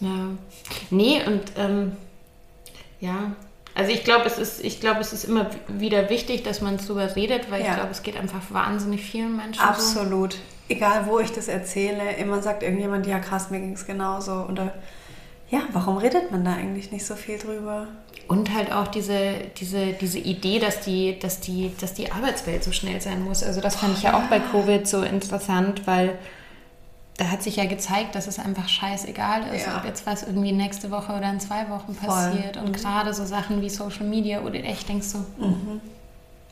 Ja. 0.00 0.30
Nee, 0.90 1.22
und 1.26 1.42
ähm, 1.56 1.92
ja, 3.00 3.32
also 3.78 3.92
ich 3.92 4.02
glaube, 4.04 4.24
es 4.26 4.38
ist, 4.38 4.64
ich 4.64 4.80
glaube, 4.80 5.00
es 5.00 5.12
ist 5.12 5.24
immer 5.24 5.46
wieder 5.68 6.10
wichtig, 6.10 6.42
dass 6.42 6.60
man 6.60 6.76
drüber 6.78 7.14
redet, 7.16 7.50
weil 7.50 7.62
Ja. 7.62 7.68
ich 7.68 7.74
glaube, 7.76 7.90
es 7.92 8.02
geht 8.02 8.16
einfach 8.18 8.42
wahnsinnig 8.50 9.02
vielen 9.04 9.36
Menschen 9.36 9.60
so. 9.60 9.66
Absolut. 9.68 10.36
Egal, 10.68 11.06
wo 11.06 11.18
ich 11.20 11.32
das 11.32 11.48
erzähle, 11.48 12.12
immer 12.18 12.42
sagt 12.42 12.62
irgendjemand, 12.62 13.06
ja 13.06 13.20
krass, 13.20 13.50
mir 13.50 13.60
ging 13.60 13.72
es 13.72 13.86
genauso. 13.86 14.46
Oder 14.50 14.74
ja, 15.48 15.60
warum 15.72 15.96
redet 15.96 16.30
man 16.30 16.44
da 16.44 16.52
eigentlich 16.54 16.92
nicht 16.92 17.06
so 17.06 17.14
viel 17.14 17.38
drüber? 17.38 17.86
Und 18.26 18.52
halt 18.52 18.70
auch 18.72 18.88
diese, 18.88 19.32
diese, 19.56 19.94
diese 19.94 20.18
Idee, 20.18 20.58
dass 20.58 20.80
die, 20.80 21.18
dass, 21.18 21.40
die, 21.40 21.72
dass 21.80 21.94
die 21.94 22.12
Arbeitswelt 22.12 22.62
so 22.64 22.72
schnell 22.72 23.00
sein 23.00 23.22
muss. 23.22 23.42
Also 23.42 23.60
das 23.62 23.76
fand 23.76 23.96
ich 23.96 24.02
ja 24.02 24.14
auch 24.18 24.24
bei 24.28 24.40
Covid 24.40 24.86
so 24.86 25.00
interessant, 25.02 25.86
weil 25.86 26.18
da 27.18 27.30
hat 27.30 27.42
sich 27.42 27.56
ja 27.56 27.66
gezeigt, 27.66 28.14
dass 28.14 28.26
es 28.28 28.38
einfach 28.38 28.68
scheißegal 28.68 29.42
ist, 29.54 29.66
Ja. 29.66 29.76
ob 29.76 29.84
jetzt 29.84 30.06
was 30.06 30.22
irgendwie 30.22 30.52
nächste 30.52 30.90
Woche 30.90 31.12
oder 31.12 31.28
in 31.30 31.40
zwei 31.40 31.68
Wochen 31.68 31.94
passiert. 31.94 32.56
Und 32.56 32.72
gerade 32.72 33.12
so 33.12 33.24
Sachen 33.26 33.60
wie 33.60 33.68
Social 33.68 34.06
Media, 34.06 34.42
wo 34.42 34.48
du 34.48 34.58
echt 34.62 34.88
denkst 34.88 35.08
so, 35.08 35.24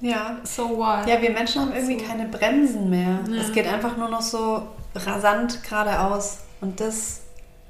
Ja. 0.00 0.36
so 0.44 0.76
what? 0.76 1.06
Ja, 1.08 1.20
wir 1.22 1.30
Menschen 1.30 1.62
haben 1.62 1.72
irgendwie 1.72 1.96
keine 1.96 2.26
Bremsen 2.26 2.90
mehr. 2.90 3.20
Es 3.40 3.52
geht 3.52 3.66
einfach 3.66 3.96
nur 3.96 4.08
noch 4.08 4.20
so 4.22 4.62
rasant 4.94 5.62
geradeaus. 5.62 6.38
Und 6.60 6.80
das, 6.80 7.20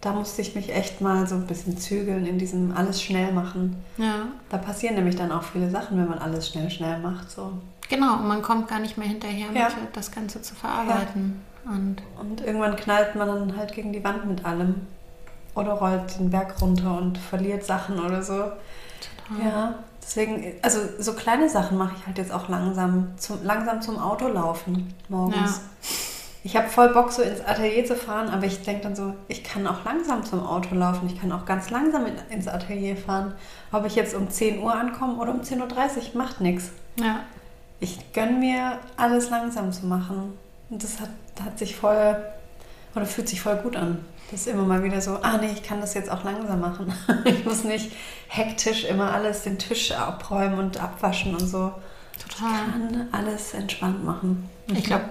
da 0.01 0.13
musste 0.13 0.41
ich 0.43 0.55
mich 0.55 0.75
echt 0.75 1.01
mal 1.01 1.27
so 1.27 1.35
ein 1.37 1.47
bisschen 1.47 1.77
zügeln 1.79 2.27
in 2.27 2.39
diesem 2.39 2.75
alles 2.77 3.03
schnell 3.03 3.33
machen. 3.33 3.77
ja. 3.99 4.27
Da 4.49 4.59
passieren 4.59 4.95
nämlich 4.95 5.17
dann 5.17 5.33
auch 5.33 5.43
viele 5.43 5.69
Sachen, 5.71 5.99
wenn 5.99 6.09
man 6.09 6.19
alles 6.19 6.49
schnell, 6.49 6.71
schnell 6.71 6.99
macht. 7.01 7.31
So. 7.31 7.53
Genau, 7.89 8.15
und 8.15 8.27
man 8.29 8.43
kommt 8.43 8.69
gar 8.69 8.79
nicht 8.81 8.97
mehr 8.97 9.07
hinterher, 9.09 9.49
Ja. 9.55 9.69
mit, 9.69 9.95
das 9.95 10.11
Ganze 10.11 10.41
zu 10.43 10.55
verarbeiten. 10.55 11.41
Und 11.67 11.97
Und 12.21 12.41
irgendwann 12.41 12.77
knallt 12.77 13.15
man 13.17 13.29
dann 13.29 13.57
halt 13.57 13.73
gegen 13.73 13.93
die 13.93 14.03
Wand 14.05 14.27
mit 14.27 14.45
allem. 14.45 14.87
Oder 15.55 15.73
rollt 15.73 16.19
den 16.19 16.31
Berg 16.31 16.61
runter 16.61 16.97
und 16.99 17.19
verliert 17.19 17.65
Sachen 17.65 17.99
oder 17.99 18.23
so. 18.23 18.53
Ja, 19.43 19.75
deswegen, 20.01 20.53
also 20.63 20.79
so 20.99 21.15
kleine 21.15 21.49
Sachen 21.49 21.79
mache 21.79 21.95
ich 21.99 22.07
halt 22.07 22.19
jetzt 22.19 22.31
auch 22.33 22.49
langsam 22.49 23.09
zum, 23.17 23.43
langsam 23.43 23.83
zum 23.83 23.99
Autolaufen 23.99 24.95
morgens. 25.09 25.57
Ja. 25.57 25.89
Ich 26.45 26.57
habe 26.57 26.69
voll 26.69 26.91
Bock, 26.91 27.11
so 27.11 27.23
ins 27.23 27.41
Atelier 27.41 27.85
zu 27.85 27.97
fahren, 27.97 28.29
aber 28.29 28.47
ich 28.47 28.63
denke 28.63 28.83
dann 28.83 28.95
so, 28.95 29.15
ich 29.27 29.43
kann 29.43 29.67
auch 29.67 29.85
langsam 29.85 30.25
zum 30.25 30.47
Auto 30.47 30.77
laufen. 30.77 31.09
Ich 31.09 31.21
kann 31.21 31.33
auch 31.33 31.45
ganz 31.45 31.71
langsam 31.71 32.07
in, 32.07 32.15
ins 32.31 32.47
Atelier 32.47 32.97
fahren. 32.97 33.33
Ob 33.73 33.85
ich 33.85 33.97
jetzt 33.97 34.15
um 34.15 34.31
10 34.31 34.61
Uhr 34.61 34.73
ankomme 34.73 35.17
oder 35.17 35.33
um 35.33 35.41
10.30 35.41 35.61
Uhr, 35.61 36.19
macht 36.19 36.41
nichts. 36.41 36.71
ja, 37.01 37.21
Ich 37.81 38.13
gönne 38.13 38.39
mir, 38.39 38.79
alles 38.97 39.31
langsam 39.31 39.73
zu 39.73 39.87
machen. 39.87 40.35
Und 40.71 40.85
das 40.85 41.01
hat, 41.01 41.09
hat 41.43 41.59
sich 41.59 41.77
voll, 41.77 42.17
oder 42.95 43.07
fühlt 43.07 43.29
sich 43.29 43.41
voll 43.41 43.57
gut 43.57 43.77
an. 43.77 44.05
Das 44.31 44.41
ist 44.41 44.49
immer 44.49 44.65
mal 44.65 44.83
wieder 44.83 45.01
so, 45.01 45.19
ah 45.23 45.39
nee, 45.39 45.53
ich 45.53 45.63
kann 45.63 45.81
das 45.81 45.95
jetzt 45.95 46.11
auch 46.11 46.25
langsam 46.25 46.61
machen. 46.61 46.93
Ich 47.25 47.45
muss 47.45 47.65
nicht 47.65 47.93
hektisch 48.29 48.85
immer 48.85 49.13
alles, 49.13 49.43
den 49.43 49.59
Tisch 49.59 49.93
abräumen 49.93 50.59
und 50.59 50.83
abwaschen 50.83 51.35
und 51.35 51.47
so. 51.47 51.73
total. 52.21 52.57
Kann 52.73 53.09
alles 53.13 53.55
entspannt 53.55 54.05
machen. 54.05 54.49
Ich 54.69 54.83
glaube, 54.85 55.05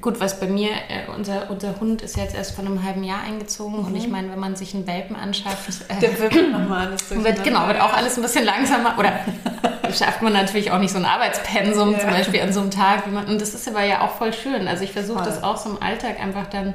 gut, 0.00 0.20
was 0.20 0.38
bei 0.38 0.46
mir, 0.46 0.70
äh, 0.70 1.10
unser, 1.16 1.50
unser 1.50 1.80
Hund 1.80 2.02
ist 2.02 2.16
jetzt 2.16 2.36
erst 2.36 2.54
vor 2.54 2.64
einem 2.64 2.84
halben 2.84 3.02
Jahr 3.02 3.20
eingezogen 3.22 3.80
und 3.80 3.96
ich 3.96 4.06
meine, 4.06 4.30
wenn 4.30 4.38
man 4.38 4.54
sich 4.54 4.74
einen 4.74 4.86
Welpen 4.86 5.16
anschafft, 5.16 5.68
äh, 5.88 5.98
Der 6.00 6.18
wirbelt 6.20 6.52
nochmal 6.52 6.86
alles 6.86 7.10
wird, 7.24 7.42
genau, 7.42 7.66
wird 7.66 7.80
auch 7.80 7.92
alles 7.92 8.16
ein 8.16 8.22
bisschen 8.22 8.44
langsamer. 8.44 8.96
Oder 8.98 9.12
schafft 9.92 10.22
man 10.22 10.32
natürlich 10.32 10.70
auch 10.70 10.78
nicht 10.78 10.92
so 10.92 10.98
ein 10.98 11.04
Arbeitspensum 11.04 11.92
Ja. 11.94 11.98
zum 11.98 12.10
Beispiel 12.10 12.40
an 12.42 12.52
so 12.52 12.60
einem 12.60 12.70
Tag. 12.70 13.06
Wie 13.06 13.10
man, 13.10 13.26
und 13.26 13.40
das 13.40 13.54
ist 13.54 13.66
aber 13.68 13.82
ja 13.82 14.02
auch 14.02 14.12
voll 14.12 14.32
schön. 14.32 14.68
Also 14.68 14.84
ich 14.84 14.92
versuche 14.92 15.24
das 15.24 15.42
auch 15.42 15.56
so 15.56 15.70
im 15.70 15.82
Alltag 15.82 16.20
einfach 16.20 16.46
dann, 16.46 16.74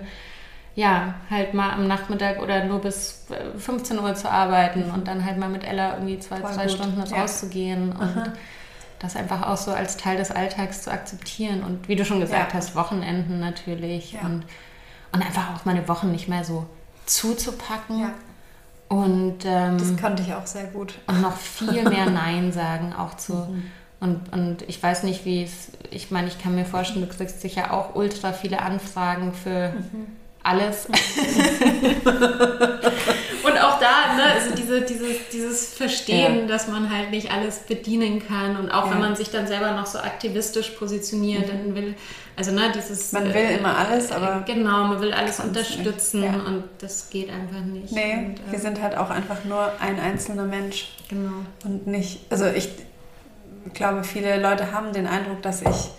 ja, 0.75 1.15
halt 1.31 1.53
mal 1.53 1.71
am 1.71 1.87
Nachmittag 1.87 2.41
oder 2.41 2.65
nur 2.65 2.79
bis 2.79 3.25
äh, 3.29 3.57
15 3.57 3.99
Uhr 3.99 4.15
zu 4.15 4.29
arbeiten 4.29 4.91
und 4.91 5.07
dann 5.07 5.23
halt 5.25 5.37
mal 5.37 5.49
mit 5.49 5.63
Ella 5.63 5.93
irgendwie 5.93 6.19
zwei, 6.19 6.37
Voll 6.41 6.51
drei 6.53 6.63
gut. 6.63 6.71
Stunden 6.73 7.03
Ja. 7.09 7.21
rauszugehen 7.21 7.93
und 7.93 8.33
das 8.99 9.15
einfach 9.15 9.47
auch 9.47 9.57
so 9.57 9.71
als 9.71 9.97
Teil 9.97 10.17
des 10.17 10.31
Alltags 10.31 10.83
zu 10.83 10.91
akzeptieren. 10.91 11.63
Und 11.63 11.87
wie 11.87 11.95
du 11.95 12.03
schon 12.05 12.19
gesagt 12.19 12.53
Ja. 12.53 12.57
hast, 12.57 12.75
Wochenenden 12.75 13.39
natürlich 13.39 14.13
Ja. 14.13 14.21
und, 14.21 14.43
und 15.11 15.21
einfach 15.25 15.55
auch 15.55 15.65
meine 15.65 15.87
Wochen 15.87 16.11
nicht 16.11 16.27
mehr 16.27 16.43
so 16.43 16.65
zuzupacken. 17.05 17.99
Ja. 18.01 18.11
Und 18.89 19.39
ähm, 19.45 19.77
Das 19.77 19.97
konnte 19.97 20.23
ich 20.23 20.33
auch 20.33 20.45
sehr 20.47 20.65
gut. 20.65 20.95
und 21.07 21.21
noch 21.21 21.35
viel 21.35 21.83
mehr 21.89 22.09
Nein 22.09 22.51
sagen, 22.51 22.93
auch 22.93 23.15
zu, 23.17 23.53
Und, 23.99 24.31
und 24.31 24.61
ich 24.63 24.81
weiß 24.81 25.03
nicht, 25.03 25.25
wie 25.25 25.43
es, 25.43 25.71
ich 25.91 26.11
meine, 26.11 26.27
ich 26.27 26.39
kann 26.41 26.55
mir 26.55 26.65
vorstellen, 26.65 27.07
du 27.07 27.13
kriegst 27.13 27.41
sicher 27.41 27.73
auch 27.73 27.95
ultra 27.95 28.31
viele 28.31 28.61
Anfragen 28.61 29.33
für 29.33 29.69
mhm. 29.69 30.07
Alles. 30.47 30.85
und 33.43 33.57
auch 33.61 33.79
da, 33.79 34.15
ne, 34.15 34.23
also 34.35 34.55
diese, 34.55 34.81
dieses, 34.81 35.29
dieses 35.31 35.73
Verstehen, 35.73 36.39
ja. 36.41 36.45
dass 36.47 36.67
man 36.67 36.91
halt 36.95 37.11
nicht 37.11 37.31
alles 37.31 37.59
bedienen 37.59 38.25
kann 38.25 38.57
und 38.57 38.71
auch 38.71 38.85
ja. 38.85 38.91
wenn 38.93 38.99
man 38.99 39.15
sich 39.15 39.29
dann 39.29 39.47
selber 39.47 39.71
noch 39.71 39.85
so 39.85 39.99
aktivistisch 39.99 40.69
positioniert, 40.71 41.47
mhm. 41.47 41.51
dann 41.51 41.75
will, 41.75 41.95
also 42.35 42.51
ne, 42.51 42.71
dieses... 42.73 43.11
Man 43.11 43.25
will 43.25 43.35
äh, 43.35 43.57
immer 43.57 43.77
alles, 43.77 44.11
aber... 44.11 44.43
Genau, 44.45 44.85
man 44.85 45.01
will 45.01 45.13
alles 45.13 45.39
unterstützen 45.39 46.23
ja. 46.23 46.33
und 46.33 46.63
das 46.79 47.09
geht 47.09 47.29
einfach 47.29 47.61
nicht. 47.61 47.91
Nee, 47.91 48.13
und, 48.13 48.39
äh, 48.39 48.51
wir 48.51 48.59
sind 48.59 48.81
halt 48.81 48.95
auch 48.97 49.09
einfach 49.09 49.43
nur 49.45 49.71
ein 49.79 49.99
einzelner 49.99 50.45
Mensch. 50.45 50.89
Genau. 51.09 51.45
Und 51.63 51.87
nicht, 51.87 52.21
also 52.29 52.45
ich 52.47 52.69
ich 53.67 53.73
glaube, 53.73 54.03
viele 54.03 54.41
Leute 54.41 54.71
haben 54.71 54.93
den 54.93 55.07
Eindruck, 55.07 55.41
dass 55.41 55.61
ich 55.61 55.89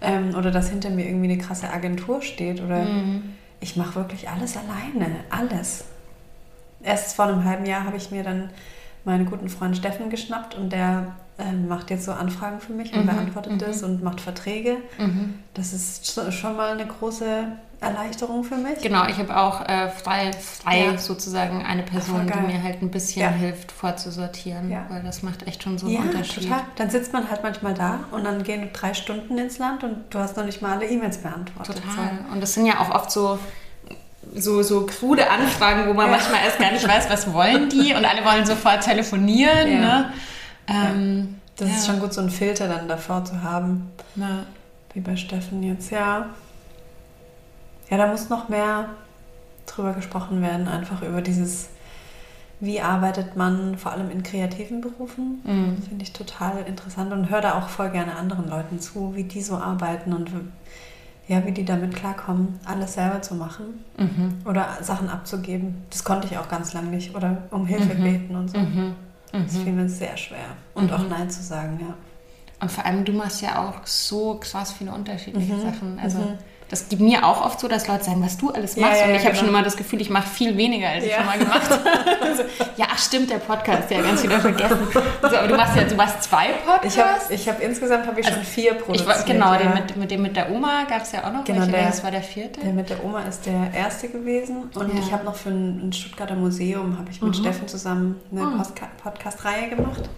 ähm, 0.00 0.34
oder 0.34 0.50
dass 0.50 0.70
hinter 0.70 0.90
mir 0.90 1.06
irgendwie 1.06 1.30
eine 1.30 1.38
krasse 1.38 1.70
Agentur 1.70 2.22
steht 2.22 2.60
oder 2.60 2.84
mhm. 2.84 3.34
Ich 3.60 3.76
mache 3.76 3.94
wirklich 3.96 4.28
alles 4.28 4.56
alleine, 4.56 5.16
alles. 5.30 5.84
Erst 6.82 7.14
vor 7.14 7.26
einem 7.26 7.44
halben 7.44 7.66
Jahr 7.66 7.84
habe 7.84 7.96
ich 7.96 8.10
mir 8.10 8.24
dann 8.24 8.50
meinen 9.04 9.26
guten 9.26 9.48
Freund 9.48 9.76
Steffen 9.76 10.10
geschnappt 10.10 10.54
und 10.54 10.72
der 10.72 11.14
ähm, 11.38 11.68
macht 11.68 11.90
jetzt 11.90 12.04
so 12.04 12.12
Anfragen 12.12 12.60
für 12.60 12.72
mich 12.72 12.92
und 12.92 13.02
mhm. 13.02 13.06
beantwortet 13.06 13.52
mhm. 13.52 13.58
das 13.58 13.82
und 13.82 14.02
macht 14.02 14.20
Verträge. 14.20 14.76
Mhm. 14.98 15.34
Das 15.54 15.72
ist 15.72 16.20
schon 16.32 16.56
mal 16.56 16.72
eine 16.72 16.86
große 16.86 17.46
Erleichterung 17.80 18.44
für 18.44 18.56
mich. 18.56 18.80
Genau, 18.82 19.06
ich 19.06 19.16
habe 19.16 19.36
auch 19.36 19.66
äh, 19.66 19.88
frei, 19.88 20.32
frei 20.32 20.84
ja. 20.84 20.98
sozusagen 20.98 21.64
eine 21.64 21.82
Person, 21.82 22.26
die 22.26 22.52
mir 22.52 22.62
halt 22.62 22.82
ein 22.82 22.90
bisschen 22.90 23.22
ja. 23.22 23.28
hilft 23.30 23.72
vorzusortieren, 23.72 24.70
ja. 24.70 24.84
weil 24.90 25.02
das 25.02 25.22
macht 25.22 25.46
echt 25.46 25.62
schon 25.62 25.78
so 25.78 25.86
einen 25.86 25.94
ja, 25.94 26.00
Unterschied. 26.02 26.44
Total. 26.44 26.60
Dann 26.76 26.90
sitzt 26.90 27.14
man 27.14 27.30
halt 27.30 27.42
manchmal 27.42 27.72
da 27.72 28.00
und 28.10 28.24
dann 28.24 28.42
gehen 28.42 28.68
drei 28.74 28.92
Stunden 28.92 29.38
ins 29.38 29.58
Land 29.58 29.82
und 29.82 29.96
du 30.10 30.18
hast 30.18 30.36
noch 30.36 30.44
nicht 30.44 30.60
mal 30.60 30.76
alle 30.76 30.86
E-Mails 30.86 31.18
beantwortet. 31.18 31.76
Total. 31.76 32.10
So. 32.28 32.34
Und 32.34 32.42
das 32.42 32.52
sind 32.52 32.66
ja 32.66 32.80
auch 32.80 32.94
oft 32.94 33.10
so 33.10 33.38
so, 34.34 34.62
so 34.62 34.86
krude 34.86 35.28
Anfragen, 35.28 35.88
wo 35.88 35.94
man 35.94 36.06
ja. 36.06 36.12
manchmal 36.12 36.44
erst 36.44 36.58
gar 36.58 36.70
nicht 36.70 36.86
weiß, 36.86 37.08
was 37.10 37.32
wollen 37.32 37.68
die 37.68 37.94
und 37.94 38.04
alle 38.04 38.24
wollen 38.24 38.46
sofort 38.46 38.82
telefonieren. 38.82 39.72
Ja. 39.72 39.78
Ne? 39.78 40.12
Ähm, 40.68 41.40
das 41.56 41.68
ja. 41.68 41.74
ist 41.76 41.86
schon 41.86 42.00
gut, 42.00 42.12
so 42.12 42.20
einen 42.20 42.30
Filter 42.30 42.68
dann 42.68 42.86
davor 42.86 43.24
zu 43.24 43.42
haben. 43.42 43.90
Wie 44.92 45.00
bei 45.00 45.16
Steffen 45.16 45.62
jetzt, 45.62 45.90
ja. 45.90 46.26
Ja, 47.90 47.96
da 47.96 48.06
muss 48.06 48.28
noch 48.28 48.48
mehr 48.48 48.90
drüber 49.66 49.92
gesprochen 49.92 50.40
werden, 50.42 50.68
einfach 50.68 51.02
über 51.02 51.22
dieses, 51.22 51.68
wie 52.60 52.80
arbeitet 52.80 53.36
man 53.36 53.76
vor 53.76 53.92
allem 53.92 54.10
in 54.10 54.22
kreativen 54.22 54.80
Berufen. 54.80 55.40
Mhm. 55.44 55.82
Finde 55.82 56.04
ich 56.04 56.12
total 56.12 56.62
interessant 56.66 57.12
und 57.12 57.30
höre 57.30 57.40
da 57.40 57.58
auch 57.58 57.68
voll 57.68 57.90
gerne 57.90 58.16
anderen 58.16 58.48
Leuten 58.48 58.80
zu, 58.80 59.14
wie 59.14 59.24
die 59.24 59.42
so 59.42 59.56
arbeiten 59.56 60.12
und 60.12 60.30
ja, 61.28 61.44
wie 61.46 61.52
die 61.52 61.64
damit 61.64 61.94
klarkommen, 61.94 62.58
alles 62.64 62.94
selber 62.94 63.22
zu 63.22 63.36
machen 63.36 63.84
mhm. 63.96 64.38
oder 64.44 64.78
Sachen 64.80 65.08
abzugeben. 65.08 65.84
Das 65.88 66.02
konnte 66.02 66.26
ich 66.26 66.38
auch 66.38 66.48
ganz 66.48 66.72
lange 66.72 66.88
nicht 66.88 67.14
oder 67.14 67.42
um 67.50 67.66
Hilfe 67.66 67.94
mhm. 67.94 68.02
beten 68.02 68.36
und 68.36 68.50
so. 68.50 68.58
Mhm. 68.58 68.94
Das 69.32 69.58
fiel 69.58 69.72
mir 69.72 69.88
sehr 69.88 70.16
schwer. 70.16 70.56
Und 70.74 70.92
auch 70.92 71.02
mhm. 71.02 71.08
Nein 71.08 71.30
zu 71.30 71.40
sagen, 71.40 71.78
ja. 71.80 71.94
Und 72.60 72.70
vor 72.70 72.84
allem, 72.84 73.04
du 73.04 73.12
machst 73.12 73.40
ja 73.42 73.64
auch 73.64 73.86
so 73.86 74.38
krass 74.40 74.72
viele 74.72 74.92
unterschiedliche 74.92 75.54
mhm. 75.54 75.62
Sachen. 75.62 76.00
Also 76.02 76.36
das 76.70 76.88
gibt 76.88 77.02
mir 77.02 77.26
auch 77.26 77.44
oft 77.44 77.58
so, 77.58 77.66
dass 77.66 77.88
Leute 77.88 78.04
sagen, 78.04 78.22
was 78.22 78.38
du 78.38 78.50
alles 78.50 78.76
machst. 78.76 79.00
Ja, 79.00 79.06
ja, 79.06 79.10
und 79.10 79.16
ich 79.16 79.22
habe 79.22 79.30
genau. 79.30 79.38
schon 79.40 79.48
immer 79.48 79.62
das 79.64 79.76
Gefühl, 79.76 80.00
ich 80.00 80.08
mache 80.08 80.28
viel 80.28 80.56
weniger, 80.56 80.88
als 80.88 81.04
ich 81.04 81.12
schon 81.12 81.26
mal 81.26 81.36
gemacht 81.36 81.68
habe. 81.70 81.82
also, 82.22 82.44
ja, 82.76 82.86
stimmt, 82.96 83.28
der 83.28 83.38
Podcast, 83.38 83.90
ja, 83.90 84.00
ganz 84.00 84.22
wieder 84.22 84.38
vergessen. 84.38 84.78
Also, 85.20 85.36
aber 85.36 85.48
du 85.48 85.56
machst 85.56 85.76
ja, 85.76 85.82
du 85.82 85.96
machst 85.96 86.22
zwei 86.22 86.50
Podcasts. 86.64 87.30
Ich 87.30 87.48
habe 87.48 87.58
hab, 87.58 87.64
insgesamt 87.64 88.06
habe 88.06 88.20
ich 88.20 88.26
also, 88.26 88.38
schon 88.38 88.46
vier 88.46 88.74
produziert. 88.74 89.16
Ich, 89.18 89.24
genau, 89.26 89.56
den 89.56 89.74
mit, 89.74 89.96
mit 89.96 90.10
dem 90.12 90.22
mit 90.22 90.36
der 90.36 90.52
Oma 90.52 90.84
gab 90.88 91.02
es 91.02 91.10
ja 91.10 91.24
auch 91.24 91.32
noch. 91.32 91.42
Genau, 91.42 91.66
der, 91.66 91.86
das 91.86 92.04
war 92.04 92.12
der 92.12 92.22
vierte. 92.22 92.60
Der 92.60 92.72
mit 92.72 92.88
der 92.88 93.04
Oma 93.04 93.22
ist 93.22 93.46
der 93.46 93.72
erste 93.74 94.08
gewesen. 94.08 94.70
Und 94.72 94.96
ich 94.96 95.10
habe 95.10 95.24
noch 95.24 95.34
für 95.34 95.50
ein, 95.50 95.88
ein 95.88 95.92
Stuttgarter 95.92 96.36
Museum, 96.36 96.98
habe 96.98 97.10
ich 97.10 97.20
mit 97.20 97.36
mhm. 97.36 97.40
Steffen 97.42 97.66
zusammen 97.66 98.20
eine 98.30 98.42
mhm. 98.42 98.62
Podcast-Reihe 99.02 99.70
gemacht. 99.70 100.08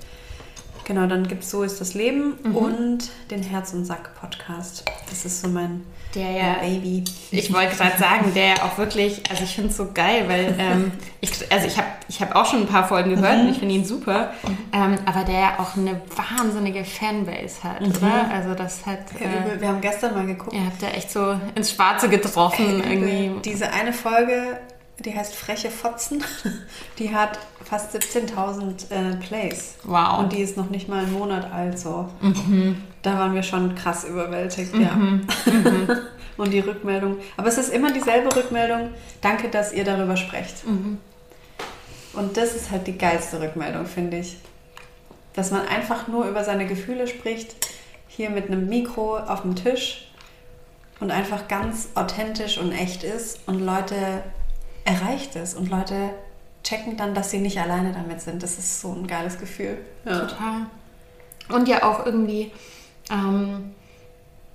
Genau, 0.85 1.07
dann 1.07 1.27
gibt 1.29 1.45
es 1.45 1.51
So 1.51 1.63
ist 1.63 1.81
das 1.81 1.95
Leben 1.95 2.35
mhm. 2.43 2.57
und 2.57 3.11
den 3.31 3.43
Herz- 3.43 3.73
und 3.73 3.85
Sack-Podcast. 3.85 4.85
Das 5.09 5.25
ist 5.25 5.43
so 5.43 5.49
mein 5.49 5.83
der 6.15 6.31
ja, 6.31 6.55
Baby. 6.61 7.05
Ich 7.31 7.53
wollte 7.53 7.75
gerade 7.77 7.99
sagen, 7.99 8.33
der 8.35 8.49
ja 8.49 8.55
auch 8.65 8.77
wirklich, 8.79 9.23
also 9.31 9.45
ich 9.45 9.55
finde 9.55 9.71
es 9.71 9.77
so 9.77 9.93
geil, 9.93 10.25
weil 10.27 10.55
ähm, 10.59 10.93
ich, 11.21 11.31
also 11.51 11.67
ich 11.67 11.77
habe 11.77 11.89
ich 12.09 12.21
hab 12.21 12.35
auch 12.35 12.47
schon 12.47 12.61
ein 12.61 12.67
paar 12.67 12.87
Folgen 12.87 13.15
gehört 13.15 13.39
mhm. 13.39 13.45
und 13.45 13.49
ich 13.53 13.59
finde 13.59 13.75
ihn 13.75 13.85
super, 13.85 14.33
ähm, 14.73 14.99
aber 15.07 15.25
der 15.25 15.39
ja 15.39 15.59
auch 15.59 15.77
eine 15.77 16.01
wahnsinnige 16.15 16.85
Fanbase 16.85 17.63
hat, 17.63 17.81
mhm. 17.81 17.93
oder? 17.97 18.31
Also 18.33 18.55
das 18.55 18.85
hat... 18.85 18.99
Äh, 19.19 19.61
wir 19.61 19.69
haben 19.69 19.81
gestern 19.81 20.15
mal 20.15 20.27
geguckt. 20.27 20.55
Ihr 20.55 20.65
habt 20.65 20.83
ja 20.83 20.89
echt 20.89 21.11
so 21.11 21.39
ins 21.55 21.73
Schwarze 21.73 22.09
getroffen 22.09 22.83
irgendwie. 22.85 23.41
Diese 23.45 23.73
eine 23.73 23.93
Folge, 23.93 24.61
die 25.05 25.15
heißt 25.15 25.35
Freche 25.35 25.71
Fotzen, 25.71 26.23
die 26.99 27.15
hat 27.15 27.39
fast 27.65 27.95
17.000 27.95 28.91
äh, 28.91 29.17
Plays. 29.17 29.75
Wow. 29.85 30.21
Und 30.21 30.33
die 30.33 30.41
ist 30.41 30.57
noch 30.57 30.71
nicht 30.71 30.89
mal 30.89 31.05
einen 31.05 31.13
Monat 31.13 31.51
alt 31.53 31.79
so. 31.79 32.09
Mhm. 32.21 32.83
Da 33.03 33.19
waren 33.19 33.35
wir 33.35 33.43
schon 33.43 33.75
krass 33.75 34.05
überwältigt, 34.05 34.75
mhm. 34.75 34.83
ja. 34.83 34.93
Mhm. 34.93 35.27
Und 36.39 36.51
die 36.51 36.61
Rückmeldung. 36.61 37.19
Aber 37.37 37.49
es 37.49 37.59
ist 37.59 37.73
immer 37.73 37.93
dieselbe 37.93 38.35
Rückmeldung. 38.35 38.91
Danke, 39.21 39.49
dass 39.49 39.73
ihr 39.73 39.85
darüber 39.85 40.17
sprecht. 40.17 40.67
Mhm. 40.67 40.99
Und 42.15 42.37
das 42.37 42.55
ist 42.55 42.71
halt 42.71 42.87
die 42.87 42.97
geilste 42.97 43.41
Rückmeldung, 43.41 43.87
finde 43.87 44.19
ich. 44.19 44.39
Dass 45.35 45.51
man 45.51 45.67
einfach 45.67 46.09
nur 46.09 46.27
über 46.27 46.43
seine 46.43 46.67
Gefühle 46.67 47.07
spricht, 47.07 47.55
hier 48.09 48.31
mit 48.31 48.47
einem 48.47 48.69
Mikro 48.69 49.19
auf 49.19 49.43
dem 49.43 49.57
Tisch 49.57 50.09
und 51.01 51.11
einfach 51.11 51.49
ganz 51.49 51.89
authentisch 51.95 52.59
und 52.59 52.73
echt 52.73 53.03
ist 53.03 53.41
und 53.47 53.61
Leute 53.61 54.23
erreicht 54.85 55.37
es 55.37 55.55
und 55.55 55.71
Leute 55.71 56.11
checken 56.65 56.97
dann, 56.97 57.15
dass 57.15 57.31
sie 57.31 57.39
nicht 57.39 57.59
alleine 57.59 57.93
damit 57.93 58.21
sind. 58.21 58.43
Das 58.43 58.59
ist 58.59 58.81
so 58.81 58.93
ein 58.93 59.07
geiles 59.07 59.39
Gefühl. 59.39 59.79
Ja. 60.05 60.21
Total. 60.21 60.67
Und 61.49 61.69
ja 61.69 61.83
auch 61.83 62.07
irgendwie, 62.07 62.53
ähm, 63.11 63.73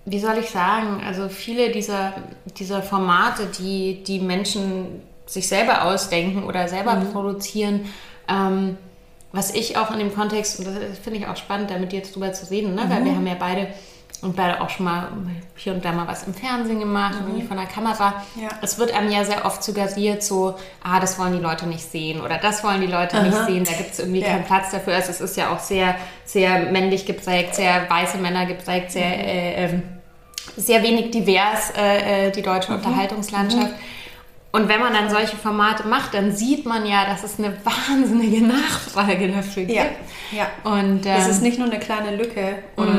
wie 0.06 0.20
soll 0.20 0.38
ich 0.38 0.50
sagen, 0.50 1.04
also 1.06 1.28
viele 1.28 1.72
dieser, 1.72 2.14
dieser 2.58 2.82
Formate, 2.82 3.48
die 3.60 4.04
die 4.04 4.20
Menschen 4.20 5.02
sich 5.26 5.48
selber 5.48 5.84
ausdenken 5.84 6.44
oder 6.44 6.68
selber 6.70 6.96
mhm. 6.96 7.12
produzieren, 7.12 7.86
ähm, 8.30 8.78
was 9.34 9.54
ich 9.54 9.78
auch 9.78 9.92
in 9.92 10.00
dem 10.00 10.16
Kontext, 10.16 10.60
und 10.60 10.66
das 10.66 10.76
finde 11.04 11.20
ich 11.20 11.28
auch 11.28 11.36
spannend, 11.36 11.70
damit 11.70 11.92
jetzt 11.92 12.16
drüber 12.16 12.32
zu 12.32 12.50
reden, 12.50 12.76
ne? 12.76 12.86
Mhm. 12.86 12.90
weil 12.90 13.06
wir 13.06 13.16
haben 13.16 13.28
ja 13.28 13.36
beide 13.38 13.68
und 14.22 14.36
beide 14.36 14.62
auch 14.62 14.70
schon 14.70 14.86
mal 14.86 15.10
hier 15.56 15.74
und 15.74 15.86
da 15.86 15.92
mal 15.92 16.08
was 16.08 16.24
im 16.24 16.34
Fernsehen 16.34 16.80
gemacht, 16.80 17.22
mhm. 17.22 17.28
irgendwie 17.28 17.48
von 17.48 17.58
der 17.58 17.68
Kamera. 17.68 18.24
Ja. 18.36 18.50
Es 18.62 18.80
wird 18.80 18.92
einem 18.92 19.12
ja 19.12 19.24
sehr 19.24 19.46
oft 19.46 19.64
suggeriert, 19.64 20.24
so, 20.24 20.56
ah, 20.84 21.00
das 21.00 21.20
wollen 21.20 21.34
die 21.34 21.40
Leute 21.40 21.68
nicht 21.68 21.84
sehen 21.84 22.22
oder 22.22 22.38
das 22.38 22.64
wollen 22.64 22.82
die 22.82 22.88
Leute 22.88 23.18
Aha. 23.18 23.24
nicht 23.24 23.46
sehen, 23.46 23.64
da 23.64 23.74
gibt 23.74 23.92
es 23.92 24.00
irgendwie 24.00 24.22
ja. 24.22 24.28
keinen 24.28 24.46
Platz 24.46 24.72
dafür. 24.72 24.96
Also 24.96 25.12
es 25.12 25.22
ist 25.22 25.38
ja 25.38 25.52
auch 25.52 25.60
sehr, 25.60 25.96
sehr 26.26 26.72
männlich 26.72 27.06
geprägt, 27.06 27.56
sehr 27.56 27.88
weiße 27.90 28.18
Männer 28.18 28.46
geprägt, 28.48 28.92
sehr, 28.92 29.06
mhm. 29.06 29.14
äh, 29.14 29.66
äh, 29.66 29.82
sehr 30.56 30.82
wenig 30.82 31.12
divers, 31.12 31.74
äh, 31.78 32.28
äh, 32.28 32.32
die 32.32 32.42
deutsche 32.42 32.72
mhm. 32.72 32.78
Unterhaltungslandschaft. 32.78 33.70
Mhm. 33.70 33.98
Und 34.52 34.70
wenn 34.70 34.80
man 34.80 34.94
dann 34.94 35.12
solche 35.12 35.36
Formate 35.36 35.88
macht, 35.88 36.16
dann 36.16 36.32
sieht 36.32 36.66
man 36.66 36.88
ja, 36.88 37.06
dass 37.06 37.24
es 37.24 37.38
eine 37.38 37.54
wahnsinnige 37.64 38.44
Nachfrage 38.44 39.28
dafür 39.28 39.66
gibt. 39.66 39.78
Ja, 39.78 39.86
ja. 40.32 40.48
Und, 40.64 41.06
ähm, 41.06 41.16
es 41.20 41.28
ist 41.28 41.44
nicht 41.44 41.60
nur 41.60 41.68
eine 41.68 41.78
kleine 41.78 42.16
Lücke 42.16 42.56
oder. 42.76 42.94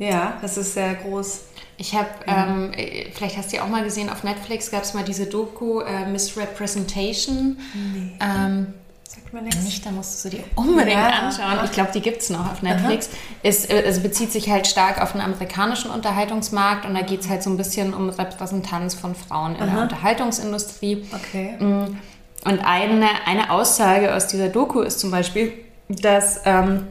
Ja, 0.00 0.38
das 0.40 0.56
ist 0.56 0.74
sehr 0.74 0.94
groß. 0.94 1.42
Ich 1.76 1.94
habe, 1.94 2.08
mhm. 2.26 2.72
ähm, 2.74 3.10
vielleicht 3.14 3.36
hast 3.36 3.52
du 3.52 3.56
ja 3.56 3.64
auch 3.64 3.68
mal 3.68 3.84
gesehen, 3.84 4.08
auf 4.08 4.24
Netflix 4.24 4.70
gab 4.70 4.82
es 4.82 4.94
mal 4.94 5.04
diese 5.04 5.26
Doku 5.26 5.80
äh, 5.80 6.06
Misrepresentation. 6.06 7.58
Nee. 7.74 8.12
Ähm, 8.18 8.74
Sagt 9.06 9.34
mir 9.34 9.42
nichts. 9.42 9.62
Nicht, 9.64 9.84
da 9.84 9.90
musst 9.90 10.24
du 10.24 10.30
dir 10.30 10.44
unbedingt 10.54 10.96
ja. 10.96 11.08
anschauen. 11.08 11.58
Ich 11.64 11.72
glaube, 11.72 11.90
die 11.92 12.00
gibt 12.00 12.22
es 12.22 12.30
noch 12.30 12.50
auf 12.50 12.62
Netflix. 12.62 13.10
Es, 13.42 13.66
äh, 13.66 13.82
es 13.82 14.02
bezieht 14.02 14.32
sich 14.32 14.48
halt 14.48 14.66
stark 14.66 15.02
auf 15.02 15.12
den 15.12 15.20
amerikanischen 15.20 15.90
Unterhaltungsmarkt 15.90 16.86
und 16.86 16.94
da 16.94 17.02
geht 17.02 17.20
es 17.20 17.28
halt 17.28 17.42
so 17.42 17.50
ein 17.50 17.58
bisschen 17.58 17.92
um 17.92 18.08
Repräsentanz 18.08 18.94
von 18.94 19.14
Frauen 19.14 19.56
in 19.56 19.64
Aha. 19.64 19.74
der 19.74 19.82
Unterhaltungsindustrie. 19.82 21.04
Okay. 21.12 21.56
Mm, 21.58 21.98
und 22.44 22.64
eine, 22.64 23.08
eine 23.26 23.50
Aussage 23.50 24.14
aus 24.14 24.28
dieser 24.28 24.48
Doku 24.48 24.80
ist 24.80 24.98
zum 24.98 25.10
Beispiel, 25.10 25.52
dass 25.88 26.40
ähm, 26.46 26.86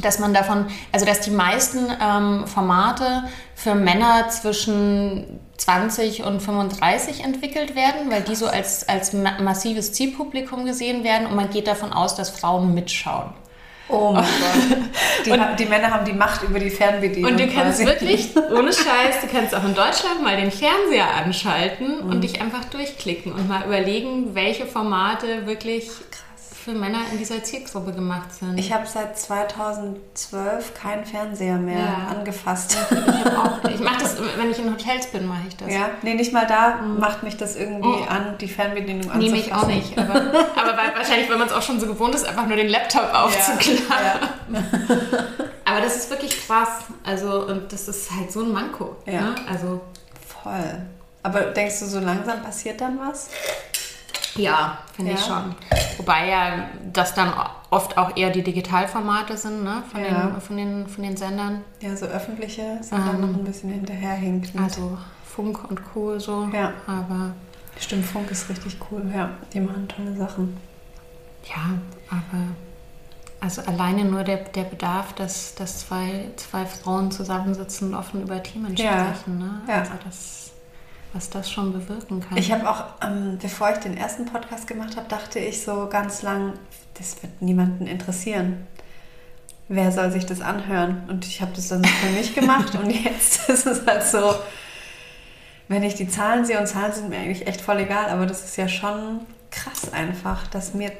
dass 0.00 0.18
man 0.18 0.32
davon, 0.32 0.66
also 0.90 1.04
dass 1.04 1.20
die 1.20 1.30
meisten 1.30 1.86
ähm, 2.00 2.46
Formate 2.46 3.24
für 3.54 3.74
Männer 3.74 4.28
zwischen 4.30 5.40
20 5.58 6.24
und 6.24 6.40
35 6.40 7.22
entwickelt 7.22 7.76
werden, 7.76 8.10
weil 8.10 8.22
die 8.22 8.34
so 8.34 8.46
als, 8.46 8.88
als 8.88 9.12
massives 9.12 9.92
Zielpublikum 9.92 10.64
gesehen 10.64 11.04
werden 11.04 11.26
und 11.26 11.36
man 11.36 11.50
geht 11.50 11.66
davon 11.66 11.92
aus, 11.92 12.14
dass 12.14 12.30
Frauen 12.30 12.74
mitschauen. 12.74 13.32
Oh 13.88 14.12
mein 14.12 14.24
Gott. 14.24 14.78
Die, 15.26 15.30
und, 15.30 15.40
die, 15.58 15.66
Männer 15.66 15.90
haben 15.90 16.04
die 16.04 16.14
Macht 16.14 16.42
über 16.42 16.58
die 16.58 16.70
Fernbedienung. 16.70 17.30
Und 17.30 17.38
du 17.38 17.46
kannst 17.46 17.80
quasi. 17.80 17.86
wirklich, 17.86 18.30
ohne 18.36 18.72
Scheiß, 18.72 19.20
du 19.20 19.28
kannst 19.30 19.54
auch 19.54 19.64
in 19.64 19.74
Deutschland 19.74 20.22
mal 20.22 20.36
den 20.36 20.50
Fernseher 20.50 21.14
anschalten 21.14 22.02
mhm. 22.02 22.10
und 22.10 22.20
dich 22.22 22.40
einfach 22.40 22.64
durchklicken 22.66 23.32
und 23.32 23.48
mal 23.48 23.64
überlegen, 23.64 24.34
welche 24.34 24.66
Formate 24.66 25.46
wirklich 25.46 25.90
für 26.64 26.72
Männer 26.72 27.00
in 27.10 27.18
dieser 27.18 27.42
Zielgruppe 27.42 27.92
gemacht 27.92 28.32
sind. 28.38 28.56
Ich 28.58 28.72
habe 28.72 28.86
seit 28.86 29.18
2012 29.18 30.74
keinen 30.74 31.04
Fernseher 31.04 31.56
mehr 31.56 31.78
Ja. 31.78 32.06
angefasst. 32.16 32.76
Ich, 33.64 33.74
ich 33.74 33.80
mache 33.80 34.00
das, 34.00 34.16
wenn 34.36 34.50
ich 34.50 34.58
in 34.58 34.70
Hotels 34.72 35.06
bin, 35.08 35.26
mache 35.26 35.42
ich 35.48 35.56
das. 35.56 35.72
Ja, 35.72 35.90
nee, 36.02 36.14
nicht 36.14 36.32
mal 36.32 36.46
da 36.46 36.80
macht 36.82 37.22
mich 37.22 37.36
das 37.36 37.56
irgendwie 37.56 37.88
Oh. 37.88 38.04
an, 38.08 38.36
die 38.40 38.48
Fernbedienung 38.48 39.02
Nee, 39.18 39.30
anzufassen. 39.30 39.32
mich 39.32 39.54
auch 39.54 39.66
nicht. 39.66 39.98
Aber, 39.98 40.14
aber 40.56 40.76
weil, 40.76 40.94
wahrscheinlich, 40.96 41.28
weil 41.30 41.38
man 41.38 41.46
es 41.48 41.52
auch 41.52 41.62
schon 41.62 41.78
so 41.80 41.86
gewohnt 41.86 42.14
ist, 42.14 42.24
einfach 42.26 42.46
nur 42.46 42.56
den 42.56 42.68
Laptop 42.68 43.12
aufzuklappen. 43.14 43.76
Ja. 43.88 44.60
Aber 45.64 45.80
das 45.80 45.96
ist 45.96 46.10
wirklich 46.10 46.46
krass. 46.46 46.68
Also, 47.04 47.46
und 47.46 47.72
das 47.72 47.88
ist 47.88 48.10
halt 48.10 48.30
so 48.30 48.42
ein 48.42 48.52
Manko. 48.52 48.96
Ja. 49.06 49.20
Ne? 49.22 49.34
Also, 49.50 49.80
Voll. 50.42 50.82
Aber 51.22 51.40
denkst 51.42 51.78
du, 51.80 51.86
so 51.86 52.00
langsam 52.00 52.42
passiert 52.42 52.80
dann 52.80 52.98
was? 52.98 53.28
Ja, 54.36 54.78
finde 54.94 55.12
ich 55.12 55.20
Ja. 55.20 55.26
schon. 55.26 55.54
Wobei 55.98 56.28
ja 56.28 56.68
das 56.92 57.14
dann 57.14 57.32
oft 57.70 57.96
auch 57.98 58.16
eher 58.16 58.30
die 58.30 58.42
Digitalformate 58.42 59.36
sind, 59.36 59.62
ne? 59.64 59.82
Von, 59.90 60.00
Ja. 60.04 60.26
den, 60.26 60.40
von, 60.40 60.56
den, 60.56 60.86
von 60.88 61.02
den 61.04 61.16
Sendern. 61.16 61.62
Ja, 61.80 61.96
so 61.96 62.06
öffentliche 62.06 62.78
sind 62.80 62.98
dann 63.06 63.20
noch 63.20 63.28
ein 63.38 63.44
bisschen 63.44 63.70
hinterherhinken. 63.70 64.62
Also 64.62 64.96
Funk 65.24 65.60
und 65.70 65.80
Co. 65.92 66.18
so. 66.18 66.48
Ja. 66.52 66.72
Aber 66.86 67.32
Stimmt, 67.80 68.04
Funk 68.04 68.30
ist 68.30 68.48
richtig 68.50 68.76
cool. 68.90 69.02
Ja, 69.14 69.30
die 69.52 69.60
machen 69.60 69.88
tolle 69.88 70.14
Sachen. 70.14 70.56
ja, 71.48 71.70
aber 72.10 72.42
also 73.40 73.60
alleine 73.62 74.04
nur 74.04 74.22
der, 74.22 74.36
der 74.36 74.62
Bedarf, 74.64 75.14
dass, 75.14 75.54
dass 75.56 75.80
zwei, 75.80 76.26
zwei 76.36 76.64
Frauen 76.64 77.10
zusammensitzen 77.10 77.88
und 77.88 77.94
offen 77.98 78.22
über 78.22 78.40
Themen 78.42 78.76
Ja. 78.76 79.06
sprechen. 79.14 79.38
Ne? 79.38 79.50
Ja. 79.66 79.80
Also 79.80 79.92
das, 80.04 80.51
was 81.12 81.30
das 81.30 81.50
schon 81.50 81.72
bewirken 81.72 82.20
kann. 82.20 82.38
Ich 82.38 82.50
habe 82.52 82.68
auch, 82.68 82.84
ähm, 83.02 83.38
bevor 83.40 83.70
ich 83.70 83.78
den 83.78 83.96
ersten 83.96 84.24
Podcast 84.24 84.66
gemacht 84.66 84.96
habe, 84.96 85.08
dachte 85.08 85.38
ich 85.38 85.62
so 85.62 85.88
ganz 85.90 86.22
lang, 86.22 86.54
das 86.94 87.22
wird 87.22 87.42
niemanden 87.42 87.86
interessieren. 87.86 88.66
Wer 89.68 89.92
soll 89.92 90.10
sich 90.10 90.26
das 90.26 90.40
anhören? 90.40 91.04
Und 91.08 91.26
ich 91.26 91.40
habe 91.40 91.52
das 91.54 91.68
dann 91.68 91.84
so 91.84 91.90
für 91.90 92.12
mich 92.12 92.34
gemacht 92.36 92.74
und 92.74 92.90
jetzt 92.90 93.48
ist 93.48 93.66
es 93.66 93.86
halt 93.86 94.02
so, 94.02 94.34
wenn 95.68 95.82
ich 95.82 95.94
die 95.94 96.08
Zahlen 96.08 96.44
sehe, 96.44 96.58
und 96.58 96.66
Zahlen 96.66 96.92
sind 96.92 97.08
mir 97.10 97.18
eigentlich 97.18 97.46
echt 97.46 97.60
voll 97.60 97.78
egal, 97.78 98.10
aber 98.10 98.26
das 98.26 98.44
ist 98.44 98.56
ja 98.56 98.68
schon 98.68 99.20
krass 99.50 99.92
einfach, 99.92 100.46
dass 100.48 100.74
mir 100.74 100.92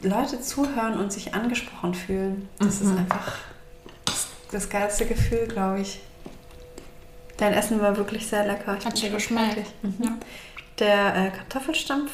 Leute 0.00 0.40
zuhören 0.40 0.98
und 0.98 1.12
sich 1.12 1.34
angesprochen 1.34 1.94
fühlen. 1.94 2.48
Das 2.58 2.80
ist 2.80 2.96
einfach 2.96 3.36
das 4.52 4.68
geilste 4.68 5.06
Gefühl, 5.06 5.46
glaube 5.48 5.80
ich. 5.80 6.00
Dein 7.38 7.52
Essen 7.54 7.80
war 7.80 7.96
wirklich 7.96 8.26
sehr 8.26 8.46
lecker. 8.46 8.76
Ich 8.78 8.84
Hat 8.84 8.96
dir 8.96 9.06
schon 9.06 9.12
geschmeckt? 9.12 9.72
Mhm. 9.82 9.94
Ja. 10.02 10.10
Der 10.78 11.26
äh, 11.26 11.30
Kartoffelstampf, 11.30 12.10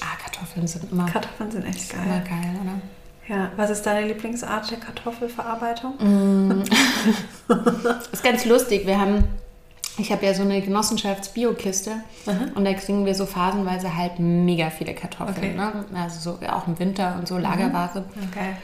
ah, 0.00 0.16
Kartoffeln 0.22 0.66
sind 0.66 0.92
immer, 0.92 1.06
Kartoffeln 1.06 1.50
sind 1.50 1.64
echt 1.64 1.92
immer 1.94 2.04
geil. 2.04 2.24
geil, 2.28 2.56
oder? 2.62 2.80
Ja, 3.28 3.50
was 3.56 3.70
ist 3.70 3.82
deine 3.82 4.06
Lieblingsart 4.06 4.70
der 4.70 4.78
Kartoffelverarbeitung? 4.78 5.94
Mm. 5.98 6.62
ist 8.12 8.22
ganz 8.22 8.44
lustig. 8.44 8.86
Wir 8.86 9.00
haben, 9.00 9.24
ich 9.98 10.12
habe 10.12 10.24
ja 10.24 10.32
so 10.32 10.42
eine 10.42 10.60
Genossenschafts-Bio-Kiste 10.60 11.92
und 12.54 12.64
da 12.64 12.74
kriegen 12.74 13.04
wir 13.04 13.16
so 13.16 13.26
phasenweise 13.26 13.96
halt 13.96 14.20
mega 14.20 14.70
viele 14.70 14.94
Kartoffeln. 14.94 15.36
Okay. 15.36 15.54
Ne? 15.54 15.84
Also 15.94 16.38
so 16.38 16.46
auch 16.46 16.68
im 16.68 16.78
Winter 16.78 17.16
und 17.18 17.26
so 17.26 17.36
Lagerware. 17.36 18.04
Okay. 18.30 18.56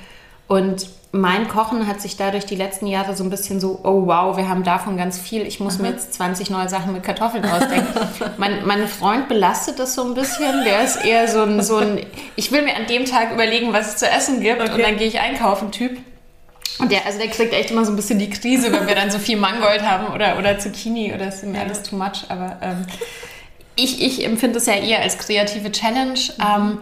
Und 0.52 0.86
mein 1.12 1.48
Kochen 1.48 1.86
hat 1.86 2.02
sich 2.02 2.18
dadurch 2.18 2.44
die 2.44 2.56
letzten 2.56 2.86
Jahre 2.86 3.16
so 3.16 3.24
ein 3.24 3.30
bisschen 3.30 3.58
so, 3.58 3.80
oh 3.84 4.06
wow, 4.06 4.36
wir 4.36 4.50
haben 4.50 4.64
davon 4.64 4.98
ganz 4.98 5.18
viel. 5.18 5.46
Ich 5.46 5.60
muss 5.60 5.78
mir 5.78 5.88
jetzt 5.88 6.12
20 6.12 6.50
neue 6.50 6.68
Sachen 6.68 6.92
mit 6.92 7.02
Kartoffeln 7.02 7.42
ausdenken. 7.46 7.88
mein, 8.36 8.66
mein 8.66 8.86
Freund 8.86 9.28
belastet 9.28 9.78
das 9.78 9.94
so 9.94 10.04
ein 10.04 10.12
bisschen. 10.12 10.62
Der 10.64 10.84
ist 10.84 11.02
eher 11.02 11.26
so 11.26 11.40
ein, 11.40 11.62
so 11.62 11.76
ein, 11.76 12.04
ich 12.36 12.52
will 12.52 12.60
mir 12.60 12.76
an 12.76 12.86
dem 12.86 13.06
Tag 13.06 13.32
überlegen, 13.32 13.72
was 13.72 13.88
es 13.88 13.96
zu 13.96 14.06
essen 14.06 14.40
gibt 14.42 14.60
und 14.60 14.72
Okay. 14.72 14.82
dann 14.82 14.98
gehe 14.98 15.08
ich 15.08 15.20
einkaufen, 15.20 15.72
Typ. 15.72 15.98
Und 16.78 16.92
der, 16.92 17.06
also 17.06 17.18
der 17.18 17.28
kriegt 17.28 17.54
echt 17.54 17.70
immer 17.70 17.86
so 17.86 17.92
ein 17.92 17.96
bisschen 17.96 18.18
die 18.18 18.28
Krise, 18.28 18.70
wenn 18.74 18.86
wir 18.86 18.94
dann 18.94 19.10
so 19.10 19.18
viel 19.18 19.38
Mangold 19.38 19.80
haben 19.80 20.12
oder, 20.12 20.38
oder 20.38 20.58
Zucchini 20.58 21.14
oder 21.14 21.28
ist 21.28 21.42
ihm 21.42 21.56
alles 21.56 21.82
too 21.82 21.96
much. 21.96 22.26
Aber 22.28 22.58
ähm, 22.60 22.86
ich, 23.74 24.02
ich 24.02 24.22
empfinde 24.22 24.58
es 24.58 24.66
ja 24.66 24.74
eher 24.74 25.00
als 25.00 25.16
kreative 25.16 25.72
Challenge. 25.72 26.20
Ähm, 26.38 26.78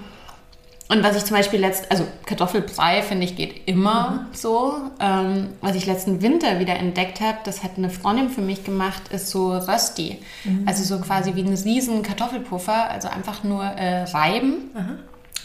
und 0.90 1.04
was 1.04 1.16
ich 1.16 1.24
zum 1.24 1.36
Beispiel 1.36 1.60
letzt, 1.60 1.90
also 1.90 2.04
Kartoffelbrei 2.26 3.02
finde 3.02 3.24
ich 3.24 3.36
geht 3.36 3.68
immer 3.68 4.26
so. 4.32 4.74
Ähm, 4.98 5.50
was 5.60 5.76
ich 5.76 5.86
letzten 5.86 6.20
Winter 6.20 6.58
wieder 6.58 6.74
entdeckt 6.74 7.20
habe, 7.20 7.38
das 7.44 7.62
hat 7.62 7.72
eine 7.76 7.90
Freundin 7.90 8.28
für 8.28 8.40
mich 8.40 8.64
gemacht, 8.64 9.02
ist 9.12 9.30
so 9.30 9.52
Rösti. 9.52 10.18
Also 10.66 10.82
so 10.82 11.00
quasi 11.00 11.36
wie 11.36 11.42
ein 11.42 11.54
riesen 11.54 12.02
Kartoffelpuffer, 12.02 12.90
also 12.90 13.08
einfach 13.08 13.44
nur 13.44 13.62
äh, 13.62 14.02
reiben. 14.02 14.70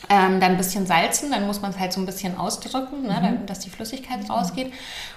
Ähm, 0.07 0.39
dann 0.39 0.51
ein 0.51 0.57
bisschen 0.57 0.85
salzen, 0.85 1.31
dann 1.31 1.47
muss 1.47 1.61
man 1.63 1.71
es 1.71 1.79
halt 1.79 1.91
so 1.91 1.99
ein 1.99 2.05
bisschen 2.05 2.37
ausdrücken, 2.37 3.03
ne, 3.03 3.17
dann, 3.23 3.45
dass 3.47 3.59
die 3.59 3.71
Flüssigkeit 3.71 4.29
rausgeht. 4.29 4.71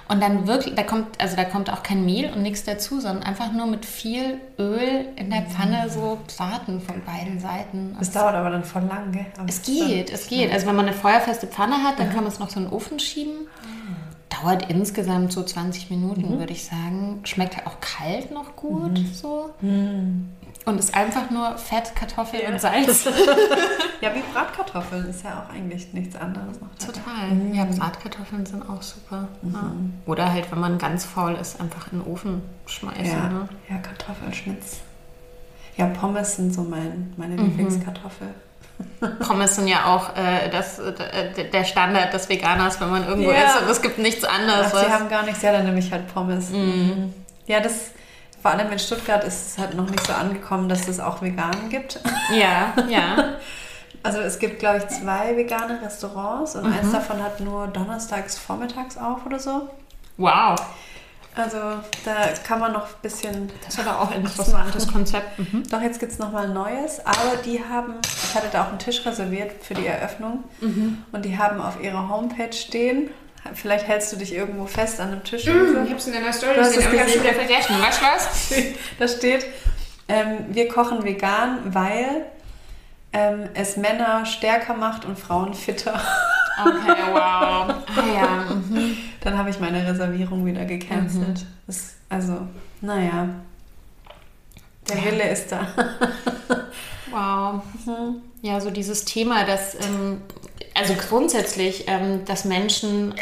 Und 0.08 0.22
dann 0.22 0.46
wirklich, 0.46 0.74
da 0.74 0.82
kommt, 0.82 1.20
also 1.20 1.36
da 1.36 1.44
kommt 1.44 1.70
auch 1.70 1.82
kein 1.82 2.06
Mehl 2.06 2.32
und 2.32 2.40
nichts 2.40 2.64
dazu, 2.64 2.98
sondern 2.98 3.22
einfach 3.22 3.52
nur 3.52 3.66
mit 3.66 3.84
viel 3.84 4.40
Öl 4.58 5.06
in 5.16 5.28
der 5.28 5.42
Pfanne 5.42 5.90
so 5.90 6.18
braten 6.34 6.80
von 6.80 7.02
beiden 7.04 7.38
Seiten. 7.38 7.94
Das 7.98 8.12
dauert 8.12 8.34
aber 8.34 8.48
dann 8.48 8.64
voll 8.64 8.84
lang, 8.84 9.12
gell? 9.12 9.26
Aber 9.36 9.46
Es 9.48 9.60
geht, 9.60 10.10
es 10.10 10.26
geht. 10.28 10.50
Also 10.50 10.66
wenn 10.66 10.76
man 10.76 10.86
eine 10.86 10.96
feuerfeste 10.96 11.46
Pfanne 11.46 11.82
hat, 11.82 11.98
dann 11.98 12.08
kann 12.08 12.24
man 12.24 12.32
es 12.32 12.38
noch 12.38 12.48
so 12.48 12.58
in 12.58 12.66
den 12.66 12.72
Ofen 12.72 12.98
schieben. 12.98 13.46
Dauert 14.30 14.70
insgesamt 14.70 15.32
so 15.32 15.42
20 15.42 15.90
Minuten, 15.90 16.38
würde 16.38 16.52
ich 16.52 16.64
sagen. 16.64 17.20
Schmeckt 17.24 17.56
halt 17.56 17.66
auch 17.66 17.80
kalt 17.80 18.30
noch 18.30 18.56
gut 18.56 18.98
so. 19.12 19.50
Und 20.68 20.78
ist 20.78 20.94
einfach 20.94 21.30
nur 21.30 21.56
Fett, 21.56 21.94
Kartoffel 21.96 22.40
und 22.50 22.60
Salz. 22.60 23.08
Ja, 24.00 24.14
wie 24.14 24.22
Bratkartoffeln 24.32 25.10
ist 25.10 25.24
ja 25.24 25.42
auch 25.44 25.52
eigentlich 25.52 25.92
nichts 25.92 26.14
anderes 26.14 26.60
noch. 26.60 26.68
dabei. 26.78 26.92
Total. 26.92 27.52
Ja, 27.56 27.64
Bratkartoffeln 27.64 28.46
sind 28.46 28.62
auch 28.70 28.80
super. 28.80 29.26
Ja. 29.42 29.72
Oder 30.06 30.32
halt, 30.32 30.52
wenn 30.52 30.60
man 30.60 30.78
ganz 30.78 31.04
faul 31.04 31.34
ist, 31.34 31.60
einfach 31.60 31.90
in 31.90 31.98
den 31.98 32.06
Ofen 32.12 32.42
schmeißen. 32.66 33.04
Ja, 33.06 33.28
Ne? 33.28 33.48
ja, 33.68 33.78
Kartoffelschnitz. 33.78 34.76
Ja, 35.76 35.86
Pommes 35.86 36.36
sind 36.36 36.54
so 36.54 36.62
mein, 36.62 37.12
meine 37.16 37.34
Lieblingskartoffel. 37.34 38.28
Pommes 39.26 39.56
sind 39.56 39.66
ja 39.66 39.86
auch 39.86 40.14
äh, 40.16 40.48
das, 40.50 40.78
äh, 40.78 41.50
der 41.50 41.64
Standard 41.64 42.12
des 42.14 42.28
Veganers, 42.28 42.80
wenn 42.80 42.90
man 42.90 43.04
irgendwo 43.04 43.32
Ja. 43.32 43.46
ist 43.56 43.62
und 43.62 43.68
es 43.68 43.82
gibt 43.82 43.98
nichts 43.98 44.22
anderes. 44.24 44.72
Ach, 44.72 44.84
sie 44.84 44.92
haben 44.92 45.08
gar 45.08 45.24
nichts, 45.24 45.42
ja, 45.42 45.50
dann 45.50 45.64
nehme 45.64 45.80
ich 45.80 45.90
halt 45.90 46.06
Pommes. 46.14 46.50
Mhm. 46.50 47.12
Ja, 47.48 47.58
das, 47.58 47.90
vor 48.42 48.50
allem 48.52 48.70
in 48.72 48.78
Stuttgart 48.78 49.24
ist 49.24 49.46
es 49.52 49.58
halt 49.58 49.74
noch 49.74 49.88
nicht 49.90 50.06
so 50.06 50.12
angekommen, 50.12 50.68
dass 50.68 50.86
es 50.88 51.00
auch 51.00 51.20
vegan 51.22 51.68
gibt. 51.70 52.00
ja, 52.34 52.72
ja. 52.88 53.34
Also 54.04 54.20
es 54.20 54.38
gibt, 54.38 54.60
glaube 54.60 54.78
ich, 54.78 54.86
zwei 54.88 55.36
vegane 55.36 55.80
Restaurants 55.82 56.54
und 56.54 56.64
Mhm. 56.66 56.72
eins 56.72 56.92
davon 56.92 57.20
hat 57.20 57.40
nur 57.40 57.66
donnerstags 57.66 58.38
vormittags 58.38 58.96
auf 58.96 59.26
oder 59.26 59.40
so. 59.40 59.68
Wow. 60.18 60.54
Also 61.34 61.56
da 62.04 62.14
kann 62.46 62.60
man 62.60 62.72
noch 62.72 62.84
ein 62.86 62.94
bisschen... 63.02 63.50
Das 63.64 63.74
ist 63.74 63.80
aber 63.86 64.00
auch 64.00 64.10
ein 64.12 64.20
interessantes 64.20 64.86
machen. 64.86 64.94
Konzept. 64.94 65.38
Mhm. 65.40 65.64
Doch, 65.68 65.80
jetzt 65.82 65.98
gibt 65.98 66.12
es 66.12 66.18
nochmal 66.20 66.48
neues, 66.48 67.04
aber 67.04 67.36
die 67.44 67.60
haben, 67.62 67.94
ich 68.04 68.34
hatte 68.36 68.46
da 68.52 68.64
auch 68.64 68.68
einen 68.68 68.78
Tisch 68.78 69.04
reserviert 69.04 69.64
für 69.64 69.74
die 69.74 69.86
Eröffnung 69.86 70.44
Mhm. 70.60 71.02
und 71.10 71.24
die 71.24 71.36
haben 71.36 71.60
auf 71.60 71.80
ihrer 71.82 72.08
Homepage 72.08 72.52
stehen, 72.52 73.10
vielleicht 73.54 73.86
hältst 73.86 74.12
du 74.12 74.16
dich 74.16 74.34
irgendwo 74.34 74.66
fest 74.66 75.00
an 75.00 75.12
einem 75.12 75.24
Tisch. 75.24 75.46
Ich 75.46 75.90
hab's 75.90 76.06
in 76.06 76.12
deiner 76.12 76.32
Story 76.32 76.56
gesehen, 76.56 76.80
es 76.80 76.86
aber 76.86 76.94
ich 76.94 77.00
hab's 77.00 77.12
schon 77.12 77.22
wieder 77.22 77.34
vergessen. 77.34 77.74
Du 77.76 77.82
was? 77.82 78.52
Da 78.98 79.08
steht, 79.08 79.46
ähm, 80.08 80.46
wir 80.48 80.68
kochen 80.68 81.04
vegan, 81.04 81.58
weil 81.74 82.26
ähm, 83.12 83.48
es 83.54 83.76
Männer 83.76 84.26
stärker 84.26 84.74
macht 84.74 85.04
und 85.04 85.18
Frauen 85.18 85.54
fitter. 85.54 86.00
Okay, 86.60 87.02
wow. 87.12 87.74
Ah 87.96 88.14
ja. 88.14 88.54
Mhm. 88.54 88.96
Dann 89.20 89.38
habe 89.38 89.50
ich 89.50 89.60
meine 89.60 89.86
Reservierung 89.86 90.44
wieder 90.44 90.64
gecancelt. 90.64 91.46
Das, 91.66 91.94
also, 92.08 92.48
naja. 92.80 93.28
Der. 94.88 95.04
Wille 95.04 95.28
ist 95.28 95.52
da. 95.52 95.66
Wow. 97.10 97.62
Ja, 98.42 98.60
so 98.60 98.70
dieses 98.70 99.06
Thema, 99.06 99.44
dass, 99.44 99.74
ähm, 99.76 100.20
also 100.78 100.94
grundsätzlich, 100.94 101.84
ähm, 101.88 102.24
dass 102.24 102.44
Menschen, 102.44 103.14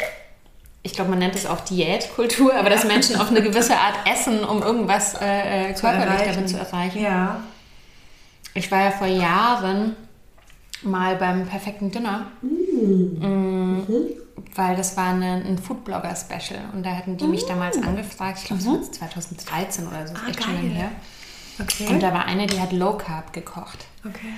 ich 0.83 0.93
glaube, 0.93 1.09
man 1.09 1.19
nennt 1.19 1.35
es 1.35 1.45
auch 1.45 1.61
Diätkultur, 1.61 2.53
aber 2.55 2.69
dass 2.69 2.83
Menschen 2.85 3.15
auf 3.19 3.29
eine 3.29 3.41
gewisse 3.41 3.77
Art 3.77 3.95
essen, 4.11 4.43
um 4.43 4.61
irgendwas 4.61 5.15
äh, 5.21 5.69
äh, 5.71 5.73
körperlich 5.73 6.21
damit 6.33 6.49
zu 6.49 6.57
erreichen. 6.57 7.01
Ja. 7.01 7.41
Ich 8.53 8.71
war 8.71 8.81
ja 8.83 8.91
vor 8.91 9.07
Jahren 9.07 9.95
mal 10.83 11.15
beim 11.15 11.45
perfekten 11.47 11.91
Dinner. 11.91 12.27
Mm, 12.41 13.81
Weil 14.55 14.75
das 14.75 14.95
war 14.97 15.09
eine, 15.09 15.43
ein 15.45 15.57
Foodblogger-Special 15.57 16.59
und 16.73 16.83
da 16.85 16.91
hatten 16.95 17.17
die 17.17 17.25
mich 17.25 17.45
damals 17.45 17.77
angefragt. 17.81 18.39
Ich 18.41 18.45
glaube, 18.45 18.61
das 18.63 18.71
war 18.71 18.77
jetzt 18.79 18.95
2013 18.95 19.87
oder 19.87 20.07
so, 20.07 20.13
ist 20.13 20.21
Ah, 20.23 20.29
echt 20.29 20.43
schon 20.43 20.53
lange 20.55 20.67
geil. 20.69 20.77
her. 20.77 20.91
Okay. 21.59 21.87
Und 21.87 22.01
da 22.01 22.13
war 22.13 22.25
eine, 22.25 22.45
die 22.47 22.59
hat 22.59 22.71
Low 22.71 22.93
Carb 22.97 23.33
gekocht. 23.33 23.85
okay. 24.05 24.33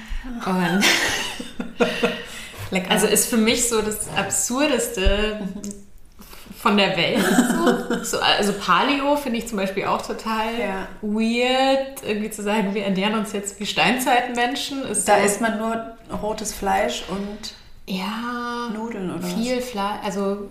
Und 0.45 0.85
Lecker. 2.71 2.91
also 2.91 3.07
ist 3.07 3.27
für 3.29 3.37
mich 3.37 3.67
so 3.69 3.81
das 3.81 4.07
absurdeste 4.15 5.39
von 6.61 6.77
der 6.77 6.95
Welt. 6.97 7.23
So. 7.23 8.03
so 8.03 8.19
also 8.19 8.53
Paleo 8.53 9.15
finde 9.15 9.39
ich 9.39 9.47
zum 9.47 9.57
Beispiel 9.57 9.85
auch 9.85 10.01
total 10.01 10.59
Ja. 10.59 10.87
weird, 11.01 12.03
irgendwie 12.05 12.29
zu 12.29 12.43
sagen, 12.43 12.73
wir 12.73 12.83
ernähren 12.83 13.15
uns 13.15 13.31
jetzt 13.31 13.59
wie 13.59 13.65
Steinzeitmenschen. 13.65 14.83
Ist 14.83 15.07
Da 15.07 15.17
so, 15.19 15.25
isst 15.25 15.41
man 15.41 15.57
nur 15.57 15.97
rotes 16.21 16.53
Fleisch 16.53 17.03
und 17.09 17.53
ja 17.87 18.69
Nudeln 18.73 19.09
oder 19.09 19.25
viel 19.25 19.61
Fleisch. 19.61 19.99
Also 20.03 20.49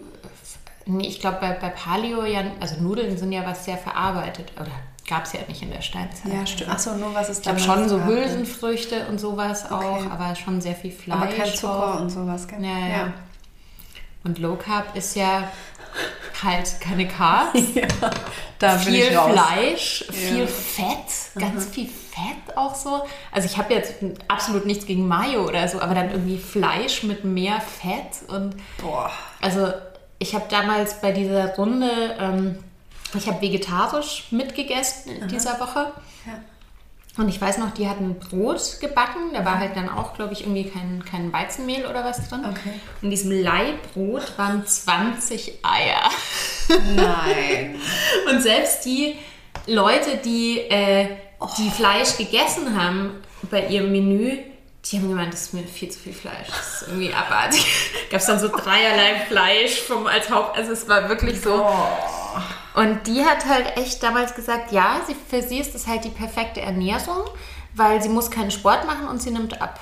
nee, 0.87 1.07
ich 1.07 1.21
glaube 1.21 1.39
bei, 1.41 1.53
bei 1.53 1.69
Paleo 1.69 2.25
ja, 2.25 2.43
also 2.61 2.81
Nudeln 2.81 3.17
sind 3.19 3.33
ja 3.33 3.45
was 3.45 3.65
sehr 3.65 3.77
verarbeitet. 3.77 4.53
Oder 4.57 4.71
gab 5.09 5.25
es 5.25 5.33
ja 5.33 5.41
nicht 5.49 5.63
in 5.63 5.71
der 5.71 5.81
Steinzeit. 5.83 6.33
Ja, 6.33 6.47
stimmt. 6.47 6.71
Achso, 6.71 6.95
nur 6.95 7.15
was 7.15 7.29
ist 7.31 7.39
Ich 7.39 7.43
glaube 7.43 7.61
schon 7.61 7.89
so 7.89 8.05
Hülsenfrüchte 8.05 9.07
und 9.09 9.19
sowas 9.19 9.71
auch, 9.71 9.81
Okay. 10.01 10.09
aber 10.11 10.35
schon 10.37 10.61
sehr 10.61 10.75
viel 10.75 10.93
Fleisch. 10.93 11.17
Aber 11.19 11.27
kein 11.29 11.53
Zucker 11.55 11.95
auch. 11.97 12.01
und 12.01 12.11
sowas, 12.11 12.47
gell? 12.47 12.63
Ja, 12.63 12.79
ja. 12.89 13.13
Und 14.25 14.39
Low 14.39 14.57
Carb 14.57 14.95
ist 14.97 15.17
ja 15.17 15.51
halt 16.43 16.81
keine 16.81 17.09
Carbs, 17.09 17.61
ja. 17.75 17.87
Da 18.59 18.77
viel. 18.79 19.05
Fleisch, 19.07 20.05
Ja. 20.09 20.13
viel 20.13 20.47
Fett, 20.47 21.41
ganz 21.41 21.67
viel 21.67 21.87
Fett 21.89 22.57
auch 22.57 22.75
so. 22.75 23.03
Also 23.33 23.47
ich 23.47 23.57
habe 23.57 23.73
jetzt 23.75 23.95
absolut 24.29 24.67
nichts 24.67 24.85
gegen 24.87 25.07
Mayo 25.09 25.45
oder 25.47 25.67
so, 25.69 25.81
aber 25.81 25.95
dann 25.95 26.11
irgendwie 26.11 26.37
Fleisch 26.39 27.03
mit 27.05 27.25
mehr 27.25 27.61
Fett 27.61 28.29
und 28.29 28.57
Boah. 28.83 29.11
also 29.41 29.73
ich 30.19 30.35
habe 30.35 30.45
damals 30.51 31.01
bei 31.01 31.13
dieser 31.13 31.55
Runde, 31.57 31.91
ähm, 32.19 32.59
ich 33.15 33.27
habe 33.27 33.41
vegetarisch 33.41 34.27
mitgegessen 34.31 35.17
in 35.17 35.29
dieser 35.29 35.59
Woche. 35.61 35.93
Ja. 36.27 36.41
Und 37.19 37.29
ich 37.29 37.41
weiß 37.41 37.59
noch, 37.59 37.73
die 37.75 37.89
hatten 37.89 38.17
Brot 38.21 38.79
gebacken. 38.81 39.33
Da 39.33 39.45
war 39.45 39.59
halt 39.59 39.75
dann 39.75 39.89
auch, 39.89 40.15
glaube 40.15 40.35
ich, 40.35 40.43
irgendwie 40.43 40.71
kein, 40.71 41.05
kein 41.05 41.33
Weizenmehl 41.33 41.85
oder 41.85 42.05
was 42.05 42.29
drin. 42.29 42.45
Okay. 42.45 42.75
Und 43.01 43.05
in 43.05 43.11
diesem 43.11 43.33
Leihbrot 43.33 44.39
waren 44.39 44.65
20 44.65 45.59
Eier. 45.65 46.11
Nein. 46.95 47.75
Und 48.31 48.41
selbst 48.41 48.85
die 48.85 49.17
Leute, 49.67 50.19
die, 50.25 50.59
äh, 50.59 51.09
die 51.59 51.71
Fleisch 51.71 52.17
gegessen 52.17 52.81
haben 52.81 53.15
bei 53.51 53.67
ihrem 53.67 53.91
Menü, 53.91 54.39
die 54.85 54.97
haben 54.97 55.09
gemeint, 55.09 55.33
das 55.33 55.43
ist 55.43 55.55
mir 55.55 55.65
viel 55.65 55.91
zu 55.91 55.99
viel 55.99 56.13
Fleisch. 56.13 56.47
Das 56.47 56.83
ist 56.83 56.89
irgendwie 56.89 57.13
abartig. 57.13 57.67
Gab 58.11 58.21
es 58.21 58.27
dann 58.27 58.39
so 58.39 58.49
dreierlei 58.49 59.27
Fleisch 59.27 59.81
vom, 59.83 60.07
als 60.07 60.31
Haupt. 60.31 60.57
Also 60.57 60.73
es 60.73 60.89
war 60.89 61.09
wirklich 61.09 61.41
so. 61.41 61.67
Und 62.79 63.07
die 63.07 63.25
hat 63.25 63.47
halt 63.47 63.77
echt 63.77 64.03
damals 64.03 64.35
gesagt, 64.35 64.73
ja, 64.73 65.01
sie, 65.07 65.15
für 65.15 65.43
sie 65.43 65.59
ist 65.59 65.75
das 65.75 65.87
halt 65.87 66.05
die 66.05 66.11
perfekte 66.11 66.61
Ernährung, 66.61 67.25
weil 67.75 68.03
sie 68.03 68.09
muss 68.09 68.31
keinen 68.31 68.51
Sport 68.51 68.87
machen 68.87 69.09
und 69.09 69.21
sie 69.23 69.31
nimmt 69.31 69.61
ab. 69.61 69.81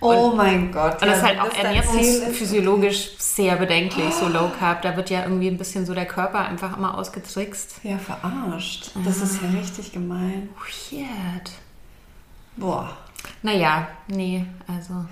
Oh 0.00 0.32
mein 0.36 0.70
Gott. 0.70 1.00
Und 1.00 1.08
das 1.08 1.18
ist 1.18 1.24
halt 1.24 1.40
auch 1.40 1.54
ernährungsphysiologisch 1.54 3.16
sehr 3.18 3.56
bedenklich, 3.56 4.12
so 4.12 4.28
Low 4.28 4.50
Carb. 4.58 4.82
Da 4.82 4.96
wird 4.96 5.08
ja 5.08 5.22
irgendwie 5.22 5.48
ein 5.48 5.56
bisschen 5.56 5.86
so 5.86 5.94
der 5.94 6.04
Körper 6.06 6.40
einfach 6.40 6.76
immer 6.76 6.98
ausgetrickst. 6.98 7.76
Ja, 7.82 7.96
verarscht. 7.98 8.90
Das 9.04 9.18
ist 9.18 9.40
ja 9.42 9.48
richtig 9.58 9.92
gemein. 9.92 10.50
Weird. 10.90 11.50
Boah. 12.56 12.96
Naja, 13.42 13.88
nee, 14.08 14.44
also, 14.68 15.04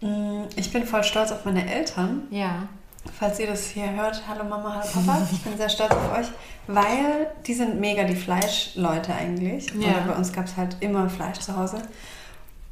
Mm, 0.00 0.48
Ich 0.56 0.70
bin 0.70 0.84
voll 0.86 1.02
stolz 1.02 1.32
auf 1.32 1.44
meine 1.46 1.66
Eltern. 1.72 2.24
ja. 2.30 2.68
Falls 3.12 3.38
ihr 3.38 3.46
das 3.46 3.66
hier 3.66 3.92
hört, 3.92 4.22
hallo 4.28 4.44
Mama, 4.44 4.74
hallo 4.74 4.88
Papa. 4.92 5.26
Ich 5.30 5.42
bin 5.42 5.56
sehr 5.56 5.68
stolz 5.68 5.92
auf 5.92 6.18
euch, 6.18 6.26
weil 6.66 7.28
die 7.46 7.54
sind 7.54 7.78
mega 7.78 8.04
die 8.04 8.16
Fleischleute 8.16 9.14
eigentlich. 9.14 9.72
Ja. 9.74 9.88
Oder 9.88 10.00
bei 10.08 10.14
uns 10.16 10.32
gab 10.32 10.46
es 10.46 10.56
halt 10.56 10.76
immer 10.80 11.08
Fleisch 11.08 11.38
zu 11.38 11.56
Hause. 11.56 11.82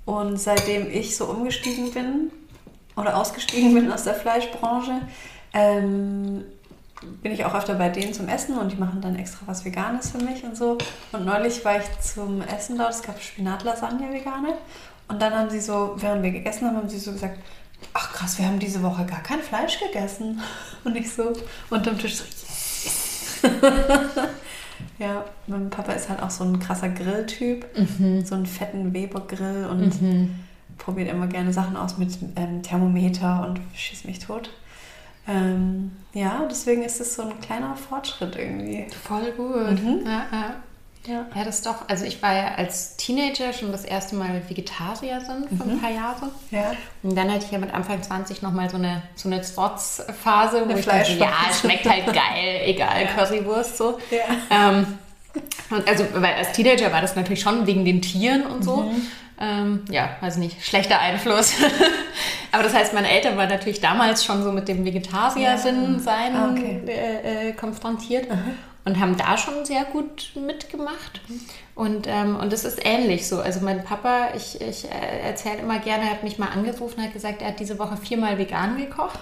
Und 0.04 0.38
seitdem 0.38 0.90
ich 0.90 1.16
so 1.16 1.26
umgestiegen 1.26 1.92
bin 1.92 2.30
oder 2.96 3.16
ausgestiegen 3.16 3.74
bin 3.74 3.92
aus 3.92 4.04
der 4.04 4.14
Fleischbranche, 4.14 5.02
ähm, 5.52 6.44
bin 7.22 7.32
ich 7.32 7.44
auch 7.44 7.54
öfter 7.54 7.74
bei 7.74 7.88
denen 7.88 8.14
zum 8.14 8.28
Essen 8.28 8.56
und 8.58 8.72
die 8.72 8.76
machen 8.76 9.00
dann 9.00 9.16
extra 9.16 9.46
was 9.46 9.64
Veganes 9.64 10.10
für 10.10 10.18
mich 10.18 10.44
und 10.44 10.56
so. 10.56 10.78
Und 11.12 11.24
neulich 11.24 11.64
war 11.64 11.78
ich 11.78 12.00
zum 12.00 12.42
Essen 12.42 12.78
dort, 12.78 12.90
es 12.90 13.02
gab 13.02 13.20
Spinatlasagne 13.20 14.12
vegane. 14.12 14.54
Und 15.08 15.20
dann 15.20 15.34
haben 15.34 15.50
sie 15.50 15.60
so, 15.60 15.94
während 15.96 16.22
wir 16.22 16.30
gegessen 16.30 16.66
haben, 16.66 16.76
haben 16.76 16.88
sie 16.88 16.98
so 16.98 17.12
gesagt, 17.12 17.38
ach 17.92 18.12
krass, 18.12 18.38
wir 18.38 18.46
haben 18.46 18.58
diese 18.58 18.82
Woche 18.82 19.04
gar 19.06 19.22
kein 19.22 19.40
Fleisch 19.40 19.78
gegessen. 19.78 20.40
Und 20.84 20.96
ich 20.96 21.12
so 21.12 21.32
unterm 21.70 21.98
Tisch 21.98 22.16
so, 22.16 22.24
yes, 22.24 23.40
ja, 24.98 25.24
mein 25.46 25.70
Papa 25.70 25.92
ist 25.92 26.08
halt 26.08 26.22
auch 26.22 26.30
so 26.30 26.44
ein 26.44 26.58
krasser 26.58 26.88
Grilltyp. 26.88 27.66
So 28.24 28.34
einen 28.34 28.46
fetten 28.46 28.92
Weber-Grill 28.92 29.66
und 29.70 29.92
probiert 30.78 31.10
immer 31.10 31.26
gerne 31.26 31.52
Sachen 31.52 31.76
aus 31.76 31.98
mit 31.98 32.18
ähm, 32.36 32.62
Thermometer 32.62 33.46
und 33.46 33.60
schießt 33.74 34.04
mich 34.06 34.18
tot. 34.18 34.50
Ähm, 35.28 35.92
ja, 36.12 36.46
deswegen 36.50 36.82
ist 36.82 37.00
es 37.00 37.14
so 37.14 37.22
ein 37.22 37.40
kleiner 37.40 37.76
Fortschritt 37.76 38.34
irgendwie. 38.36 38.86
Voll 39.04 39.30
gut. 39.32 39.82
Mhm. 39.82 40.00
Ja, 40.04 40.26
ja. 40.32 40.54
Ja. 41.06 41.26
ja, 41.34 41.44
das 41.44 41.62
doch. 41.62 41.88
Also 41.88 42.04
ich 42.04 42.22
war 42.22 42.32
ja 42.32 42.54
als 42.54 42.96
Teenager 42.96 43.52
schon 43.52 43.72
das 43.72 43.84
erste 43.84 44.14
Mal 44.14 44.42
Vegetarierin 44.48 45.48
für 45.56 45.64
ein 45.64 45.80
paar 45.80 45.90
Jahre. 45.90 46.30
Ja. 46.50 46.72
Und 47.02 47.16
dann 47.16 47.30
hatte 47.30 47.44
ich 47.44 47.50
ja 47.50 47.58
mit 47.58 47.74
Anfang 47.74 48.00
20 48.00 48.42
nochmal 48.42 48.70
so 48.70 48.76
eine, 48.76 49.02
so 49.16 49.28
eine 49.28 49.42
Trotzphase, 49.42 50.60
wo 50.60 50.70
Eine 50.70 50.78
ich 50.78 50.86
dachte, 50.86 51.12
ja, 51.14 51.32
schmeckt 51.60 51.88
halt 51.88 52.06
geil, 52.12 52.62
egal, 52.64 53.06
Currywurst 53.16 53.78
so. 53.78 53.98
Ja. 54.10 54.68
Ähm, 54.68 54.86
und 55.70 55.88
also, 55.88 56.04
weil 56.14 56.34
als 56.34 56.52
Teenager 56.52 56.92
war 56.92 57.00
das 57.00 57.16
natürlich 57.16 57.40
schon 57.40 57.66
wegen 57.66 57.84
den 57.84 58.00
Tieren 58.00 58.46
und 58.46 58.62
so. 58.62 58.82
Mhm. 58.82 59.06
Ähm, 59.40 59.84
ja, 59.90 60.10
weiß 60.20 60.36
nicht, 60.36 60.64
schlechter 60.64 61.00
Einfluss. 61.00 61.54
Aber 62.52 62.62
das 62.62 62.74
heißt, 62.74 62.94
meine 62.94 63.10
Eltern 63.10 63.36
waren 63.36 63.48
natürlich 63.48 63.80
damals 63.80 64.24
schon 64.24 64.44
so 64.44 64.52
mit 64.52 64.68
dem 64.68 64.84
Vegetarier-Sinn 64.84 65.98
sein 65.98 66.36
Ah, 66.36 66.50
okay. 66.52 66.80
äh, 66.86 67.48
äh, 67.48 67.52
konfrontiert 67.54 68.28
und 68.84 68.98
haben 68.98 69.16
da 69.16 69.38
schon 69.38 69.64
sehr 69.64 69.84
gut 69.84 70.32
mitgemacht. 70.34 71.20
Und, 71.74 72.06
ähm, 72.08 72.36
und 72.36 72.52
das 72.52 72.64
ist 72.64 72.84
ähnlich 72.84 73.28
so. 73.28 73.40
Also 73.40 73.60
mein 73.60 73.84
Papa, 73.84 74.28
ich, 74.34 74.60
ich 74.60 74.84
äh, 74.90 75.20
erzähle 75.28 75.58
immer 75.58 75.78
gerne, 75.78 76.04
er 76.04 76.10
hat 76.10 76.24
mich 76.24 76.38
mal 76.38 76.48
angerufen 76.48 76.98
und 76.98 77.04
hat 77.04 77.12
gesagt, 77.12 77.42
er 77.42 77.48
hat 77.48 77.60
diese 77.60 77.78
Woche 77.78 77.96
viermal 77.96 78.38
vegan 78.38 78.76
gekocht. 78.76 79.18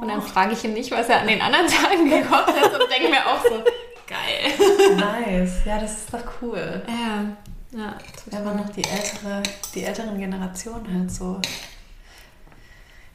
Und 0.00 0.08
dann 0.08 0.20
frage 0.20 0.52
ich 0.52 0.64
ihn 0.64 0.72
nicht, 0.72 0.90
was 0.90 1.08
er 1.08 1.20
an 1.20 1.28
den 1.28 1.40
anderen 1.40 1.66
Tagen 1.68 2.10
gekocht 2.10 2.48
hat 2.48 2.72
und 2.72 2.90
denke 2.90 3.08
mir 3.08 3.24
auch 3.26 3.42
so, 3.42 3.62
geil. 4.06 4.96
Nice. 4.96 5.64
Ja, 5.64 5.78
das 5.78 5.92
ist 5.92 6.12
doch 6.12 6.24
cool. 6.42 6.82
Ja, 6.88 7.78
ja, 7.78 7.96
Wenn 8.26 8.44
man 8.44 8.56
noch 8.56 8.70
die 8.70 8.84
ältere, 8.84 9.42
die 9.74 9.84
älteren 9.84 10.18
Generationen 10.18 10.92
halt 10.92 11.12
so 11.12 11.40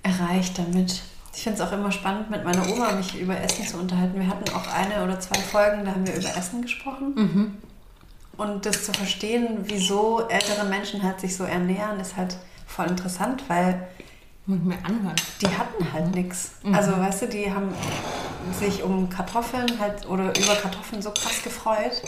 erreicht 0.01 0.57
damit. 0.57 1.01
Ich 1.35 1.43
finde 1.43 1.61
es 1.61 1.67
auch 1.67 1.71
immer 1.73 1.91
spannend, 1.91 2.29
mit 2.29 2.43
meiner 2.45 2.67
Oma 2.69 2.93
mich 2.93 3.19
über 3.19 3.37
Essen 3.39 3.67
zu 3.67 3.77
unterhalten. 3.77 4.17
Wir 4.19 4.27
hatten 4.27 4.49
auch 4.55 4.67
eine 4.73 5.03
oder 5.03 5.19
zwei 5.19 5.39
Folgen, 5.39 5.83
da 5.85 5.91
haben 5.91 6.07
wir 6.07 6.15
über 6.15 6.29
Essen 6.29 6.61
gesprochen. 6.61 7.57
Und 8.37 8.65
das 8.65 8.85
zu 8.85 8.93
verstehen, 8.93 9.59
wieso 9.63 10.27
ältere 10.27 10.65
Menschen 10.65 11.03
halt 11.03 11.19
sich 11.19 11.35
so 11.35 11.43
ernähren, 11.43 11.99
ist 11.99 12.15
halt 12.17 12.37
voll 12.67 12.87
interessant, 12.87 13.43
weil 13.47 13.87
Muss 14.45 14.59
mir 14.59 14.77
anhören. 14.83 15.15
die 15.41 15.47
hatten 15.47 15.91
halt 15.93 16.15
nichts. 16.15 16.53
Also, 16.71 16.91
weißt 16.97 17.23
du, 17.23 17.27
die 17.27 17.53
haben 17.53 17.69
sich 18.59 18.83
um 18.83 19.09
Kartoffeln 19.09 19.79
halt 19.79 20.07
oder 20.07 20.29
über 20.37 20.55
Kartoffeln 20.55 21.01
so 21.01 21.11
krass 21.11 21.43
gefreut 21.43 22.01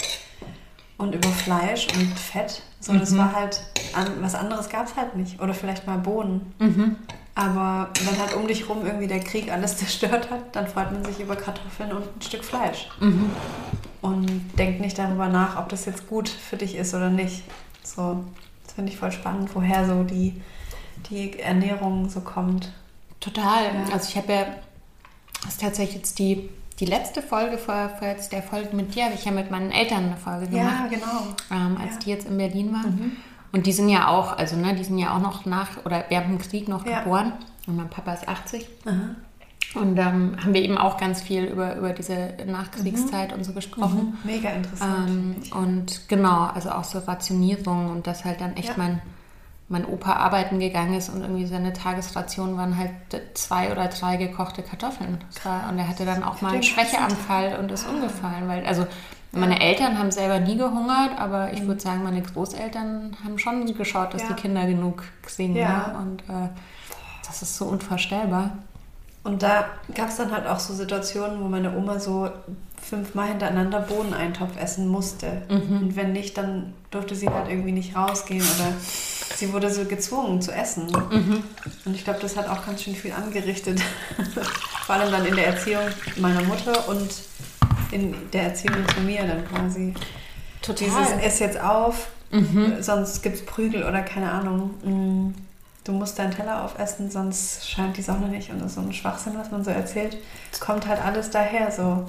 und 0.98 1.14
über 1.16 1.30
Fleisch 1.30 1.88
und 1.96 2.18
Fett. 2.18 2.62
So, 2.80 2.94
das 2.94 3.16
war 3.18 3.34
halt, 3.34 3.62
an, 3.94 4.08
was 4.22 4.36
anderes 4.36 4.70
gab 4.70 4.86
es 4.88 4.96
halt 4.96 5.16
nicht. 5.16 5.42
Oder 5.42 5.54
vielleicht 5.54 5.86
mal 5.88 5.98
Bohnen. 5.98 6.54
Aber 7.38 7.90
wenn 8.04 8.20
halt 8.20 8.34
um 8.34 8.48
dich 8.48 8.68
rum 8.68 8.84
irgendwie 8.84 9.06
der 9.06 9.20
Krieg 9.20 9.52
alles 9.52 9.78
zerstört 9.78 10.32
hat, 10.32 10.56
dann 10.56 10.68
freut 10.68 10.92
man 10.92 11.06
sich 11.06 11.20
über 11.20 11.36
Kartoffeln 11.36 11.92
und 11.92 12.04
ein 12.18 12.22
Stück 12.22 12.44
Fleisch. 12.44 12.90
Und 14.02 14.58
denkt 14.58 14.82
nicht 14.82 14.98
darüber 14.98 15.28
nach, 15.28 15.58
ob 15.60 15.70
das 15.70 15.86
jetzt 15.86 16.08
gut 16.08 16.30
für 16.30 16.58
dich 16.58 16.76
ist 16.76 16.96
oder 16.96 17.12
nicht. 17.12 17.44
So, 17.84 18.24
das 18.64 18.74
finde 18.74 18.92
ich 18.92 18.98
voll 18.98 19.12
spannend, 19.12 19.52
woher 19.54 19.86
so 19.86 20.04
die, 20.04 20.42
die 21.12 21.40
Ernährung 21.40 22.10
so 22.10 22.22
kommt. 22.22 22.74
Total. 23.20 23.66
Ja. 23.66 23.94
Also 23.94 24.10
ich 24.10 24.18
habe 24.18 24.34
ja, 24.34 24.46
das 25.44 25.54
ist 25.54 25.62
tatsächlich 25.62 25.98
jetzt 25.98 26.18
die, 26.18 26.50
die 26.80 26.86
letzte 26.86 27.22
Folge 27.22 27.60
vor, 27.60 27.90
vor 28.00 28.08
jetzt 28.08 28.32
der 28.32 28.42
Folge 28.42 28.76
mit 28.76 28.96
dir, 28.96 29.06
habe 29.06 29.14
ich 29.14 29.26
ja 29.26 29.32
mit 29.32 29.52
meinen 29.52 29.70
Eltern 29.72 30.06
eine 30.06 30.18
Folge 30.18 30.48
gemacht, 30.48 30.90
genau. 30.90 31.28
ähm, 31.52 31.78
als 31.80 31.92
Ja. 31.92 31.96
Mhm. 31.96 32.00
die 32.04 32.10
jetzt 32.10 32.28
in 32.28 32.38
Berlin 32.38 32.74
waren. 32.74 33.18
Und 33.58 33.66
die 33.66 33.72
sind 33.72 33.90
ja 33.90 34.08
auch, 34.08 34.38
also 34.38 34.56
ne, 34.56 34.76
die 34.76 34.84
sind 34.84 35.00
ja 35.00 35.16
auch 35.16 35.20
noch 35.20 35.46
nach 35.46 35.84
oder 35.84 36.06
während 36.10 36.30
dem 36.30 36.38
Krieg 36.38 36.68
noch 36.68 36.86
Ja. 36.86 37.00
geboren. 37.00 37.34
Und 37.66 37.76
mein 37.76 37.90
Papa 37.90 38.14
ist 38.14 38.28
80. 38.28 38.68
Und 39.74 39.98
ähm, 39.98 40.38
haben 40.42 40.54
wir 40.54 40.62
eben 40.62 40.78
auch 40.78 40.98
ganz 40.98 41.22
viel 41.22 41.44
über, 41.46 41.76
über 41.76 41.92
diese 41.92 42.34
Nachkriegszeit 42.46 43.34
und 43.34 43.44
so 43.44 43.54
gesprochen. 43.54 44.18
Mega 44.24 44.50
interessant. 44.50 45.10
Ähm, 45.10 45.36
und 45.60 46.08
genau, 46.08 46.46
also 46.54 46.70
auch 46.70 46.84
so 46.84 47.00
Rationierung 47.00 47.90
und 47.90 48.06
dass 48.06 48.24
halt 48.26 48.42
dann 48.42 48.56
echt 48.58 48.70
Ja. 48.70 48.74
mein, 48.78 49.02
mein 49.70 49.86
Opa 49.86 50.14
arbeiten 50.14 50.60
gegangen 50.60 50.94
ist 50.94 51.10
und 51.10 51.22
irgendwie 51.22 51.48
seine 51.48 51.74
Tagesration 51.74 52.58
waren 52.58 52.78
halt 52.78 52.92
zwei 53.34 53.72
oder 53.72 53.88
drei 53.88 54.18
gekochte 54.18 54.62
Kartoffeln. 54.62 55.18
War, 55.44 55.68
und 55.70 55.80
er 55.80 55.88
hatte 55.88 56.06
dann 56.06 56.24
auch 56.24 56.42
mal 56.42 56.54
einen 56.54 56.64
Schwächeanfall 56.64 57.58
und 57.60 57.72
ist 57.72 57.88
umgefallen, 57.90 58.48
weil 58.48 58.66
also 58.68 58.86
meine 59.32 59.60
Eltern 59.62 59.98
haben 60.00 60.12
selber 60.12 60.40
nie 60.40 60.58
gehungert, 60.58 61.18
aber 61.20 61.54
ich 61.54 61.66
würde 61.68 61.80
sagen, 61.82 62.04
meine 62.04 62.22
Großeltern 62.22 63.16
haben 63.24 63.38
schon 63.40 63.66
geschaut, 63.74 64.14
dass 64.14 64.24
Mhm. 64.24 64.30
Ja. 64.30 64.36
die 64.36 64.42
Kinder 64.42 64.66
genug 64.66 65.04
kriegen. 65.22 65.56
Ja. 65.56 65.88
Ne? 65.94 65.98
Und 66.00 66.22
äh, 66.24 66.50
das 67.26 67.42
ist 67.42 67.56
so 67.58 67.66
unvorstellbar. 67.66 68.52
Und 69.24 69.44
da 69.44 69.66
gab 69.94 70.08
es 70.08 70.16
dann 70.18 70.32
halt 70.32 70.48
auch 70.48 70.60
so 70.60 70.74
Situationen, 70.74 71.42
wo 71.44 71.50
meine 71.50 71.76
Oma 71.76 72.00
so 72.00 72.30
fünfmal 72.82 73.28
hintereinander 73.28 73.82
Bohneneintopf 73.82 74.56
essen 74.58 74.88
musste. 74.88 75.42
Mhm. 75.50 75.78
Und 75.82 75.96
wenn 75.98 76.14
nicht, 76.14 76.38
dann 76.38 76.74
durfte 76.92 77.14
sie 77.16 77.28
halt 77.28 77.50
irgendwie 77.50 77.74
nicht 77.74 77.94
rausgehen 77.98 78.42
oder 78.42 78.72
sie 79.36 79.52
wurde 79.52 79.70
so 79.70 79.84
gezwungen 79.84 80.42
zu 80.42 80.54
essen. 80.54 80.86
Mhm. 81.12 81.44
Und 81.84 81.94
ich 81.96 82.06
glaube, 82.06 82.20
das 82.22 82.38
hat 82.38 82.48
auch 82.48 82.66
ganz 82.66 82.84
schön 82.84 82.96
viel 82.96 83.12
angerichtet. 83.12 83.82
Vor 84.86 84.96
allem 84.96 85.12
dann 85.12 85.26
in 85.26 85.36
der 85.36 85.48
Erziehung 85.48 85.84
meiner 86.16 86.44
Mutter 86.44 86.88
und 86.88 87.10
in 87.92 88.14
der 88.34 88.44
Erziehung 88.44 88.84
von 88.94 89.06
mir 89.06 89.24
dann 89.26 89.46
quasi. 89.48 89.94
Total. 90.62 90.88
Dieses 90.88 91.12
Ess 91.24 91.40
jetzt 91.40 91.60
auf, 91.60 92.10
Mhm. 92.32 92.76
sonst 92.82 93.24
gibt 93.24 93.36
es 93.38 93.46
Prügel 93.46 93.84
oder 93.84 94.02
keine 94.02 94.32
Ahnung. 94.32 94.72
Mm, 94.84 95.34
Du 95.86 95.94
musst 95.94 96.20
deinen 96.20 96.32
Teller 96.32 96.66
aufessen, 96.66 97.10
sonst 97.10 97.70
scheint 97.70 97.96
die 97.96 98.02
Sonne 98.02 98.28
nicht. 98.28 98.50
Und 98.50 98.60
das 98.60 98.72
ist 98.72 98.76
so 98.76 98.82
ein 98.82 98.92
Schwachsinn, 98.92 99.32
was 99.38 99.52
man 99.52 99.64
so 99.64 99.72
erzählt. 99.72 100.18
Kommt 100.60 100.86
halt 100.86 101.02
alles 101.02 101.30
daher 101.30 101.72
so, 101.72 102.04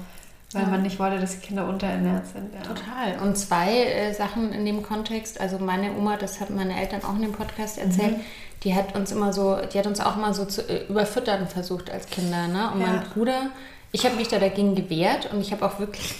weil 0.51 0.63
Ja. 0.63 0.67
man 0.67 0.81
nicht 0.81 0.99
wollte, 0.99 1.17
dass 1.17 1.39
die 1.39 1.47
Kinder 1.47 1.65
unterernährt 1.65 2.27
sind. 2.27 2.49
Ja. 2.53 2.59
Total. 2.61 3.25
Und 3.25 3.37
zwei 3.37 3.85
äh, 3.85 4.13
Sachen 4.13 4.51
in 4.51 4.65
dem 4.65 4.83
Kontext. 4.83 5.39
Also 5.39 5.59
meine 5.59 5.93
Oma, 5.95 6.17
das 6.17 6.41
haben 6.41 6.55
meine 6.57 6.77
Eltern 6.77 7.01
auch 7.05 7.15
in 7.15 7.21
dem 7.21 7.31
Podcast 7.31 7.77
erzählt, 7.77 8.17
Mhm. 8.17 8.21
die 8.65 8.75
hat 8.75 8.97
uns 8.97 9.13
immer 9.13 9.31
so, 9.31 9.55
die 9.73 9.79
hat 9.79 9.87
uns 9.87 10.01
auch 10.01 10.17
immer 10.17 10.33
so 10.33 10.43
zu 10.43 10.61
äh, 10.67 10.85
überfüttern 10.89 11.47
versucht 11.47 11.89
als 11.89 12.05
Kinder. 12.07 12.47
Ne? 12.49 12.71
Und 12.73 12.81
Ja. 12.81 12.87
mein 12.87 13.03
Bruder, 13.13 13.43
ich 13.91 14.05
habe 14.05 14.15
mich 14.15 14.27
da 14.27 14.37
dagegen 14.39 14.75
gewehrt 14.75 15.29
und 15.33 15.41
ich 15.41 15.51
habe 15.51 15.65
auch 15.65 15.79
wirklich, 15.79 16.13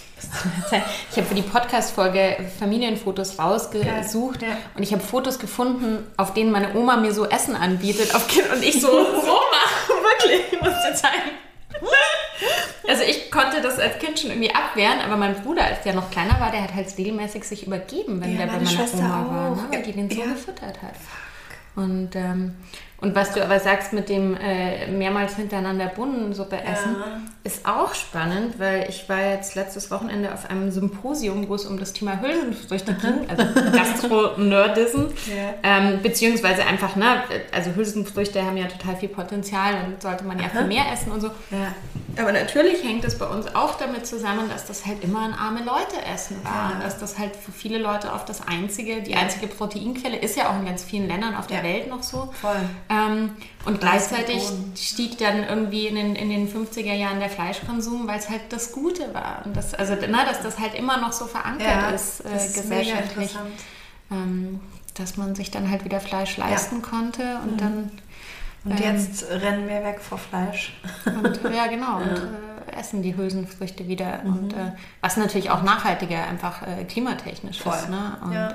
ich 1.10 1.16
habe 1.16 1.26
für 1.26 1.34
die 1.34 1.42
Podcast-Folge 1.42 2.36
Familienfotos 2.58 3.38
rausgesucht 3.38 4.42
Ja. 4.42 4.48
und 4.76 4.82
ich 4.82 4.92
habe 4.92 5.02
Fotos 5.02 5.38
gefunden, 5.38 6.04
auf 6.16 6.34
denen 6.34 6.50
meine 6.50 6.74
Oma 6.74 6.96
mir 6.96 7.12
so 7.14 7.26
Essen 7.26 7.54
anbietet 7.54 8.14
auf 8.14 8.26
Kind 8.28 8.50
und 8.52 8.62
ich 8.62 8.80
so, 8.80 8.88
so 8.88 8.92
mache, 8.96 9.88
wirklich, 10.02 10.40
ich 10.52 10.60
muss 10.60 10.72
dir 10.82 10.94
zeigen. 10.94 11.30
Also 12.88 13.04
ich 13.04 13.30
konnte 13.30 13.60
das 13.60 13.78
als 13.78 13.98
Kind 13.98 14.18
schon 14.18 14.30
irgendwie 14.30 14.52
abwehren, 14.52 15.00
aber 15.04 15.16
mein 15.16 15.34
Bruder, 15.42 15.64
als 15.64 15.82
der 15.84 15.94
noch 15.94 16.10
kleiner 16.10 16.40
war, 16.40 16.50
der 16.50 16.62
hat 16.64 16.74
halt 16.74 16.88
regelmäßig 16.98 17.44
sich 17.44 17.66
übergeben, 17.66 18.20
wenn 18.20 18.32
Ja, 18.32 18.38
der 18.38 18.46
bei 18.46 18.52
meine 18.54 18.64
meiner 18.64 18.76
Schwester 18.78 18.98
Oma 18.98 19.26
war, 19.30 19.52
auch. 19.52 19.56
ne? 19.56 19.62
weil 19.70 19.82
die 19.82 19.92
den 19.92 20.10
so 20.10 20.18
Ja. 20.20 20.26
gefüttert 20.26 20.82
hat. 20.82 20.94
Und, 21.76 22.16
ähm, 22.16 22.56
und 23.00 23.14
was 23.14 23.32
du 23.32 23.42
aber 23.42 23.58
sagst 23.60 23.92
mit 23.92 24.08
dem 24.08 24.36
äh, 24.36 24.86
mehrmals 24.88 25.36
hintereinander 25.36 25.86
Bohnensuppe 25.86 26.56
essen, 26.62 26.96
ist 27.44 27.66
auch 27.66 27.94
spannend, 27.94 28.58
weil 28.58 28.86
ich 28.90 29.08
war 29.08 29.20
jetzt 29.22 29.54
letztes 29.54 29.90
Wochenende 29.90 30.32
auf 30.34 30.50
einem 30.50 30.70
Symposium, 30.70 31.48
wo 31.48 31.54
es 31.54 31.64
um 31.64 31.78
das 31.78 31.92
Thema 31.94 32.20
Hülsenfrüchte 32.20 32.92
ging, 32.94 33.28
also 33.30 33.44
Gastro-Nerdism, 33.72 35.00
Ja. 35.26 35.54
ähm, 35.62 36.02
beziehungsweise 36.02 36.64
einfach, 36.66 36.96
ne, 36.96 37.22
also 37.52 37.70
Hülsenfrüchte 37.74 38.44
haben 38.44 38.56
ja 38.56 38.66
total 38.66 38.96
viel 38.96 39.08
Potenzial 39.08 39.74
und 39.86 40.02
sollte 40.02 40.24
man 40.24 40.38
ja 40.38 40.48
viel 40.48 40.64
mehr 40.66 40.84
essen 40.92 41.12
und 41.12 41.20
so. 41.20 41.28
Ja. 41.50 41.74
Aber 42.20 42.32
natürlich 42.32 42.82
hängt 42.82 43.04
es 43.04 43.16
bei 43.18 43.26
uns 43.26 43.54
auch 43.54 43.76
damit 43.78 44.04
zusammen, 44.06 44.48
dass 44.52 44.66
das 44.66 44.84
halt 44.84 45.02
immer 45.04 45.20
ein 45.24 45.32
arme 45.32 45.60
Leute 45.60 46.04
essen 46.12 46.36
war. 46.44 46.70
Ja. 46.70 46.74
Und 46.76 46.82
dass 46.84 46.98
das 46.98 47.18
halt 47.18 47.36
für 47.36 47.52
viele 47.52 47.78
Leute 47.78 48.12
oft 48.12 48.28
das 48.28 48.46
einzige, 48.46 49.00
die 49.02 49.14
einzige 49.14 49.46
Proteinquelle 49.46 50.16
ist 50.18 50.36
ja 50.36 50.50
auch 50.50 50.58
in 50.58 50.66
ganz 50.66 50.82
vielen 50.84 51.06
Ländern 51.08 51.36
auf 51.36 51.46
der 51.46 51.58
Ja. 51.58 51.62
Welt 51.64 51.88
noch 51.88 52.02
so. 52.02 52.32
Voll. 52.40 52.56
Ähm, 52.90 53.30
und 53.64 53.82
Reis 53.84 54.08
gleichzeitig 54.08 54.42
stieg 54.76 55.16
dann 55.18 55.44
irgendwie 55.44 55.86
in 55.86 55.94
den, 55.94 56.16
in 56.16 56.28
den 56.28 56.48
50er 56.52 56.92
Jahren 56.92 57.20
der 57.20 57.30
Fleischkonsum, 57.30 58.08
weil 58.08 58.18
es 58.18 58.28
halt 58.28 58.42
das 58.50 58.72
Gute 58.72 59.14
war. 59.14 59.42
Und 59.44 59.56
das, 59.56 59.74
also, 59.74 59.94
na, 60.08 60.24
dass 60.24 60.42
das 60.42 60.58
halt 60.58 60.74
immer 60.74 60.96
noch 61.00 61.12
so 61.12 61.26
verankert 61.26 61.68
Ja, 61.68 61.90
ist, 61.90 62.20
äh, 62.20 62.30
das 62.32 62.46
ist 62.48 62.54
gesellschaftlich. 62.56 63.30
interessant. 63.30 63.50
Ähm, 64.10 64.60
dass 64.94 65.16
man 65.16 65.36
sich 65.36 65.52
dann 65.52 65.70
halt 65.70 65.84
wieder 65.84 66.00
Fleisch 66.00 66.36
leisten 66.36 66.82
konnte 66.82 67.38
und 67.44 67.60
dann 67.60 67.92
Und 68.64 68.72
Ähm. 68.80 68.96
jetzt 68.96 69.24
rennen 69.30 69.68
wir 69.68 69.82
weg 69.84 70.00
vor 70.00 70.18
Fleisch. 70.18 70.74
Und, 71.06 71.40
ja, 71.54 71.68
genau. 71.68 71.98
Und 71.98 72.10
äh, 72.18 72.76
essen 72.78 73.02
die 73.02 73.16
Hülsenfrüchte 73.16 73.86
wieder. 73.88 74.22
Mhm. 74.24 74.32
Und 74.36 74.52
äh, 74.52 74.72
was 75.00 75.16
natürlich 75.16 75.50
auch 75.50 75.62
nachhaltiger 75.62 76.24
einfach 76.26 76.66
äh, 76.66 76.84
klimatechnisch 76.84 77.60
Voll. 77.62 77.72
ist. 77.74 77.88
Ne? 77.88 78.18
Und, 78.22 78.32
Ja. 78.32 78.48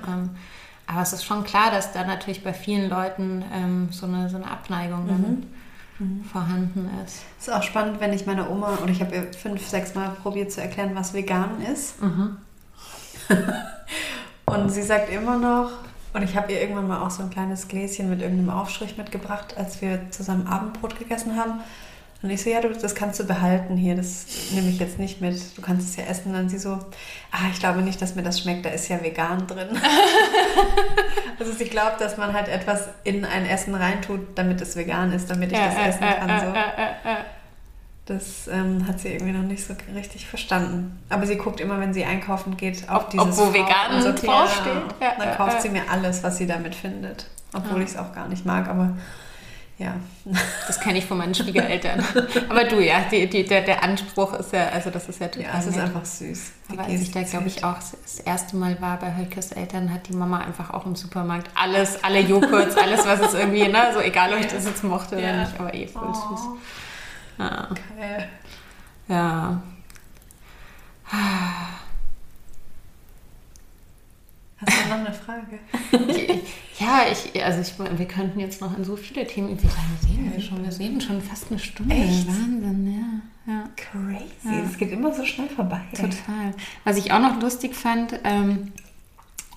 Aber 0.87 1.01
es 1.01 1.13
ist 1.13 1.25
schon 1.25 1.43
klar, 1.43 1.71
dass 1.71 1.91
da 1.93 2.05
natürlich 2.05 2.43
bei 2.43 2.53
vielen 2.53 2.89
Leuten 2.89 3.43
ähm, 3.53 3.87
so, 3.91 4.05
eine, 4.05 4.29
so 4.29 4.35
eine 4.37 4.49
Abneigung 4.49 5.07
dann 5.07 5.47
Mhm. 5.97 6.23
vorhanden 6.25 6.89
ist. 7.05 7.21
ist 7.39 7.49
auch 7.49 7.63
spannend, 7.63 8.01
wenn 8.01 8.11
ich 8.11 8.25
meiner 8.25 8.49
Oma, 8.49 8.75
und 8.81 8.89
ich 8.89 8.99
habe 8.99 9.15
ihr 9.15 9.33
fünf, 9.33 9.65
sechs 9.65 9.95
Mal 9.95 10.09
probiert 10.09 10.51
zu 10.51 10.61
erklären, 10.61 10.91
was 10.93 11.13
vegan 11.13 11.61
ist. 11.61 12.01
Mhm. 12.01 12.37
und 14.45 14.69
sie 14.69 14.81
sagt 14.81 15.09
immer 15.09 15.37
noch, 15.37 15.71
und 16.13 16.21
ich 16.21 16.35
habe 16.35 16.51
ihr 16.51 16.61
irgendwann 16.61 16.87
mal 16.87 17.01
auch 17.01 17.11
so 17.11 17.23
ein 17.23 17.29
kleines 17.29 17.67
Gläschen 17.67 18.09
mit 18.09 18.21
irgendeinem 18.21 18.49
Aufstrich 18.49 18.97
mitgebracht, 18.97 19.55
als 19.57 19.81
wir 19.81 20.11
zusammen 20.11 20.47
Abendbrot 20.47 20.97
gegessen 20.99 21.37
haben. 21.37 21.61
Und 22.21 22.29
ich 22.29 22.41
so, 22.41 22.49
ja, 22.49 22.61
du, 22.61 22.69
das 22.69 22.95
kannst 22.95 23.19
du 23.19 23.25
behalten 23.25 23.77
hier, 23.77 23.95
das 23.95 24.25
nehme 24.51 24.69
ich 24.69 24.79
jetzt 24.79 24.97
nicht 24.97 25.21
mit, 25.21 25.57
du 25.57 25.61
kannst 25.61 25.89
es 25.89 25.95
ja 25.95 26.05
essen. 26.05 26.29
Und 26.29 26.33
dann 26.33 26.49
sie 26.49 26.57
so, 26.57 26.71
ah, 27.31 27.49
ich 27.51 27.59
glaube 27.59 27.81
nicht, 27.81 28.01
dass 28.01 28.15
mir 28.15 28.23
das 28.23 28.39
schmeckt, 28.39 28.65
da 28.65 28.69
ist 28.69 28.87
ja 28.87 29.01
vegan 29.01 29.45
drin. 29.47 29.67
also 31.39 31.51
sie 31.51 31.65
glaubt, 31.65 32.01
dass 32.01 32.17
man 32.17 32.33
halt 32.33 32.47
etwas 32.47 32.89
in 33.03 33.25
ein 33.25 33.45
Essen 33.45 33.75
reintut, 33.75 34.37
damit 34.37 34.61
es 34.61 34.75
vegan 34.75 35.11
ist, 35.11 35.29
damit 35.29 35.51
ich 35.51 35.57
das 35.57 35.75
essen 35.75 36.01
kann. 36.01 36.39
So. 36.39 36.53
Das 38.05 38.47
ähm, 38.47 38.87
hat 38.87 38.99
sie 38.99 39.13
irgendwie 39.13 39.31
noch 39.33 39.41
nicht 39.43 39.65
so 39.65 39.73
richtig 39.95 40.27
verstanden. 40.27 40.99
Aber 41.09 41.25
sie 41.25 41.37
guckt 41.37 41.59
immer, 41.59 41.79
wenn 41.79 41.91
sie 41.93 42.05
einkaufen 42.05 42.55
geht, 42.55 42.87
auf 42.87 43.05
Ob- 43.05 43.09
dieses 43.09 43.39
ob 43.39 43.47
wo 43.47 43.53
vegan 43.53 43.67
Frauensortier. 43.89 44.29
draufsteht. 44.29 44.73
Ja, 45.01 45.13
dann 45.17 45.29
ja, 45.29 45.35
kauft 45.35 45.53
ja. 45.53 45.61
sie 45.61 45.69
mir 45.69 45.81
alles, 45.89 46.23
was 46.23 46.37
sie 46.37 46.45
damit 46.45 46.75
findet. 46.75 47.25
Obwohl 47.53 47.79
Ja. 47.79 47.83
ich 47.83 47.89
es 47.91 47.97
auch 47.97 48.13
gar 48.13 48.27
nicht 48.27 48.45
mag, 48.45 48.67
aber 48.67 48.95
ja. 49.77 49.95
Das 50.67 50.79
kenne 50.79 50.97
ich 50.99 51.05
von 51.05 51.17
meinen 51.17 51.35
Schwiegereltern. 51.35 52.03
Aber 52.49 52.63
du, 52.63 52.79
ja, 52.79 53.01
die, 53.11 53.29
die, 53.29 53.43
der, 53.45 53.61
der 53.61 53.83
Anspruch 53.83 54.33
ist 54.33 54.53
ja, 54.53 54.69
also 54.69 54.89
das 54.89 55.09
ist 55.09 55.19
ja 55.19 55.27
total 55.27 55.43
Ja, 55.53 55.59
es 55.59 55.65
ist 55.67 55.75
nett. 55.75 55.85
einfach 55.85 56.05
süß. 56.05 56.51
Die 56.71 56.77
Aber 56.79 56.87
als 56.87 57.01
ich 57.01 57.11
da, 57.11 57.21
glaube 57.23 57.47
ich, 57.47 57.53
zählt. 57.55 57.65
auch 57.65 57.75
das 57.75 58.19
erste 58.19 58.55
Mal 58.55 58.79
war 58.81 58.97
bei 58.97 59.15
Hölkes 59.15 59.51
Eltern, 59.51 59.93
hat 59.93 60.07
die 60.07 60.13
Mama 60.13 60.39
einfach 60.39 60.69
auch 60.71 60.85
im 60.85 60.95
Supermarkt 60.95 61.49
alles, 61.55 62.03
alle 62.03 62.19
Joghurts, 62.21 62.77
alles, 62.77 63.05
was 63.05 63.19
es 63.19 63.33
irgendwie, 63.33 63.67
ne, 63.67 63.91
so 63.93 63.99
egal, 63.99 64.33
ob 64.33 64.39
ich 64.39 64.47
das 64.47 64.65
jetzt 64.65 64.83
mochte 64.83 65.15
oder 65.17 65.27
Ja. 65.27 65.41
nicht, 65.41 65.59
aber 65.59 65.73
eh 65.73 65.87
voll 65.87 66.13
süß. 66.13 66.23
Oh, 66.23 67.43
Ja. 67.43 67.67
geil. 67.99 68.29
ja. 69.09 69.61
Hast 74.57 74.85
du 74.85 74.89
noch 74.89 74.97
eine 74.97 75.13
Frage? 75.13 75.59
Ich, 75.91 76.79
ja, 76.79 77.05
ich, 77.11 77.43
also 77.43 77.59
ich, 77.61 77.97
wir 77.97 78.07
könnten 78.07 78.39
jetzt 78.39 78.61
noch 78.61 78.73
an 78.75 78.85
so 78.85 78.95
viele 78.95 79.27
Themen, 79.27 79.49
wie 79.61 79.67
lange 79.67 79.97
sehen 80.01 80.31
wir 80.33 80.41
schon? 80.41 80.63
Wir 80.63 80.71
sehen 80.71 81.01
schon 81.01 81.21
fast 81.21 81.51
eine 81.51 81.59
Stunde. 81.59 81.93
Echt? 81.93 82.27
Wahnsinn, 82.27 83.21
ja. 83.47 83.53
ja. 83.53 83.69
Crazy. 83.75 84.65
Es 84.65 84.77
geht 84.77 84.91
immer 84.91 85.13
so 85.13 85.25
schnell 85.25 85.49
vorbei. 85.49 85.81
Total. 85.91 86.53
Was 86.85 86.97
ich 86.97 87.11
auch 87.11 87.19
noch 87.19 87.41
lustig 87.41 87.75
fand, 87.75 88.17
ähm, 88.23 88.71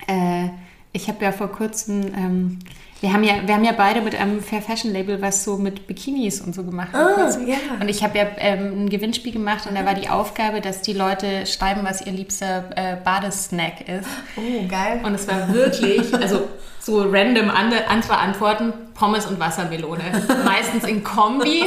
äh, 0.09 0.49
ich 0.93 1.09
habe 1.09 1.25
ja 1.25 1.31
vor 1.31 1.53
kurzem, 1.53 2.13
ähm, 2.17 2.59
wir, 3.01 3.13
haben 3.13 3.23
ja, 3.23 3.35
wir 3.47 3.55
haben 3.55 3.65
ja 3.65 3.73
beide 3.73 4.01
mit 4.01 4.15
einem 4.15 4.41
Fair 4.43 4.61
Fashion 4.61 4.93
Label 4.93 5.23
was 5.23 5.45
so 5.45 5.57
mit 5.57 5.87
Bikinis 5.87 6.41
und 6.41 6.55
so 6.55 6.65
gemacht. 6.65 6.93
kurzem. 6.93 7.47
ja. 7.47 7.57
Und 7.81 7.89
ich 7.89 8.03
habe 8.03 8.19
ja 8.19 8.27
ähm, 8.39 8.85
ein 8.85 8.89
Gewinnspiel 8.89 9.33
gemacht 9.33 9.67
und 9.69 9.77
da 9.77 9.85
war 9.85 9.95
die 9.95 10.09
Aufgabe, 10.09 10.61
dass 10.61 10.83
die 10.83 10.95
Leute 10.95 11.47
schreiben, 11.47 11.83
was 11.85 12.05
ihr 12.05 12.13
liebster 12.13 12.65
äh, 12.77 12.97
Badesnack 12.97 13.89
ist. 13.89 14.09
Oh, 14.37 14.67
geil. 14.69 15.01
Und 15.05 15.15
es 15.15 15.29
war 15.29 15.53
wirklich, 15.53 16.13
also 16.15 16.49
so 16.81 17.03
random 17.03 17.51
andere, 17.51 17.87
Antworten, 17.87 18.73
Pommes 18.95 19.27
und 19.27 19.39
Wassermelone. 19.39 20.03
Meistens 20.45 20.85
in 20.85 21.05
Kombi. 21.05 21.65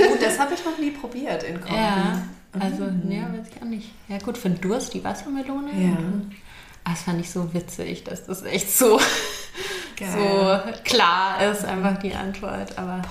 Oh, 0.00 0.16
das 0.20 0.38
habe 0.38 0.54
ich 0.54 0.64
noch 0.64 0.78
nie 0.78 0.90
probiert 0.90 1.42
in 1.42 1.60
Kombi. 1.60 1.76
Ja, 1.76 2.22
also, 2.58 2.84
ja, 3.08 3.22
weiß 3.22 3.48
ich 3.54 3.62
auch 3.62 3.66
nicht. 3.66 3.90
Ja, 4.08 4.18
gut, 4.18 4.38
für 4.38 4.48
den 4.48 4.60
Durst 4.60 4.94
die 4.94 5.04
Wassermelone. 5.04 5.70
Ja. 5.76 5.96
Ah, 6.86 6.90
das 6.90 7.02
fand 7.02 7.20
ich 7.20 7.28
so 7.32 7.52
witzig, 7.52 8.04
dass 8.04 8.26
das 8.26 8.44
echt 8.44 8.70
so, 8.70 9.00
so 9.98 10.60
klar 10.84 11.50
ist, 11.50 11.64
einfach 11.64 11.98
die 11.98 12.14
Antwort. 12.14 12.78
Aber 12.78 13.02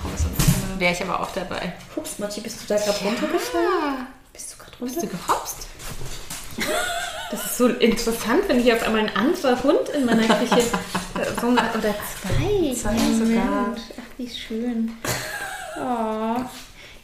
wäre 0.78 0.94
ich 0.94 1.02
aber 1.02 1.20
auch 1.20 1.30
dabei. 1.32 1.74
Ups, 1.94 2.18
Machi, 2.18 2.40
bist 2.40 2.62
du 2.62 2.66
da 2.68 2.76
gerade 2.76 2.98
Ja, 3.04 4.06
Bist 4.32 4.54
du 4.54 4.64
gerade 4.64 4.76
bist 4.80 5.02
du 5.02 5.06
gehopst? 5.06 5.66
Das 7.28 7.44
ist 7.44 7.58
so 7.58 7.66
interessant, 7.66 8.42
wenn 8.46 8.60
hier 8.60 8.76
auf 8.76 8.84
einmal 8.84 9.00
ein 9.00 9.16
anderer 9.16 9.60
Hund 9.64 9.88
in 9.88 10.04
meiner 10.04 10.22
Küche 10.22 10.60
äh, 10.60 11.40
so 11.40 11.48
eine, 11.48 11.60
oder 11.76 11.92
zwei. 12.22 12.72
Zwei 12.72 12.92
Ja, 12.92 13.18
sogar. 13.18 13.66
Mensch, 13.66 13.80
Ach, 13.98 14.16
wie 14.16 14.30
schön. 14.30 14.96
Oh. 15.76 16.36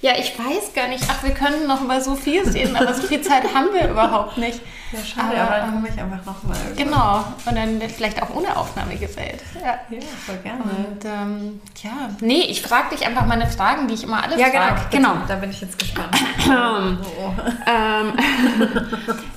Ja, 0.02 0.12
ich 0.18 0.36
weiß 0.36 0.74
gar 0.74 0.88
nicht. 0.88 1.04
Ach, 1.08 1.22
wir 1.22 1.30
könnten 1.32 1.66
noch 1.68 1.80
über 1.80 2.00
so 2.00 2.16
viel 2.16 2.42
reden, 2.42 2.74
aber 2.76 2.92
so 2.92 3.02
viel 3.06 3.22
Zeit 3.22 3.44
haben 3.54 3.68
wir 3.72 3.88
überhaupt 3.88 4.36
nicht. 4.36 4.60
Ja, 4.90 4.98
schade, 5.04 5.40
Aber, 5.40 5.42
aber, 5.42 5.56
dann 5.58 5.68
ähm, 5.68 5.74
komme 5.76 5.88
ich 5.88 6.00
einfach 6.02 6.26
nochmal. 6.26 6.58
Genau. 6.76 7.24
Und 7.46 7.56
dann 7.56 7.80
vielleicht 7.88 8.20
auch 8.20 8.34
ohne 8.34 8.54
Aufnahmegerät. 8.56 9.40
Ja. 9.54 9.78
Ja, 9.90 10.00
voll 10.26 10.36
gerne. 10.42 10.60
Und 10.64 11.04
ähm, 11.04 11.60
ja, 11.82 12.10
nee, 12.20 12.42
ich 12.48 12.60
frage 12.62 12.90
dich 12.96 13.06
einfach 13.06 13.24
meine 13.26 13.46
Fragen, 13.46 13.86
die 13.86 13.94
ich 13.94 14.02
immer 14.02 14.22
alle 14.22 14.38
Ja, 14.38 14.48
frage. 14.48 14.80
genau. 14.90 15.14
Da 15.28 15.36
bin 15.36 15.50
ich 15.50 15.60
jetzt 15.60 15.78
gespannt. 15.78 16.14
Ähm, 16.50 16.98
Oh. 17.20 17.32
ähm, 17.66 18.12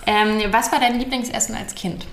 ähm, 0.41 0.51
was 0.51 0.71
war 0.71 0.79
dein 0.79 0.97
Lieblingsessen 0.99 1.55
als 1.55 1.75
Kind? 1.75 2.05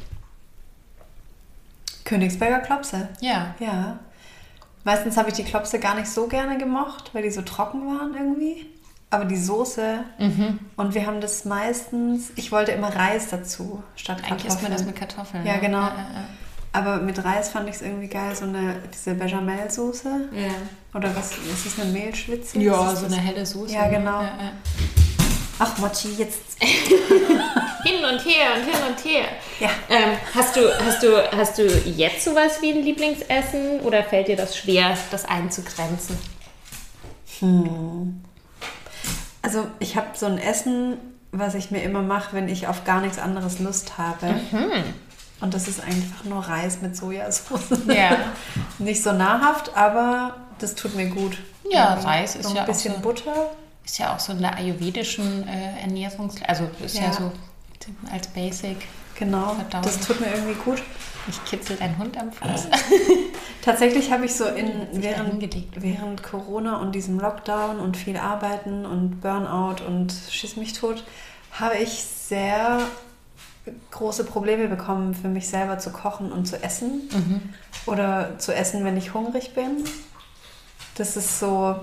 Königsberger 2.04 2.58
Klopse. 2.60 3.08
Ja. 3.20 3.54
Ja. 3.58 3.98
Meistens 4.84 5.16
habe 5.16 5.28
ich 5.28 5.34
die 5.34 5.44
Klopse 5.44 5.78
gar 5.78 5.94
nicht 5.94 6.08
so 6.08 6.26
gerne 6.26 6.58
gemocht, 6.58 7.10
weil 7.12 7.22
die 7.22 7.30
so 7.30 7.42
trocken 7.42 7.86
waren 7.86 8.14
irgendwie. 8.14 8.66
aber 9.10 9.26
die 9.26 9.36
Soße. 9.36 10.00
Und 10.76 10.94
wir 10.94 11.06
haben 11.06 11.20
das 11.20 11.44
meistens, 11.44 12.32
ich 12.36 12.50
wollte 12.50 12.72
immer 12.72 12.88
Reis 12.94 13.28
dazu 13.28 13.82
statt 13.94 14.18
Kartoffeln. 14.22 14.32
Eigentlich 14.40 14.52
isst 14.54 14.62
man 14.62 14.72
das 14.72 14.84
mit 14.84 14.96
Kartoffeln. 14.96 15.46
Ja, 15.46 15.54
ne? 15.54 15.60
genau. 15.60 15.80
Ja, 15.82 15.88
ja, 16.14 16.24
Aber 16.72 16.96
mit 16.98 17.22
Reis 17.22 17.50
fand 17.50 17.68
ich 17.68 17.76
es 17.76 17.82
irgendwie 17.82 18.08
geil, 18.08 18.34
so 18.34 18.44
eine, 18.44 18.76
diese 18.92 19.14
Bechamel-Soße. 19.14 20.28
ja. 20.34 20.48
Oder 20.94 21.14
was, 21.16 21.30
ist 21.32 21.66
das 21.66 21.80
eine 21.80 21.90
Mehlschwitze? 21.90 22.58
Ja, 22.58 22.92
Ist 22.92 23.00
so 23.00 23.06
eine 23.06 23.16
helle 23.16 23.46
Soße. 23.46 23.72
Ja, 23.74 23.88
genau. 23.88 24.20
Ja. 24.20 24.52
Ach, 25.58 25.78
Mochi, 25.78 26.12
jetzt. 26.18 26.38
Hin 26.60 28.04
und 28.04 28.24
her 28.24 28.54
und 28.56 28.64
hin 28.64 28.80
und 28.88 29.04
her. 29.04 29.24
Ja. 29.58 29.68
Ähm, 29.88 30.16
hast, 30.34 30.54
du, 30.54 30.60
hast, 30.86 31.02
du, 31.02 31.32
hast 31.36 31.58
du 31.58 31.66
jetzt 31.66 32.24
sowas 32.24 32.58
wie 32.60 32.70
ein 32.72 32.82
Lieblingsessen 32.84 33.80
oder 33.80 34.04
fällt 34.04 34.28
dir 34.28 34.36
das 34.36 34.56
schwer, 34.56 34.96
das 35.10 35.24
einzugrenzen? 35.24 36.16
Also, 39.42 39.66
ich 39.80 39.96
habe 39.96 40.06
so 40.14 40.26
ein 40.26 40.38
Essen, 40.38 40.96
was 41.32 41.54
ich 41.56 41.72
mir 41.72 41.82
immer 41.82 42.02
mache, 42.02 42.36
wenn 42.36 42.48
ich 42.48 42.68
auf 42.68 42.84
gar 42.84 43.00
nichts 43.00 43.18
anderes 43.18 43.58
Lust 43.58 43.98
habe. 43.98 44.26
Mhm. 44.52 44.70
Und 45.40 45.52
das 45.54 45.66
ist 45.66 45.80
einfach 45.82 46.22
nur 46.24 46.38
Reis 46.40 46.78
mit 46.82 46.96
Sojasauce. 46.96 47.78
Ja. 47.88 48.16
Nicht 48.78 49.02
so 49.02 49.10
nahrhaft, 49.10 49.76
aber 49.76 50.36
das 50.60 50.76
tut 50.76 50.94
mir 50.94 51.06
gut. 51.06 51.36
Ja, 51.68 51.96
Ähm, 51.98 52.04
Reis 52.04 52.36
ist 52.36 52.44
so 52.44 52.50
ein 52.50 52.56
ja 52.56 52.62
auch 52.62 52.66
bisschen 52.66 52.94
so- 52.94 53.00
Butter. 53.00 53.50
Ist 53.84 53.98
ja 53.98 54.14
auch 54.14 54.20
so 54.20 54.32
in 54.32 54.40
der 54.40 54.56
ayurvedischen 54.56 55.46
äh, 55.48 55.80
Ernährungs... 55.80 56.36
Also 56.46 56.68
ist 56.84 56.96
ja. 56.96 57.04
Ja. 57.04 57.12
so 57.12 57.32
als 58.10 58.28
Basic. 58.28 58.76
Genau, 59.18 59.54
Verdauung. 59.54 59.84
das 59.84 60.00
tut 60.00 60.20
mir 60.20 60.32
irgendwie 60.32 60.54
gut. 60.54 60.82
Ich 61.28 61.44
kitzel 61.44 61.76
deinen 61.76 61.96
Hund 61.98 62.16
am 62.18 62.32
Fuß. 62.32 62.66
Tatsächlich 63.62 64.10
habe 64.10 64.24
ich 64.24 64.34
so 64.34 64.46
in, 64.46 64.88
während, 64.92 65.54
während 65.76 66.22
Corona 66.22 66.78
und 66.78 66.94
diesem 66.94 67.20
Lockdown 67.20 67.78
und 67.78 67.96
viel 67.96 68.16
Arbeiten 68.16 68.84
und 68.84 69.20
Burnout 69.20 69.84
und 69.86 70.12
Schiss 70.30 70.56
mich 70.56 70.72
tot, 70.72 71.04
habe 71.52 71.76
ich 71.76 72.02
sehr 72.02 72.80
große 73.92 74.24
Probleme 74.24 74.66
bekommen, 74.66 75.14
für 75.14 75.28
mich 75.28 75.48
selber 75.48 75.78
zu 75.78 75.90
kochen 75.90 76.32
und 76.32 76.46
zu 76.46 76.60
essen. 76.62 77.08
Oder 77.86 78.38
zu 78.38 78.52
essen, 78.52 78.84
wenn 78.84 78.96
ich 78.96 79.14
hungrig 79.14 79.54
bin. 79.54 79.84
Das 80.96 81.16
ist 81.16 81.38
so 81.38 81.76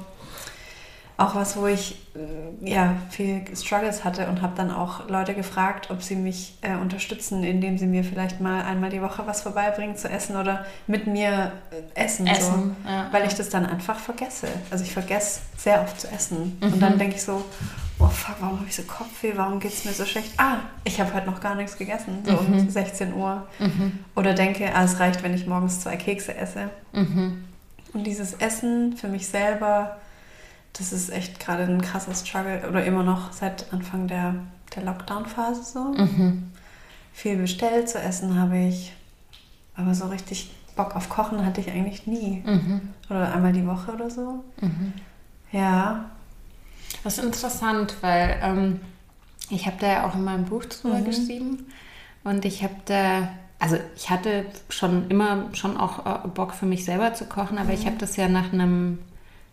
auch 1.19 1.35
was, 1.35 1.57
wo 1.57 1.67
ich 1.67 1.95
äh, 2.15 2.69
ja, 2.69 2.95
viel 3.09 3.41
Struggles 3.55 4.03
hatte 4.05 4.27
und 4.27 4.41
habe 4.41 4.53
dann 4.55 4.71
auch 4.71 5.09
Leute 5.09 5.33
gefragt, 5.33 5.91
ob 5.91 6.01
sie 6.01 6.15
mich 6.15 6.57
äh, 6.61 6.75
unterstützen, 6.75 7.43
indem 7.43 7.77
sie 7.77 7.87
mir 7.87 8.03
vielleicht 8.03 8.39
mal 8.39 8.63
einmal 8.63 8.89
die 8.89 9.01
Woche 9.01 9.23
was 9.27 9.41
vorbeibringen 9.41 9.97
zu 9.97 10.09
essen 10.09 10.37
oder 10.37 10.65
mit 10.87 11.07
mir 11.07 11.51
äh, 11.71 12.01
essen. 12.05 12.25
Essen, 12.25 12.75
so, 12.85 12.89
ja, 12.89 13.07
weil 13.11 13.27
ich 13.27 13.33
das 13.33 13.49
dann 13.49 13.65
einfach 13.65 13.99
vergesse. 13.99 14.47
Also 14.71 14.83
ich 14.85 14.93
vergesse 14.93 15.41
sehr 15.57 15.81
oft 15.81 15.99
zu 15.99 16.07
essen. 16.09 16.57
Mhm. 16.61 16.73
Und 16.73 16.79
dann 16.79 16.97
denke 16.97 17.15
ich 17.17 17.23
so, 17.23 17.43
oh 17.99 18.07
fuck, 18.07 18.37
warum 18.39 18.59
habe 18.59 18.69
ich 18.69 18.75
so 18.77 18.83
Kopfweh? 18.83 19.33
Warum 19.35 19.59
geht 19.59 19.73
es 19.73 19.83
mir 19.83 19.91
so 19.91 20.05
schlecht? 20.05 20.31
Ah, 20.37 20.57
ich 20.85 21.01
habe 21.01 21.13
heute 21.13 21.25
noch 21.29 21.41
gar 21.41 21.55
nichts 21.55 21.77
gegessen, 21.77 22.19
so 22.25 22.31
Mhm. 22.31 22.59
um 22.59 22.69
16 22.69 23.13
Uhr. 23.13 23.45
Oder 24.15 24.33
denke, 24.33 24.73
ah, 24.73 24.85
es 24.85 24.99
reicht, 25.01 25.21
wenn 25.21 25.33
ich 25.33 25.45
morgens 25.45 25.81
zwei 25.81 25.97
Kekse 25.97 26.33
esse. 26.35 26.69
Mhm. 26.93 27.43
Und 27.91 28.05
dieses 28.05 28.35
Essen 28.35 28.95
für 28.95 29.09
mich 29.09 29.27
selber, 29.27 29.97
das 30.73 30.93
ist 30.93 31.09
echt 31.09 31.39
gerade 31.39 31.63
ein 31.63 31.81
krasser 31.81 32.13
Struggle 32.15 32.67
oder 32.69 32.83
immer 32.85 33.03
noch 33.03 33.31
seit 33.33 33.71
Anfang 33.73 34.07
der, 34.07 34.35
der 34.75 34.83
Lockdown-Phase 34.83 35.63
so. 35.63 35.79
Mhm. 35.93 36.51
Viel 37.13 37.37
bestellt 37.37 37.89
zu 37.89 37.99
essen 37.99 38.39
habe 38.39 38.57
ich, 38.57 38.93
aber 39.75 39.93
so 39.95 40.07
richtig 40.07 40.51
Bock 40.75 40.95
auf 40.95 41.09
Kochen 41.09 41.45
hatte 41.45 41.59
ich 41.59 41.69
eigentlich 41.69 42.07
nie. 42.07 42.41
Mhm. 42.45 42.81
Oder 43.09 43.33
einmal 43.33 43.51
die 43.51 43.65
Woche 43.67 43.91
oder 43.93 44.09
so. 44.09 44.43
Mhm. 44.61 44.93
Ja, 45.51 46.05
Das 47.03 47.17
ist 47.17 47.23
interessant, 47.25 47.95
weil 48.01 48.39
ähm, 48.41 48.79
ich 49.49 49.65
habe 49.65 49.77
da 49.79 49.87
ja 49.87 50.07
auch 50.07 50.15
in 50.15 50.23
meinem 50.23 50.45
Buch 50.45 50.65
drüber 50.65 50.99
Mhm. 50.99 51.05
geschrieben 51.05 51.65
und 52.23 52.45
ich 52.45 52.63
habe 52.63 52.75
da, 52.85 53.29
also 53.59 53.77
ich 53.95 54.09
hatte 54.09 54.45
schon 54.69 55.09
immer 55.09 55.49
schon 55.53 55.75
auch 55.77 56.05
äh, 56.05 56.27
Bock 56.29 56.53
für 56.53 56.65
mich 56.65 56.85
selber 56.85 57.13
zu 57.13 57.25
kochen, 57.25 57.57
aber 57.57 57.69
Mhm. 57.69 57.73
ich 57.75 57.85
habe 57.85 57.97
das 57.97 58.15
ja 58.15 58.27
nach 58.29 58.53
einem 58.53 58.99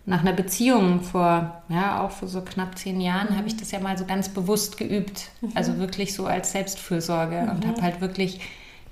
nach 0.09 0.21
einer 0.21 0.33
Beziehung 0.33 1.03
vor, 1.03 1.63
ja, 1.69 2.01
auch 2.01 2.13
vor 2.13 2.29
so 2.29 2.41
knapp 2.41 2.79
zehn 2.79 3.01
Jahren, 3.01 3.33
Mhm. 3.33 3.39
habe 3.39 3.49
ich 3.49 3.57
das 3.57 3.73
ja 3.73 3.81
mal 3.81 3.99
so 3.99 4.05
ganz 4.05 4.29
bewusst 4.29 4.77
geübt. 4.79 5.29
Also 5.55 5.79
wirklich 5.79 6.15
so 6.15 6.27
als 6.27 6.53
Selbstfürsorge 6.53 7.41
und 7.51 7.65
Mhm. 7.65 7.69
habe 7.71 7.83
halt 7.83 8.01
wirklich 8.01 8.41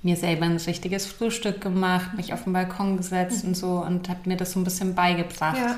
mir 0.03 0.17
selber 0.17 0.45
ein 0.45 0.57
richtiges 0.57 1.05
Frühstück 1.07 1.61
gemacht, 1.61 2.13
mich 2.15 2.33
auf 2.33 2.43
den 2.43 2.53
Balkon 2.53 2.97
gesetzt 2.97 3.43
und 3.45 3.55
so 3.55 3.77
und 3.83 4.07
habe 4.09 4.19
mir 4.25 4.37
das 4.37 4.51
so 4.51 4.59
ein 4.59 4.63
bisschen 4.65 4.93
beigebracht. 4.93 5.57
Mhm. 5.57 5.63
Ja. 5.67 5.77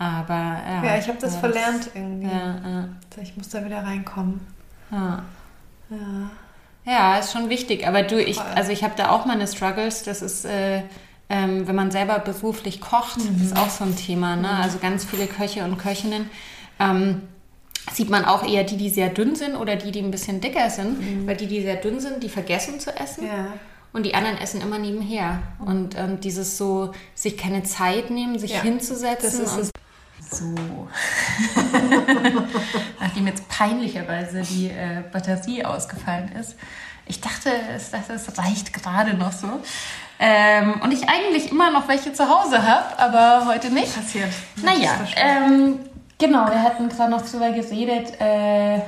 Aber 0.00 0.34
ja. 0.34 0.84
ja 0.84 0.98
ich 0.98 1.08
habe 1.08 1.18
das 1.20 1.34
ja, 1.34 1.40
verlernt 1.40 1.90
irgendwie. 1.94 2.28
Ja, 2.28 2.88
Ich 3.20 3.36
muss 3.36 3.48
da 3.48 3.64
wieder 3.64 3.82
reinkommen. 3.82 4.40
ja. 4.92 5.22
Ja. 6.84 7.18
Ist 7.18 7.32
schon 7.32 7.48
wichtig. 7.50 7.86
Aber 7.86 8.02
du, 8.02 8.22
ich, 8.22 8.40
also 8.40 8.70
ich 8.72 8.82
habe 8.84 8.94
da 8.96 9.10
auch 9.10 9.26
meine 9.26 9.46
Struggles. 9.46 10.02
Das 10.04 10.22
ist, 10.22 10.44
äh, 10.44 10.82
ähm, 11.30 11.66
wenn 11.68 11.74
man 11.76 11.90
selber 11.90 12.18
beruflich 12.20 12.80
kocht, 12.80 13.18
Mhm. 13.18 13.42
ist 13.44 13.56
auch 13.56 13.70
so 13.70 13.84
ein 13.84 13.96
Thema. 13.96 14.36
Ne? 14.36 14.48
Also 14.50 14.78
ganz 14.78 15.04
viele 15.04 15.26
Köche 15.26 15.64
und 15.64 15.78
Köchinnen. 15.78 16.30
Ähm, 16.80 17.22
sieht 17.92 18.10
man 18.10 18.24
auch 18.24 18.46
eher 18.46 18.64
die, 18.64 18.76
die 18.76 18.90
sehr 18.90 19.08
dünn 19.08 19.34
sind 19.34 19.56
oder 19.56 19.76
die, 19.76 19.90
die 19.92 20.00
ein 20.00 20.10
bisschen 20.10 20.40
dicker 20.40 20.68
sind. 20.70 21.26
Weil 21.26 21.36
die, 21.36 21.46
die 21.46 21.62
sehr 21.62 21.76
dünn 21.76 22.00
sind, 22.00 22.22
die 22.22 22.28
vergessen 22.28 22.80
zu 22.80 22.94
essen. 22.96 23.24
Mhm. 23.24 23.30
Ja. 23.30 23.46
Und 23.92 24.04
die 24.04 24.14
anderen 24.14 24.36
essen 24.38 24.60
immer 24.60 24.78
nebenher. 24.78 25.40
Und 25.58 25.96
ähm, 25.96 26.20
dieses 26.20 26.58
so, 26.58 26.92
sich 27.14 27.36
keine 27.38 27.62
Zeit 27.62 28.10
nehmen, 28.10 28.38
sich 28.38 28.52
Ja, 28.52 28.60
hinzusetzen. 28.62 29.40
das 29.40 29.50
ist 29.50 29.52
und 29.54 29.60
es. 29.62 29.70
So. 30.30 30.54
Nachdem 33.00 33.26
jetzt 33.26 33.48
peinlicherweise 33.48 34.42
die 34.42 34.68
äh, 34.68 35.02
Batterie 35.12 35.64
ausgefallen 35.64 36.30
ist. 36.32 36.56
Ich 37.06 37.20
dachte, 37.20 37.50
es, 37.74 37.90
dachte, 37.90 38.12
es 38.12 38.36
reicht 38.38 38.72
gerade 38.72 39.14
noch 39.14 39.32
so. 39.32 39.46
Ähm, 40.20 40.80
und 40.82 40.92
ich 40.92 41.08
eigentlich 41.08 41.50
immer 41.50 41.70
noch 41.70 41.86
welche 41.88 42.12
zu 42.12 42.28
Hause 42.28 42.62
habe, 42.62 42.98
aber 42.98 43.46
heute 43.46 43.70
nicht. 43.70 43.94
Passiert. 43.94 44.30
Naja, 44.56 44.90
ähm, 45.16 45.78
genau, 46.18 46.46
wir 46.50 46.60
hatten 46.62 46.88
gerade 46.88 47.10
noch 47.10 47.22
drüber 47.22 47.50
geredet. 47.52 48.20
Äh, 48.20 48.80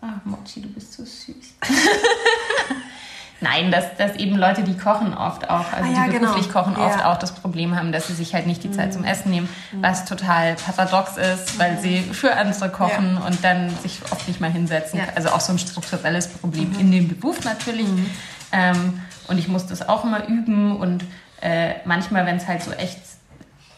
ach, 0.00 0.24
Mochi, 0.24 0.62
du 0.62 0.68
bist 0.68 0.92
so 0.92 1.02
süß. 1.04 1.34
Nein, 3.42 3.70
dass, 3.70 3.96
dass 3.96 4.16
eben 4.16 4.36
Leute, 4.36 4.62
die 4.62 4.76
kochen 4.76 5.14
oft 5.16 5.48
auch, 5.48 5.72
also 5.72 5.90
Ah 5.90 6.04
ja, 6.04 6.08
die 6.12 6.18
beruflich 6.18 6.48
genau. 6.48 6.60
kochen, 6.60 6.74
Ja. 6.74 6.80
Mhm. 6.80 6.86
oft 6.94 7.04
auch 7.06 7.16
das 7.18 7.32
Problem 7.32 7.74
haben, 7.74 7.90
dass 7.90 8.08
sie 8.08 8.12
sich 8.12 8.34
halt 8.34 8.46
nicht 8.46 8.62
die 8.62 8.70
Zeit 8.70 8.92
zum 8.92 9.02
Essen 9.02 9.30
nehmen, 9.30 9.48
was 9.80 10.04
total 10.04 10.56
paradox 10.56 11.16
ist, 11.16 11.58
weil 11.58 11.78
sie 11.78 12.00
für 12.02 12.36
andere 12.36 12.68
kochen 12.68 13.16
und 13.16 13.42
dann 13.42 13.70
sich 13.82 14.00
oft 14.12 14.28
nicht 14.28 14.42
mal 14.42 14.50
hinsetzen. 14.52 14.98
Ja. 15.00 15.06
Also 15.14 15.30
auch 15.30 15.40
so 15.40 15.52
ein 15.52 15.58
strukturelles 15.58 16.28
Problem 16.28 16.76
in 16.78 16.92
dem 16.92 17.08
Beruf 17.08 17.42
natürlich. 17.44 17.86
Ähm, 18.52 19.00
und 19.30 19.38
ich 19.38 19.48
muss 19.48 19.66
das 19.66 19.88
auch 19.88 20.04
immer 20.04 20.26
üben 20.28 20.76
und 20.76 21.04
äh, 21.40 21.74
manchmal, 21.86 22.26
wenn 22.26 22.36
es 22.36 22.46
halt 22.46 22.62
so 22.62 22.72
echt 22.72 22.98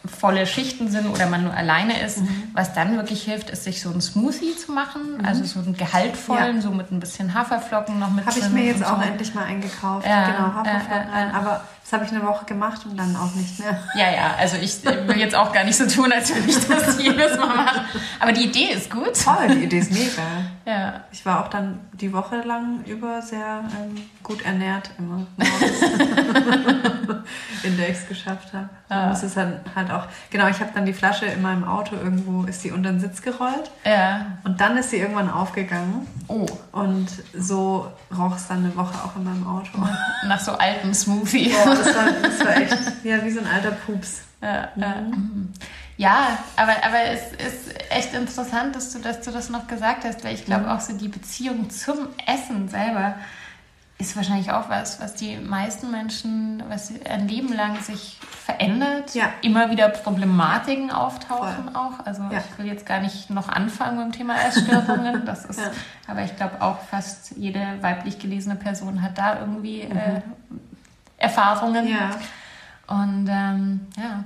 volle 0.05 0.45
Schichten 0.45 0.89
sind 0.91 1.07
oder 1.07 1.27
man 1.27 1.43
nur 1.45 1.53
alleine 1.53 2.01
ist, 2.01 2.17
Mhm. 2.19 2.27
was 2.53 2.73
dann 2.73 2.97
wirklich 2.97 3.23
hilft, 3.23 3.49
ist 3.49 3.63
sich 3.63 3.81
so 3.81 3.89
ein 3.89 4.01
Smoothie 4.01 4.53
zu 4.57 4.73
machen, 4.73 5.25
also 5.25 5.45
so 5.45 5.59
einen 5.61 5.77
gehaltvollen, 5.77 6.57
Ja. 6.57 6.61
so 6.61 6.71
mit 6.71 6.91
ein 6.91 6.99
bisschen 6.99 7.33
Haferflocken 7.33 7.99
noch 7.99 8.09
mit 8.11 8.25
Habe 8.25 8.37
ich 8.37 8.49
mir 8.49 8.65
jetzt 8.65 8.79
und 8.79 8.83
auch 8.83 8.97
so. 9.01 9.07
endlich 9.07 9.33
mal 9.33 9.45
eingekauft. 9.45 10.05
Ja, 10.05 10.25
genau, 10.31 10.53
Haferflocken 10.55 10.91
äh, 10.91 11.09
äh, 11.09 11.15
rein. 11.23 11.31
Aber 11.33 11.61
das 11.83 11.93
habe 11.93 12.03
ich 12.03 12.11
eine 12.11 12.21
Woche 12.25 12.43
gemacht 12.43 12.81
und 12.85 12.97
dann 12.97 13.15
auch 13.15 13.33
nicht 13.33 13.57
mehr. 13.59 13.79
Ja, 13.95 14.11
ja, 14.13 14.35
also 14.37 14.57
ich 14.57 14.83
will 14.83 15.17
jetzt 15.17 15.35
auch 15.35 15.53
gar 15.53 15.63
nicht 15.63 15.77
so 15.77 15.87
tun, 15.87 16.11
als 16.11 16.35
würde 16.35 16.49
ich 16.49 16.67
das 16.67 16.99
jedes 17.01 17.37
Mal 17.37 17.55
machen. 17.55 17.85
Aber 18.19 18.33
die 18.33 18.43
Idee 18.43 18.73
ist 18.73 18.91
gut. 18.91 19.13
Toll, 19.23 19.47
die 19.55 19.63
Idee 19.63 19.79
ist 19.79 19.91
mega. 19.93 20.21
Ja. 20.65 21.01
Ich 21.11 21.25
war 21.25 21.43
auch 21.43 21.49
dann 21.49 21.79
die 21.93 22.13
Woche 22.13 22.37
lang 22.41 22.83
über 22.85 23.21
sehr 23.21 23.63
ähm, 23.81 23.95
gut 24.23 24.43
ernährt 24.45 24.91
immer. 24.97 25.25
morgens. 25.37 25.81
in 27.63 27.77
der 27.77 27.89
ich 27.89 27.97
es 27.97 28.07
geschafft 28.07 28.53
habe. 28.53 28.69
Man 28.89 29.09
muss 29.09 29.23
es 29.23 29.33
dann 29.33 29.59
halt 29.75 29.91
auch. 29.91 30.05
Genau, 30.29 30.47
ich 30.47 30.59
habe 30.59 30.71
dann 30.73 30.85
die 30.85 30.93
Flasche 30.93 31.25
in 31.25 31.41
meinem 31.41 31.63
Auto 31.63 31.95
irgendwo, 31.95 32.43
ist 32.43 32.61
sie 32.61 32.71
unter 32.71 32.91
den 32.91 32.99
Sitz 32.99 33.21
gerollt 33.21 33.71
Ja. 33.85 34.25
und 34.43 34.59
dann 34.61 34.77
ist 34.77 34.89
sie 34.91 34.97
irgendwann 34.97 35.29
aufgegangen. 35.29 36.07
Oh, 36.27 36.45
Und 36.71 37.07
so 37.37 37.91
roch 38.17 38.35
es 38.35 38.47
dann 38.47 38.59
eine 38.59 38.75
Woche 38.75 38.93
auch 39.03 39.15
in 39.15 39.23
meinem 39.23 39.47
Auto. 39.47 39.77
nach 40.27 40.39
so 40.39 40.53
altem 40.53 40.93
Smoothie. 40.93 41.49
Boah, 41.49 41.75
das 41.75 41.95
war, 41.95 42.05
das 42.21 42.39
war 42.45 42.57
echt 42.57 42.77
ja, 43.03 43.23
wie 43.23 43.31
so 43.31 43.39
ein 43.39 43.47
alter 43.47 43.71
Pups. 43.71 44.21
Ja, 44.41 44.69
ja. 44.75 44.95
Ja 45.97 46.37
aber, 46.55 46.73
aber 46.85 47.01
es 47.11 47.21
ist 47.33 47.91
echt 47.91 48.13
interessant, 48.13 48.75
dass 48.75 48.91
du, 48.93 48.99
dass 48.99 49.21
du 49.21 49.31
das 49.31 49.49
noch 49.49 49.67
gesagt 49.67 50.03
hast, 50.05 50.23
weil 50.23 50.33
ich 50.35 50.45
glaube 50.45 50.71
auch 50.71 50.79
so 50.79 50.93
die 50.97 51.07
Beziehung 51.09 51.69
zum 51.69 52.07
Essen 52.25 52.67
selber 52.69 53.15
ist 53.99 54.15
wahrscheinlich 54.15 54.51
auch 54.51 54.69
was, 54.69 54.99
was 54.99 55.13
die 55.13 55.37
meisten 55.37 55.91
Menschen, 55.91 56.63
was 56.67 56.87
sie 56.87 57.05
ein 57.05 57.27
Leben 57.27 57.53
lang 57.53 57.79
sich 57.81 58.19
verändert, 58.43 59.13
Ja. 59.13 59.25
immer 59.41 59.69
wieder 59.69 59.87
Problematiken 59.87 60.89
auftauchen 60.91 61.65
Voll. 61.71 61.75
auch. 61.75 62.05
Also 62.05 62.23
Ja. 62.23 62.39
ich 62.39 62.57
will 62.57 62.65
jetzt 62.65 62.85
gar 62.87 62.99
nicht 62.99 63.29
noch 63.29 63.47
anfangen 63.47 63.97
beim 63.97 64.11
Thema 64.11 64.35
Essstörungen. 64.41 65.23
Das 65.25 65.45
ist, 65.45 65.59
Ja. 65.59 65.67
aber 66.07 66.23
ich 66.23 66.35
glaube 66.35 66.59
auch 66.61 66.79
fast 66.89 67.37
jede 67.37 67.61
weiblich 67.81 68.17
gelesene 68.19 68.55
Person 68.55 69.01
hat 69.03 69.17
da 69.17 69.39
irgendwie 69.39 69.81
äh, 69.81 70.21
Erfahrungen. 71.17 71.87
Ja. 71.87 72.09
Und 72.87 73.27
ähm, 73.29 73.87
ja, 73.97 74.23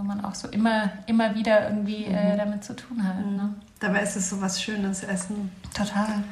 wo 0.00 0.04
man 0.04 0.24
auch 0.24 0.34
so 0.34 0.48
immer, 0.48 0.90
immer 1.06 1.34
wieder 1.34 1.68
irgendwie 1.68 2.06
äh, 2.06 2.36
damit 2.36 2.64
zu 2.64 2.74
tun 2.74 3.06
hat. 3.06 3.18
Ne? 3.18 3.54
Dabei 3.80 4.00
ist 4.00 4.16
es 4.16 4.30
so 4.30 4.40
was 4.40 4.62
Schönes, 4.62 5.02
Essen. 5.02 5.52
Total. 5.74 6.24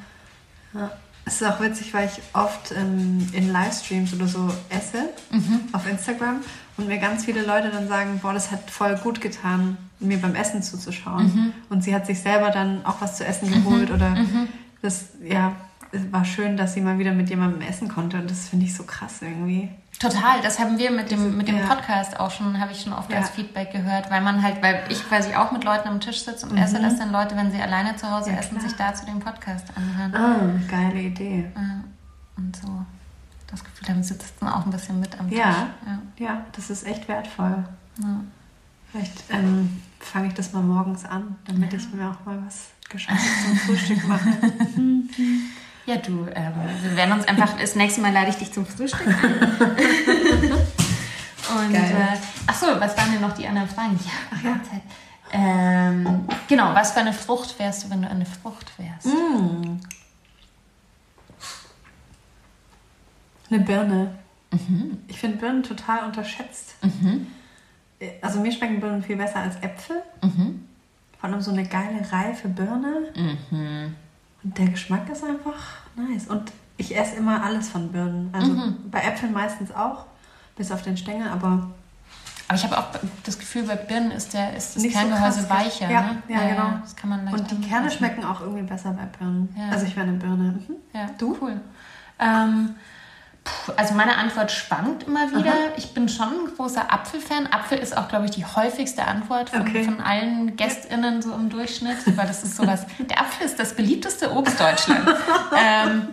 Ja. 0.72 0.90
Es 1.26 1.42
ist 1.42 1.46
auch 1.46 1.60
witzig, 1.60 1.92
weil 1.92 2.06
ich 2.08 2.22
oft 2.32 2.72
ähm, 2.72 3.28
in 3.32 3.52
Livestreams 3.52 4.14
oder 4.14 4.26
so 4.26 4.50
esse 4.70 5.10
auf 5.72 5.86
Instagram 5.86 6.36
und 6.78 6.88
mir 6.88 6.96
ganz 6.96 7.26
viele 7.26 7.44
Leute 7.44 7.68
dann 7.68 7.86
sagen, 7.86 8.20
boah, 8.22 8.32
das 8.32 8.50
hat 8.50 8.70
voll 8.70 8.96
gut 8.96 9.20
getan, 9.20 9.76
mir 10.00 10.18
beim 10.18 10.34
Essen 10.34 10.62
zuzuschauen. 10.62 11.52
Und 11.68 11.84
sie 11.84 11.94
hat 11.94 12.06
sich 12.06 12.20
selber 12.20 12.50
dann 12.50 12.82
auch 12.86 13.02
was 13.02 13.18
zu 13.18 13.26
essen 13.26 13.52
geholt 13.52 13.90
oder 13.90 14.16
das, 14.80 15.10
ja, 15.22 15.54
es 15.92 16.10
war 16.10 16.24
schön, 16.24 16.56
dass 16.56 16.72
sie 16.72 16.80
mal 16.80 16.98
wieder 16.98 17.12
mit 17.12 17.28
jemandem 17.28 17.60
essen 17.60 17.88
konnte 17.88 18.18
und 18.18 18.30
das 18.30 18.48
finde 18.48 18.64
ich 18.64 18.74
so 18.74 18.84
krass 18.84 19.20
irgendwie. 19.20 19.68
Total, 19.98 20.40
das 20.42 20.58
haben 20.60 20.78
wir 20.78 20.90
mit 20.92 21.10
dem, 21.10 21.36
mit 21.36 21.48
dem 21.48 21.58
Ja. 21.58 21.66
Podcast 21.66 22.20
auch 22.20 22.30
schon, 22.30 22.60
habe 22.60 22.70
ich 22.70 22.82
schon 22.82 22.92
oft 22.92 23.10
Ja. 23.10 23.18
als 23.18 23.30
Feedback 23.30 23.72
gehört, 23.72 24.10
weil 24.10 24.20
man 24.20 24.42
halt, 24.42 24.62
weil 24.62 24.84
ich 24.88 25.06
quasi 25.08 25.34
auch 25.34 25.50
mit 25.50 25.64
Leuten 25.64 25.88
am 25.88 25.98
Tisch 26.00 26.24
sitze 26.24 26.46
und 26.46 26.56
esse, 26.56 26.80
dass 26.80 26.98
dann 26.98 27.10
Leute, 27.10 27.34
wenn 27.36 27.50
sie 27.50 27.60
alleine 27.60 27.96
zu 27.96 28.08
Hause 28.08 28.30
Mhm. 28.30 28.36
Ja, 28.36 28.40
essen, 28.42 28.58
klar. 28.58 28.68
sich 28.68 28.76
dazu 28.78 29.06
den 29.06 29.18
Podcast 29.18 29.66
anhören. 29.76 30.14
Ah, 30.14 30.70
geile 30.70 31.00
Idee. 31.00 31.50
Und 32.36 32.54
so 32.56 32.68
das 33.48 33.64
Gefühl 33.64 33.88
haben, 33.88 34.02
sie 34.04 34.14
sitzen 34.14 34.46
auch 34.46 34.64
ein 34.66 34.70
bisschen 34.70 35.00
mit 35.00 35.18
am 35.18 35.28
Tisch. 35.28 35.38
Ja. 35.38 35.68
Ja. 36.18 36.42
Das 36.52 36.70
ist 36.70 36.86
echt 36.86 37.08
wertvoll. 37.08 37.64
Vielleicht 38.92 39.24
ähm, 39.30 39.82
fange 39.98 40.28
ich 40.28 40.34
das 40.34 40.52
mal 40.52 40.62
morgens 40.62 41.04
an, 41.04 41.36
damit 41.46 41.72
ich 41.74 41.92
mir 41.92 42.08
auch 42.10 42.24
mal 42.24 42.38
was 42.46 42.68
Gescheites 42.88 43.24
zum 43.44 43.56
Frühstück 43.56 44.06
mache. 44.06 44.28
Ja, 45.88 45.96
du, 45.96 46.26
ähm, 46.34 46.52
wir 46.82 46.96
werden 46.96 47.12
uns 47.12 47.26
einfach, 47.26 47.58
das 47.58 47.74
nächste 47.74 48.02
Mal 48.02 48.12
lade 48.12 48.28
ich 48.28 48.36
dich 48.36 48.52
zum 48.52 48.66
Frühstück 48.66 49.06
ein. 49.06 49.14
Und, 51.56 51.72
Geil. 51.72 51.96
äh, 52.12 52.18
ach 52.46 52.54
so, 52.54 52.66
was 52.78 52.94
waren 52.94 53.10
denn 53.10 53.22
noch 53.22 53.32
die 53.32 53.46
anderen 53.48 53.70
Fragen? 53.70 53.98
Ja, 54.04 54.12
ach 54.30 54.42
ja. 54.42 54.60
Zeit. 54.70 54.82
Ähm, 55.32 56.28
genau, 56.46 56.74
was 56.74 56.92
für 56.92 57.00
eine 57.00 57.14
Frucht 57.14 57.58
wärst 57.58 57.84
du, 57.84 57.90
wenn 57.90 58.02
du 58.02 58.10
eine 58.10 58.26
Frucht 58.26 58.70
wärst? 58.78 59.06
Mm. 59.06 59.80
Eine 63.50 63.60
Birne. 63.60 64.10
Ich 65.06 65.18
finde 65.18 65.38
Birnen 65.38 65.62
total 65.62 66.04
unterschätzt. 66.04 66.74
Also 68.20 68.40
mir 68.40 68.52
schmecken 68.52 68.80
Birnen 68.80 69.02
viel 69.02 69.16
besser 69.16 69.40
als 69.40 69.56
Äpfel. 69.62 70.02
Vor 71.18 71.30
allem 71.30 71.40
so 71.40 71.50
eine 71.50 71.66
geile, 71.66 72.12
reife 72.12 72.48
Birne. 72.48 73.94
Und 74.44 74.56
der 74.58 74.68
Geschmack 74.68 75.08
ist 75.10 75.24
einfach 75.24 75.54
nice. 75.96 76.26
Und 76.28 76.52
ich 76.76 76.96
esse 76.96 77.16
immer 77.16 77.42
alles 77.42 77.68
von 77.68 77.90
Birnen. 77.90 78.30
Also 78.32 78.54
bei 78.90 79.00
Äpfeln 79.00 79.32
meistens 79.32 79.72
auch, 79.74 80.06
bis 80.56 80.70
auf 80.70 80.82
den 80.82 80.96
Stängel, 80.96 81.28
aber 81.28 81.70
Aber 82.46 82.56
ich 82.56 82.64
habe 82.64 82.78
auch 82.78 82.86
das 83.24 83.38
Gefühl, 83.38 83.64
bei 83.64 83.76
Birnen 83.76 84.12
ist, 84.12 84.32
der, 84.32 84.56
ist 84.56 84.76
das 84.76 84.82
so 84.82 84.88
Kerngehäuse 84.88 85.46
krass, 85.46 85.50
weicher. 85.50 85.90
ja, 85.90 86.02
ne? 86.02 86.22
ja, 86.28 86.48
genau. 86.48 86.78
Das 86.80 86.94
kann 86.94 87.10
man 87.10 87.28
und 87.28 87.50
die. 87.50 87.60
Kerne 87.60 87.90
schmecken 87.90 88.24
auch 88.24 88.40
irgendwie 88.40 88.62
besser 88.62 88.92
bei 88.92 89.04
Birnen. 89.04 89.54
Ja. 89.58 89.70
Also 89.70 89.86
ich 89.86 89.96
wäre 89.96 90.06
eine 90.06 90.16
Birne. 90.16 90.52
Mhm. 90.66 90.76
Ja, 90.94 91.10
du? 91.18 91.36
Cool. 91.40 91.60
Ähm, 92.20 92.74
also 93.76 93.94
meine 93.94 94.16
Antwort 94.16 94.50
schwankt 94.50 95.04
immer 95.06 95.30
wieder. 95.30 95.54
Ich 95.76 95.92
bin 95.94 96.08
schon 96.08 96.26
ein 96.28 96.54
großer 96.56 96.92
Apfelfan. 96.92 97.46
Apfel 97.46 97.78
ist 97.78 97.96
auch, 97.96 98.08
glaube 98.08 98.24
ich, 98.26 98.30
die 98.32 98.44
häufigste 98.44 99.04
Antwort 99.06 99.50
von, 99.50 99.62
Okay. 99.62 99.84
von 99.84 100.00
allen 100.00 100.56
GästInnen 100.56 101.20
so 101.22 101.32
im 101.34 101.48
Durchschnitt, 101.50 101.96
weil 102.16 102.26
das 102.26 102.42
ist 102.44 102.56
sowas. 102.56 102.86
Der 102.98 103.20
Apfel 103.20 103.46
ist 103.46 103.58
das 103.58 103.74
beliebteste 103.74 104.32
Obst 104.34 104.58
Deutschlands. 104.60 105.12
ähm, 105.56 106.08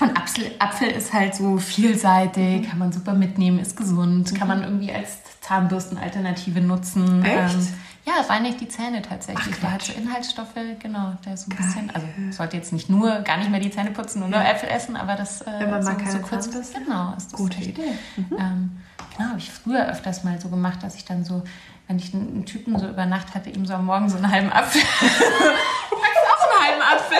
und 0.00 0.16
Apfel, 0.16 0.52
Apfel 0.58 0.88
ist 0.88 1.12
halt 1.12 1.34
so 1.34 1.58
vielseitig, 1.58 2.68
kann 2.68 2.78
man 2.78 2.92
super 2.92 3.12
mitnehmen, 3.14 3.58
ist 3.58 3.76
gesund, 3.76 4.34
kann 4.38 4.48
man 4.48 4.62
irgendwie 4.62 4.92
als 4.92 5.18
Zahnbürstenalternative 5.40 6.60
nutzen. 6.60 7.24
Echt? 7.24 7.54
Ähm, 7.54 7.68
ja, 8.06 8.14
reinigt 8.28 8.60
die 8.60 8.68
Zähne 8.68 9.00
tatsächlich. 9.00 9.54
Ach, 9.56 9.60
der 9.60 9.72
hat 9.72 9.82
so 9.82 9.92
Inhaltsstoffe, 9.94 10.54
genau, 10.78 11.14
der 11.24 11.36
so 11.36 11.50
ein 11.50 11.56
Geil. 11.56 11.66
bisschen, 11.66 11.90
also 11.90 12.06
sollte 12.30 12.56
jetzt 12.56 12.72
nicht 12.72 12.90
nur, 12.90 13.20
gar 13.20 13.38
nicht 13.38 13.50
mehr 13.50 13.60
die 13.60 13.70
Zähne 13.70 13.92
putzen 13.92 14.22
und 14.22 14.30
nur 14.30 14.40
Äpfel 14.44 14.68
essen, 14.68 14.96
aber 14.96 15.14
das 15.14 15.40
äh, 15.42 15.46
Wenn 15.58 15.70
man 15.70 15.82
so, 15.82 15.90
mal 15.90 15.96
keine 15.96 16.12
so 16.12 16.18
kurz, 16.18 16.46
hat? 16.48 16.84
genau, 16.84 17.14
ist 17.16 17.32
das 17.32 17.38
Gute 17.40 17.56
echt, 17.58 17.68
Idee. 17.68 17.98
Ähm, 18.38 18.76
genau, 19.16 19.30
habe 19.30 19.38
ich 19.38 19.50
früher 19.50 19.88
öfters 19.88 20.22
mal 20.22 20.38
so 20.38 20.48
gemacht, 20.50 20.82
dass 20.82 20.96
ich 20.96 21.06
dann 21.06 21.24
so, 21.24 21.44
wenn 21.88 21.98
ich 21.98 22.12
einen, 22.12 22.44
Typen 22.44 22.78
so 22.78 22.86
über 22.88 23.06
Nacht 23.06 23.34
hatte, 23.34 23.48
ihm 23.48 23.64
so 23.64 23.72
am 23.74 23.86
Morgen 23.86 24.10
so 24.10 24.18
einen 24.18 24.30
halben 24.30 24.52
Apfel. 24.52 24.82
Auch 25.90 26.60
einen 26.60 26.68
halben 26.68 26.82
Apfel? 26.82 27.18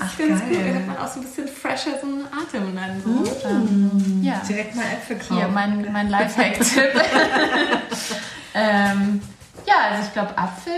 Ach, 0.00 0.18
Ganz 0.18 0.40
gut, 0.42 0.52
da 0.52 0.60
geil. 0.62 0.74
hat 0.74 0.86
man 0.86 0.96
auch 0.96 1.08
so 1.08 1.20
ein 1.20 1.22
bisschen 1.24 1.48
fresher 1.48 1.90
so 2.00 2.06
einen 2.06 2.26
Atem 2.26 2.74
dann 2.74 3.02
so. 3.02 3.48
Ähm, 3.48 4.20
ja. 4.22 4.40
Direkt 4.48 4.74
mal 4.74 4.82
Äpfel 4.82 5.16
kaufen. 5.16 5.36
Hier, 5.36 5.48
mein, 5.48 5.92
mein 5.92 6.08
Lifehack-Tipp. 6.08 6.92
ähm, 8.58 9.22
ja, 9.66 9.74
also 9.90 10.06
ich 10.06 10.12
glaube 10.12 10.36
Apfel, 10.36 10.72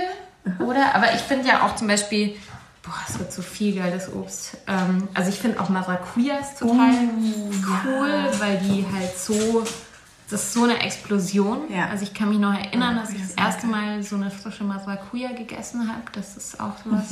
oder? 0.58 0.94
Aber 0.94 1.14
ich 1.14 1.20
finde 1.20 1.48
ja 1.48 1.66
auch 1.66 1.76
zum 1.76 1.86
Beispiel, 1.86 2.36
boah, 2.82 2.94
es 3.08 3.18
wird 3.18 3.32
so 3.32 3.42
viel 3.42 3.74
geiles 3.76 4.12
Obst. 4.12 4.56
Ähm, 4.66 5.08
also 5.14 5.30
ich 5.30 5.38
finde 5.38 5.60
auch 5.60 5.68
Maracujas 5.68 6.56
total 6.56 6.94
cool, 7.86 8.30
weil 8.38 8.58
die 8.58 8.86
halt 8.92 9.18
so, 9.18 9.64
das 10.30 10.44
ist 10.44 10.52
so 10.54 10.64
eine 10.64 10.80
Explosion. 10.80 11.70
Ja. 11.72 11.88
Also 11.88 12.04
ich 12.04 12.14
kann 12.14 12.28
mich 12.28 12.38
noch 12.38 12.54
erinnern, 12.54 12.96
dass 12.96 13.10
ich 13.10 13.20
das 13.20 13.32
erste 13.32 13.66
Mal 13.66 14.02
so 14.02 14.16
eine 14.16 14.30
frische 14.30 14.64
Maracuja 14.64 15.32
gegessen 15.32 15.88
habe. 15.88 16.02
Das 16.12 16.36
ist 16.36 16.60
auch 16.60 16.74
sowas, 16.84 17.10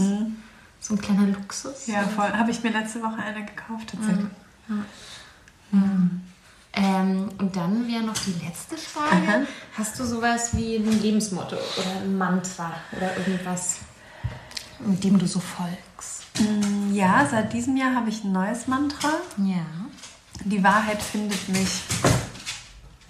so 0.81 0.95
ein 0.95 1.01
kleiner 1.01 1.27
Luxus. 1.27 1.87
Ja, 1.87 2.03
voll. 2.03 2.33
Habe 2.33 2.51
ich 2.51 2.63
mir 2.63 2.71
letzte 2.71 3.03
Woche 3.03 3.23
eine 3.23 3.45
gekauft, 3.45 3.91
tatsächlich. 3.93 4.29
Ähm, 6.81 7.29
und 7.39 7.57
dann 7.57 7.89
wäre 7.89 8.05
noch 8.05 8.17
die 8.19 8.35
letzte 8.47 8.77
Frage. 8.77 9.49
Hast 9.77 9.99
du 9.99 10.05
sowas 10.05 10.57
wie 10.57 10.77
ein 10.77 11.03
Lebensmotto 11.03 11.57
oder 11.57 12.01
ein 12.03 12.17
Mantra 12.17 12.73
oder 12.97 13.17
irgendwas, 13.17 13.79
mit 14.79 15.03
dem 15.03 15.19
du 15.19 15.27
so 15.27 15.41
folgst? 15.41 16.23
Mm, 16.39 16.95
Ja, 16.95 17.27
seit 17.29 17.53
diesem 17.53 17.77
Jahr 17.77 17.97
habe 17.97 18.11
ich 18.11 18.23
ein 18.23 18.31
neues 18.31 18.69
Mantra. 18.69 19.09
Ja. 19.39 19.65
Die 20.45 20.63
Wahrheit 20.63 21.03
findet 21.03 21.49
mich. 21.49 21.81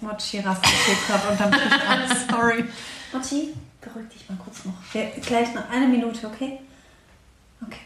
Mochi 0.01 0.39
rastet 0.39 0.71
gerade 1.07 1.27
unterm 1.29 1.51
Tisch 1.51 1.73
ab. 1.87 1.99
Sorry. 2.31 2.65
Mochi, 3.13 3.53
beruhig 3.81 4.09
dich 4.09 4.27
mal 4.27 4.37
kurz 4.43 4.65
noch. 4.65 4.73
Ja, 4.95 5.03
gleich 5.23 5.53
noch 5.53 5.69
eine 5.69 5.87
Minute, 5.87 6.25
okay? 6.25 6.59
Okay. 7.63 7.81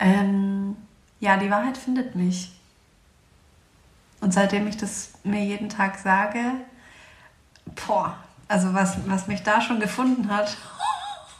Ähm, 0.00 0.76
ja, 1.20 1.36
die 1.36 1.48
Wahrheit 1.48 1.78
findet 1.78 2.16
mich. 2.16 2.50
Und 4.22 4.32
seitdem 4.32 4.68
ich 4.68 4.76
das 4.76 5.10
mir 5.24 5.44
jeden 5.44 5.68
Tag 5.68 5.98
sage, 5.98 6.38
boah, 7.86 8.16
also 8.46 8.72
was, 8.72 8.96
was 9.06 9.26
mich 9.26 9.42
da 9.42 9.60
schon 9.60 9.80
gefunden 9.80 10.30
hat, 10.30 10.56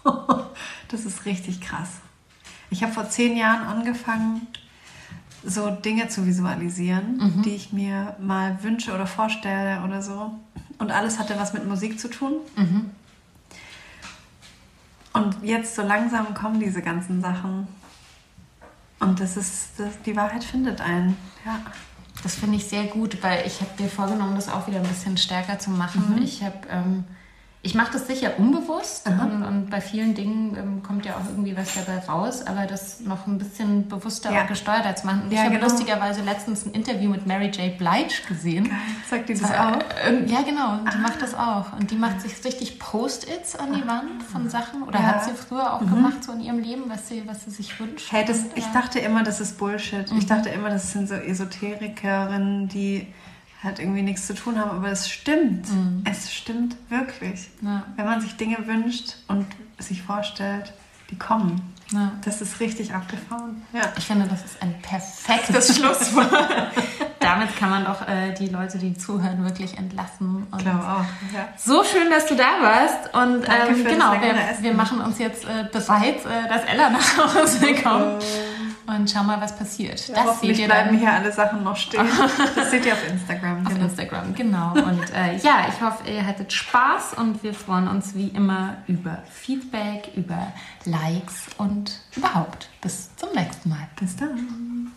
das 0.89 1.05
ist 1.05 1.25
richtig 1.25 1.61
krass. 1.61 1.89
Ich 2.71 2.83
habe 2.83 2.93
vor 2.93 3.09
zehn 3.09 3.37
Jahren 3.37 3.63
angefangen, 3.67 4.49
so 5.45 5.71
Dinge 5.71 6.09
zu 6.09 6.27
visualisieren, 6.27 7.43
die 7.45 7.55
ich 7.55 7.73
mir 7.73 8.17
mal 8.21 8.63
wünsche 8.65 8.93
oder 8.93 9.07
vorstelle 9.07 9.83
oder 9.85 10.03
so. 10.03 10.33
Und 10.79 10.91
alles 10.91 11.21
hatte 11.21 11.39
was 11.39 11.53
mit 11.53 11.67
Musik 11.67 12.01
zu 12.01 12.09
tun. 12.09 12.35
Und 15.13 15.37
jetzt 15.43 15.77
so 15.77 15.83
langsam 15.83 16.35
kommen 16.35 16.59
diese 16.59 16.83
ganzen 16.83 17.21
Sachen. 17.21 17.69
Und 18.99 19.21
das 19.21 19.37
ist, 19.37 19.79
das, 19.79 20.01
die 20.05 20.17
Wahrheit 20.17 20.43
findet 20.43 20.81
einen. 20.81 21.17
Ja. 21.45 21.61
Das 22.23 22.37
finde 22.37 22.57
ich 22.57 22.65
sehr 22.67 22.85
gut, 22.85 23.23
weil 23.23 23.47
ich 23.47 23.61
habe 23.61 23.83
mir 23.83 23.89
vorgenommen, 23.89 24.37
das 24.37 24.49
auch 24.49 24.67
wieder 24.67 24.79
ein 24.79 24.87
bisschen 24.87 25.17
stärker 25.17 25.59
zu 25.59 25.71
machen. 25.71 26.21
Ich 26.23 26.43
habe, 26.43 26.59
ähm, 26.71 27.05
ich 27.65 27.77
mache 27.77 27.93
das 27.93 28.09
sicher 28.09 28.33
unbewusst 28.39 29.07
und, 29.09 29.43
und 29.45 29.71
bei 29.71 29.81
vielen 29.81 30.15
Dingen 30.15 30.57
ähm, 30.57 30.83
kommt 30.83 31.07
ja 31.07 31.13
auch 31.15 31.29
irgendwie 31.31 31.57
was 31.57 31.75
dabei 31.77 31.99
raus, 32.07 32.45
aber 32.45 32.67
das 32.67 32.99
noch 33.01 33.29
ein 33.29 33.39
bisschen 33.39 33.87
bewusster 33.89 34.33
Ja. 34.33 34.41
und 34.41 34.49
gesteuerter 34.49 34.97
zu 34.97 35.07
machen. 35.07 35.23
Und 35.23 35.33
ich 35.33 35.39
Ja, 35.39 35.45
habe 35.45 35.55
genau. 35.55 35.67
lustigerweise 35.69 36.23
letztens 36.23 36.67
ein 36.67 36.73
Interview 36.73 37.09
mit 37.09 37.25
Mary 37.25 37.47
J. 37.51 37.79
Blige 37.79 38.15
gesehen. 38.27 38.69
Sagt 39.09 39.29
die 39.29 39.35
das 39.35 39.49
Äh, 39.49 39.55
auch? 39.55 39.79
äh, 40.05 40.25
Ja, 40.27 40.43
genau. 40.43 40.79
Die 40.93 40.99
macht 40.99 41.23
das 41.23 41.35
auch. 41.35 41.73
Und 41.79 41.89
die 41.93 41.97
macht 41.97 42.21
sich 42.21 42.45
richtig 42.45 42.81
Post-its 42.81 43.55
an 43.55 43.73
die 43.75 43.87
Wand 43.87 44.25
von 44.25 44.51
Sachen. 44.51 44.83
Oder 44.83 44.99
Ja. 44.99 45.07
hat 45.07 45.25
sie 45.25 45.31
früher 45.31 45.73
auch 45.75 45.79
gemacht, 45.81 46.25
so 46.25 46.33
in 46.33 46.41
ihrem 46.41 46.59
Leben, 46.59 46.83
was 46.89 47.09
sie, 47.09 47.23
was 47.27 47.45
sie 47.45 47.51
sich 47.53 47.79
wünscht. 47.79 48.11
Hey, 48.11 48.25
das, 48.25 48.39
Und, 48.41 48.57
ich 48.59 48.65
äh, 48.67 48.73
dachte 48.75 48.99
immer, 48.99 49.23
das 49.23 49.41
ist 49.41 49.57
Bullshit. 49.59 50.11
Ich 50.19 50.27
dachte 50.27 50.49
immer, 50.49 50.69
das 50.69 50.91
sind 50.91 51.09
so 51.09 51.15
Esoterikerinnen, 51.15 52.67
die 52.69 53.07
halt 53.63 53.79
irgendwie 53.79 54.03
nichts 54.03 54.27
zu 54.27 54.35
tun 54.35 54.59
haben. 54.59 54.71
Aber 54.71 54.89
es 54.89 55.09
stimmt. 55.09 55.67
Es 56.05 56.33
stimmt 56.33 56.77
wirklich. 56.89 57.49
Ja. 57.61 57.85
Wenn 57.97 58.05
man 58.05 58.21
sich 58.21 58.37
Dinge 58.37 58.67
wünscht 58.67 59.17
und 59.29 59.47
sich 59.79 60.03
vorstellt, 60.03 60.73
die 61.11 61.19
kommen. 61.19 61.61
Ja. 61.93 62.13
Das 62.25 62.41
ist 62.41 62.61
richtig 62.61 62.95
abgefahren. 62.95 63.63
Ja. 63.73 63.93
Ich 63.97 64.05
finde, 64.05 64.27
das 64.27 64.45
ist 64.45 64.63
ein 64.63 64.75
perfektes 64.81 65.77
Schlusswort. 65.77 66.31
damit 67.23 67.57
kann 67.57 67.71
man 67.71 67.85
doch 67.85 68.07
äh, 68.07 68.33
die 68.33 68.49
Leute, 68.49 68.79
die 68.79 68.95
zuhören, 68.95 69.45
wirklich 69.45 69.79
entlassen. 69.79 70.47
Und 70.51 70.59
ich 70.59 70.65
glaube 70.65 70.85
auch. 70.85 71.35
Ja. 71.35 71.49
So 71.57 71.85
schön, 71.85 72.11
dass 72.11 72.27
du 72.27 72.35
da 72.35 72.61
warst. 72.61 73.15
Und 73.15 73.45
ähm, 73.49 73.85
genau, 73.85 74.13
wir, 74.13 74.35
wir, 74.61 74.75
machen 74.75 75.01
uns 75.01 75.19
jetzt 75.19 75.45
äh, 75.45 75.65
bereit, 75.73 76.25
äh, 76.27 76.49
dass 76.49 76.65
Ella 76.65 76.91
nach 76.91 77.35
Hause 77.35 77.75
kommt. 77.83 78.25
Und 78.87 79.09
schau 79.09 79.23
mal, 79.23 79.41
was 79.41 79.57
passiert. 79.57 80.09
Ja, 80.09 80.15
das 80.15 80.25
hoffentlich 80.25 80.57
seht 80.57 80.67
ihr 80.67 80.69
bleiben 80.69 80.91
dann. 80.91 80.99
hier 80.99 81.13
alle 81.13 81.33
Sachen 81.33 81.63
noch 81.63 81.77
stehen. 81.77 82.05
Das 82.55 82.71
seht 82.71 82.85
ihr 82.85 82.93
auf 82.93 83.09
Instagram. 83.09 83.67
Auf 83.67 83.73
genau. 83.73 83.85
Instagram, 83.87 84.35
genau. 84.35 84.73
Und 84.73 85.11
äh, 85.15 85.37
ja, 85.37 85.67
ich 85.69 85.81
hoffe, 85.81 86.11
ihr 86.11 86.27
hattet 86.27 86.53
Spaß 86.53 87.15
und 87.15 87.43
wir 87.43 87.55
freuen 87.55 87.89
uns 87.89 88.15
wie 88.15 88.29
immer 88.29 88.77
über 88.89 89.19
Feedback, 89.31 90.11
über 90.17 90.53
Likes 90.85 91.47
und 91.59 92.01
überhaupt. 92.17 92.69
Bis 92.81 93.15
zum 93.17 93.31
nächsten 93.35 93.69
Mal. 93.69 93.89
Bis 93.99 94.17
dann. 94.17 94.93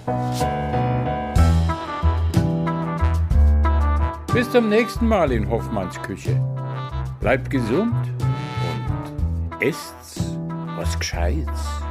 Bis 4.34 4.52
zum 4.52 4.70
nächsten 4.70 5.08
Mal 5.08 5.32
in 5.32 5.50
Hoffmanns 5.50 6.02
Küche. 6.02 6.40
Bleibt 7.20 7.50
gesund 7.50 7.96
und 8.70 9.62
esst 9.62 9.94
was 10.78 11.00
Gescheites. 11.00 11.85